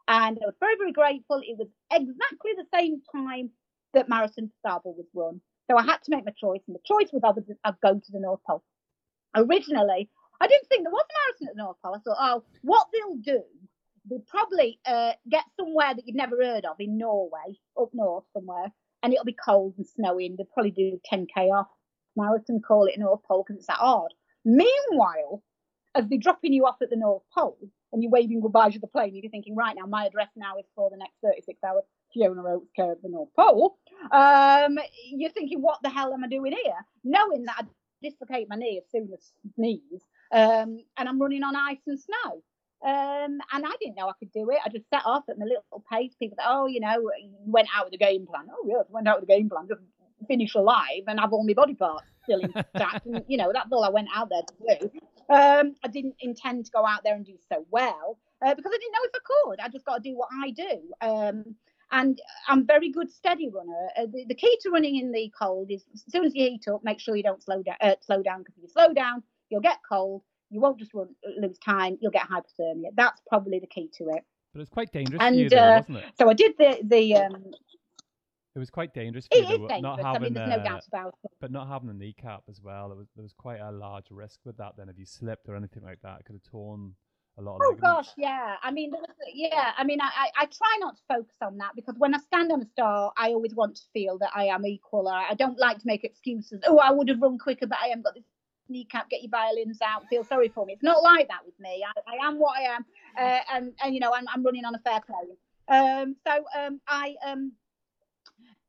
And 0.07 0.39
I 0.41 0.47
was 0.47 0.55
very, 0.59 0.77
very 0.77 0.93
grateful. 0.93 1.41
It 1.43 1.59
was 1.59 1.67
exactly 1.91 2.51
the 2.57 2.65
same 2.73 3.03
time 3.15 3.51
that 3.93 4.09
Marathon 4.09 4.47
des 4.47 4.67
Sables 4.67 4.97
was 4.97 5.05
run. 5.13 5.41
So 5.69 5.77
I 5.77 5.83
had 5.83 6.01
to 6.01 6.09
make 6.09 6.25
my 6.25 6.31
choice. 6.31 6.61
And 6.65 6.75
the 6.75 6.79
choice 6.83 7.13
was 7.13 7.21
obviously 7.23 7.53
I'd 7.63 7.79
go 7.83 7.93
to 7.93 8.11
the 8.11 8.19
North 8.19 8.39
Pole. 8.47 8.63
Originally, 9.35 10.09
I 10.41 10.47
didn't 10.47 10.69
think 10.69 10.83
there 10.83 10.91
was 10.91 11.05
a 11.05 11.13
marathon 11.13 11.49
at 11.49 11.55
the 11.55 11.63
North 11.63 11.77
Pole. 11.85 11.95
I 11.95 11.99
thought, 11.99 12.17
oh, 12.19 12.43
what 12.63 12.87
they'll 12.91 13.17
do, 13.17 13.43
they'll 14.09 14.25
probably 14.27 14.79
uh, 14.87 15.11
get 15.29 15.43
somewhere 15.55 15.93
that 15.93 16.07
you've 16.07 16.15
never 16.15 16.43
heard 16.43 16.65
of 16.65 16.77
in 16.79 16.97
Norway, 16.97 17.59
up 17.79 17.89
north 17.93 18.23
somewhere, 18.33 18.73
and 19.03 19.13
it'll 19.13 19.23
be 19.23 19.37
cold 19.45 19.75
and 19.77 19.85
snowy, 19.85 20.25
and 20.25 20.35
They'll 20.35 20.47
probably 20.47 20.71
do 20.71 20.99
10k 21.13 21.51
off 21.51 21.67
marathon, 22.15 22.61
call 22.65 22.85
it 22.85 22.97
North 22.97 23.21
Pole 23.27 23.43
because 23.45 23.57
it's 23.57 23.67
that 23.67 23.77
hard. 23.77 24.13
Meanwhile, 24.45 25.43
as 25.95 26.07
they're 26.07 26.19
dropping 26.19 26.53
you 26.53 26.65
off 26.65 26.81
at 26.81 26.89
the 26.89 26.95
North 26.95 27.23
Pole 27.35 27.57
and 27.91 28.01
you're 28.01 28.11
waving 28.11 28.41
goodbye 28.41 28.69
to 28.69 28.79
the 28.79 28.87
plane, 28.87 29.15
you're 29.15 29.29
thinking, 29.29 29.55
right 29.55 29.75
now, 29.77 29.85
my 29.85 30.05
address 30.05 30.29
now 30.35 30.57
is 30.57 30.65
for 30.75 30.89
the 30.89 30.97
next 30.97 31.15
36 31.23 31.59
hours. 31.63 31.83
Fiona 32.13 32.43
Oakes 32.45 32.71
care 32.75 32.95
the 33.01 33.09
North 33.09 33.29
Pole. 33.37 33.77
Um, 34.11 34.77
you're 35.11 35.31
thinking, 35.31 35.61
what 35.61 35.79
the 35.83 35.89
hell 35.89 36.13
am 36.13 36.23
I 36.23 36.27
doing 36.27 36.51
here? 36.51 36.85
Knowing 37.03 37.43
that 37.43 37.55
I 37.59 37.63
dislocate 38.01 38.49
my 38.49 38.55
knee 38.55 38.81
as 38.83 38.89
soon 38.91 39.09
as 39.13 39.31
sneeze, 39.55 40.01
um, 40.31 40.79
and 40.97 41.09
I'm 41.09 41.21
running 41.21 41.43
on 41.43 41.55
ice 41.55 41.81
and 41.87 41.99
snow. 41.99 42.41
Um, 42.83 43.37
and 43.53 43.63
I 43.63 43.75
didn't 43.79 43.95
know 43.95 44.09
I 44.09 44.13
could 44.17 44.31
do 44.31 44.49
it. 44.49 44.57
I 44.65 44.69
just 44.69 44.89
set 44.89 45.03
off 45.05 45.23
at 45.29 45.37
my 45.37 45.45
little 45.45 45.83
pace. 45.91 46.15
People 46.19 46.35
said, 46.39 46.47
"Oh, 46.49 46.65
you 46.65 46.79
know, 46.79 47.11
went 47.45 47.67
out 47.75 47.85
with 47.85 47.93
a 47.93 47.97
game 47.97 48.25
plan." 48.25 48.47
Oh, 48.51 48.65
yes, 48.67 48.85
went 48.89 49.07
out 49.07 49.21
with 49.21 49.29
a 49.29 49.31
game 49.31 49.49
plan. 49.49 49.67
Just 49.67 49.81
finish 50.27 50.55
alive 50.55 51.03
and 51.07 51.19
have 51.19 51.33
all 51.33 51.45
my 51.45 51.53
body 51.53 51.75
parts 51.75 52.05
still 52.23 52.39
intact. 52.39 53.05
and 53.05 53.23
you 53.27 53.37
know, 53.37 53.51
that's 53.53 53.71
all 53.71 53.83
I 53.83 53.89
went 53.89 54.09
out 54.13 54.29
there 54.29 54.41
to 54.41 54.79
do. 54.79 54.91
Um, 55.33 55.75
I 55.83 55.87
didn't 55.87 56.15
intend 56.19 56.65
to 56.65 56.71
go 56.71 56.85
out 56.85 57.03
there 57.03 57.15
and 57.15 57.25
do 57.25 57.37
so 57.49 57.65
well 57.71 58.17
uh, 58.45 58.53
because 58.53 58.71
I 58.73 58.77
didn't 58.77 58.93
know 58.93 58.99
if 59.03 59.11
I 59.15 59.19
could. 59.23 59.59
I 59.59 59.69
just 59.69 59.85
got 59.85 60.03
to 60.03 60.09
do 60.09 60.17
what 60.17 60.29
I 60.43 60.51
do. 60.51 60.81
Um, 61.01 61.55
and 61.91 62.21
I'm 62.47 62.65
very 62.65 62.89
good 62.89 63.11
steady 63.11 63.49
runner. 63.49 63.87
Uh, 63.97 64.05
the, 64.11 64.25
the, 64.25 64.35
key 64.35 64.57
to 64.61 64.69
running 64.69 64.97
in 64.97 65.11
the 65.11 65.31
cold 65.37 65.71
is 65.71 65.83
as 65.93 66.03
soon 66.09 66.25
as 66.25 66.33
you 66.33 66.43
heat 66.43 66.67
up, 66.69 66.83
make 66.83 66.99
sure 66.99 67.15
you 67.15 67.23
don't 67.23 67.43
slow 67.43 67.61
down. 67.61 67.75
Uh, 67.81 67.95
slow 68.01 68.23
down 68.23 68.39
because 68.39 68.55
if 68.57 68.63
you 68.63 68.69
slow 68.69 68.93
down, 68.93 69.23
you'll 69.49 69.61
get 69.61 69.79
cold. 69.87 70.21
You 70.49 70.61
won't 70.61 70.79
just 70.79 70.93
run, 70.93 71.09
lose 71.37 71.57
time. 71.59 71.97
You'll 72.01 72.11
get 72.11 72.27
hypothermia. 72.29 72.89
That's 72.95 73.21
probably 73.27 73.59
the 73.59 73.67
key 73.67 73.89
to 73.97 74.09
it. 74.09 74.23
But 74.53 74.61
it's 74.61 74.69
quite 74.69 74.91
dangerous 74.91 75.21
and, 75.21 75.49
though, 75.49 75.57
uh? 75.57 76.01
So 76.17 76.29
I 76.29 76.33
did 76.33 76.53
the 76.57 76.79
the. 76.83 77.15
Um, 77.15 77.51
it 78.55 78.59
was 78.59 78.69
quite 78.69 78.93
dangerous 78.93 79.27
for 79.27 79.37
it 79.37 79.47
you, 79.47 79.67
though, 79.67 79.79
not 79.79 80.01
having. 80.01 80.15
I 80.15 80.19
mean, 80.19 80.33
there's 80.33 80.49
no 80.49 80.55
uh, 80.55 80.63
doubt 80.63 80.83
about 80.87 81.15
it. 81.23 81.31
But 81.39 81.51
not 81.51 81.67
having 81.67 81.89
a 81.89 81.93
kneecap 81.93 82.43
as 82.49 82.59
well, 82.61 82.89
there 82.89 82.97
was 82.97 83.07
there 83.15 83.23
was 83.23 83.33
quite 83.33 83.61
a 83.61 83.71
large 83.71 84.11
risk 84.11 84.39
with 84.43 84.57
that. 84.57 84.73
Then, 84.77 84.89
if 84.89 84.97
you 84.97 85.05
slipped 85.05 85.47
or 85.47 85.55
anything 85.55 85.83
like 85.83 86.01
that, 86.03 86.19
it 86.19 86.25
could 86.25 86.35
have 86.35 86.43
torn 86.43 86.93
a 87.37 87.41
lot 87.41 87.55
of. 87.55 87.61
Oh 87.63 87.75
gosh, 87.79 88.09
yeah. 88.17 88.55
I 88.61 88.71
mean, 88.71 88.91
yeah. 89.33 89.71
I 89.77 89.83
mean, 89.85 90.01
I, 90.01 90.29
I 90.37 90.45
try 90.45 90.77
not 90.79 90.97
to 90.97 91.03
focus 91.07 91.35
on 91.41 91.57
that 91.59 91.71
because 91.75 91.95
when 91.97 92.13
I 92.13 92.17
stand 92.19 92.51
on 92.51 92.61
a 92.61 92.65
star, 92.65 93.13
I 93.17 93.29
always 93.29 93.55
want 93.55 93.75
to 93.77 93.83
feel 93.93 94.17
that 94.17 94.31
I 94.35 94.45
am 94.45 94.65
equal. 94.65 95.07
I, 95.07 95.27
I 95.29 95.33
don't 95.33 95.57
like 95.57 95.77
to 95.77 95.87
make 95.87 96.03
excuses. 96.03 96.61
Oh, 96.67 96.77
I 96.79 96.91
would 96.91 97.07
have 97.07 97.21
run 97.21 97.37
quicker, 97.37 97.67
but 97.67 97.77
I 97.81 97.87
haven't 97.87 98.03
got 98.03 98.15
this 98.15 98.25
kneecap. 98.67 99.09
Get 99.09 99.21
your 99.21 99.31
violins 99.31 99.79
out. 99.81 100.03
Feel 100.09 100.25
sorry 100.25 100.49
for 100.49 100.65
me. 100.65 100.73
It's 100.73 100.83
not 100.83 101.01
like 101.03 101.29
that 101.29 101.45
with 101.45 101.57
me. 101.59 101.85
I, 101.87 102.15
I 102.15 102.27
am 102.27 102.37
what 102.37 102.57
I 102.57 102.63
am, 102.75 102.85
uh, 103.17 103.39
and 103.53 103.73
and 103.81 103.93
you 103.93 104.01
know, 104.01 104.13
I'm, 104.13 104.25
I'm 104.33 104.43
running 104.43 104.65
on 104.65 104.75
a 104.75 104.79
fair 104.79 104.99
plane. 104.99 105.37
Um, 105.69 106.15
so 106.27 106.43
um, 106.59 106.81
I 106.85 107.15
um. 107.25 107.53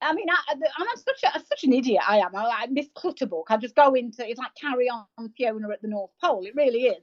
I 0.03 0.12
mean, 0.14 0.26
I, 0.30 0.53
am 0.53 0.86
such 0.96 1.22
a 1.24 1.40
such 1.40 1.64
an 1.64 1.72
idiot. 1.72 2.03
I 2.07 2.18
am. 2.18 2.34
I, 2.34 2.62
I 2.62 2.66
miss 2.66 2.88
Clutterbuck. 2.94 3.44
I 3.48 3.57
just 3.57 3.74
go 3.76 3.94
into 3.94 4.28
it's 4.28 4.38
like 4.38 4.55
carry 4.55 4.88
on 4.88 5.07
Fiona 5.36 5.70
at 5.70 5.82
the 5.82 5.88
North 5.88 6.11
Pole. 6.20 6.44
It 6.44 6.55
really 6.55 6.82
is. 6.82 7.03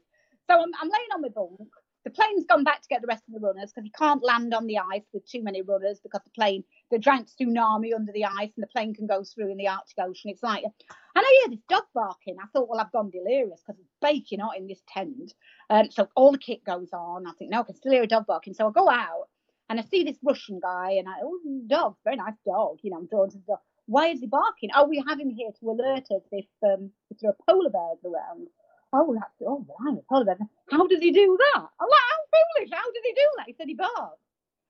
So 0.49 0.55
I'm, 0.55 0.71
I'm 0.81 0.89
laying 0.89 1.09
on 1.13 1.21
my 1.21 1.29
bunk. 1.29 1.69
The 2.05 2.11
plane's 2.11 2.45
gone 2.45 2.63
back 2.63 2.81
to 2.81 2.87
get 2.87 3.01
the 3.01 3.07
rest 3.07 3.23
of 3.27 3.33
the 3.33 3.45
runners 3.45 3.71
because 3.71 3.85
you 3.85 3.91
can't 3.97 4.23
land 4.23 4.53
on 4.53 4.65
the 4.67 4.77
ice 4.79 5.03
with 5.13 5.29
too 5.29 5.43
many 5.43 5.61
runners 5.61 5.99
because 6.01 6.21
the 6.23 6.31
plane, 6.31 6.63
the 6.91 6.97
giant 6.97 7.29
tsunami 7.29 7.93
under 7.93 8.11
the 8.13 8.25
ice 8.25 8.51
and 8.55 8.63
the 8.63 8.67
plane 8.67 8.95
can 8.95 9.05
go 9.05 9.23
through 9.23 9.51
in 9.51 9.57
the 9.57 9.67
Arctic 9.67 9.97
Ocean. 9.99 10.31
It's 10.31 10.41
like, 10.41 10.63
and 10.63 10.73
I 11.15 11.39
hear 11.41 11.55
this 11.55 11.65
dog 11.69 11.83
barking. 11.93 12.37
I 12.41 12.47
thought, 12.47 12.69
well, 12.69 12.79
I've 12.79 12.91
gone 12.91 13.09
delirious 13.09 13.61
because 13.61 13.79
it's 13.79 13.93
baking 14.01 14.39
hot 14.39 14.57
in 14.57 14.65
this 14.67 14.81
tent. 14.87 15.33
Um, 15.69 15.91
so 15.91 16.07
all 16.15 16.31
the 16.31 16.37
kit 16.37 16.63
goes 16.63 16.89
on. 16.93 17.27
I 17.27 17.31
think, 17.33 17.51
no, 17.51 17.59
I 17.59 17.63
can 17.63 17.75
still 17.75 17.91
hear 17.91 18.03
a 18.03 18.07
dog 18.07 18.25
barking. 18.25 18.53
So 18.53 18.67
I 18.67 18.71
go 18.71 18.89
out 18.89 19.27
and 19.69 19.79
I 19.79 19.83
see 19.83 20.03
this 20.03 20.17
Russian 20.23 20.59
guy 20.59 20.91
and 20.93 21.07
I, 21.07 21.13
oh, 21.23 21.39
dog, 21.67 21.95
very 22.03 22.17
nice 22.17 22.33
dog. 22.45 22.79
You 22.81 22.91
know, 22.91 22.97
I'm 22.97 23.07
drawn 23.07 23.29
to 23.29 23.37
the 23.37 23.43
dog. 23.47 23.59
Why 23.85 24.09
is 24.09 24.19
he 24.19 24.27
barking? 24.27 24.69
Oh, 24.75 24.87
we 24.87 25.03
have 25.07 25.19
him 25.19 25.29
here 25.29 25.49
to 25.59 25.69
alert 25.71 26.05
us 26.11 26.21
if, 26.31 26.45
um, 26.63 26.91
if 27.09 27.17
there 27.19 27.31
are 27.31 27.37
polar 27.47 27.69
bears 27.69 27.99
around 28.05 28.47
oh, 28.93 29.13
that's, 29.13 29.31
oh, 29.45 29.65
right, 29.85 29.97
polar 30.09 30.25
bear. 30.25 30.37
How 30.71 30.87
does 30.87 30.99
he 30.99 31.11
do 31.11 31.37
that? 31.37 31.61
I'm 31.79 31.89
like, 31.89 32.05
how 32.09 32.17
foolish. 32.55 32.71
How 32.73 32.83
does 32.83 33.03
he 33.03 33.13
do 33.13 33.27
that? 33.37 33.45
He 33.47 33.55
said 33.57 33.67
he 33.67 33.75
barks. 33.75 34.17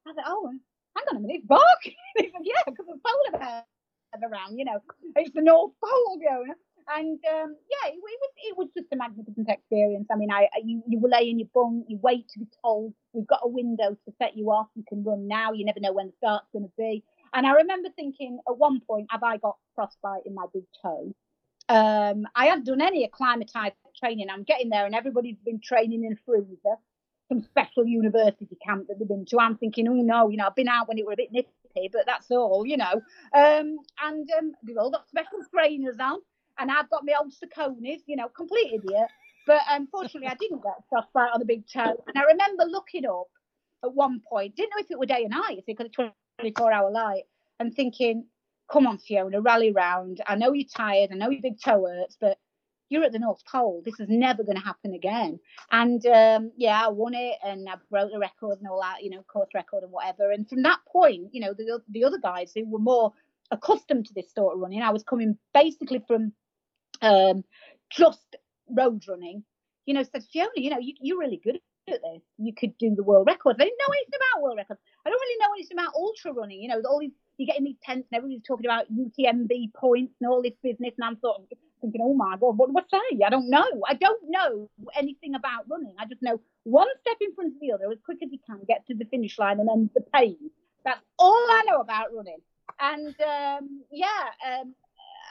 I 0.08 0.14
said, 0.14 0.24
oh, 0.28 0.52
hang 0.96 1.06
on 1.12 1.18
a 1.18 1.20
minute, 1.20 1.38
he's 1.38 1.46
barking. 1.46 1.96
he 2.18 2.24
said, 2.32 2.42
yeah, 2.44 2.64
because 2.66 2.86
there's 2.88 3.00
polar 3.06 3.40
bears 3.40 4.24
around, 4.24 4.58
you 4.58 4.66
know. 4.66 4.80
It's 5.16 5.34
the 5.34 5.42
North 5.42 5.74
Pole, 5.84 6.18
you 6.20 6.30
know. 6.30 6.54
And 6.92 7.20
um, 7.32 7.56
yeah, 7.70 7.90
it, 7.90 7.96
it, 7.96 8.02
was 8.02 8.32
it 8.38 8.58
was 8.58 8.68
just 8.76 8.88
a 8.92 8.96
magnificent 8.96 9.48
experience. 9.48 10.08
I 10.12 10.16
mean, 10.16 10.32
I, 10.32 10.48
you 10.64 10.82
you 10.88 11.00
lay 11.02 11.30
in 11.30 11.38
your 11.40 11.48
bunk, 11.54 11.86
you 11.88 12.00
wait 12.02 12.28
to 12.30 12.40
be 12.40 12.48
told 12.64 12.94
we've 13.14 13.28
got 13.28 13.42
a 13.44 13.48
window 13.48 13.92
to 13.92 14.14
set 14.18 14.36
you 14.36 14.50
off. 14.52 14.68
You 14.76 14.84
can 14.88 15.04
run 15.04 15.28
now. 15.28 15.54
You 15.54 15.66
never 15.66 15.80
know 15.80 15.94
when 15.94 16.08
the 16.08 16.14
start's 16.18 16.48
going 16.52 16.66
to 16.66 16.72
be. 16.78 17.04
And 17.34 17.46
I 17.46 17.52
remember 17.52 17.90
thinking 17.96 18.40
at 18.48 18.58
one 18.58 18.82
point, 18.82 19.08
have 19.12 19.22
I 19.22 19.38
got 19.38 19.58
frostbite 19.76 20.24
in 20.26 20.34
my 20.34 20.46
big 20.52 20.64
toe? 20.82 21.14
Um, 21.70 22.26
I 22.36 22.48
hadn't 22.48 22.66
done 22.66 22.82
any 22.82 23.04
acclimatized 23.06 23.76
training. 24.00 24.28
I'm 24.32 24.44
getting 24.44 24.70
there, 24.70 24.86
and 24.88 24.96
everybody's 24.96 25.38
been 25.46 25.62
training 25.62 26.04
in 26.04 26.14
a 26.14 26.16
freezer, 26.26 26.78
some 27.28 27.44
special 27.44 27.86
university 27.86 28.58
camp 28.66 28.88
that 28.88 28.98
they've 28.98 29.08
been 29.08 29.26
to. 29.26 29.40
I'm 29.40 29.58
thinking, 29.58 29.88
oh 29.88 29.94
no, 29.94 30.30
you 30.30 30.38
know, 30.38 30.48
I've 30.48 30.56
been 30.56 30.68
out 30.68 30.88
when 30.88 30.98
it 30.98 31.06
were 31.06 31.14
a 31.14 31.18
bit 31.18 31.32
nippy, 31.32 31.90
but 31.94 32.08
that's 32.08 32.32
all, 32.32 32.66
you 32.66 32.78
know. 32.78 33.02
Um, 33.36 33.78
and 34.04 34.28
um, 34.38 34.54
they've 34.64 34.78
all 34.78 34.90
got 34.90 35.08
special 35.08 35.40
trainers 35.54 35.98
on, 36.00 36.20
and 36.60 36.72
I've 36.72 36.90
got 36.90 37.06
my 37.06 37.14
old 37.20 37.34
Saucony's, 37.34 38.04
you 38.06 38.16
know, 38.16 38.28
complete 38.30 38.74
idiot. 38.74 39.08
But 39.48 39.62
unfortunately, 39.70 40.28
I 40.28 40.36
didn't 40.36 40.62
get 40.62 40.74
frostbite 40.90 41.32
on 41.34 41.40
the 41.40 41.46
big 41.46 41.64
toe. 41.68 42.04
And 42.08 42.18
I 42.18 42.24
remember 42.24 42.66
looking 42.66 43.06
up 43.06 43.28
at 43.84 43.94
one 43.94 44.22
point, 44.30 44.56
didn't 44.56 44.72
know 44.72 44.82
if 44.82 44.92
it 44.92 45.00
were 45.00 45.06
day 45.06 45.26
or 45.26 45.30
night, 45.30 45.64
because 45.66 45.88
it's 45.88 46.14
24 46.40 46.72
hour 46.72 46.92
light, 46.92 47.24
and 47.60 47.74
thinking, 47.74 48.26
come 48.72 48.86
on, 48.86 48.98
Fiona, 48.98 49.42
rally 49.42 49.72
round. 49.72 50.22
I 50.28 50.36
know 50.36 50.54
you're 50.54 50.68
tired. 50.68 51.10
I 51.12 51.16
know 51.16 51.30
your 51.30 51.42
big 51.42 51.60
toe 51.60 51.88
hurts, 51.88 52.18
but 52.20 52.38
you're 52.90 53.04
at 53.04 53.12
the 53.12 53.20
North 53.20 53.44
Pole. 53.46 53.82
This 53.86 54.00
is 54.00 54.08
never 54.10 54.44
going 54.44 54.58
to 54.58 54.64
happen 54.64 54.94
again. 54.94 55.40
And 55.72 56.06
um, 56.08 56.52
yeah, 56.58 56.86
I 56.86 56.90
won 56.90 57.14
it 57.14 57.38
and 57.44 57.70
I 57.70 57.76
broke 57.90 58.12
the 58.12 58.20
record 58.20 58.60
and 58.60 58.68
all 58.68 58.82
that, 58.82 59.04
you 59.04 59.12
know, 59.12 59.22
course 59.24 59.50
record 59.54 59.84
and 59.84 59.92
whatever. 59.92 60.32
And 60.32 60.48
from 60.50 60.64
that 60.64 60.80
point, 60.92 61.30
you 61.32 61.42
know, 61.42 61.54
the, 61.54 61.82
the 61.90 62.04
other 62.04 62.18
guys 62.18 62.52
who 62.56 62.66
were 62.66 62.80
more 62.80 63.14
accustomed 63.52 64.08
to 64.08 64.14
this 64.14 64.34
sort 64.34 64.56
of 64.56 64.60
running, 64.60 64.82
I 64.82 64.92
was 64.92 65.04
coming 65.04 65.38
basically 65.54 66.04
from 66.08 66.34
um, 67.02 67.44
just 67.92 68.36
road 68.70 69.04
running, 69.08 69.44
you 69.86 69.94
know, 69.94 70.04
said, 70.04 70.24
Fiona, 70.32 70.52
you 70.56 70.70
know, 70.70 70.80
you, 70.80 70.94
you're 71.02 71.20
really 71.20 71.42
good 71.44 71.56
at 71.56 72.02
this. 72.02 72.22
You 72.38 72.54
could 72.54 72.78
do 72.78 72.96
the 72.96 73.04
world 73.04 73.28
record. 73.28 73.56
I 73.60 73.66
didn't 73.66 73.80
know 73.80 73.94
anything 73.94 74.20
about 74.20 74.44
world 74.44 74.58
records. 74.58 74.80
I 75.06 75.10
don't 75.10 75.20
really 75.20 75.40
know 75.40 75.54
anything 75.56 75.78
about 75.78 75.96
ultra 75.96 76.34
running, 76.34 76.62
you 76.62 76.70
know, 76.70 76.82
all 76.88 77.00
these 77.00 77.12
you 77.40 77.46
get 77.46 77.58
in 77.58 77.64
these 77.64 77.78
tents 77.82 78.08
and 78.12 78.18
everybody's 78.18 78.44
talking 78.46 78.66
about 78.66 78.92
UTMB 78.92 79.74
points 79.74 80.14
and 80.20 80.30
all 80.30 80.44
this 80.44 80.54
business, 80.62 80.94
and 80.98 81.06
I'm 81.06 81.18
sort 81.22 81.38
of 81.40 81.46
thinking, 81.82 82.02
oh 82.04 82.14
my 82.14 82.36
god, 82.38 82.58
what 82.58 82.70
do 82.70 82.78
I 82.78 83.00
say? 83.10 83.20
I 83.26 83.30
don't 83.30 83.50
know. 83.50 83.82
I 83.88 83.94
don't 83.94 84.22
know 84.28 84.70
anything 84.96 85.36
about 85.36 85.70
running. 85.70 85.96
I 85.98 86.06
just 86.06 86.22
know 86.22 86.42
one 86.64 86.88
step 87.02 87.18
in 87.22 87.34
front 87.34 87.56
of 87.56 87.62
the 87.62 87.72
other 87.72 87.90
as 87.92 88.00
quick 88.04 88.20
as 88.22 88.30
you 88.32 88.40
can, 88.46 88.60
get 88.68 88.86
to 88.88 88.94
the 88.94 89.06
finish 89.06 89.40
line, 89.40 89.60
and 89.60 89.70
then 89.70 89.90
the 89.96 90.02
pain. 90.14 90.38
That's 90.84 91.00
all 91.18 91.48
I 91.50 91.64
know 91.66 91.80
about 91.80 92.14
running. 92.14 92.40
And 92.80 93.16
um, 93.22 93.84
yeah, 93.90 94.26
um, 94.46 94.76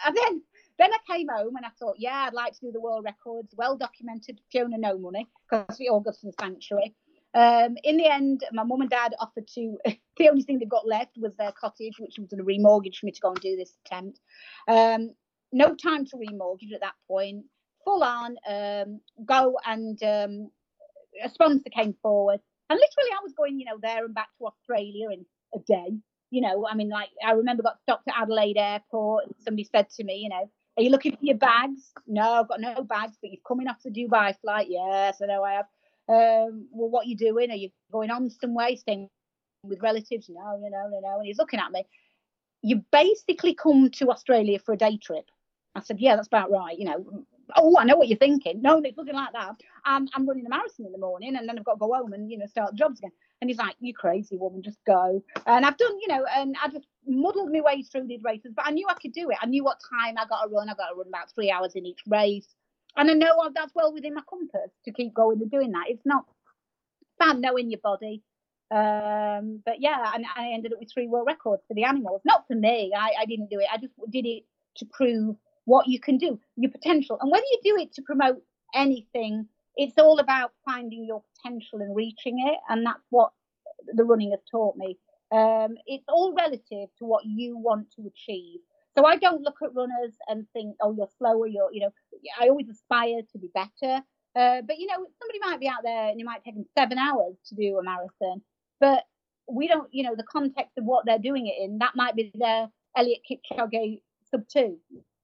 and 0.07 0.17
then 0.17 0.43
then 0.79 0.91
I 0.93 1.17
came 1.17 1.29
home 1.29 1.57
and 1.57 1.67
I 1.67 1.71
thought, 1.79 1.97
yeah, 1.99 2.27
I'd 2.27 2.35
like 2.35 2.53
to 2.55 2.61
do 2.61 2.73
the 2.73 2.81
world 2.81 3.05
records, 3.05 3.55
well 3.57 3.77
documented. 3.77 4.41
Fiona 4.51 4.79
no 4.79 4.97
money 4.97 5.29
because 5.51 5.79
we 5.79 5.89
all 5.89 6.01
go 6.01 6.13
to 6.13 6.33
sanctuary. 6.41 6.95
Um, 7.35 7.77
in 7.85 7.97
the 7.99 8.07
end, 8.07 8.45
my 8.53 8.63
mum 8.63 8.81
and 8.81 8.91
dad 8.91 9.15
offered 9.19 9.49
to. 9.55 9.77
the 10.17 10.29
only 10.29 10.43
thing 10.43 10.59
they 10.59 10.67
got 10.67 10.87
left 10.87 11.13
was 11.19 11.37
their 11.37 11.53
cottage, 11.53 11.99
which 11.99 12.17
was 12.19 12.33
a 12.33 12.37
remortgage 12.37 12.99
for 12.99 13.07
me 13.07 13.13
to 13.13 13.21
go 13.21 13.31
and 13.31 13.41
do 13.41 13.57
this 13.57 13.75
attempt. 13.85 14.21
Um, 14.67 15.11
no 15.53 15.75
time 15.75 16.05
to 16.07 16.17
remortgage 16.17 16.73
at 16.75 16.81
that 16.81 16.95
point. 17.07 17.45
Full 17.85 18.03
on, 18.03 18.37
um, 18.49 19.01
go 19.25 19.59
and 19.65 20.03
um, 20.03 20.51
a 21.23 21.29
sponsor 21.29 21.71
came 21.71 21.95
forward, 22.03 22.41
and 22.69 22.79
literally 22.79 23.11
I 23.13 23.23
was 23.23 23.33
going, 23.33 23.59
you 23.59 23.65
know, 23.65 23.79
there 23.81 24.05
and 24.05 24.15
back 24.15 24.29
to 24.39 24.47
Australia 24.47 25.11
in 25.11 25.25
a 25.55 25.59
day. 25.61 25.97
You 26.31 26.43
know, 26.43 26.67
I 26.69 26.75
mean, 26.75 26.91
like 26.91 27.09
I 27.25 27.33
remember 27.33 27.63
got 27.63 27.81
stopped 27.81 28.09
at 28.09 28.21
Adelaide 28.21 28.59
Airport, 28.59 29.25
somebody 29.39 29.65
said 29.65 29.89
to 29.97 30.05
me, 30.05 30.17
you 30.17 30.29
know, 30.29 30.51
are 30.79 30.83
you 30.83 30.91
looking 30.91 31.13
for 31.13 31.25
your 31.25 31.37
bags? 31.37 31.93
No, 32.07 32.23
I've 32.23 32.49
got 32.49 32.61
no 32.61 32.83
bags, 32.85 33.17
but 33.21 33.31
you're 33.33 33.41
coming 33.47 33.69
off 33.69 33.83
the 33.85 33.91
Dubai 33.91 34.35
flight. 34.41 34.69
Yes, 34.71 35.21
I 35.21 35.27
know 35.27 35.43
I 35.43 35.55
have 35.55 35.67
um, 36.09 36.69
well, 36.71 36.89
what 36.89 37.07
are 37.07 37.09
you 37.09 37.17
doing? 37.17 37.51
Are 37.51 37.57
you 37.57 37.71
going 37.93 38.11
on 38.11 38.31
some 38.31 38.55
way, 38.55 38.77
staying 38.77 39.09
with 39.63 39.83
relatives? 39.83 40.29
No, 40.29 40.59
no, 40.59 40.69
no, 40.69 41.01
no. 41.01 41.19
And 41.19 41.27
he's 41.27 41.39
looking 41.39 41.61
at 41.61 41.71
me. 41.71 41.85
You 42.63 42.83
basically 42.91 43.55
come 43.55 43.91
to 43.91 44.11
Australia 44.11 44.59
for 44.59 44.73
a 44.73 44.77
day 44.77 44.97
trip. 44.97 45.27
I 45.75 45.81
said, 45.81 46.01
yeah, 46.01 46.17
that's 46.17 46.29
about 46.29 46.51
right. 46.51 46.79
You 46.79 46.87
know, 46.87 47.25
oh, 47.57 47.77
I 47.79 47.85
know 47.85 47.97
what 47.97 48.09
you're 48.09 48.19
thinking. 48.19 48.63
No, 48.63 48.79
it's 48.79 48.97
nothing 48.97 49.15
like 49.15 49.33
that. 49.35 49.57
I'm, 49.85 50.09
I'm 50.15 50.27
running 50.27 50.47
a 50.47 50.49
marathon 50.49 50.87
in 50.87 50.93
the 50.93 50.99
morning 50.99 51.37
and 51.37 51.49
then 51.49 51.59
I've 51.59 51.65
got 51.65 51.75
to 51.75 51.79
go 51.79 51.93
home 51.93 52.15
and, 52.15 52.31
you 52.31 52.39
know, 52.39 52.47
start 52.47 52.75
jobs 52.75 53.01
again. 53.01 53.13
And 53.41 53.49
he's 53.49 53.59
like, 53.59 53.77
you 53.79 53.95
crazy 53.95 54.37
woman, 54.37 54.63
just 54.63 54.79
go. 54.87 55.23
And 55.47 55.65
I've 55.65 55.77
done, 55.77 55.99
you 56.01 56.09
know, 56.09 56.25
and 56.37 56.57
I 56.63 56.69
just 56.69 56.87
muddled 57.07 57.53
my 57.53 57.61
way 57.61 57.83
through 57.83 58.09
these 58.09 58.23
races, 58.25 58.53
but 58.55 58.67
I 58.67 58.73
knew 58.73 58.87
I 58.89 58.95
could 58.95 59.13
do 59.13 59.31
it. 59.31 59.39
I 59.41 59.47
knew 59.47 59.63
what 59.63 59.79
time 59.89 60.17
I 60.19 60.27
got 60.27 60.43
to 60.43 60.49
run. 60.49 60.69
I 60.69 60.75
got 60.75 60.89
to 60.89 60.97
run 60.97 61.07
about 61.09 61.33
three 61.33 61.51
hours 61.51 61.75
in 61.75 61.87
each 61.87 62.01
race. 62.09 62.49
And 62.97 63.11
I 63.11 63.15
know 63.15 63.49
that's 63.55 63.75
well 63.75 63.93
within 63.93 64.15
my 64.15 64.23
compass 64.29 64.73
to 64.85 64.93
keep 64.93 65.15
going 65.15 65.41
and 65.41 65.51
doing 65.51 65.71
that. 65.73 65.85
It's 65.89 66.05
not 66.05 66.25
bad 67.19 67.39
knowing 67.39 67.71
your 67.71 67.81
body. 67.81 68.23
Um, 68.71 69.63
but 69.65 69.81
yeah, 69.81 70.13
and, 70.15 70.27
I 70.37 70.51
ended 70.53 70.73
up 70.73 70.81
with 70.81 70.93
three 70.93 71.07
world 71.07 71.27
records 71.27 71.63
for 71.67 71.75
the 71.75 71.85
animals. 71.85 72.21
Not 72.25 72.47
for 72.47 72.55
me, 72.55 72.93
I, 72.97 73.13
I 73.21 73.25
didn't 73.25 73.51
do 73.51 73.61
it. 73.61 73.67
I 73.73 73.79
just 73.79 73.95
did 74.11 74.27
it 74.27 74.45
to 74.77 74.87
prove 74.93 75.37
what 75.65 75.87
you 75.87 76.01
can 76.01 76.19
do, 76.19 76.39
your 76.57 76.71
potential. 76.71 77.19
And 77.21 77.31
whether 77.31 77.45
you 77.51 77.61
do 77.63 77.81
it 77.81 77.95
to 77.95 78.03
promote 78.03 78.43
anything, 78.75 79.47
it's 79.79 79.97
all 79.97 80.19
about 80.19 80.53
finding 80.67 81.07
your 81.07 81.23
potential 81.35 81.81
and 81.81 81.97
reaching 81.97 82.47
it. 82.47 82.59
And 82.69 82.85
that's 82.85 83.07
what 83.09 83.31
the 83.95 84.05
running 84.05 84.33
has 84.33 84.41
taught 84.51 84.77
me. 84.77 84.99
Um, 85.33 85.77
it's 85.87 86.09
all 86.09 86.35
relative 86.35 86.89
to 86.99 87.05
what 87.05 87.25
you 87.25 87.57
want 87.57 87.87
to 87.97 88.07
achieve. 88.07 88.61
So 88.97 89.07
I 89.07 89.17
don't 89.17 89.43
look 89.43 89.59
at 89.63 89.75
runners 89.75 90.15
and 90.27 90.47
think, 90.53 90.77
oh, 90.83 90.95
you're 90.97 91.09
slower, 91.19 91.47
you're, 91.47 91.73
you 91.73 91.81
know, 91.81 91.93
I 92.41 92.49
always 92.49 92.69
aspire 92.69 93.23
to 93.33 93.39
be 93.39 93.49
better. 93.55 94.03
Uh, 94.37 94.63
but 94.63 94.79
you 94.79 94.87
know, 94.87 95.07
somebody 95.19 95.39
might 95.41 95.61
be 95.61 95.69
out 95.69 95.83
there 95.83 96.09
and 96.11 96.21
it 96.21 96.25
might 96.25 96.45
take 96.45 96.55
them 96.55 96.67
seven 96.77 96.99
hours 96.99 97.35
to 97.47 97.55
do 97.55 97.79
a 97.79 97.83
marathon, 97.83 98.43
but 98.79 99.05
we 99.51 99.67
don't, 99.67 99.89
you 99.93 100.03
know, 100.03 100.15
the 100.15 100.25
context 100.25 100.77
of 100.77 100.85
what 100.85 101.07
they're 101.07 101.19
doing 101.19 101.47
it 101.47 101.55
in, 101.59 101.79
that 101.79 101.97
might 101.97 102.15
be 102.15 102.31
their 102.35 102.69
Eliud 102.97 103.21
Kipchoge 103.29 104.03
sub 104.31 104.47
two, 104.49 104.77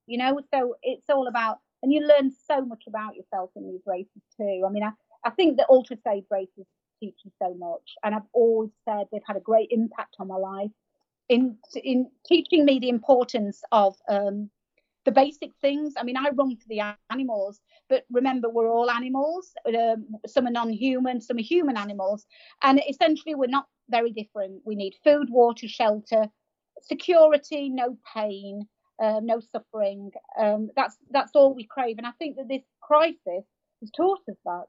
you 0.06 0.18
know. 0.18 0.40
So 0.52 0.76
it's 0.82 1.08
all 1.10 1.28
about, 1.28 1.58
and 1.84 1.92
you 1.92 2.00
learn 2.00 2.32
so 2.48 2.64
much 2.64 2.84
about 2.88 3.14
yourself 3.14 3.50
in 3.56 3.70
these 3.70 3.82
races 3.84 4.22
too. 4.38 4.64
I 4.66 4.70
mean, 4.70 4.82
I, 4.82 4.92
I 5.22 5.30
think 5.30 5.58
the 5.58 5.66
ultra 5.68 5.98
stage 5.98 6.24
races 6.30 6.66
teach 6.98 7.16
you 7.24 7.30
so 7.38 7.54
much, 7.54 7.94
and 8.02 8.14
I've 8.14 8.30
always 8.32 8.70
said 8.86 9.06
they've 9.12 9.20
had 9.26 9.36
a 9.36 9.40
great 9.40 9.68
impact 9.70 10.16
on 10.18 10.28
my 10.28 10.36
life 10.36 10.70
in 11.28 11.58
in 11.82 12.10
teaching 12.26 12.64
me 12.64 12.78
the 12.78 12.88
importance 12.88 13.62
of 13.70 13.96
um, 14.08 14.48
the 15.04 15.12
basic 15.12 15.50
things. 15.60 15.92
I 15.98 16.04
mean, 16.04 16.16
I 16.16 16.30
run 16.30 16.56
for 16.56 16.68
the 16.68 16.80
animals, 17.10 17.60
but 17.90 18.04
remember, 18.10 18.48
we're 18.48 18.70
all 18.70 18.90
animals. 18.90 19.52
Um, 19.66 20.06
some 20.26 20.46
are 20.46 20.50
non-human, 20.50 21.20
some 21.20 21.36
are 21.36 21.42
human 21.42 21.76
animals, 21.76 22.24
and 22.62 22.80
essentially, 22.88 23.34
we're 23.34 23.46
not 23.46 23.66
very 23.90 24.10
different. 24.10 24.62
We 24.64 24.74
need 24.74 24.94
food, 25.04 25.28
water, 25.28 25.68
shelter, 25.68 26.28
security, 26.80 27.68
no 27.68 27.98
pain, 28.14 28.66
uh, 29.02 29.20
no 29.22 29.40
suffering. 29.40 30.10
Um, 30.38 30.70
that's 30.76 30.96
that's 31.10 31.32
all 31.34 31.54
we 31.54 31.64
crave, 31.64 31.98
and 31.98 32.06
I 32.06 32.12
think 32.18 32.36
that 32.36 32.48
this 32.48 32.62
crisis 32.80 33.44
has 33.80 33.90
taught 33.96 34.20
us 34.28 34.36
that. 34.44 34.66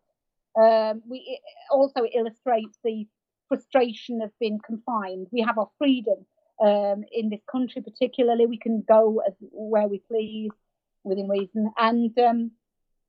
Um, 0.57 1.01
we 1.07 1.17
it 1.17 1.41
also 1.69 2.01
illustrates 2.13 2.77
the 2.83 3.07
frustration 3.47 4.21
of 4.21 4.31
being 4.39 4.59
confined. 4.65 5.27
We 5.31 5.41
have 5.41 5.57
our 5.57 5.69
freedom 5.77 6.25
um, 6.61 7.03
in 7.11 7.29
this 7.29 7.41
country, 7.51 7.81
particularly. 7.81 8.45
We 8.45 8.57
can 8.57 8.83
go 8.87 9.21
as, 9.27 9.33
where 9.51 9.87
we 9.87 10.01
please 10.07 10.51
within 11.03 11.29
reason. 11.29 11.71
And 11.77 12.17
um, 12.19 12.51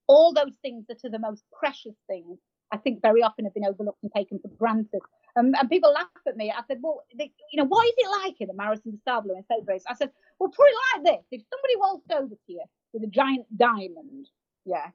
all 0.06 0.32
those 0.32 0.52
things 0.62 0.84
that 0.88 1.04
are 1.04 1.10
the 1.10 1.18
most 1.18 1.42
precious 1.58 1.94
things, 2.06 2.38
I 2.72 2.76
think 2.76 3.02
very 3.02 3.22
often 3.22 3.44
have 3.44 3.54
been 3.54 3.64
overlooked 3.64 4.02
and 4.02 4.12
taken 4.14 4.38
for 4.38 4.48
granted. 4.48 5.00
Um, 5.36 5.52
and 5.58 5.70
people 5.70 5.92
laugh 5.92 6.06
at 6.26 6.36
me. 6.36 6.52
I 6.56 6.62
said, 6.66 6.78
well, 6.82 7.04
they, 7.16 7.32
you 7.52 7.62
know, 7.62 7.68
what 7.68 7.86
is 7.86 7.94
it 7.96 8.08
like 8.24 8.40
in 8.40 8.48
the 8.48 8.54
Marathon 8.54 8.92
des 8.92 8.98
Sables 9.06 9.36
in 9.36 9.44
Saint 9.44 9.82
I 9.88 9.94
said, 9.94 10.10
well, 10.38 10.50
put 10.50 10.66
it 10.68 11.04
like 11.04 11.04
this. 11.04 11.24
If 11.30 11.42
somebody 11.50 11.76
walked 11.76 12.12
over 12.12 12.34
to 12.34 12.52
you 12.52 12.64
with 12.92 13.04
a 13.04 13.08
giant 13.08 13.46
diamond, 13.56 14.28
yeah, 14.64 14.90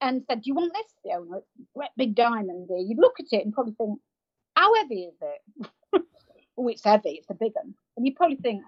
and 0.00 0.22
said, 0.28 0.42
do 0.42 0.48
you 0.48 0.54
want 0.54 0.72
this? 0.74 0.92
The 1.04 1.12
owner, 1.12 1.42
great 1.74 1.90
big 1.96 2.14
diamond 2.14 2.66
here. 2.68 2.78
You'd 2.78 2.98
look 2.98 3.18
at 3.18 3.26
it 3.32 3.44
and 3.44 3.54
probably 3.54 3.74
think, 3.74 3.98
how 4.54 4.74
heavy 4.74 5.04
is 5.04 5.14
it? 5.20 5.70
oh, 6.58 6.68
it's 6.68 6.84
heavy, 6.84 7.10
it's 7.10 7.30
a 7.30 7.34
big 7.34 7.52
one. 7.54 7.74
And 7.96 8.06
you 8.06 8.14
probably 8.14 8.36
think, 8.36 8.62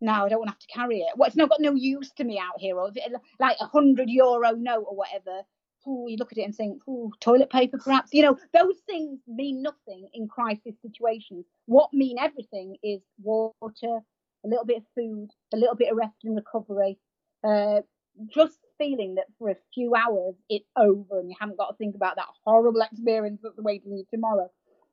no, 0.00 0.12
I 0.12 0.28
don't 0.28 0.40
want 0.40 0.48
to 0.48 0.54
have 0.54 0.58
to 0.58 0.66
carry 0.66 0.98
it. 0.98 1.12
Well, 1.16 1.28
it's 1.28 1.36
not 1.36 1.48
got 1.48 1.60
no 1.60 1.74
use 1.74 2.10
to 2.16 2.24
me 2.24 2.38
out 2.38 2.58
here, 2.58 2.76
or 2.76 2.90
it, 2.94 3.12
like 3.38 3.56
a 3.60 3.66
hundred 3.66 4.10
euro 4.10 4.52
note 4.52 4.84
or 4.88 4.96
whatever. 4.96 5.42
Ooh, 5.86 6.06
you 6.08 6.16
look 6.16 6.32
at 6.32 6.38
it 6.38 6.42
and 6.42 6.54
think, 6.54 6.82
ooh, 6.88 7.10
toilet 7.20 7.50
paper 7.50 7.78
perhaps. 7.78 8.12
You 8.12 8.22
know, 8.22 8.38
those 8.52 8.76
things 8.86 9.20
mean 9.28 9.62
nothing 9.62 10.08
in 10.12 10.28
crisis 10.28 10.74
situations. 10.82 11.44
What 11.66 11.92
mean 11.92 12.18
everything 12.20 12.76
is 12.82 13.00
water, 13.20 14.00
a 14.44 14.48
little 14.48 14.64
bit 14.64 14.78
of 14.78 14.82
food, 14.94 15.28
a 15.52 15.56
little 15.56 15.76
bit 15.76 15.90
of 15.90 15.96
rest 15.96 16.16
and 16.24 16.36
recovery. 16.36 16.98
Uh, 17.44 17.80
just 18.28 18.58
feeling 18.78 19.14
that 19.14 19.26
for 19.38 19.50
a 19.50 19.56
few 19.74 19.94
hours 19.94 20.34
it's 20.48 20.68
over 20.76 21.18
and 21.18 21.30
you 21.30 21.36
haven't 21.38 21.56
got 21.58 21.70
to 21.70 21.76
think 21.76 21.94
about 21.94 22.16
that 22.16 22.26
horrible 22.44 22.80
experience 22.82 23.40
that's 23.42 23.58
awaiting 23.58 23.96
you 23.96 24.04
tomorrow. 24.12 24.50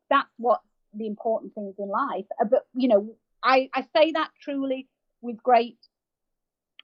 That's 0.09 0.29
what 0.37 0.61
the 0.93 1.07
important 1.07 1.53
things 1.53 1.75
in 1.77 1.89
life. 1.89 2.25
But 2.49 2.65
you 2.73 2.87
know, 2.87 3.15
I, 3.43 3.69
I 3.73 3.85
say 3.95 4.11
that 4.13 4.29
truly 4.41 4.87
with 5.21 5.41
great 5.43 5.77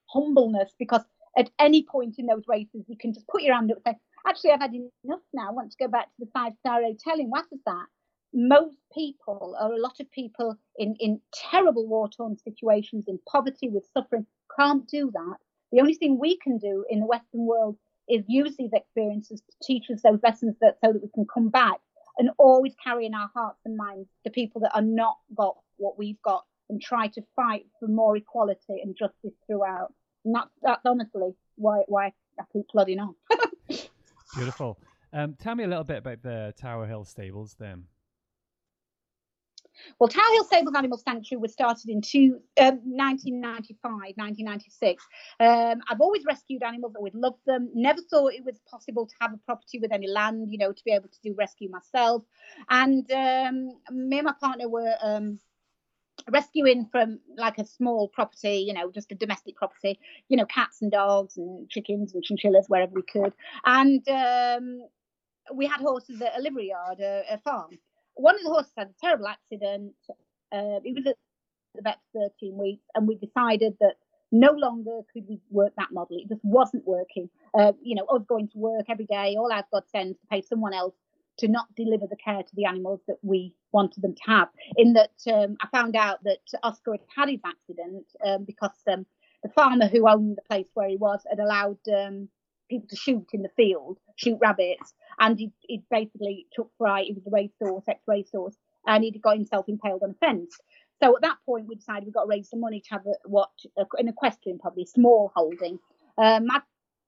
humbleness 0.08 0.72
because 0.78 1.02
at 1.38 1.50
any 1.60 1.84
point 1.84 2.16
in 2.18 2.26
those 2.26 2.44
races 2.48 2.84
you 2.88 2.98
can 2.98 3.14
just 3.14 3.28
put 3.28 3.42
your 3.42 3.56
hand 3.56 3.72
up 3.72 3.78
and 3.86 3.96
say, 3.96 4.00
actually 4.28 4.52
I've 4.52 4.62
had 4.62 4.74
enough 4.74 5.20
now. 5.34 5.50
I 5.50 5.52
want 5.52 5.72
to 5.72 5.78
go 5.80 5.88
back 5.88 6.06
to 6.06 6.26
the 6.26 6.30
five 6.34 6.54
star 6.60 6.82
hotel 6.82 7.20
in 7.20 7.32
Ouarzazate. 7.32 7.86
Most 8.34 8.78
people, 8.94 9.56
or 9.60 9.74
a 9.74 9.80
lot 9.80 10.00
of 10.00 10.12
people 10.12 10.58
in, 10.78 10.96
in 11.00 11.22
terrible 11.34 11.88
war 11.88 12.10
torn 12.10 12.38
situations, 12.38 13.06
in 13.08 13.20
poverty 13.30 13.70
with 13.70 13.86
suffering, 13.94 14.26
can't 14.58 14.88
do 14.88 15.12
that. 15.14 15.38
The 15.72 15.80
only 15.80 15.96
thing 15.96 16.20
we 16.20 16.38
can 16.38 16.58
do 16.58 16.86
in 16.90 17.00
the 17.00 17.06
Western 17.06 17.46
world 17.46 17.78
is 18.08 18.24
use 18.28 18.56
these 18.58 18.74
experiences 18.74 19.42
to 19.42 19.56
teach 19.64 19.90
us 19.90 20.02
those 20.02 20.20
lessons 20.24 20.56
that 20.62 20.78
so 20.84 20.94
that 20.94 21.02
we 21.02 21.10
can 21.14 21.26
come 21.32 21.50
back 21.50 21.80
and 22.18 22.30
always 22.38 22.74
carry 22.84 23.06
in 23.06 23.14
our 23.14 23.30
hearts 23.34 23.60
and 23.66 23.76
minds 23.76 24.08
the 24.24 24.32
people 24.32 24.62
that 24.62 24.76
are 24.76 24.82
not 24.82 25.18
got 25.36 25.58
what 25.78 25.98
we've 25.98 26.22
got 26.22 26.46
and 26.70 26.82
try 26.82 27.08
to 27.08 27.22
fight 27.36 27.66
for 27.80 27.88
more 27.88 28.16
equality 28.16 28.82
and 28.84 28.96
justice 28.98 29.34
throughout. 29.46 29.94
And 30.24 30.36
that's, 30.36 30.50
that's 30.62 30.86
honestly 30.86 31.32
why, 31.56 31.84
why 31.88 32.14
I 32.40 32.44
keep 32.54 32.68
plodding 32.70 33.00
on. 33.00 33.16
Beautiful. 34.36 34.80
Um, 35.14 35.36
tell 35.40 35.56
me 35.56 35.64
a 35.64 35.68
little 35.68 35.84
bit 35.84 35.98
about 35.98 36.22
the 36.24 36.54
Tower 36.58 36.88
Hill 36.88 37.06
stables 37.06 37.56
then. 37.60 37.86
Well, 40.00 40.10
Tower 40.10 40.24
Hill 40.34 40.44
Stables 40.46 40.76
Animal 40.76 40.98
Sanctuary 40.98 41.42
was 41.42 41.54
started 41.54 41.90
in 41.90 42.02
two, 42.02 42.40
um, 42.60 42.80
1995, 42.84 43.92
1996. 44.16 45.04
Um, 45.40 45.82
I've 45.90 46.02
always 46.02 46.24
rescued 46.26 46.64
animals, 46.64 46.94
always 46.96 47.14
loved 47.14 47.40
them. 47.46 47.70
Never 47.74 48.02
thought 48.02 48.34
it 48.34 48.44
was 48.44 48.60
possible 48.70 49.06
to 49.06 49.14
have 49.22 49.34
a 49.34 49.38
property 49.38 49.80
with 49.80 49.92
any 49.92 50.08
land, 50.08 50.52
you 50.52 50.58
know, 50.58 50.72
to 50.72 50.84
be 50.84 50.92
able 50.92 51.10
to 51.10 51.20
do 51.24 51.34
rescue 51.38 51.70
myself. 51.70 52.24
And 52.70 53.10
um, 53.12 53.78
me 53.92 54.20
and 54.20 54.26
my 54.26 54.34
partner 54.40 54.68
were 54.70 54.96
um, 55.02 55.40
rescuing 56.30 56.88
from 56.92 57.20
like 57.38 57.58
a 57.58 57.66
small 57.66 58.08
property, 58.08 58.66
you 58.68 58.74
know, 58.74 58.92
just 58.92 59.12
a 59.12 59.16
domestic 59.16 59.56
property, 59.56 60.00
you 60.30 60.38
know, 60.38 60.46
cats 60.46 60.82
and 60.82 60.92
dogs 60.92 61.38
and 61.38 61.70
chickens 61.70 62.14
and 62.14 62.24
chinchillas 62.24 62.66
wherever 62.68 62.94
we 62.94 63.04
could. 63.04 63.34
And 63.66 64.08
um, 64.10 64.82
we 65.54 65.68
had 65.68 65.82
horses 65.82 66.22
at 66.22 66.38
a 66.38 66.42
livery 66.42 66.70
yard, 66.70 67.00
a, 67.00 67.24
a 67.32 67.38
farm 67.40 67.72
one 68.16 68.36
of 68.36 68.42
the 68.42 68.50
horses 68.50 68.72
had 68.78 68.88
a 68.88 69.02
terrible 69.02 69.28
accident. 69.28 69.94
Uh, 70.52 70.80
it 70.84 70.96
was 70.96 71.06
at 71.08 71.18
for 72.14 72.30
13 72.40 72.58
weeks, 72.58 72.86
and 72.96 73.08
we 73.08 73.16
decided 73.16 73.76
that 73.80 73.96
no 74.32 74.52
longer 74.52 75.02
could 75.14 75.28
we 75.28 75.40
work 75.50 75.74
that 75.78 75.92
model. 75.92 76.18
It 76.18 76.30
just 76.30 76.44
wasn't 76.44 76.86
working. 76.88 77.30
Uh, 77.58 77.74
you 77.82 77.96
know, 77.96 78.06
us 78.06 78.24
going 78.28 78.48
to 78.50 78.58
work 78.58 78.86
every 78.90 79.06
day, 79.06 79.36
all 79.38 79.52
I've 79.52 79.70
got 79.72 79.90
sends 79.90 80.20
to 80.20 80.28
pay 80.28 80.42
someone 80.42 80.74
else 80.74 80.96
to 81.38 81.48
not 81.48 81.68
deliver 81.76 82.08
the 82.08 82.16
care 82.16 82.44
to 82.44 82.56
the 82.56 82.66
animals 82.66 83.02
that 83.08 83.18
we 83.22 83.54
wanted 83.72 84.02
them 84.02 84.16
to 84.16 84.22
have. 84.26 84.48
In 84.78 84.94
that, 84.94 85.12
um, 85.32 85.58
I 85.62 85.68
found 85.68 85.96
out 85.96 86.24
that 86.24 86.40
Oscar 86.64 86.94
had 86.94 87.02
had 87.16 87.30
his 87.30 87.42
accident 87.46 88.06
um, 88.26 88.46
because 88.46 88.72
um, 88.92 89.06
the 89.44 89.50
farmer 89.50 89.88
who 89.88 90.08
owned 90.08 90.38
the 90.38 90.42
place 90.50 90.70
where 90.74 90.88
he 90.88 90.96
was 90.96 91.22
had 91.30 91.40
allowed 91.40 91.78
um, 91.94 92.30
people 92.70 92.88
to 92.90 92.96
shoot 92.96 93.28
in 93.34 93.42
the 93.42 93.50
field, 93.56 93.98
shoot 94.16 94.38
rabbits, 94.42 94.94
and 95.20 95.38
he, 95.38 95.52
he 95.62 95.84
basically 95.90 96.48
took 96.54 96.72
fright. 96.78 97.08
He 97.08 97.14
was 97.14 97.26
a 97.28 97.32
racehorse, 97.32 97.84
ex-racehorse, 97.88 98.56
and 98.88 99.04
he'd 99.04 99.22
got 99.22 99.36
himself 99.36 99.66
impaled 99.68 100.04
on 100.04 100.12
a 100.12 100.26
fence. 100.26 100.58
So 101.02 101.16
at 101.16 101.22
that 101.24 101.38
point, 101.46 101.68
we 101.68 101.76
decided 101.76 102.06
we've 102.06 102.14
got 102.14 102.24
to 102.24 102.30
raise 102.30 102.50
some 102.50 102.62
money 102.62 102.82
to 102.82 102.90
have 102.92 103.06
a, 103.06 103.14
what 103.28 103.50
an 103.98 104.08
equestrian, 104.08 104.60
probably 104.60 104.86
small 104.86 105.32
holding. 105.36 105.80
Uh, 106.18 106.40
my 106.44 106.62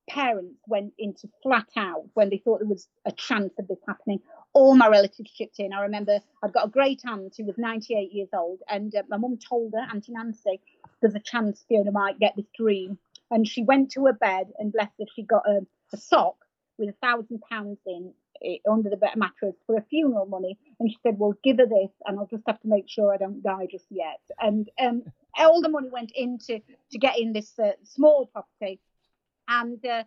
parents 0.10 0.60
went 0.68 0.94
into 0.98 1.30
flat 1.44 1.68
out 1.76 2.06
when 2.14 2.30
they 2.30 2.38
thought 2.38 2.60
there 2.60 2.68
was 2.68 2.88
a 3.06 3.12
chance 3.12 3.54
of 3.60 3.68
this 3.68 3.80
happening. 3.88 4.20
All 4.54 4.76
my 4.76 4.88
relatives 4.88 5.32
chipped 5.32 5.60
in. 5.60 5.74
I 5.74 5.82
remember 5.82 6.20
I'd 6.44 6.54
got 6.54 6.68
a 6.68 6.70
great 6.70 7.02
aunt 7.06 7.36
who 7.38 7.46
was 7.46 7.58
98 7.58 8.12
years 8.12 8.30
old, 8.34 8.60
and 8.70 8.94
uh, 8.96 9.04
my 9.10 9.18
mum 9.18 9.38
told 9.38 9.74
her, 9.74 9.88
Auntie 9.94 10.14
Nancy, 10.14 10.62
there's 11.02 11.16
a 11.16 11.20
chance 11.20 11.64
Fiona 11.68 11.92
might 11.92 12.20
get 12.20 12.36
this 12.36 12.48
dream. 12.58 12.98
And 13.30 13.48
she 13.48 13.64
went 13.64 13.92
to 13.92 14.06
her 14.06 14.14
bed, 14.14 14.48
and 14.58 14.72
bless 14.72 14.90
her, 15.00 15.06
she 15.16 15.24
got 15.24 15.48
a, 15.48 15.66
a 15.94 15.98
sock 15.98 16.38
with 16.78 16.90
a 16.90 16.96
thousand 17.06 17.42
pounds 17.50 17.80
in 17.86 18.14
it, 18.42 18.62
eh, 18.66 18.72
under 18.72 18.90
the 18.90 18.98
mattress 19.16 19.56
for 19.66 19.78
a 19.78 19.82
funeral 19.90 20.26
money. 20.26 20.58
And 20.80 20.90
she 20.90 20.98
said, 21.04 21.18
Well, 21.18 21.34
give 21.44 21.58
her 21.58 21.66
this, 21.66 21.92
and 22.06 22.20
I'll 22.20 22.28
just 22.28 22.44
have 22.48 22.62
to 22.62 22.68
make 22.68 22.88
sure 22.88 23.14
I 23.14 23.18
don't 23.18 23.44
die 23.44 23.68
just 23.70 23.86
yet. 23.90 24.22
And 24.40 24.70
um, 24.80 25.04
all 25.38 25.62
the 25.62 25.70
money 25.70 25.90
went 25.90 26.12
into 26.16 26.60
to 26.92 26.98
get 26.98 27.20
in 27.20 27.34
this 27.34 27.58
uh, 27.60 27.72
small 27.84 28.28
property. 28.28 28.80
And 29.48 29.84
uh, 29.86 30.04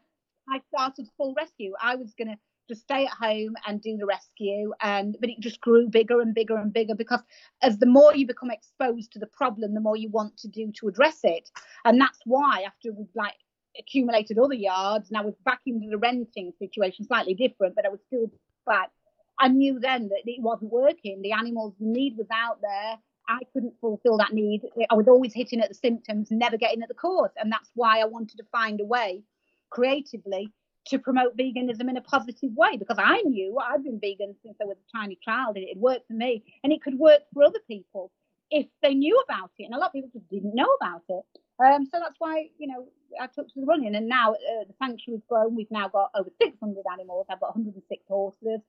I 0.48 0.60
started 0.68 1.08
full 1.16 1.34
rescue. 1.34 1.74
I 1.80 1.96
was 1.96 2.12
going 2.14 2.28
to 2.28 2.38
just 2.70 2.82
stay 2.82 3.04
at 3.04 3.12
home 3.12 3.54
and 3.66 3.82
do 3.82 3.96
the 3.98 4.06
rescue 4.06 4.72
and 4.80 5.16
but 5.20 5.28
it 5.28 5.40
just 5.40 5.60
grew 5.60 5.88
bigger 5.88 6.20
and 6.20 6.34
bigger 6.34 6.56
and 6.56 6.72
bigger 6.72 6.94
because 6.94 7.20
as 7.62 7.76
the 7.78 7.86
more 7.86 8.14
you 8.14 8.26
become 8.26 8.50
exposed 8.50 9.12
to 9.12 9.18
the 9.18 9.26
problem 9.26 9.74
the 9.74 9.80
more 9.80 9.96
you 9.96 10.08
want 10.08 10.36
to 10.36 10.48
do 10.48 10.72
to 10.72 10.88
address 10.88 11.18
it 11.24 11.50
and 11.84 12.00
that's 12.00 12.20
why 12.24 12.62
after 12.66 12.92
we've 12.92 13.14
like 13.14 13.34
accumulated 13.78 14.38
other 14.38 14.54
yards. 14.54 15.10
Now 15.10 15.24
we're 15.24 15.34
back 15.44 15.60
into 15.66 15.88
the 15.88 15.98
renting 15.98 16.52
situation, 16.58 17.04
slightly 17.06 17.34
different, 17.34 17.74
but 17.74 17.86
I 17.86 17.88
was 17.88 18.00
still 18.06 18.30
back. 18.66 18.90
I 19.38 19.48
knew 19.48 19.80
then 19.80 20.08
that 20.08 20.22
it 20.24 20.42
wasn't 20.42 20.72
working. 20.72 21.22
The 21.22 21.32
animals, 21.32 21.74
the 21.80 21.86
need 21.86 22.16
was 22.16 22.26
out 22.32 22.60
there. 22.60 22.96
I 23.28 23.38
couldn't 23.52 23.74
fulfill 23.80 24.18
that 24.18 24.32
need. 24.32 24.62
I 24.90 24.94
was 24.94 25.08
always 25.08 25.32
hitting 25.32 25.60
at 25.60 25.68
the 25.68 25.74
symptoms, 25.74 26.28
never 26.30 26.56
getting 26.56 26.82
at 26.82 26.88
the 26.88 26.94
cause. 26.94 27.30
And 27.36 27.50
that's 27.50 27.70
why 27.74 28.00
I 28.00 28.04
wanted 28.06 28.38
to 28.38 28.44
find 28.50 28.80
a 28.80 28.84
way 28.84 29.22
creatively 29.70 30.52
to 30.86 30.98
promote 30.98 31.36
veganism 31.36 31.88
in 31.88 31.96
a 31.96 32.00
positive 32.00 32.50
way 32.54 32.76
because 32.76 32.96
I 32.98 33.20
knew 33.22 33.58
I've 33.58 33.84
been 33.84 34.00
vegan 34.00 34.34
since 34.42 34.56
I 34.60 34.64
was 34.64 34.76
a 34.78 34.96
tiny 34.98 35.18
child 35.22 35.56
and 35.56 35.66
it 35.68 35.76
worked 35.76 36.06
for 36.06 36.14
me 36.14 36.42
and 36.64 36.72
it 36.72 36.82
could 36.82 36.98
work 36.98 37.20
for 37.32 37.42
other 37.42 37.60
people 37.68 38.10
if 38.50 38.66
they 38.82 38.94
knew 38.94 39.20
about 39.24 39.50
it. 39.58 39.64
And 39.64 39.74
a 39.74 39.78
lot 39.78 39.88
of 39.88 39.92
people 39.92 40.10
just 40.12 40.28
didn't 40.30 40.54
know 40.54 40.68
about 40.80 41.02
it. 41.08 41.24
Um, 41.64 41.84
so 41.84 41.98
that's 42.00 42.16
why, 42.18 42.46
you 42.58 42.66
know, 42.66 42.88
I 43.20 43.26
took 43.26 43.48
to 43.48 43.60
the 43.60 43.66
running. 43.66 43.94
And 43.94 44.08
now 44.08 44.32
uh, 44.32 44.64
the 44.66 44.74
sanctuary's 44.78 45.22
grown. 45.28 45.54
We've 45.54 45.70
now 45.70 45.88
got 45.88 46.10
over 46.14 46.30
600 46.40 46.82
animals. 46.90 47.26
I've 47.30 47.40
got 47.40 47.54
106 47.54 48.02
horses. 48.08 48.60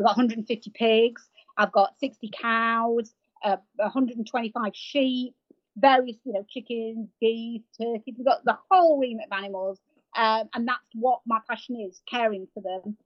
I've 0.00 0.06
got 0.06 0.16
150 0.16 0.70
pigs. 0.70 1.28
I've 1.56 1.72
got 1.72 1.98
60 2.00 2.30
cows, 2.40 3.14
uh, 3.44 3.56
125 3.76 4.72
sheep, 4.74 5.34
various, 5.76 6.16
you 6.24 6.32
know, 6.32 6.44
chickens, 6.48 7.08
geese, 7.20 7.62
turkeys. 7.80 8.14
We've 8.16 8.26
got 8.26 8.44
the 8.44 8.58
whole 8.70 8.98
remit 8.98 9.26
of 9.30 9.36
animals. 9.36 9.78
Um, 10.16 10.48
and 10.54 10.66
that's 10.68 10.80
what 10.94 11.20
my 11.26 11.38
passion 11.48 11.76
is 11.80 12.00
caring 12.08 12.48
for 12.52 12.62
them, 12.62 12.96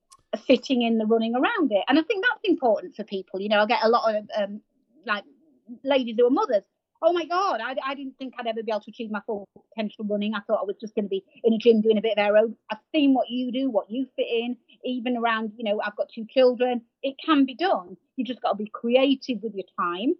fitting 0.47 0.82
in 0.82 0.98
the 0.98 1.06
running 1.06 1.35
around 1.35 1.72
it. 1.72 1.85
And 1.89 1.98
I 1.98 2.02
think 2.02 2.24
that's 2.24 2.40
important 2.44 2.97
for 2.97 3.05
people. 3.05 3.40
You 3.40 3.48
know, 3.48 3.60
I 3.60 3.66
get 3.66 3.85
a 3.85 3.89
lot 3.89 4.14
of 4.14 4.28
um, 4.36 4.60
like 5.06 5.24
ladies 5.82 6.16
who 6.18 6.26
are 6.26 6.31
mothers. 6.31 6.64
Oh 7.02 7.12
my 7.12 7.26
God, 7.26 7.60
I, 7.60 7.74
I 7.85 7.94
didn't 7.94 8.16
think 8.18 8.32
I'd 8.39 8.47
ever 8.47 8.62
be 8.62 8.72
able 8.72 8.81
to 8.81 8.90
achieve 8.90 9.10
my 9.10 9.20
full 9.26 9.47
potential 9.74 10.06
running. 10.09 10.35
I 10.35 10.40
thought 10.40 10.60
I 10.62 10.64
was 10.64 10.76
just 10.81 10.94
going 10.94 11.05
to 11.05 11.10
be 11.10 11.22
in 11.43 11.52
a 11.52 11.59
gym 11.59 11.82
doing 11.82 11.98
a 11.98 12.01
bit 12.01 12.16
of 12.16 12.24
aero. 12.24 12.55
I've 12.70 12.78
seen 12.94 13.12
what 13.12 13.28
you 13.28 13.52
do, 13.52 13.70
what 13.70 13.90
you 13.90 14.06
fit 14.16 14.26
in, 14.26 14.56
even 14.86 15.16
around, 15.18 15.52
you 15.59 15.64
know, 15.64 15.82
I've 15.85 15.97
got 15.97 16.09
two 16.14 16.24
children. 16.31 16.81
It 17.02 17.16
can 17.24 17.44
be 17.44 17.55
done. 17.55 17.98
You 18.16 18.24
just 18.24 18.40
got 18.40 18.52
to 18.52 18.56
be 18.56 18.70
creative 18.72 19.43
with 19.43 19.55
your 19.55 19.66
time. 19.78 20.14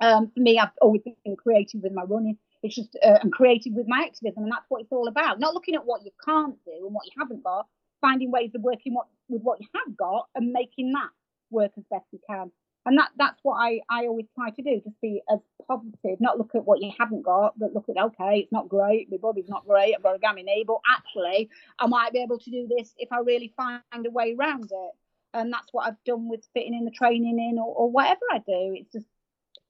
Um, 0.00 0.32
for 0.34 0.40
me, 0.40 0.58
I've 0.58 0.70
always 0.80 1.02
been 1.02 1.36
creative 1.36 1.82
with 1.82 1.92
my 1.92 2.02
running. 2.02 2.38
It's 2.62 2.76
just 2.76 2.96
uh, 3.02 3.18
I'm 3.20 3.30
creative 3.30 3.72
with 3.74 3.88
my 3.88 4.04
activism, 4.04 4.44
and 4.44 4.52
that's 4.52 4.66
what 4.68 4.82
it's 4.82 4.92
all 4.92 5.08
about. 5.08 5.40
Not 5.40 5.54
looking 5.54 5.74
at 5.74 5.84
what 5.84 6.04
you 6.04 6.10
can't 6.24 6.56
do 6.64 6.86
and 6.86 6.94
what 6.94 7.06
you 7.06 7.12
haven't 7.18 7.42
got, 7.42 7.66
finding 8.00 8.30
ways 8.30 8.50
of 8.54 8.62
working 8.62 8.94
what, 8.94 9.06
with 9.28 9.42
what 9.42 9.60
you 9.60 9.68
have 9.74 9.96
got 9.96 10.28
and 10.34 10.52
making 10.52 10.92
that 10.92 11.10
work 11.50 11.72
as 11.76 11.84
best 11.90 12.06
you 12.12 12.20
can. 12.28 12.50
And 12.84 12.98
that 12.98 13.10
that's 13.16 13.38
what 13.42 13.54
I, 13.54 13.80
I 13.88 14.06
always 14.06 14.26
try 14.34 14.50
to 14.50 14.62
do 14.62 14.80
just 14.82 15.00
be 15.00 15.22
as 15.32 15.38
positive 15.68 16.20
not 16.20 16.36
look 16.36 16.50
at 16.56 16.64
what 16.64 16.82
you 16.82 16.90
haven't 16.98 17.22
got 17.22 17.56
but 17.56 17.72
look 17.72 17.88
at 17.88 17.96
okay 17.96 18.40
it's 18.40 18.50
not 18.50 18.68
great 18.68 19.08
my 19.08 19.18
body's 19.18 19.48
not 19.48 19.64
great 19.64 19.94
I've 19.94 20.02
got 20.02 20.16
a 20.16 20.18
gammy 20.18 20.42
knee 20.42 20.64
but 20.66 20.80
actually 20.90 21.48
I 21.78 21.86
might 21.86 22.12
be 22.12 22.20
able 22.22 22.38
to 22.38 22.50
do 22.50 22.68
this 22.76 22.92
if 22.98 23.12
I 23.12 23.20
really 23.20 23.52
find 23.56 23.82
a 24.04 24.10
way 24.10 24.34
around 24.36 24.64
it. 24.64 24.92
And 25.34 25.52
that's 25.52 25.68
what 25.72 25.86
I've 25.86 26.02
done 26.04 26.28
with 26.28 26.44
fitting 26.52 26.74
in 26.74 26.84
the 26.84 26.90
training 26.90 27.38
in 27.38 27.58
or, 27.58 27.72
or 27.72 27.90
whatever 27.90 28.20
I 28.30 28.38
do. 28.38 28.74
It's 28.76 28.92
just 28.92 29.06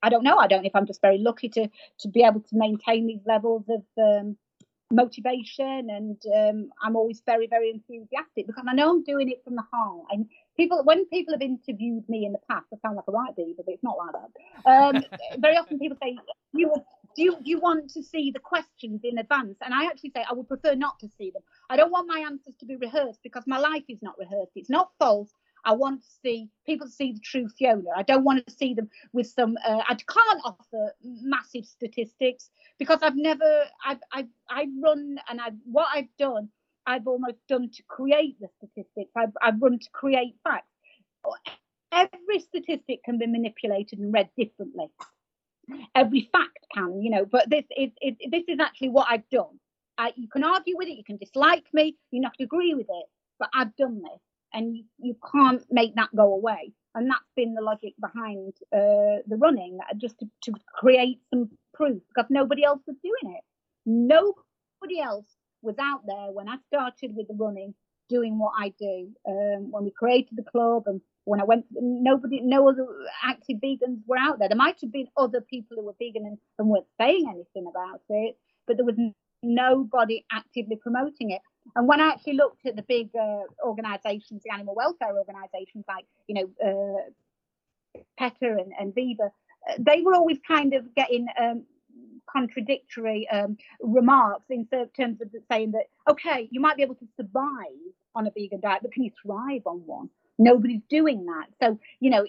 I 0.02 0.08
don't 0.08 0.24
know 0.24 0.36
I 0.36 0.46
don't 0.46 0.62
know 0.62 0.68
if 0.68 0.76
I'm 0.76 0.86
just 0.86 1.00
very 1.00 1.18
lucky 1.18 1.48
to 1.50 1.68
to 2.00 2.08
be 2.08 2.22
able 2.22 2.40
to 2.40 2.56
maintain 2.56 3.06
these 3.06 3.24
levels 3.26 3.64
of 3.68 3.82
um, 3.98 4.36
motivation 4.90 5.88
and 5.90 6.20
um, 6.36 6.70
I'm 6.82 6.96
always 6.96 7.22
very 7.24 7.46
very 7.46 7.70
enthusiastic 7.70 8.46
because 8.46 8.64
I 8.68 8.74
know 8.74 8.90
I'm 8.90 9.04
doing 9.04 9.30
it 9.30 9.42
from 9.44 9.56
the 9.56 9.64
heart 9.72 10.06
and 10.10 10.26
people 10.56 10.82
when 10.84 11.06
people 11.06 11.34
have 11.34 11.42
interviewed 11.42 12.08
me 12.08 12.26
in 12.26 12.32
the 12.32 12.38
past, 12.50 12.66
I 12.72 12.76
sound 12.82 12.96
like 12.96 13.06
a 13.08 13.12
right 13.12 13.34
diva, 13.34 13.62
but 13.64 13.72
it's 13.72 13.82
not 13.82 13.96
like 13.96 14.14
that. 14.14 14.70
Um, 14.70 15.04
very 15.38 15.56
often 15.56 15.78
people 15.78 15.96
say, 16.02 16.16
"You 16.52 16.74
do 17.14 17.22
you, 17.22 17.36
do 17.36 17.50
you 17.50 17.60
want 17.60 17.90
to 17.90 18.02
see 18.02 18.30
the 18.30 18.38
questions 18.38 19.00
in 19.04 19.18
advance?" 19.18 19.56
And 19.62 19.74
I 19.74 19.86
actually 19.86 20.12
say 20.14 20.24
I 20.28 20.32
would 20.34 20.48
prefer 20.48 20.74
not 20.74 20.98
to 21.00 21.08
see 21.18 21.30
them. 21.30 21.42
I 21.70 21.76
don't 21.76 21.92
want 21.92 22.08
my 22.08 22.20
answers 22.20 22.54
to 22.60 22.66
be 22.66 22.76
rehearsed 22.76 23.20
because 23.22 23.44
my 23.46 23.58
life 23.58 23.84
is 23.88 24.02
not 24.02 24.18
rehearsed. 24.18 24.52
It's 24.54 24.70
not 24.70 24.90
false. 24.98 25.32
I 25.64 25.72
want 25.72 26.02
to 26.02 26.08
see 26.22 26.48
people 26.66 26.86
to 26.86 26.92
see 26.92 27.12
the 27.12 27.20
true 27.20 27.48
Fiona. 27.48 27.90
I 27.96 28.02
don't 28.02 28.24
want 28.24 28.46
to 28.46 28.52
see 28.52 28.74
them 28.74 28.88
with 29.12 29.26
some. 29.26 29.56
Uh, 29.66 29.82
I 29.88 29.94
can't 29.94 30.40
offer 30.44 30.92
massive 31.02 31.66
statistics 31.66 32.50
because 32.78 32.98
I've 33.02 33.16
never. 33.16 33.64
I've 33.84 34.00
I've 34.12 34.28
I 34.50 34.66
run 34.82 35.18
and 35.28 35.40
I 35.40 35.50
what 35.64 35.88
I've 35.92 36.14
done 36.18 36.48
I've 36.86 37.06
almost 37.06 37.38
done 37.48 37.70
to 37.70 37.82
create 37.88 38.36
the 38.40 38.48
statistics. 38.58 39.12
I've, 39.16 39.32
I've 39.40 39.60
run 39.60 39.78
to 39.78 39.90
create 39.92 40.36
facts. 40.42 40.66
Every 41.92 42.40
statistic 42.40 43.04
can 43.04 43.18
be 43.18 43.26
manipulated 43.26 43.98
and 43.98 44.12
read 44.12 44.30
differently. 44.36 44.86
Every 45.94 46.28
fact 46.32 46.58
can, 46.74 47.02
you 47.02 47.10
know, 47.10 47.24
but 47.24 47.48
this 47.48 47.64
is 47.76 47.90
it, 48.00 48.16
this 48.30 48.44
is 48.48 48.58
actually 48.58 48.88
what 48.88 49.06
I've 49.08 49.28
done. 49.30 49.60
Uh, 49.98 50.10
you 50.16 50.28
can 50.28 50.42
argue 50.42 50.76
with 50.76 50.88
it, 50.88 50.96
you 50.96 51.04
can 51.04 51.18
dislike 51.18 51.66
me, 51.72 51.96
you 52.10 52.20
not 52.20 52.34
agree 52.40 52.74
with 52.74 52.86
it, 52.88 53.06
but 53.38 53.50
I've 53.54 53.76
done 53.76 54.02
this, 54.02 54.20
and 54.52 54.76
you, 54.98 55.16
can't 55.32 55.64
make 55.70 55.94
that 55.96 56.14
go 56.14 56.32
away. 56.34 56.72
And 56.94 57.08
that's 57.10 57.20
been 57.36 57.54
the 57.54 57.62
logic 57.62 57.94
behind 58.00 58.52
uh, 58.72 59.22
the 59.26 59.36
running, 59.38 59.78
uh, 59.80 59.94
just 59.96 60.18
to, 60.18 60.26
to 60.42 60.52
create 60.74 61.20
some 61.32 61.50
proof, 61.74 62.02
because 62.08 62.28
nobody 62.30 62.64
else 62.64 62.80
was 62.86 62.96
doing 63.02 63.34
it. 63.34 63.44
Nobody 63.86 65.00
else 65.02 65.26
was 65.62 65.76
out 65.80 66.02
there 66.06 66.32
when 66.32 66.48
I 66.48 66.56
started 66.66 67.16
with 67.16 67.28
the 67.28 67.34
running, 67.34 67.74
doing 68.08 68.38
what 68.38 68.52
I 68.58 68.74
do. 68.78 69.08
Um, 69.26 69.70
when 69.70 69.84
we 69.84 69.90
created 69.90 70.36
the 70.36 70.50
club 70.50 70.84
and 70.86 71.00
when 71.24 71.40
I 71.40 71.44
went, 71.44 71.64
nobody, 71.70 72.40
no 72.40 72.68
other 72.68 72.86
active 73.24 73.58
vegans 73.64 74.00
were 74.06 74.18
out 74.18 74.38
there. 74.38 74.48
There 74.48 74.56
might 74.56 74.80
have 74.80 74.92
been 74.92 75.06
other 75.16 75.40
people 75.40 75.76
who 75.76 75.86
were 75.86 75.94
vegan 75.98 76.26
and, 76.26 76.38
and 76.58 76.68
weren't 76.68 76.86
saying 77.00 77.26
anything 77.28 77.70
about 77.70 78.02
it, 78.08 78.36
but 78.66 78.76
there 78.76 78.84
was 78.84 78.96
nobody 79.42 80.24
actively 80.30 80.76
promoting 80.76 81.30
it. 81.30 81.40
And 81.76 81.88
when 81.88 82.00
I 82.00 82.08
actually 82.08 82.34
looked 82.34 82.66
at 82.66 82.76
the 82.76 82.82
big 82.82 83.10
uh, 83.14 83.42
organisations, 83.64 84.42
the 84.44 84.52
animal 84.52 84.74
welfare 84.74 85.16
organisations 85.16 85.84
like, 85.88 86.06
you 86.26 86.34
know, 86.34 86.50
uh, 86.64 88.00
PETA 88.18 88.56
and, 88.58 88.72
and 88.78 88.94
Viva, 88.94 89.24
uh, 89.24 89.74
they 89.78 90.02
were 90.02 90.14
always 90.14 90.38
kind 90.46 90.74
of 90.74 90.94
getting 90.94 91.26
um, 91.40 91.64
contradictory 92.30 93.28
um, 93.30 93.56
remarks 93.80 94.44
in 94.50 94.66
terms 94.66 95.20
of 95.20 95.28
saying 95.50 95.72
that 95.72 95.84
okay, 96.10 96.48
you 96.50 96.60
might 96.60 96.76
be 96.76 96.82
able 96.82 96.94
to 96.96 97.06
survive 97.16 97.92
on 98.14 98.26
a 98.26 98.30
vegan 98.30 98.60
diet, 98.60 98.80
but 98.82 98.92
can 98.92 99.04
you 99.04 99.10
thrive 99.22 99.62
on 99.66 99.78
one? 99.86 100.08
Nobody's 100.38 100.82
doing 100.88 101.26
that. 101.26 101.46
So, 101.62 101.78
you 102.00 102.10
know, 102.10 102.26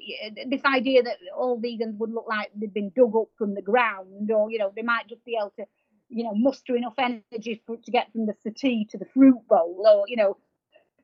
this 0.47 0.61
idea 0.65 1.03
that 1.03 1.17
all 1.35 1.59
vegans 1.59 1.97
would 1.97 2.11
look 2.11 2.25
like 2.27 2.51
they've 2.55 2.73
been 2.73 2.91
dug 2.95 3.15
up 3.15 3.29
from 3.37 3.55
the 3.55 3.61
ground, 3.61 4.29
or, 4.31 4.51
you 4.51 4.59
know, 4.59 4.71
they 4.75 4.81
might 4.81 5.07
just 5.07 5.23
be 5.25 5.37
able 5.39 5.53
to, 5.57 5.65
you 6.13 6.23
know, 6.23 6.33
muster 6.35 6.75
enough 6.75 6.93
energy 6.97 7.61
for, 7.65 7.77
to 7.77 7.91
get 7.91 8.11
from 8.11 8.25
the 8.25 8.35
settee 8.43 8.85
to 8.91 8.97
the 8.97 9.05
fruit 9.05 9.39
bowl, 9.49 9.83
or, 9.85 10.05
you 10.07 10.15
know, 10.15 10.37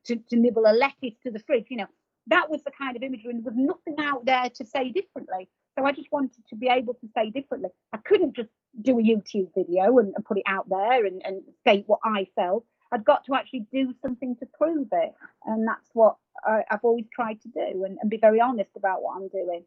to, 0.06 0.16
to 0.30 0.36
nibble 0.36 0.66
a 0.66 0.74
lettuce 0.74 1.18
to 1.24 1.32
the 1.32 1.40
fridge, 1.40 1.68
you 1.70 1.78
know, 1.78 1.88
that 2.28 2.50
was 2.50 2.64
the 2.64 2.72
kind 2.72 2.96
of 2.96 3.04
imagery, 3.04 3.32
and 3.32 3.44
there 3.44 3.52
was 3.52 3.58
nothing 3.58 3.96
out 4.06 4.26
there 4.26 4.50
to 4.50 4.66
say 4.66 4.92
differently. 4.92 5.50
So 5.78 5.86
I 5.86 5.92
just 5.92 6.12
wanted 6.12 6.46
to 6.50 6.56
be 6.56 6.68
able 6.68 6.94
to 6.96 7.08
say 7.16 7.30
differently. 7.30 7.70
I 7.94 7.98
couldn't 7.98 8.36
just 8.36 8.50
do 8.82 9.00
a 9.00 9.02
YouTube 9.02 9.54
video 9.56 9.98
and, 9.98 10.14
and 10.16 10.26
put 10.26 10.38
it 10.38 10.44
out 10.46 10.68
there 10.70 11.06
and, 11.06 11.22
and 11.26 11.42
state 11.62 11.86
what 11.88 12.00
I 12.04 12.28
felt. 12.36 12.66
I've 12.92 13.06
got 13.06 13.26
to 13.26 13.36
actually 13.36 13.66
do 13.72 13.94
something 14.02 14.36
to 14.38 14.48
prove 14.58 14.88
it. 14.92 15.14
And 15.46 15.68
that's 15.68 15.90
what 15.94 16.18
I, 16.46 16.64
have 16.70 16.82
always 16.84 17.06
tried 17.14 17.42
to 17.42 17.48
do 17.50 17.86
and, 17.86 17.98
and, 18.02 18.10
be 18.10 18.18
very 18.18 18.42
honest 18.42 18.72
about 18.76 19.02
what 19.02 19.16
I'm 19.16 19.28
doing. 19.30 19.64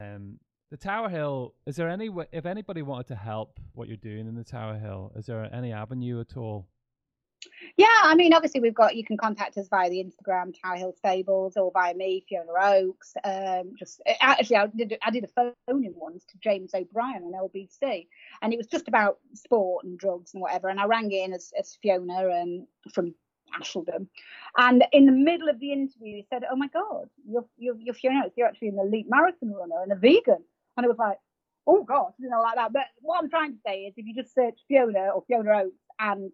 Um, 0.00 0.38
the 0.70 0.76
Tower 0.76 1.08
Hill, 1.08 1.54
is 1.66 1.76
there 1.76 1.88
any, 1.88 2.10
if 2.32 2.44
anybody 2.44 2.82
wanted 2.82 3.06
to 3.08 3.14
help 3.14 3.60
what 3.72 3.88
you're 3.88 3.96
doing 3.96 4.26
in 4.26 4.34
the 4.34 4.44
Tower 4.44 4.76
Hill, 4.76 5.12
is 5.14 5.26
there 5.26 5.48
any 5.54 5.72
avenue 5.72 6.20
at 6.20 6.36
all? 6.36 6.66
Yeah, 7.76 7.86
I 8.02 8.14
mean, 8.14 8.32
obviously 8.32 8.60
we've 8.60 8.74
got 8.74 8.96
you 8.96 9.04
can 9.04 9.16
contact 9.16 9.56
us 9.58 9.68
via 9.68 9.88
the 9.88 10.02
Instagram 10.02 10.54
Tower 10.60 10.76
Hill 10.76 10.94
Stables 10.96 11.56
or 11.56 11.70
via 11.70 11.94
me, 11.94 12.24
Fiona 12.28 12.50
Oakes. 12.60 13.14
Um, 13.22 13.74
just 13.78 14.00
actually, 14.20 14.56
I 14.56 14.66
did 14.66 14.98
I 15.02 15.10
did 15.10 15.24
a 15.24 15.28
phone 15.28 15.54
in 15.84 15.94
once 15.94 16.24
to 16.24 16.38
James 16.38 16.74
O'Brien 16.74 17.22
on 17.22 17.32
LBC, 17.32 18.06
and 18.42 18.52
it 18.52 18.56
was 18.56 18.66
just 18.66 18.88
about 18.88 19.18
sport 19.34 19.84
and 19.84 19.98
drugs 19.98 20.32
and 20.34 20.40
whatever. 20.40 20.68
And 20.68 20.80
I 20.80 20.86
rang 20.86 21.12
in 21.12 21.32
as, 21.32 21.52
as 21.58 21.78
Fiona 21.82 22.30
um, 22.30 22.66
from 22.92 23.14
Asheldham, 23.60 24.08
and 24.56 24.84
in 24.92 25.06
the 25.06 25.12
middle 25.12 25.48
of 25.48 25.60
the 25.60 25.72
interview, 25.72 26.16
he 26.16 26.26
said, 26.28 26.42
"Oh 26.50 26.56
my 26.56 26.68
God, 26.68 27.08
you're 27.28 27.46
you're, 27.58 27.76
you're 27.78 27.94
Fiona. 27.94 28.24
You're 28.36 28.48
actually 28.48 28.68
an 28.68 28.78
elite 28.80 29.06
marathon 29.08 29.52
runner 29.52 29.82
and 29.82 29.92
a 29.92 29.96
vegan." 29.96 30.42
And 30.76 30.84
it 30.84 30.88
was 30.88 30.98
like, 30.98 31.18
"Oh 31.66 31.84
gosh, 31.84 32.12
you 32.18 32.28
know, 32.28 32.40
like 32.42 32.56
that." 32.56 32.72
But 32.72 32.86
what 33.00 33.22
I'm 33.22 33.30
trying 33.30 33.52
to 33.52 33.58
say 33.66 33.84
is, 33.84 33.94
if 33.96 34.06
you 34.06 34.14
just 34.14 34.34
search 34.34 34.58
Fiona 34.68 35.10
or 35.14 35.24
Fiona 35.26 35.62
Oakes 35.64 35.76
and 35.98 36.30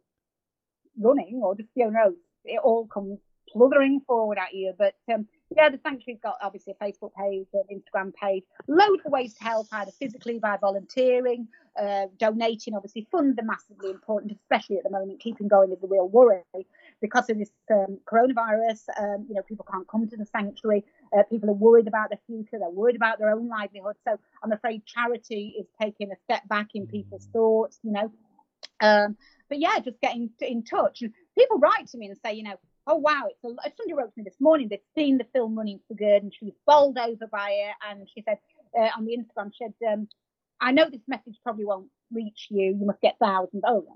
running 0.99 1.41
or 1.43 1.55
just 1.55 1.71
Fiona 1.75 1.99
Oakes, 2.07 2.21
it 2.45 2.61
all 2.63 2.87
comes 2.87 3.19
pluthering 3.49 4.01
forward 4.07 4.39
at 4.39 4.55
you. 4.55 4.73
But 4.77 4.95
um, 5.13 5.27
yeah, 5.57 5.69
the 5.69 5.79
sanctuary's 5.83 6.21
got 6.23 6.37
obviously 6.43 6.75
a 6.79 6.85
Facebook 6.85 7.13
page, 7.15 7.47
an 7.53 7.65
Instagram 7.73 8.13
page, 8.15 8.45
loads 8.69 9.03
of 9.05 9.13
ways 9.13 9.35
to 9.35 9.45
help 9.45 9.67
either 9.73 9.93
physically 9.93 10.39
by 10.39 10.57
volunteering, 10.57 11.49
uh, 11.81 12.07
donating. 12.19 12.75
Obviously, 12.75 13.07
funds 13.11 13.39
are 13.39 13.45
massively 13.45 13.91
important, 13.91 14.33
especially 14.33 14.79
at 14.79 14.85
the 14.85 14.91
moment. 14.91 15.21
Keeping 15.21 15.49
going 15.49 15.73
is 15.73 15.83
a 15.83 15.87
real 15.87 16.09
worry 16.09 16.43
because 17.03 17.29
of 17.29 17.39
this 17.39 17.51
um, 17.71 17.99
coronavirus. 18.11 18.85
Um, 18.99 19.27
you 19.29 19.35
know, 19.35 19.43
people 19.43 19.67
can't 19.71 19.87
come 19.87 20.09
to 20.09 20.17
the 20.17 20.25
sanctuary. 20.25 20.85
Uh, 21.17 21.25
people 21.25 21.51
are 21.51 21.55
worried 21.55 21.89
about 21.89 22.09
their 22.09 22.21
future. 22.27 22.59
They're 22.59 22.71
worried 22.71 22.97
about 22.97 23.19
their 23.19 23.31
own 23.31 23.49
livelihood. 23.49 23.97
So 24.09 24.19
I'm 24.43 24.53
afraid 24.53 24.87
charity 24.87 25.57
is 25.59 25.67
taking 25.81 26.11
a 26.11 26.17
step 26.25 26.49
back 26.49 26.69
in 26.75 26.87
people's 26.87 27.29
thoughts. 27.33 27.79
You 27.83 27.93
know. 27.93 28.13
Um, 28.81 29.17
but 29.49 29.59
yeah, 29.59 29.79
just 29.81 30.01
getting 30.01 30.31
in 30.41 30.65
touch. 30.65 31.03
And 31.03 31.13
people 31.37 31.59
write 31.59 31.89
to 31.89 31.99
me 31.99 32.07
and 32.07 32.17
say, 32.25 32.33
you 32.35 32.45
know, 32.45 32.57
oh 32.87 32.97
wow, 32.97 33.25
it's 33.29 33.45
a, 33.45 33.71
somebody 33.77 33.95
wrote 33.95 34.15
to 34.15 34.21
me 34.21 34.25
this 34.25 34.41
morning. 34.41 34.69
They'd 34.69 34.81
seen 34.97 35.19
the 35.19 35.27
film 35.33 35.57
Running 35.57 35.81
for 35.89 35.95
Good, 35.95 36.23
and 36.23 36.33
she 36.35 36.47
was 36.47 36.55
bowled 36.67 36.99
over 36.99 37.27
by 37.27 37.51
it. 37.51 37.75
And 37.89 38.09
she 38.15 38.23
said 38.23 38.39
uh, 38.79 38.89
on 38.97 39.05
the 39.05 39.17
Instagram, 39.17 39.51
she 39.53 39.65
said, 39.65 39.93
um, 39.93 40.09
"I 40.61 40.73
know 40.73 40.89
this 40.91 41.07
message 41.07 41.39
probably 41.43 41.65
won't 41.65 41.89
reach 42.13 42.49
you. 42.51 42.77
You 42.79 42.87
must 42.87 43.01
get 43.01 43.17
thousands. 43.19 43.63
Oh, 43.67 43.87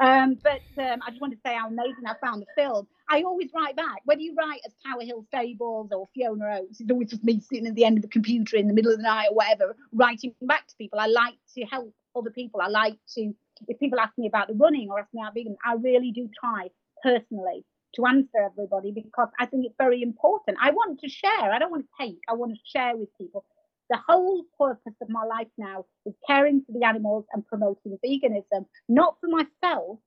um, 0.00 0.38
but 0.42 0.60
um, 0.82 1.00
I 1.06 1.10
just 1.10 1.20
wanted 1.20 1.36
to 1.36 1.40
say 1.44 1.54
how 1.54 1.68
amazing 1.68 2.04
I 2.06 2.14
found 2.24 2.42
the 2.42 2.46
film. 2.56 2.86
I 3.08 3.22
always 3.22 3.50
write 3.54 3.76
back. 3.76 4.02
Whether 4.04 4.20
you 4.20 4.34
write 4.34 4.60
as 4.66 4.72
Tower 4.84 5.02
Hill 5.02 5.24
Stables 5.28 5.90
or 5.92 6.08
Fiona 6.14 6.60
Oakes, 6.60 6.80
it's 6.80 6.90
always 6.90 7.10
just 7.10 7.24
me 7.24 7.40
sitting 7.40 7.66
at 7.66 7.74
the 7.74 7.84
end 7.84 7.98
of 7.98 8.02
the 8.02 8.08
computer 8.08 8.56
in 8.56 8.68
the 8.68 8.74
middle 8.74 8.90
of 8.90 8.98
the 8.98 9.02
night 9.02 9.28
or 9.30 9.36
whatever, 9.36 9.76
writing 9.92 10.34
back 10.42 10.66
to 10.68 10.74
people. 10.76 10.98
I 10.98 11.06
like 11.06 11.34
to 11.56 11.64
help 11.64 11.92
other 12.16 12.30
people. 12.30 12.60
I 12.60 12.68
like 12.68 12.98
to, 13.14 13.34
if 13.68 13.78
people 13.78 14.00
ask 14.00 14.16
me 14.18 14.26
about 14.26 14.48
the 14.48 14.54
running 14.54 14.90
or 14.90 14.98
ask 14.98 15.12
me 15.12 15.22
about 15.22 15.34
vegan, 15.34 15.56
I 15.64 15.74
really 15.74 16.10
do 16.12 16.28
try 16.40 16.68
personally 17.02 17.64
to 17.94 18.06
answer 18.06 18.38
everybody 18.44 18.92
because 18.92 19.28
I 19.38 19.46
think 19.46 19.66
it's 19.66 19.74
very 19.78 20.02
important. 20.02 20.58
I 20.60 20.70
want 20.70 21.00
to 21.00 21.08
share. 21.08 21.52
I 21.52 21.58
don't 21.58 21.70
want 21.70 21.84
to 21.84 22.04
take. 22.04 22.18
I 22.28 22.34
want 22.34 22.52
to 22.52 22.58
share 22.64 22.96
with 22.96 23.08
people. 23.18 23.44
The 23.90 23.98
whole 24.06 24.44
purpose 24.58 24.94
of 25.00 25.08
my 25.08 25.24
life 25.24 25.48
now 25.56 25.86
is 26.04 26.14
caring 26.26 26.62
for 26.64 26.72
the 26.72 26.84
animals 26.84 27.24
and 27.32 27.46
promoting 27.46 27.98
veganism, 28.04 28.66
not 28.88 29.16
for 29.20 29.28
myself. 29.28 29.98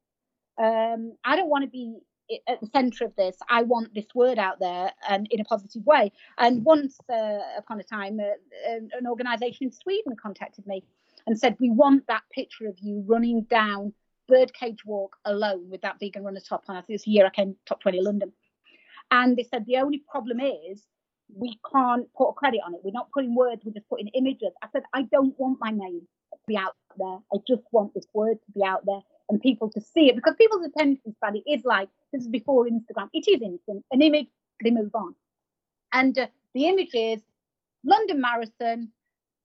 Um, 0.62 1.14
I 1.24 1.38
don't 1.38 1.50
want 1.50 1.64
to 1.64 1.70
be 1.70 2.00
at 2.48 2.60
the 2.60 2.68
center 2.68 3.06
of 3.06 3.16
this. 3.16 3.38
I 3.50 3.64
want 3.64 3.94
this 3.94 4.06
word 4.14 4.38
out 4.38 4.60
there 4.60 4.92
and 5.08 5.28
in 5.32 5.40
a 5.40 5.46
positive 5.46 5.86
way. 5.86 6.12
And 6.38 6.64
once 6.64 6.98
uh, 7.12 7.40
upon 7.58 7.80
a 7.80 7.84
time, 7.84 8.20
uh, 8.20 8.80
an 8.98 9.08
organization 9.08 9.68
in 9.68 9.72
Sweden 9.72 10.16
contacted 10.22 10.68
me 10.68 10.84
and 11.26 11.40
said, 11.40 11.56
We 11.60 11.70
want 11.70 12.08
that 12.08 12.24
picture 12.32 12.68
of 12.68 12.78
you 12.80 13.04
running 13.08 13.44
down 13.44 13.94
birdcage 14.28 14.86
walk 14.86 15.18
alone 15.26 15.70
with 15.70 15.82
that 15.82 16.00
vegan 16.00 16.24
runner 16.24 16.40
top 16.40 16.64
on. 16.68 16.76
I 16.76 16.82
think 16.82 17.00
this 17.00 17.08
year 17.08 17.26
I 17.26 17.30
came 17.30 17.56
top 17.66 17.82
20 17.82 18.02
London. 18.02 18.32
And 19.12 19.36
they 19.36 19.44
said 19.44 19.66
the 19.66 19.78
only 19.78 20.04
problem 20.10 20.40
is 20.40 20.84
we 21.36 21.60
can't 21.72 22.08
put 22.16 22.30
a 22.30 22.34
credit 22.34 22.62
on 22.66 22.74
it. 22.74 22.82
We're 22.84 22.92
not 22.92 23.12
putting 23.12 23.36
words, 23.36 23.62
we're 23.64 23.74
just 23.74 23.90
putting 23.90 24.08
images. 24.10 24.52
I 24.64 24.68
said, 24.72 24.84
I 24.94 25.04
don't 25.04 25.38
want 25.40 25.60
my 25.62 25.72
name 25.72 26.02
to 26.34 26.40
be 26.48 26.58
out 26.58 26.76
there. 26.98 27.18
I 27.34 27.38
just 27.48 27.64
want 27.72 27.94
this 27.94 28.08
word 28.14 28.38
to 28.46 28.52
be 28.54 28.64
out 28.64 28.86
there 28.86 29.02
and 29.30 29.42
people 29.42 29.70
to 29.72 29.82
see 29.82 30.10
it 30.10 30.16
because 30.16 30.36
people's 30.38 30.66
attention 30.66 31.14
span 31.16 31.42
is 31.48 31.64
like, 31.64 31.90
this 32.12 32.24
is 32.24 32.28
before 32.28 32.66
Instagram, 32.66 33.10
it 33.14 33.28
is 33.28 33.42
instant. 33.42 33.86
An 33.92 34.02
image, 34.02 34.28
they 34.64 34.72
move 34.72 34.92
on. 34.94 35.16
And 35.94 36.18
uh, 36.18 36.28
the 36.54 36.68
image 36.68 36.94
is 36.94 37.22
London 37.84 38.22
Marathon, 38.22 38.90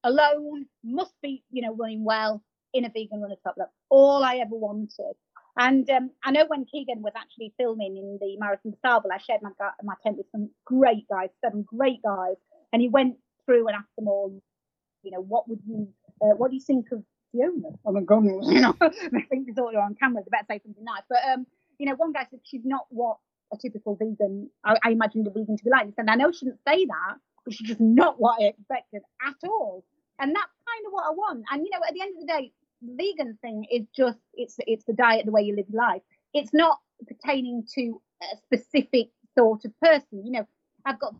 alone, 0.03 0.67
must 0.83 1.15
be, 1.23 1.43
you 1.51 1.63
know, 1.63 1.75
running 1.75 2.05
well, 2.05 2.43
in 2.73 2.85
a 2.85 2.89
vegan 2.89 3.21
runner 3.21 3.37
top. 3.43 3.55
That's 3.57 3.71
all 3.89 4.25
I 4.25 4.37
ever 4.37 4.57
wanted. 4.57 5.15
And 5.57 5.89
um, 5.91 6.11
I 6.25 6.33
know 6.33 6.47
when 6.49 6.65
Keegan 6.65 7.03
was 7.03 7.13
actually 7.17 7.55
filming 7.57 7.97
in 7.97 8.19
the 8.21 8.37
Marathon 8.39 8.73
des 8.73 8.79
Sables, 8.85 9.13
I 9.13 9.19
shared 9.19 9.41
my, 9.43 9.51
my 9.83 9.95
tent 10.03 10.17
with 10.17 10.27
some 10.33 10.51
great 10.65 11.09
guys, 11.09 11.29
seven 11.45 11.63
great 11.63 12.03
guys, 12.03 12.37
and 12.73 12.83
he 12.83 12.89
went 12.89 13.17
through 13.47 13.69
and 13.69 13.77
asked 13.77 13.95
them 13.97 14.09
all, 14.09 14.43
you 15.03 15.13
know, 15.13 15.21
what 15.21 15.49
would 15.49 15.61
you, 15.67 15.89
uh, 16.21 16.35
what 16.37 16.51
do 16.51 16.57
you 16.57 16.63
think 16.63 16.87
of 16.91 17.05
Fiona? 17.31 17.69
Oh 17.85 17.93
my 17.93 18.01
goodness, 18.01 18.47
you 18.49 18.61
know, 18.61 18.75
I 18.81 18.89
think 19.31 19.47
they 19.47 19.53
thought 19.53 19.75
were 19.75 19.81
on 19.81 19.95
camera. 19.95 20.23
They 20.25 20.31
better 20.31 20.47
say 20.51 20.61
something 20.65 20.85
nice. 20.85 21.03
But 21.09 21.19
um, 21.33 21.47
you 21.79 21.87
know, 21.87 21.95
one 21.95 22.13
guy 22.13 22.27
said 22.31 22.41
she's 22.43 22.65
not 22.65 22.87
what 22.91 23.19
a 23.53 23.57
typical 23.57 23.97
vegan. 23.97 24.51
I, 24.65 24.77
I 24.83 24.91
imagined 24.91 25.27
a 25.27 25.31
vegan 25.31 25.57
to 25.57 25.65
be 25.65 25.71
like. 25.71 25.89
Said, 25.95 26.07
I 26.09 26.17
know 26.17 26.33
she 26.33 26.47
didn't 26.47 26.61
say 26.67 26.85
that, 26.87 27.17
but 27.45 27.55
she's 27.55 27.69
just 27.69 27.81
not 27.81 28.21
what 28.21 28.41
I 28.41 28.47
expected 28.47 29.03
at 29.25 29.37
all. 29.49 29.85
And 30.19 30.35
that's 30.35 30.53
kind 30.67 30.87
of 30.87 30.93
what 30.93 31.05
I 31.07 31.11
want. 31.11 31.45
And 31.51 31.65
you 31.65 31.71
know, 31.71 31.81
at 31.87 31.95
the 31.95 32.01
end 32.01 32.15
of 32.15 32.21
the 32.21 32.33
day, 32.33 32.53
vegan 32.85 33.39
thing 33.43 33.67
is 33.71 33.87
just 33.97 34.19
it's 34.35 34.57
it's 34.67 34.85
the 34.85 34.93
diet, 34.93 35.27
the 35.27 35.33
way 35.33 35.43
you 35.43 35.57
live 35.57 35.67
your 35.69 35.83
life. 35.83 36.03
It's 36.33 36.53
not 36.53 36.79
pertaining 37.07 37.67
to 37.75 38.01
a 38.23 38.37
specific 38.45 39.09
sort 39.37 39.65
of 39.65 39.73
person. 39.81 40.25
You 40.25 40.33
know, 40.33 40.49
I've 40.85 40.99
got 40.99 41.15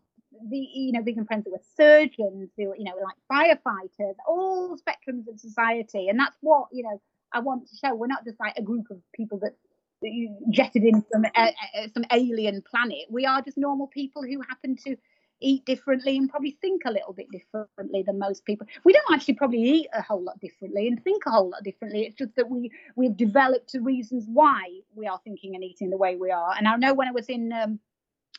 the 0.51 0.59
you 0.59 0.93
know 0.93 1.03
vegan 1.03 1.27
friends 1.27 1.47
who 1.47 1.55
are 1.55 1.61
surgeons, 1.77 2.51
who 2.57 2.75
you 2.77 2.85
know 2.85 2.95
like 3.03 3.17
firefighters, 3.31 4.15
all 4.27 4.77
spectrums 4.77 5.29
of 5.29 5.39
society, 5.39 6.09
and 6.09 6.19
that's 6.19 6.37
what 6.41 6.69
you 6.73 6.83
know 6.83 7.01
I 7.33 7.41
want 7.41 7.69
to 7.69 7.77
show. 7.77 7.95
We're 7.95 8.07
not 8.07 8.25
just 8.25 8.41
like 8.41 8.55
a 8.57 8.63
group 8.63 8.87
of 8.91 8.99
people 9.15 9.39
that 9.41 9.57
you 10.03 10.37
jetted 10.51 10.85
in 10.85 11.03
from 11.11 11.25
some 11.95 12.05
alien 12.13 12.63
planet. 12.63 13.07
We 13.09 13.27
are 13.27 13.41
just 13.41 13.57
normal 13.57 13.87
people 13.87 14.23
who 14.23 14.41
happen 14.49 14.77
to 14.85 14.97
eat 15.45 15.65
differently 15.65 16.17
and 16.17 16.29
probably 16.29 16.57
think 16.61 16.83
a 16.87 16.91
little 16.91 17.13
bit 17.13 17.31
differently 17.31 18.03
than 18.03 18.19
most 18.19 18.45
people. 18.45 18.67
We 18.85 18.93
don't 18.93 19.13
actually 19.13 19.35
probably 19.35 19.63
eat 19.63 19.89
a 19.93 20.03
whole 20.03 20.23
lot 20.23 20.41
differently 20.41 20.89
and 20.89 21.03
think 21.03 21.25
a 21.27 21.31
whole 21.31 21.51
lot 21.51 21.63
differently. 21.63 22.03
It's 22.07 22.17
just 22.17 22.35
that 22.37 22.49
we 22.49 22.73
we've 22.97 23.17
developed 23.17 23.73
the 23.73 23.81
reasons 23.81 24.25
why 24.27 24.81
we 24.95 25.07
are 25.07 25.21
thinking 25.23 25.55
and 25.55 25.63
eating 25.63 25.91
the 25.91 25.97
way 25.97 26.17
we 26.17 26.31
are. 26.31 26.55
And 26.57 26.67
I 26.67 26.77
know 26.77 26.95
when 26.95 27.09
I 27.09 27.13
was 27.13 27.29
in 27.29 27.53
um, 27.53 27.79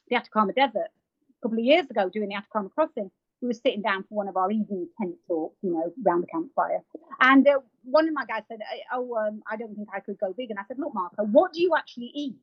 the 0.09 0.15
Atacama 0.15 0.53
Desert 0.53 0.89
a 0.89 1.41
couple 1.41 1.59
of 1.59 1.63
years 1.63 1.89
ago 1.89 2.09
doing 2.09 2.29
the 2.29 2.35
Atacama 2.35 2.69
Crossing, 2.69 3.11
we 3.41 3.47
were 3.47 3.53
sitting 3.53 3.81
down 3.81 4.03
for 4.03 4.15
one 4.15 4.27
of 4.27 4.37
our 4.37 4.49
evening 4.51 4.87
tent 4.99 5.15
talks, 5.27 5.57
you 5.61 5.71
know, 5.71 5.93
around 6.05 6.21
the 6.21 6.27
campfire. 6.27 6.81
And 7.21 7.47
uh, 7.47 7.59
one 7.83 8.07
of 8.07 8.13
my 8.13 8.25
guys 8.25 8.43
said, 8.47 8.59
"Oh, 8.91 9.15
um, 9.15 9.43
I 9.49 9.55
don't 9.57 9.75
think 9.75 9.89
I 9.93 9.99
could 9.99 10.17
go 10.17 10.33
vegan." 10.33 10.57
I 10.57 10.63
said, 10.67 10.79
"Look, 10.79 10.93
Marco, 10.93 11.23
what 11.23 11.53
do 11.53 11.61
you 11.61 11.75
actually 11.77 12.11
eat?" 12.13 12.35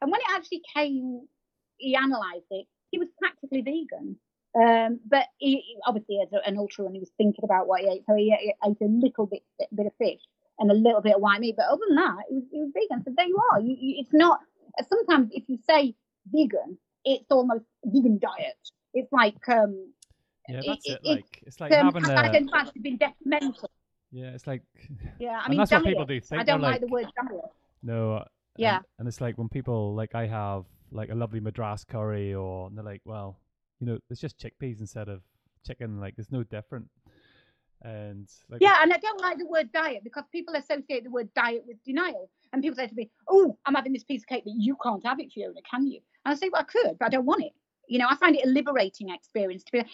And 0.00 0.10
when 0.10 0.20
it 0.20 0.26
actually 0.30 0.62
came, 0.74 1.28
he 1.76 1.94
analysed 1.94 2.46
it 2.50 2.66
he 2.92 2.98
was 2.98 3.08
practically 3.18 3.62
vegan. 3.62 4.16
Um, 4.54 5.00
but 5.08 5.26
he, 5.38 5.56
he, 5.56 5.76
obviously, 5.86 6.20
as 6.22 6.28
an 6.46 6.58
ultra, 6.58 6.84
and 6.84 6.94
he 6.94 7.00
was 7.00 7.10
thinking 7.16 7.42
about 7.42 7.66
what 7.66 7.80
he 7.80 7.88
ate, 7.88 8.04
so 8.06 8.14
he, 8.14 8.34
he 8.38 8.54
ate 8.64 8.76
a 8.80 8.84
little 8.84 9.26
bit 9.26 9.42
bit 9.74 9.86
of 9.86 9.92
fish 9.98 10.20
and 10.58 10.70
a 10.70 10.74
little 10.74 11.00
bit 11.00 11.16
of 11.16 11.22
white 11.22 11.40
meat. 11.40 11.56
But 11.56 11.66
other 11.66 11.80
than 11.88 11.96
that, 11.96 12.16
he 12.28 12.34
was, 12.36 12.44
was 12.52 12.70
vegan. 12.74 13.02
So 13.02 13.12
there 13.16 13.26
you 13.26 13.40
are. 13.50 13.60
You, 13.60 13.76
you, 13.80 13.94
it's 14.00 14.12
not. 14.12 14.40
Sometimes 14.88 15.30
if 15.32 15.44
you 15.48 15.58
say 15.68 15.94
vegan, 16.30 16.76
it's 17.04 17.24
almost 17.30 17.64
vegan 17.84 18.18
diet. 18.18 18.58
It's 18.92 19.10
like 19.10 19.48
um, 19.48 19.90
yeah, 20.48 20.60
that's 20.66 20.86
it. 20.86 21.00
it 21.02 21.08
like 21.08 21.42
it's 21.46 21.60
like 21.60 21.72
um, 21.72 21.86
having 21.86 22.48
a. 22.48 22.72
been 22.78 22.98
detrimental. 22.98 23.70
Yeah, 24.10 24.32
it's 24.34 24.46
like. 24.46 24.62
Yeah, 25.18 25.40
I 25.42 25.48
mean, 25.48 25.58
that's 25.58 25.70
diet, 25.70 25.82
what 25.82 25.88
people 25.88 26.04
do. 26.04 26.20
Think 26.20 26.42
I 26.42 26.44
don't 26.44 26.60
like, 26.60 26.72
like, 26.72 26.80
the 26.82 26.86
word 26.88 27.06
diet. 27.16 27.40
No. 27.82 28.22
Yeah. 28.58 28.76
And, 28.76 28.84
and, 28.98 29.08
it's 29.08 29.22
like 29.22 29.38
when 29.38 29.48
people 29.48 29.94
like 29.94 30.14
I 30.14 30.26
have 30.26 30.66
like 30.92 31.10
a 31.10 31.14
lovely 31.14 31.40
madras 31.40 31.84
curry, 31.84 32.34
or 32.34 32.70
they're 32.70 32.84
like, 32.84 33.02
well, 33.04 33.38
you 33.80 33.86
know, 33.86 33.98
it's 34.10 34.20
just 34.20 34.38
chickpeas 34.38 34.80
instead 34.80 35.08
of 35.08 35.22
chicken. 35.66 36.00
Like, 36.00 36.16
there's 36.16 36.32
no 36.32 36.42
different. 36.44 36.88
And 37.84 38.28
like, 38.48 38.60
yeah, 38.60 38.76
and 38.80 38.92
I 38.92 38.98
don't 38.98 39.20
like 39.20 39.38
the 39.38 39.46
word 39.46 39.72
diet 39.72 40.04
because 40.04 40.24
people 40.30 40.54
associate 40.54 41.02
the 41.02 41.10
word 41.10 41.28
diet 41.34 41.64
with 41.66 41.82
denial. 41.84 42.30
And 42.52 42.62
people 42.62 42.76
say 42.76 42.86
to 42.86 42.94
me, 42.94 43.10
"Oh, 43.28 43.58
I'm 43.66 43.74
having 43.74 43.92
this 43.92 44.04
piece 44.04 44.22
of 44.22 44.28
cake, 44.28 44.44
but 44.44 44.54
you 44.56 44.76
can't 44.80 45.04
have 45.04 45.18
it, 45.18 45.32
Fiona, 45.32 45.60
can 45.68 45.86
you?" 45.86 46.00
And 46.24 46.32
I 46.32 46.36
say, 46.36 46.48
"Well, 46.48 46.62
I 46.62 46.64
could, 46.64 46.96
but 46.98 47.06
I 47.06 47.08
don't 47.08 47.26
want 47.26 47.42
it." 47.42 47.52
You 47.88 47.98
know, 47.98 48.06
I 48.08 48.14
find 48.16 48.36
it 48.36 48.44
a 48.44 48.48
liberating 48.48 49.08
experience 49.10 49.64
to 49.64 49.72
be. 49.72 49.84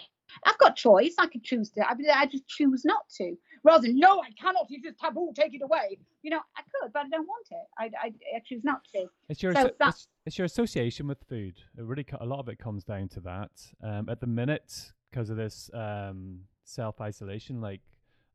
I've 0.44 0.58
got 0.58 0.76
choice. 0.76 1.14
I 1.18 1.28
could 1.28 1.42
choose 1.42 1.70
to. 1.70 1.88
I, 1.88 1.94
I 2.14 2.26
just 2.26 2.46
choose 2.46 2.84
not 2.84 3.08
to 3.16 3.34
rather 3.64 3.86
than 3.86 3.98
no, 3.98 4.20
I 4.20 4.30
cannot. 4.40 4.66
It 4.70 4.76
is 4.76 4.82
just 4.82 4.98
taboo. 4.98 5.32
Take 5.34 5.54
it 5.54 5.62
away. 5.62 5.98
You 6.22 6.30
know, 6.30 6.40
I 6.56 6.62
could, 6.62 6.92
but 6.92 7.06
I 7.06 7.08
don't 7.08 7.26
want 7.26 7.46
it. 7.50 7.66
I, 7.78 7.84
I, 8.02 8.12
I 8.36 8.40
choose 8.44 8.62
not 8.64 8.82
to. 8.94 9.06
It's 9.28 9.42
your 9.42 9.54
so 9.54 9.70
it's, 9.80 10.08
it's, 10.26 10.38
your 10.38 10.44
association 10.44 11.06
with 11.06 11.18
food. 11.28 11.54
It 11.76 11.84
really 11.84 12.06
a 12.20 12.26
lot 12.26 12.40
of 12.40 12.48
it 12.48 12.58
comes 12.58 12.84
down 12.84 13.08
to 13.10 13.20
that. 13.20 13.50
Um, 13.82 14.08
at 14.08 14.20
the 14.20 14.26
minute, 14.26 14.92
because 15.10 15.30
of 15.30 15.36
this 15.36 15.70
um, 15.74 16.40
self 16.64 17.00
isolation, 17.00 17.60
like 17.60 17.80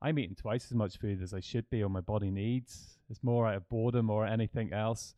I'm 0.02 0.20
eating 0.20 0.36
twice 0.36 0.66
as 0.66 0.74
much 0.74 0.98
food 0.98 1.22
as 1.22 1.34
I 1.34 1.40
should 1.40 1.70
be, 1.70 1.82
or 1.84 1.90
my 1.90 2.02
body 2.02 2.30
needs. 2.30 2.98
It's 3.10 3.24
more 3.24 3.48
out 3.48 3.56
of 3.56 3.70
boredom 3.70 4.10
or 4.10 4.26
anything 4.26 4.74
else. 4.74 5.16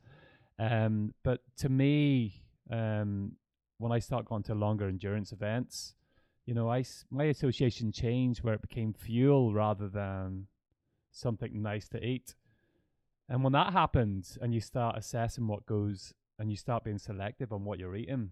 Um, 0.59 1.13
but 1.23 1.41
to 1.57 1.69
me, 1.69 2.43
um, 2.71 3.33
when 3.77 3.91
I 3.91 3.99
start 3.99 4.25
going 4.25 4.43
to 4.43 4.55
longer 4.55 4.87
endurance 4.87 5.31
events, 5.31 5.95
you 6.45 6.53
know, 6.53 6.69
I 6.71 6.83
my 7.09 7.25
association 7.25 7.91
changed 7.91 8.43
where 8.43 8.53
it 8.53 8.61
became 8.61 8.93
fuel 8.93 9.53
rather 9.53 9.87
than 9.87 10.47
something 11.11 11.61
nice 11.61 11.87
to 11.89 12.05
eat. 12.05 12.35
And 13.27 13.43
when 13.43 13.53
that 13.53 13.73
happens, 13.73 14.37
and 14.39 14.53
you 14.53 14.61
start 14.61 14.97
assessing 14.97 15.47
what 15.47 15.65
goes, 15.65 16.13
and 16.37 16.51
you 16.51 16.57
start 16.57 16.83
being 16.83 16.99
selective 16.99 17.51
on 17.51 17.65
what 17.65 17.79
you're 17.79 17.95
eating, 17.95 18.31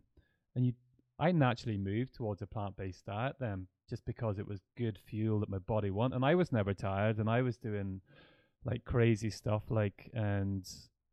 and 0.56 0.66
you, 0.66 0.74
I 1.18 1.32
naturally 1.32 1.78
moved 1.78 2.14
towards 2.14 2.44
a 2.44 2.48
plant-based 2.48 3.06
diet 3.06 3.38
then, 3.40 3.68
just 3.90 4.06
because 4.06 4.38
it 4.38 4.48
was 4.48 4.62
good 4.78 5.00
fuel 5.00 5.40
that 5.40 5.50
my 5.50 5.58
body 5.58 5.90
wanted, 5.90 6.18
and 6.18 6.26
I 6.26 6.36
was 6.36 6.52
never 6.52 6.76
tired, 6.76 7.18
and 7.18 7.28
I 7.28 7.42
was 7.42 7.58
doing 7.58 8.02
like 8.64 8.86
crazy 8.86 9.32
stuff, 9.32 9.64
like 9.70 10.12
and 10.14 10.68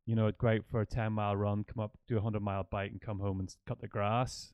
you 0.05 0.14
know, 0.14 0.24
it'd 0.24 0.39
go 0.39 0.48
out 0.48 0.66
for 0.70 0.82
a 0.82 0.86
ten 0.86 1.14
mile 1.14 1.36
run, 1.36 1.64
come 1.64 1.82
up, 1.82 1.97
do 2.06 2.18
a 2.18 2.20
hundred 2.20 2.43
mile 2.43 2.66
bike, 2.70 2.90
and 2.90 3.01
come 3.01 3.20
home 3.20 3.40
and 3.40 3.55
cut 3.66 3.81
the 3.81 3.89
grass 3.89 4.52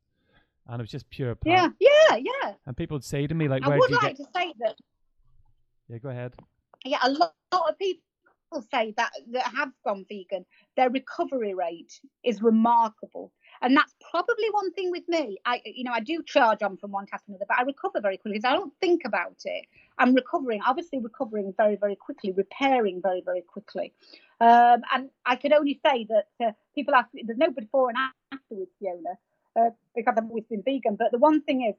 and 0.68 0.80
it 0.80 0.82
was 0.82 0.90
just 0.90 1.08
pure 1.10 1.34
plant. 1.34 1.74
Yeah, 1.78 1.88
yeah, 2.10 2.16
yeah. 2.16 2.52
And 2.66 2.76
people 2.76 2.96
would 2.96 3.04
say 3.04 3.26
to 3.26 3.34
me 3.34 3.48
like, 3.48 3.62
I 3.62 3.68
"Where 3.68 3.78
would 3.78 3.90
you 3.90 3.96
like 3.96 4.16
get?" 4.16 4.24
to 4.24 4.32
say 4.34 4.52
that. 4.60 4.76
Yeah, 5.88 5.98
go 5.98 6.08
ahead. 6.08 6.34
Yeah, 6.84 6.98
a 7.02 7.10
lot, 7.10 7.34
lot 7.52 7.70
of 7.70 7.78
people 7.78 8.00
say 8.72 8.94
that 8.96 9.10
that 9.32 9.44
have 9.54 9.70
gone 9.84 10.04
vegan, 10.08 10.44
their 10.76 10.90
recovery 10.90 11.54
rate 11.54 12.00
is 12.24 12.42
remarkable. 12.42 13.32
And 13.62 13.74
that's 13.74 13.94
probably 14.10 14.48
one 14.50 14.70
thing 14.72 14.90
with 14.90 15.04
me. 15.08 15.38
I, 15.46 15.62
you 15.64 15.84
know, 15.84 15.92
I 15.92 16.00
do 16.00 16.22
charge 16.22 16.62
on 16.62 16.76
from 16.76 16.92
one 16.92 17.06
task 17.06 17.24
to 17.24 17.30
another, 17.30 17.46
but 17.48 17.58
I 17.58 17.62
recover 17.62 18.00
very 18.02 18.18
quickly 18.18 18.38
because 18.38 18.50
I 18.50 18.54
don't 18.54 18.72
think 18.80 19.02
about 19.06 19.36
it. 19.44 19.64
I'm 19.98 20.14
recovering, 20.14 20.60
obviously 20.66 20.98
recovering 20.98 21.54
very, 21.56 21.76
very 21.76 21.96
quickly, 21.96 22.32
repairing 22.32 23.00
very, 23.02 23.22
very 23.24 23.40
quickly. 23.40 23.94
Um, 24.40 24.82
and 24.92 25.08
I 25.24 25.36
can 25.36 25.54
only 25.54 25.80
say 25.84 26.06
that 26.10 26.26
uh, 26.44 26.52
people 26.74 26.94
ask 26.94 27.08
there's 27.14 27.38
no 27.38 27.50
before 27.50 27.88
and 27.88 27.96
after 28.30 28.42
with 28.50 28.68
Fiona 28.78 29.16
uh, 29.58 29.70
because 29.94 30.14
I've 30.16 30.28
always 30.28 30.44
been 30.44 30.62
vegan. 30.62 30.96
But 30.96 31.12
the 31.12 31.18
one 31.18 31.42
thing 31.42 31.66
is, 31.68 31.74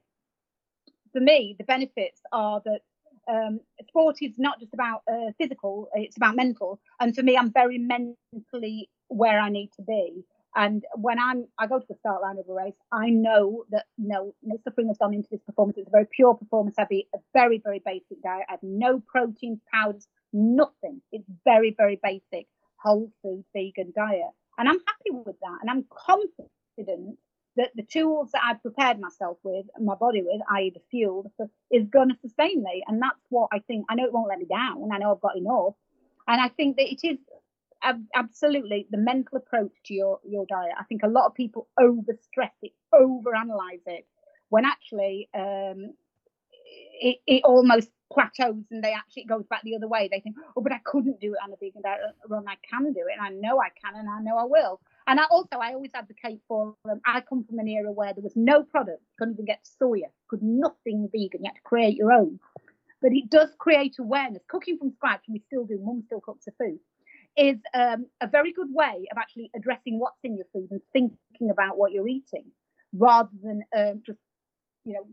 for 1.12 1.20
me, 1.20 1.54
the 1.58 1.64
benefits 1.64 2.20
are 2.32 2.60
that 2.64 2.80
um, 3.28 3.60
sport 3.88 4.16
is 4.22 4.32
not 4.38 4.58
just 4.60 4.74
about 4.74 5.02
uh, 5.10 5.32
physical, 5.38 5.88
it's 5.94 6.16
about 6.16 6.36
mental. 6.36 6.80
And 7.00 7.14
for 7.14 7.22
me, 7.22 7.36
I'm 7.36 7.52
very 7.52 7.78
mentally 7.78 8.88
where 9.08 9.38
I 9.38 9.50
need 9.50 9.70
to 9.76 9.82
be. 9.82 10.24
And 10.54 10.82
when 10.96 11.18
I'm, 11.18 11.46
I 11.58 11.66
go 11.66 11.78
to 11.78 11.86
the 11.88 11.94
start 12.00 12.22
line 12.22 12.38
of 12.38 12.48
a 12.48 12.52
race, 12.52 12.74
I 12.90 13.10
know 13.10 13.64
that 13.70 13.84
no, 13.98 14.34
no 14.42 14.58
suffering 14.64 14.88
has 14.88 14.98
gone 14.98 15.14
into 15.14 15.28
this 15.30 15.42
performance. 15.46 15.76
It's 15.78 15.88
a 15.88 15.90
very 15.90 16.08
pure 16.10 16.34
performance. 16.34 16.76
I've 16.78 16.90
eat 16.90 17.06
a 17.14 17.18
very, 17.34 17.60
very 17.62 17.82
basic 17.84 18.22
diet. 18.22 18.46
I 18.48 18.52
have 18.52 18.62
no 18.62 19.00
proteins, 19.06 19.60
powders, 19.72 20.08
nothing. 20.32 21.00
It's 21.12 21.28
very, 21.44 21.74
very 21.76 22.00
basic, 22.02 22.46
whole 22.82 23.12
food, 23.22 23.44
vegan 23.54 23.92
diet. 23.94 24.32
And 24.56 24.68
I'm 24.68 24.78
happy 24.86 25.10
with 25.10 25.36
that. 25.40 25.58
And 25.60 25.70
I'm 25.70 25.84
confident 25.94 27.18
that 27.58 27.72
the 27.74 27.82
tools 27.82 28.30
that 28.32 28.42
I've 28.44 28.62
prepared 28.62 29.00
myself 29.00 29.36
with, 29.42 29.66
my 29.80 29.96
body 29.96 30.22
with, 30.22 30.40
i.e., 30.52 30.72
the 30.72 30.80
fuel, 30.90 31.30
is 31.70 31.88
going 31.88 32.08
to 32.08 32.16
sustain 32.22 32.62
me. 32.62 32.84
And 32.86 33.02
that's 33.02 33.20
what 33.28 33.50
I 33.52 33.58
think. 33.58 33.84
I 33.90 33.96
know 33.96 34.04
it 34.04 34.12
won't 34.12 34.28
let 34.28 34.38
me 34.38 34.46
down. 34.46 34.88
I 34.92 34.98
know 34.98 35.12
I've 35.12 35.20
got 35.20 35.36
enough. 35.36 35.74
And 36.28 36.40
I 36.40 36.48
think 36.48 36.76
that 36.76 36.90
it 36.90 37.00
is 37.04 37.18
absolutely 38.14 38.86
the 38.90 38.98
mental 38.98 39.38
approach 39.38 39.72
to 39.86 39.94
your 39.94 40.20
your 40.24 40.46
diet. 40.46 40.72
I 40.78 40.84
think 40.84 41.02
a 41.02 41.08
lot 41.08 41.26
of 41.26 41.34
people 41.34 41.68
overstress 41.78 42.54
it, 42.62 42.72
overanalyze 42.94 43.82
it, 43.86 44.06
when 44.50 44.64
actually 44.64 45.28
um, 45.34 45.94
it, 47.00 47.18
it 47.26 47.42
almost 47.44 47.90
plateaus 48.12 48.64
and 48.70 48.82
they 48.82 48.92
actually 48.92 49.24
goes 49.24 49.44
back 49.50 49.62
the 49.64 49.76
other 49.76 49.88
way. 49.88 50.08
They 50.10 50.20
think, 50.20 50.36
oh, 50.56 50.60
but 50.60 50.72
I 50.72 50.80
couldn't 50.84 51.20
do 51.20 51.32
it 51.32 51.38
on 51.42 51.52
a 51.52 51.56
vegan 51.56 51.82
diet. 51.82 52.00
Well, 52.28 52.44
I 52.46 52.56
can 52.70 52.92
do 52.92 53.00
it, 53.00 53.18
and 53.18 53.26
I 53.26 53.30
know 53.30 53.60
I 53.60 53.70
can, 53.82 53.98
and 53.98 54.08
I 54.08 54.20
know 54.20 54.36
I 54.36 54.44
will. 54.44 54.80
And 55.08 55.18
I 55.18 55.24
also, 55.30 55.56
I 55.60 55.72
always 55.72 55.90
advocate 55.94 56.40
for. 56.46 56.76
Um, 56.88 57.00
I 57.06 57.22
come 57.22 57.42
from 57.44 57.58
an 57.58 57.66
era 57.66 57.90
where 57.90 58.12
there 58.12 58.22
was 58.22 58.36
no 58.36 58.62
product, 58.62 59.00
you 59.00 59.14
couldn't 59.18 59.34
even 59.34 59.46
get 59.46 59.66
soya, 59.82 60.10
could 60.28 60.42
nothing 60.42 61.08
vegan. 61.10 61.42
You 61.42 61.46
had 61.50 61.56
to 61.56 61.62
create 61.62 61.96
your 61.96 62.12
own. 62.12 62.38
But 63.00 63.12
it 63.12 63.30
does 63.30 63.48
create 63.58 63.96
awareness. 63.98 64.42
Cooking 64.48 64.76
from 64.76 64.92
scratch, 64.92 65.22
and 65.26 65.34
we 65.34 65.42
still 65.46 65.64
do. 65.64 65.80
Mum 65.82 66.02
still 66.06 66.20
cooks 66.20 66.44
the 66.44 66.52
food 66.58 66.78
is 67.38 67.58
um, 67.72 68.06
a 68.20 68.26
very 68.26 68.52
good 68.52 68.66
way 68.70 69.06
of 69.12 69.16
actually 69.16 69.48
addressing 69.54 70.00
what's 70.00 70.18
in 70.24 70.36
your 70.36 70.46
food 70.52 70.68
and 70.72 70.80
thinking 70.92 71.50
about 71.50 71.78
what 71.78 71.92
you're 71.92 72.08
eating 72.08 72.44
rather 72.92 73.30
than 73.42 73.62
um, 73.76 74.02
just, 74.04 74.18
you 74.84 74.94
know, 74.94 75.06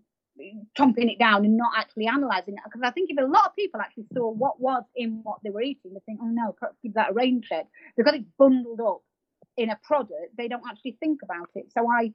chomping 0.77 1.11
it 1.11 1.19
down 1.19 1.45
and 1.45 1.55
not 1.55 1.71
actually 1.77 2.07
analysing 2.07 2.55
it. 2.55 2.61
Because 2.65 2.81
I 2.83 2.89
think 2.89 3.11
if 3.11 3.17
a 3.19 3.27
lot 3.27 3.45
of 3.45 3.55
people 3.55 3.79
actually 3.79 4.07
saw 4.11 4.31
what 4.31 4.59
was 4.59 4.83
in 4.95 5.21
what 5.23 5.37
they 5.43 5.51
were 5.51 5.61
eating, 5.61 5.93
they 5.93 5.99
think, 6.05 6.19
oh 6.21 6.27
no, 6.27 6.55
perhaps 6.59 6.77
give 6.83 6.95
that 6.95 7.11
a 7.11 7.13
rain 7.13 7.41
check. 7.47 7.67
Because 7.95 8.15
it's 8.15 8.25
bundled 8.39 8.81
up 8.81 9.01
in 9.57 9.69
a 9.69 9.79
product, 9.83 10.35
they 10.37 10.47
don't 10.47 10.63
actually 10.69 10.97
think 10.99 11.21
about 11.23 11.49
it. 11.55 11.71
So 11.71 11.87
I, 11.89 12.13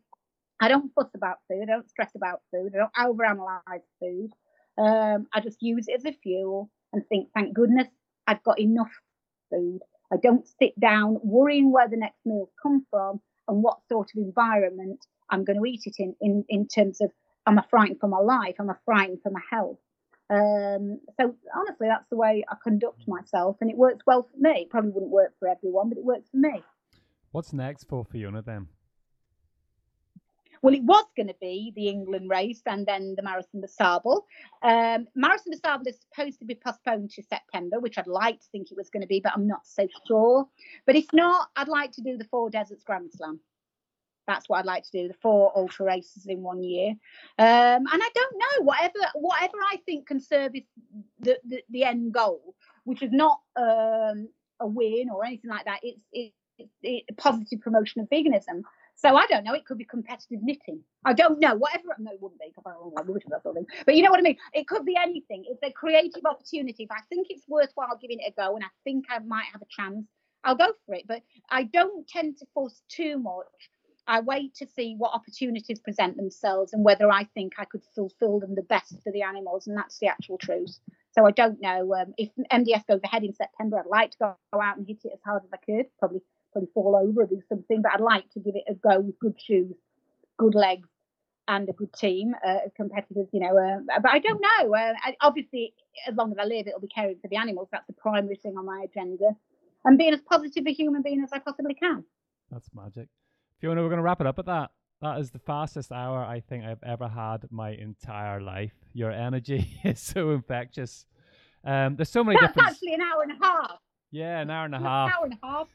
I 0.60 0.68
don't 0.68 0.92
fuss 0.94 1.10
about 1.14 1.38
food. 1.48 1.62
I 1.62 1.72
don't 1.72 1.88
stress 1.88 2.12
about 2.14 2.42
food. 2.50 2.72
I 2.74 2.78
don't 2.78 3.16
overanalyze 3.16 3.82
food. 4.00 4.30
Um, 4.78 5.26
I 5.32 5.40
just 5.40 5.62
use 5.62 5.86
it 5.88 5.96
as 5.96 6.04
a 6.04 6.12
fuel 6.12 6.70
and 6.92 7.06
think, 7.08 7.28
thank 7.34 7.54
goodness 7.54 7.88
I've 8.26 8.42
got 8.44 8.60
enough 8.60 8.92
food. 9.50 9.80
I 10.12 10.16
don't 10.16 10.46
sit 10.60 10.78
down 10.78 11.18
worrying 11.22 11.72
where 11.72 11.88
the 11.88 11.96
next 11.96 12.18
meals 12.24 12.50
come 12.62 12.86
from 12.90 13.20
and 13.48 13.62
what 13.62 13.78
sort 13.88 14.10
of 14.14 14.22
environment 14.22 15.04
I'm 15.28 15.44
going 15.44 15.58
to 15.58 15.66
eat 15.66 15.82
it 15.84 15.96
in, 15.98 16.14
in, 16.20 16.44
in 16.48 16.66
terms 16.66 17.00
of 17.00 17.10
am 17.46 17.58
I 17.58 17.64
frightened 17.70 18.00
for 18.00 18.08
my 18.08 18.18
life? 18.18 18.56
Am 18.58 18.70
I 18.70 18.74
frightened 18.84 19.20
for 19.22 19.30
my 19.30 19.40
health? 19.50 19.78
Um, 20.30 21.00
so 21.20 21.34
honestly, 21.56 21.88
that's 21.88 22.08
the 22.08 22.16
way 22.16 22.44
I 22.48 22.54
conduct 22.62 23.06
myself, 23.08 23.56
and 23.60 23.68
it 23.68 23.76
works 23.76 24.04
well 24.06 24.28
for 24.30 24.38
me. 24.38 24.68
Probably 24.70 24.90
wouldn't 24.90 25.10
work 25.10 25.32
for 25.40 25.48
everyone, 25.48 25.88
but 25.88 25.98
it 25.98 26.04
works 26.04 26.28
for 26.30 26.36
me. 26.36 26.62
What's 27.32 27.52
next 27.52 27.84
for 27.84 28.04
Fiona 28.04 28.42
then? 28.42 28.68
Well, 30.62 30.74
it 30.74 30.82
was 30.82 31.06
going 31.16 31.28
to 31.28 31.36
be 31.40 31.72
the 31.74 31.88
England 31.88 32.28
race 32.28 32.60
and 32.66 32.84
then 32.84 33.14
the 33.16 33.22
Marathon 33.22 33.62
des 33.62 33.68
Sables. 33.68 34.24
Um, 34.62 35.06
Marathon 35.14 35.52
des 35.52 35.58
Sables 35.64 35.86
is 35.86 36.00
supposed 36.00 36.38
to 36.40 36.44
be 36.44 36.54
postponed 36.54 37.10
to 37.12 37.22
September, 37.22 37.80
which 37.80 37.96
I'd 37.96 38.06
like 38.06 38.40
to 38.40 38.46
think 38.52 38.70
it 38.70 38.76
was 38.76 38.90
going 38.90 39.00
to 39.00 39.06
be, 39.06 39.20
but 39.20 39.32
I'm 39.34 39.46
not 39.46 39.66
so 39.66 39.88
sure. 40.06 40.46
But 40.86 40.96
if 40.96 41.06
not, 41.14 41.48
I'd 41.56 41.68
like 41.68 41.92
to 41.92 42.02
do 42.02 42.18
the 42.18 42.24
Four 42.24 42.50
Deserts 42.50 42.84
Grand 42.84 43.10
Slam. 43.12 43.40
That's 44.26 44.48
what 44.48 44.58
I'd 44.58 44.66
like 44.66 44.84
to 44.84 44.90
do, 44.92 45.08
the 45.08 45.14
four 45.14 45.50
ultra 45.56 45.86
races 45.86 46.26
in 46.26 46.42
one 46.42 46.62
year. 46.62 46.90
Um, 46.90 46.96
and 47.38 47.88
I 47.88 48.10
don't 48.14 48.38
know, 48.38 48.64
whatever 48.64 48.98
whatever 49.14 49.56
I 49.72 49.78
think 49.86 50.06
can 50.06 50.20
service 50.20 50.62
the, 51.18 51.38
the, 51.44 51.62
the 51.70 51.84
end 51.84 52.12
goal, 52.12 52.54
which 52.84 53.02
is 53.02 53.10
not 53.10 53.40
um, 53.56 54.28
a 54.60 54.66
win 54.66 55.08
or 55.12 55.24
anything 55.24 55.50
like 55.50 55.64
that. 55.64 55.80
It's, 55.82 56.00
it's 56.12 56.36
positive 57.16 57.60
promotion 57.60 58.00
of 58.00 58.08
veganism. 58.08 58.62
So 58.96 59.16
I 59.16 59.26
don't 59.26 59.44
know. 59.44 59.54
It 59.54 59.64
could 59.64 59.78
be 59.78 59.86
competitive 59.86 60.42
knitting. 60.42 60.80
I 61.06 61.14
don't 61.14 61.40
know. 61.40 61.54
Whatever. 61.54 61.96
No, 61.98 62.12
it 62.12 62.20
wouldn't 62.20 62.40
be. 62.40 62.52
I 62.66 63.02
wish 63.02 63.22
that. 63.28 63.42
But 63.86 63.96
you 63.96 64.02
know 64.02 64.10
what 64.10 64.20
I 64.20 64.22
mean. 64.22 64.36
It 64.52 64.68
could 64.68 64.84
be 64.84 64.94
anything. 64.94 65.44
It's 65.48 65.62
a 65.62 65.72
creative 65.72 66.24
opportunity. 66.26 66.84
If 66.84 66.90
I 66.90 67.00
think 67.08 67.28
it's 67.30 67.48
worthwhile 67.48 67.98
giving 68.00 68.18
it 68.20 68.34
a 68.36 68.40
go, 68.40 68.54
and 68.56 68.64
I 68.64 68.68
think 68.84 69.06
I 69.08 69.20
might 69.20 69.46
have 69.52 69.62
a 69.62 69.66
chance, 69.70 70.06
I'll 70.44 70.54
go 70.54 70.72
for 70.84 70.94
it. 70.94 71.04
But 71.08 71.22
I 71.48 71.62
don't 71.64 72.06
tend 72.08 72.38
to 72.38 72.46
force 72.52 72.82
too 72.90 73.18
much. 73.18 73.46
I 74.06 74.20
wait 74.20 74.54
to 74.56 74.66
see 74.66 74.96
what 74.98 75.14
opportunities 75.14 75.78
present 75.78 76.16
themselves 76.16 76.72
and 76.72 76.84
whether 76.84 77.10
I 77.10 77.24
think 77.32 77.54
I 77.58 77.64
could 77.64 77.82
fulfil 77.94 78.40
them 78.40 78.54
the 78.54 78.62
best 78.62 79.02
for 79.02 79.12
the 79.12 79.22
animals, 79.22 79.66
and 79.66 79.76
that's 79.76 79.98
the 79.98 80.08
actual 80.08 80.36
truth. 80.36 80.78
So 81.12 81.24
I 81.24 81.30
don't 81.30 81.60
know 81.60 81.94
um, 81.94 82.14
if 82.18 82.28
MDS 82.52 82.86
goes 82.86 83.00
ahead 83.02 83.24
in 83.24 83.32
September. 83.32 83.78
I'd 83.78 83.86
like 83.86 84.10
to 84.12 84.36
go 84.52 84.60
out 84.60 84.76
and 84.76 84.86
hit 84.86 84.98
it 85.04 85.12
as 85.14 85.20
hard 85.24 85.42
as 85.44 85.50
I 85.52 85.56
could. 85.56 85.86
Probably 85.98 86.20
probably 86.52 86.70
fall 86.74 86.96
over 86.96 87.22
or 87.22 87.26
do 87.26 87.40
something. 87.48 87.82
But 87.82 87.92
I'd 87.94 88.00
like 88.00 88.30
to 88.32 88.40
give 88.40 88.54
it 88.56 88.64
a 88.68 88.74
go 88.74 89.00
with 89.00 89.18
good 89.18 89.34
shoes, 89.40 89.74
good 90.38 90.54
legs, 90.54 90.88
and 91.48 91.68
a 91.68 91.72
good 91.72 91.92
team 91.92 92.34
uh, 92.46 92.66
of 92.66 92.74
competitors. 92.74 93.28
You 93.32 93.40
know, 93.40 93.56
uh, 93.56 93.98
but 94.00 94.10
I 94.10 94.18
don't 94.18 94.40
know. 94.40 94.74
Uh, 94.74 94.92
I, 95.04 95.16
obviously, 95.20 95.74
as 96.06 96.14
long 96.14 96.32
as 96.32 96.38
I 96.38 96.44
live, 96.44 96.66
it'll 96.66 96.80
be 96.80 96.88
caring 96.88 97.16
for 97.20 97.28
the 97.28 97.36
animals. 97.36 97.68
That's 97.72 97.86
the 97.86 97.94
primary 97.94 98.36
thing 98.36 98.56
on 98.56 98.66
my 98.66 98.84
agenda, 98.84 99.30
and 99.84 99.98
being 99.98 100.14
as 100.14 100.20
positive 100.22 100.64
a 100.66 100.72
human 100.72 101.02
being 101.02 101.22
as 101.22 101.30
I 101.32 101.38
possibly 101.38 101.74
can. 101.74 102.04
That's 102.50 102.68
magic. 102.74 103.08
Fiona, 103.60 103.82
we're 103.82 103.88
going 103.88 103.98
to 103.98 104.02
wrap 104.02 104.20
it 104.20 104.26
up 104.26 104.38
at 104.38 104.46
that. 104.46 104.70
That 105.02 105.18
is 105.18 105.30
the 105.30 105.38
fastest 105.38 105.92
hour 105.92 106.18
I 106.18 106.40
think 106.40 106.64
I've 106.64 106.82
ever 106.82 107.08
had 107.08 107.50
my 107.50 107.70
entire 107.70 108.40
life. 108.40 108.72
Your 108.92 109.10
energy 109.10 109.78
is 109.84 110.00
so 110.00 110.30
infectious. 110.30 111.06
Um, 111.64 111.96
there's 111.96 112.10
so 112.10 112.24
many 112.24 112.38
That's 112.40 112.54
different. 112.54 112.70
actually 112.72 112.94
an 112.94 113.00
hour 113.02 113.22
and 113.22 113.32
a 113.32 113.44
half. 113.44 113.78
Yeah, 114.10 114.40
an 114.40 114.50
hour 114.50 114.64
and 114.64 114.74
a 114.74 114.78
half. 114.78 115.08
An 115.08 115.14
hour 115.16 115.24
and 115.24 115.34
a 115.42 115.46
half. 115.46 115.68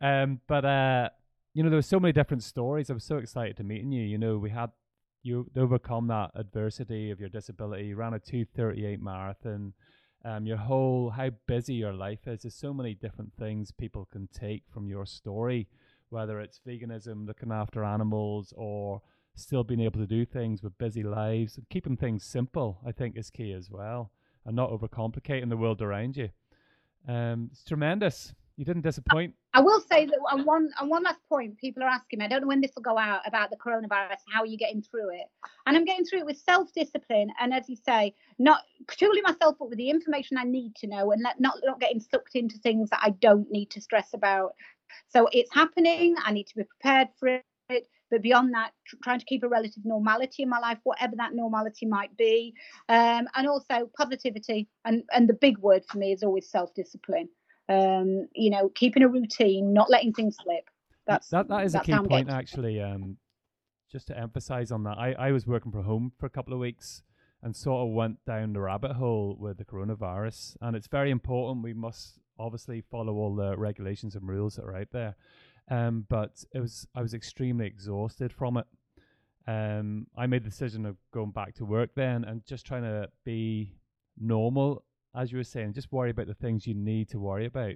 Um, 0.00 0.40
but 0.46 0.64
uh, 0.64 1.08
you 1.54 1.62
know, 1.62 1.70
there 1.70 1.78
were 1.78 1.82
so 1.82 2.00
many 2.00 2.12
different 2.12 2.42
stories. 2.42 2.90
I 2.90 2.94
was 2.94 3.04
so 3.04 3.16
excited 3.16 3.56
to 3.56 3.64
meeting 3.64 3.92
you. 3.92 4.04
You 4.04 4.18
know, 4.18 4.38
we 4.38 4.50
had 4.50 4.70
you 5.22 5.50
overcome 5.56 6.06
that 6.08 6.30
adversity 6.34 7.10
of 7.10 7.20
your 7.20 7.28
disability. 7.28 7.86
You 7.86 7.96
ran 7.96 8.14
a 8.14 8.18
two 8.18 8.44
thirty 8.44 8.86
eight 8.86 9.00
marathon. 9.00 9.72
Um, 10.24 10.46
your 10.46 10.56
whole 10.56 11.10
how 11.10 11.30
busy 11.46 11.74
your 11.74 11.92
life 11.92 12.26
is. 12.26 12.42
There's 12.42 12.54
so 12.54 12.74
many 12.74 12.94
different 12.94 13.32
things 13.38 13.70
people 13.70 14.08
can 14.10 14.28
take 14.32 14.64
from 14.72 14.88
your 14.88 15.06
story, 15.06 15.68
whether 16.10 16.40
it's 16.40 16.60
veganism, 16.66 17.26
looking 17.26 17.52
after 17.52 17.84
animals, 17.84 18.52
or 18.56 19.00
still 19.34 19.62
being 19.62 19.80
able 19.80 20.00
to 20.00 20.06
do 20.06 20.24
things 20.24 20.62
with 20.62 20.76
busy 20.78 21.02
lives. 21.02 21.58
Keeping 21.70 21.96
things 21.96 22.24
simple, 22.24 22.80
I 22.86 22.92
think, 22.92 23.16
is 23.16 23.30
key 23.30 23.52
as 23.52 23.70
well, 23.70 24.10
and 24.44 24.56
not 24.56 24.70
overcomplicating 24.70 25.48
the 25.48 25.56
world 25.56 25.80
around 25.82 26.16
you. 26.16 26.30
Um, 27.06 27.50
it's 27.52 27.64
tremendous. 27.64 28.34
You 28.58 28.64
didn't 28.64 28.82
disappoint. 28.82 29.34
I 29.54 29.60
will 29.60 29.80
say 29.80 30.04
that 30.04 30.18
on 30.32 30.44
one 30.44 30.70
on 30.80 30.88
one 30.88 31.04
last 31.04 31.20
point, 31.28 31.56
people 31.58 31.84
are 31.84 31.88
asking 31.88 32.18
me. 32.18 32.24
I 32.24 32.28
don't 32.28 32.40
know 32.40 32.48
when 32.48 32.60
this 32.60 32.72
will 32.74 32.82
go 32.82 32.98
out 32.98 33.20
about 33.24 33.50
the 33.50 33.56
coronavirus. 33.56 34.16
How 34.32 34.40
are 34.40 34.46
you 34.46 34.58
getting 34.58 34.82
through 34.82 35.10
it? 35.10 35.26
And 35.64 35.76
I'm 35.76 35.84
getting 35.84 36.04
through 36.04 36.18
it 36.18 36.26
with 36.26 36.38
self 36.38 36.72
discipline, 36.74 37.30
and 37.40 37.54
as 37.54 37.68
you 37.68 37.76
say, 37.76 38.14
not 38.40 38.62
tooling 38.88 39.22
myself 39.22 39.62
up 39.62 39.68
with 39.68 39.78
the 39.78 39.90
information 39.90 40.38
I 40.38 40.42
need 40.42 40.74
to 40.76 40.88
know, 40.88 41.12
and 41.12 41.22
let, 41.22 41.38
not 41.38 41.54
not 41.62 41.78
getting 41.78 42.00
sucked 42.00 42.34
into 42.34 42.58
things 42.58 42.90
that 42.90 42.98
I 43.00 43.10
don't 43.10 43.48
need 43.48 43.70
to 43.70 43.80
stress 43.80 44.12
about. 44.12 44.54
So 45.08 45.28
it's 45.30 45.54
happening. 45.54 46.16
I 46.24 46.32
need 46.32 46.48
to 46.48 46.56
be 46.56 46.64
prepared 46.64 47.10
for 47.20 47.28
it. 47.28 47.86
But 48.10 48.22
beyond 48.22 48.54
that, 48.54 48.72
tr- 48.88 48.96
trying 49.04 49.20
to 49.20 49.26
keep 49.26 49.44
a 49.44 49.48
relative 49.48 49.84
normality 49.84 50.42
in 50.42 50.48
my 50.48 50.58
life, 50.58 50.78
whatever 50.82 51.14
that 51.16 51.32
normality 51.32 51.86
might 51.86 52.16
be, 52.16 52.54
um, 52.88 53.28
and 53.36 53.46
also 53.46 53.88
positivity. 53.96 54.66
And 54.84 55.04
and 55.12 55.28
the 55.28 55.34
big 55.34 55.58
word 55.58 55.84
for 55.88 55.98
me 55.98 56.10
is 56.10 56.24
always 56.24 56.50
self 56.50 56.74
discipline 56.74 57.28
um, 57.68 58.28
you 58.34 58.50
know, 58.50 58.68
keeping 58.70 59.02
a 59.02 59.08
routine, 59.08 59.72
not 59.72 59.90
letting 59.90 60.12
things 60.12 60.36
slip. 60.42 60.68
That's 61.06 61.28
that. 61.28 61.48
That 61.48 61.64
is 61.64 61.74
a 61.74 61.80
key 61.80 61.96
point, 62.06 62.30
actually. 62.30 62.80
Um, 62.82 63.16
just 63.90 64.06
to 64.08 64.18
emphasize 64.18 64.70
on 64.70 64.84
that, 64.84 64.98
I, 64.98 65.12
I 65.12 65.32
was 65.32 65.46
working 65.46 65.72
from 65.72 65.84
home 65.84 66.12
for 66.18 66.26
a 66.26 66.30
couple 66.30 66.52
of 66.52 66.60
weeks 66.60 67.02
and 67.42 67.56
sort 67.56 67.86
of 67.86 67.94
went 67.94 68.22
down 68.26 68.52
the 68.52 68.60
rabbit 68.60 68.92
hole 68.92 69.36
with 69.38 69.56
the 69.58 69.64
coronavirus. 69.64 70.56
And 70.60 70.76
it's 70.76 70.88
very 70.88 71.10
important. 71.10 71.64
We 71.64 71.72
must 71.72 72.18
obviously 72.38 72.82
follow 72.82 73.14
all 73.14 73.34
the 73.34 73.56
regulations 73.56 74.14
and 74.14 74.28
rules 74.28 74.56
that 74.56 74.64
are 74.64 74.76
out 74.76 74.88
there. 74.92 75.16
um, 75.70 76.06
but 76.08 76.44
it 76.54 76.60
was 76.60 76.86
I 76.94 77.02
was 77.02 77.14
extremely 77.14 77.66
exhausted 77.66 78.32
from 78.32 78.56
it. 78.56 78.66
Um, 79.46 80.06
I 80.16 80.26
made 80.26 80.44
the 80.44 80.50
decision 80.50 80.84
of 80.84 80.96
going 81.12 81.30
back 81.30 81.54
to 81.56 81.64
work 81.64 81.90
then 81.94 82.24
and 82.24 82.44
just 82.44 82.66
trying 82.66 82.82
to 82.82 83.08
be 83.24 83.72
normal, 84.18 84.84
as 85.18 85.32
you 85.32 85.38
were 85.38 85.44
saying, 85.44 85.72
just 85.72 85.90
worry 85.92 86.10
about 86.10 86.28
the 86.28 86.34
things 86.34 86.66
you 86.66 86.74
need 86.74 87.08
to 87.10 87.18
worry 87.18 87.46
about. 87.46 87.74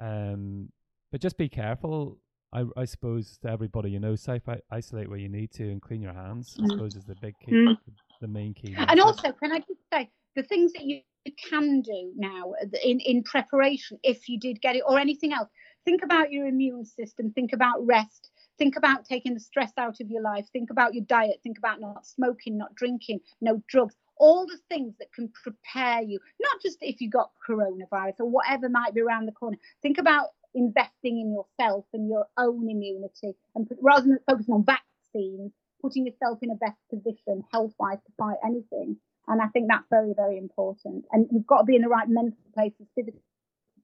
Um, 0.00 0.70
but 1.10 1.20
just 1.20 1.36
be 1.36 1.48
careful. 1.48 2.18
I, 2.52 2.64
I 2.76 2.84
suppose 2.84 3.36
to 3.42 3.50
everybody, 3.50 3.90
you 3.90 4.00
know, 4.00 4.14
safe 4.14 4.42
isolate 4.70 5.08
where 5.10 5.18
you 5.18 5.28
need 5.28 5.50
to 5.52 5.64
and 5.70 5.82
clean 5.82 6.00
your 6.00 6.14
hands. 6.14 6.56
I 6.58 6.62
Mm. 6.62 6.70
suppose 6.70 6.94
is 6.96 7.04
the 7.04 7.16
big 7.16 7.34
key, 7.44 7.52
Mm. 7.52 7.78
the 8.20 8.28
main 8.28 8.54
key. 8.54 8.74
And 8.76 9.00
also, 9.00 9.32
can 9.32 9.52
I 9.52 9.58
just 9.58 9.80
say 9.92 10.10
the 10.36 10.42
things 10.44 10.72
that 10.74 10.84
you 10.84 11.02
can 11.50 11.82
do 11.82 12.12
now 12.16 12.54
in, 12.82 13.00
in 13.00 13.22
preparation 13.22 13.98
if 14.02 14.28
you 14.28 14.38
did 14.38 14.60
get 14.60 14.76
it 14.76 14.82
or 14.86 14.98
anything 14.98 15.32
else? 15.32 15.50
Think 15.84 16.02
about 16.02 16.32
your 16.32 16.46
immune 16.46 16.84
system, 16.84 17.32
think 17.32 17.52
about 17.52 17.84
rest, 17.86 18.30
think 18.56 18.76
about 18.76 19.04
taking 19.04 19.34
the 19.34 19.40
stress 19.40 19.72
out 19.76 20.00
of 20.00 20.10
your 20.10 20.22
life, 20.22 20.46
think 20.52 20.70
about 20.70 20.94
your 20.94 21.04
diet, 21.04 21.40
think 21.42 21.58
about 21.58 21.80
not 21.80 22.06
smoking, 22.06 22.56
not 22.56 22.74
drinking, 22.74 23.20
no 23.40 23.62
drugs. 23.68 23.96
All 24.18 24.46
the 24.46 24.58
things 24.68 24.94
that 24.98 25.12
can 25.12 25.28
prepare 25.42 26.02
you, 26.02 26.18
not 26.40 26.60
just 26.62 26.78
if 26.80 27.00
you 27.00 27.08
got 27.08 27.30
coronavirus 27.48 28.20
or 28.20 28.30
whatever 28.30 28.68
might 28.68 28.94
be 28.94 29.00
around 29.00 29.26
the 29.26 29.32
corner. 29.32 29.56
Think 29.82 29.98
about 29.98 30.28
investing 30.54 31.20
in 31.20 31.32
yourself 31.32 31.84
and 31.92 32.08
your 32.08 32.26
own 32.36 32.68
immunity, 32.68 33.36
and 33.54 33.68
rather 33.80 34.06
than 34.06 34.18
focusing 34.28 34.54
on 34.54 34.64
vaccines, 34.64 35.52
putting 35.80 36.06
yourself 36.06 36.38
in 36.42 36.50
a 36.50 36.56
best 36.56 36.78
position 36.90 37.44
health 37.52 37.72
wise 37.78 37.98
to 38.06 38.12
fight 38.18 38.38
anything. 38.44 38.96
And 39.28 39.42
I 39.42 39.46
think 39.48 39.68
that's 39.68 39.84
very, 39.90 40.14
very 40.16 40.38
important. 40.38 41.04
And 41.12 41.28
you've 41.30 41.46
got 41.46 41.58
to 41.58 41.64
be 41.64 41.76
in 41.76 41.82
the 41.82 41.88
right 41.88 42.08
mental 42.08 42.38
place 42.54 42.72
and 42.78 42.88
physical 42.94 43.20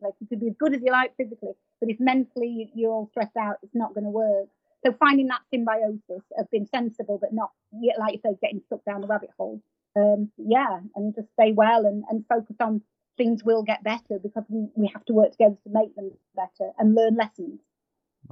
place. 0.00 0.14
You 0.18 0.26
could 0.26 0.40
be 0.40 0.48
as 0.48 0.56
good 0.58 0.74
as 0.74 0.80
you 0.82 0.90
like 0.90 1.16
physically, 1.16 1.52
but 1.80 1.90
if 1.90 2.00
mentally 2.00 2.70
you're 2.74 2.90
all 2.90 3.08
stressed 3.10 3.36
out, 3.36 3.58
it's 3.62 3.74
not 3.74 3.94
going 3.94 4.04
to 4.04 4.10
work. 4.10 4.48
So 4.84 4.92
finding 4.98 5.28
that 5.28 5.42
symbiosis 5.52 6.24
of 6.38 6.50
being 6.50 6.66
sensible, 6.74 7.18
but 7.20 7.32
not, 7.32 7.50
like 7.98 8.14
you 8.14 8.20
say, 8.24 8.36
getting 8.42 8.62
stuck 8.66 8.84
down 8.84 9.02
the 9.02 9.06
rabbit 9.06 9.30
hole. 9.38 9.62
Um, 9.96 10.30
yeah, 10.36 10.80
and 10.96 11.14
just 11.14 11.28
stay 11.32 11.52
well 11.52 11.86
and, 11.86 12.04
and 12.10 12.24
focus 12.28 12.56
on 12.60 12.82
things 13.16 13.44
will 13.44 13.62
get 13.62 13.84
better 13.84 14.18
because 14.22 14.44
we, 14.48 14.66
we 14.74 14.90
have 14.92 15.04
to 15.04 15.12
work 15.12 15.30
together 15.32 15.56
to 15.62 15.70
make 15.70 15.94
them 15.94 16.10
better 16.34 16.72
and 16.78 16.94
learn 16.94 17.16
lessons. 17.16 17.60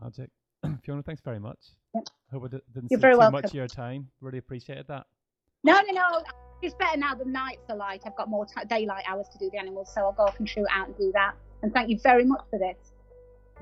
Magic. 0.01 0.31
Fiona, 0.85 1.03
thanks 1.03 1.23
very 1.25 1.39
much. 1.39 1.59
Yep. 1.95 2.05
Hope 2.33 2.45
I 2.45 2.49
didn't 2.49 2.91
You're 2.91 2.99
steal 2.99 3.13
too 3.13 3.19
welcome. 3.19 3.33
much 3.33 3.45
of 3.45 3.55
your 3.55 3.69
time. 3.69 4.09
Really 4.21 4.39
appreciated 4.39 4.87
that. 4.89 5.07
No, 5.65 5.75
no, 5.75 5.93
no. 5.93 6.23
It's 6.63 6.75
better 6.75 6.97
now 6.97 7.15
the 7.15 7.25
nights 7.25 7.65
are 7.69 7.77
light. 7.77 8.03
I've 8.07 8.17
got 8.17 8.29
more 8.29 8.47
t- 8.47 8.65
daylight 8.69 9.05
hours 9.09 9.29
to 9.33 9.39
do 9.39 9.51
the 9.51 9.59
animals, 9.59 9.93
so 9.93 10.03
I'll 10.03 10.13
go 10.13 10.25
off 10.25 10.39
and 10.39 10.49
shoot 10.49 10.67
out 10.73 10.89
and 10.89 10.97
do 10.97 11.11
that. 11.15 11.35
And 11.63 11.73
thank 11.73 11.89
you 11.91 11.99
very 12.03 12.25
much 12.25 12.45
for 12.51 12.59
this. 12.59 12.92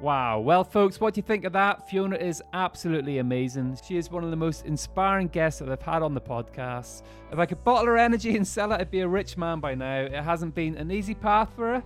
Wow. 0.00 0.40
Well, 0.40 0.64
folks, 0.64 0.98
what 0.98 1.12
do 1.12 1.18
you 1.18 1.22
think 1.22 1.44
of 1.44 1.52
that? 1.52 1.90
Fiona 1.90 2.16
is 2.16 2.42
absolutely 2.54 3.18
amazing. 3.18 3.78
She 3.86 3.98
is 3.98 4.10
one 4.10 4.24
of 4.24 4.30
the 4.30 4.36
most 4.36 4.64
inspiring 4.64 5.28
guests 5.28 5.60
that 5.60 5.68
I've 5.68 5.82
had 5.82 6.02
on 6.02 6.14
the 6.14 6.20
podcast. 6.22 7.02
If 7.30 7.38
I 7.38 7.44
could 7.44 7.62
bottle 7.64 7.84
her 7.84 7.98
energy 7.98 8.34
and 8.34 8.48
sell 8.48 8.72
it, 8.72 8.80
I'd 8.80 8.90
be 8.90 9.00
a 9.00 9.08
rich 9.08 9.36
man 9.36 9.60
by 9.60 9.74
now. 9.74 10.00
It 10.00 10.14
hasn't 10.14 10.54
been 10.54 10.78
an 10.78 10.90
easy 10.90 11.14
path 11.14 11.50
for 11.54 11.74
her, 11.74 11.84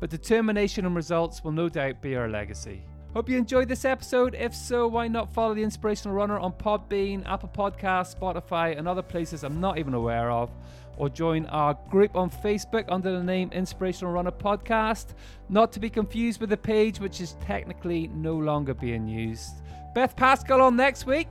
but 0.00 0.10
determination 0.10 0.86
and 0.86 0.96
results 0.96 1.44
will 1.44 1.52
no 1.52 1.68
doubt 1.68 2.02
be 2.02 2.14
her 2.14 2.28
legacy. 2.28 2.82
Hope 3.14 3.30
you 3.30 3.38
enjoyed 3.38 3.68
this 3.68 3.86
episode. 3.86 4.34
If 4.34 4.54
so, 4.54 4.86
why 4.86 5.08
not 5.08 5.32
follow 5.32 5.54
the 5.54 5.62
Inspirational 5.62 6.14
Runner 6.14 6.38
on 6.38 6.52
Podbean, 6.52 7.26
Apple 7.26 7.48
Podcasts, 7.48 8.14
Spotify, 8.14 8.76
and 8.76 8.86
other 8.86 9.00
places 9.00 9.42
I'm 9.42 9.58
not 9.58 9.78
even 9.78 9.94
aware 9.94 10.30
of? 10.30 10.50
Or 10.98 11.08
join 11.08 11.46
our 11.46 11.78
group 11.90 12.14
on 12.14 12.30
Facebook 12.30 12.84
under 12.88 13.12
the 13.12 13.22
name 13.22 13.50
Inspirational 13.52 14.12
Runner 14.12 14.30
Podcast, 14.30 15.14
not 15.48 15.72
to 15.72 15.80
be 15.80 15.88
confused 15.88 16.40
with 16.40 16.50
the 16.50 16.56
page 16.58 17.00
which 17.00 17.22
is 17.22 17.36
technically 17.40 18.08
no 18.08 18.34
longer 18.34 18.74
being 18.74 19.08
used. 19.08 19.62
Beth 19.94 20.14
Pascall 20.14 20.60
on 20.60 20.76
next 20.76 21.06
week. 21.06 21.28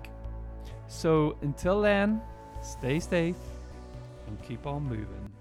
So 0.87 1.37
until 1.41 1.81
then, 1.81 2.19
stay 2.63 2.99
safe 2.99 3.35
and 4.27 4.41
keep 4.41 4.65
on 4.65 4.83
moving. 4.83 5.34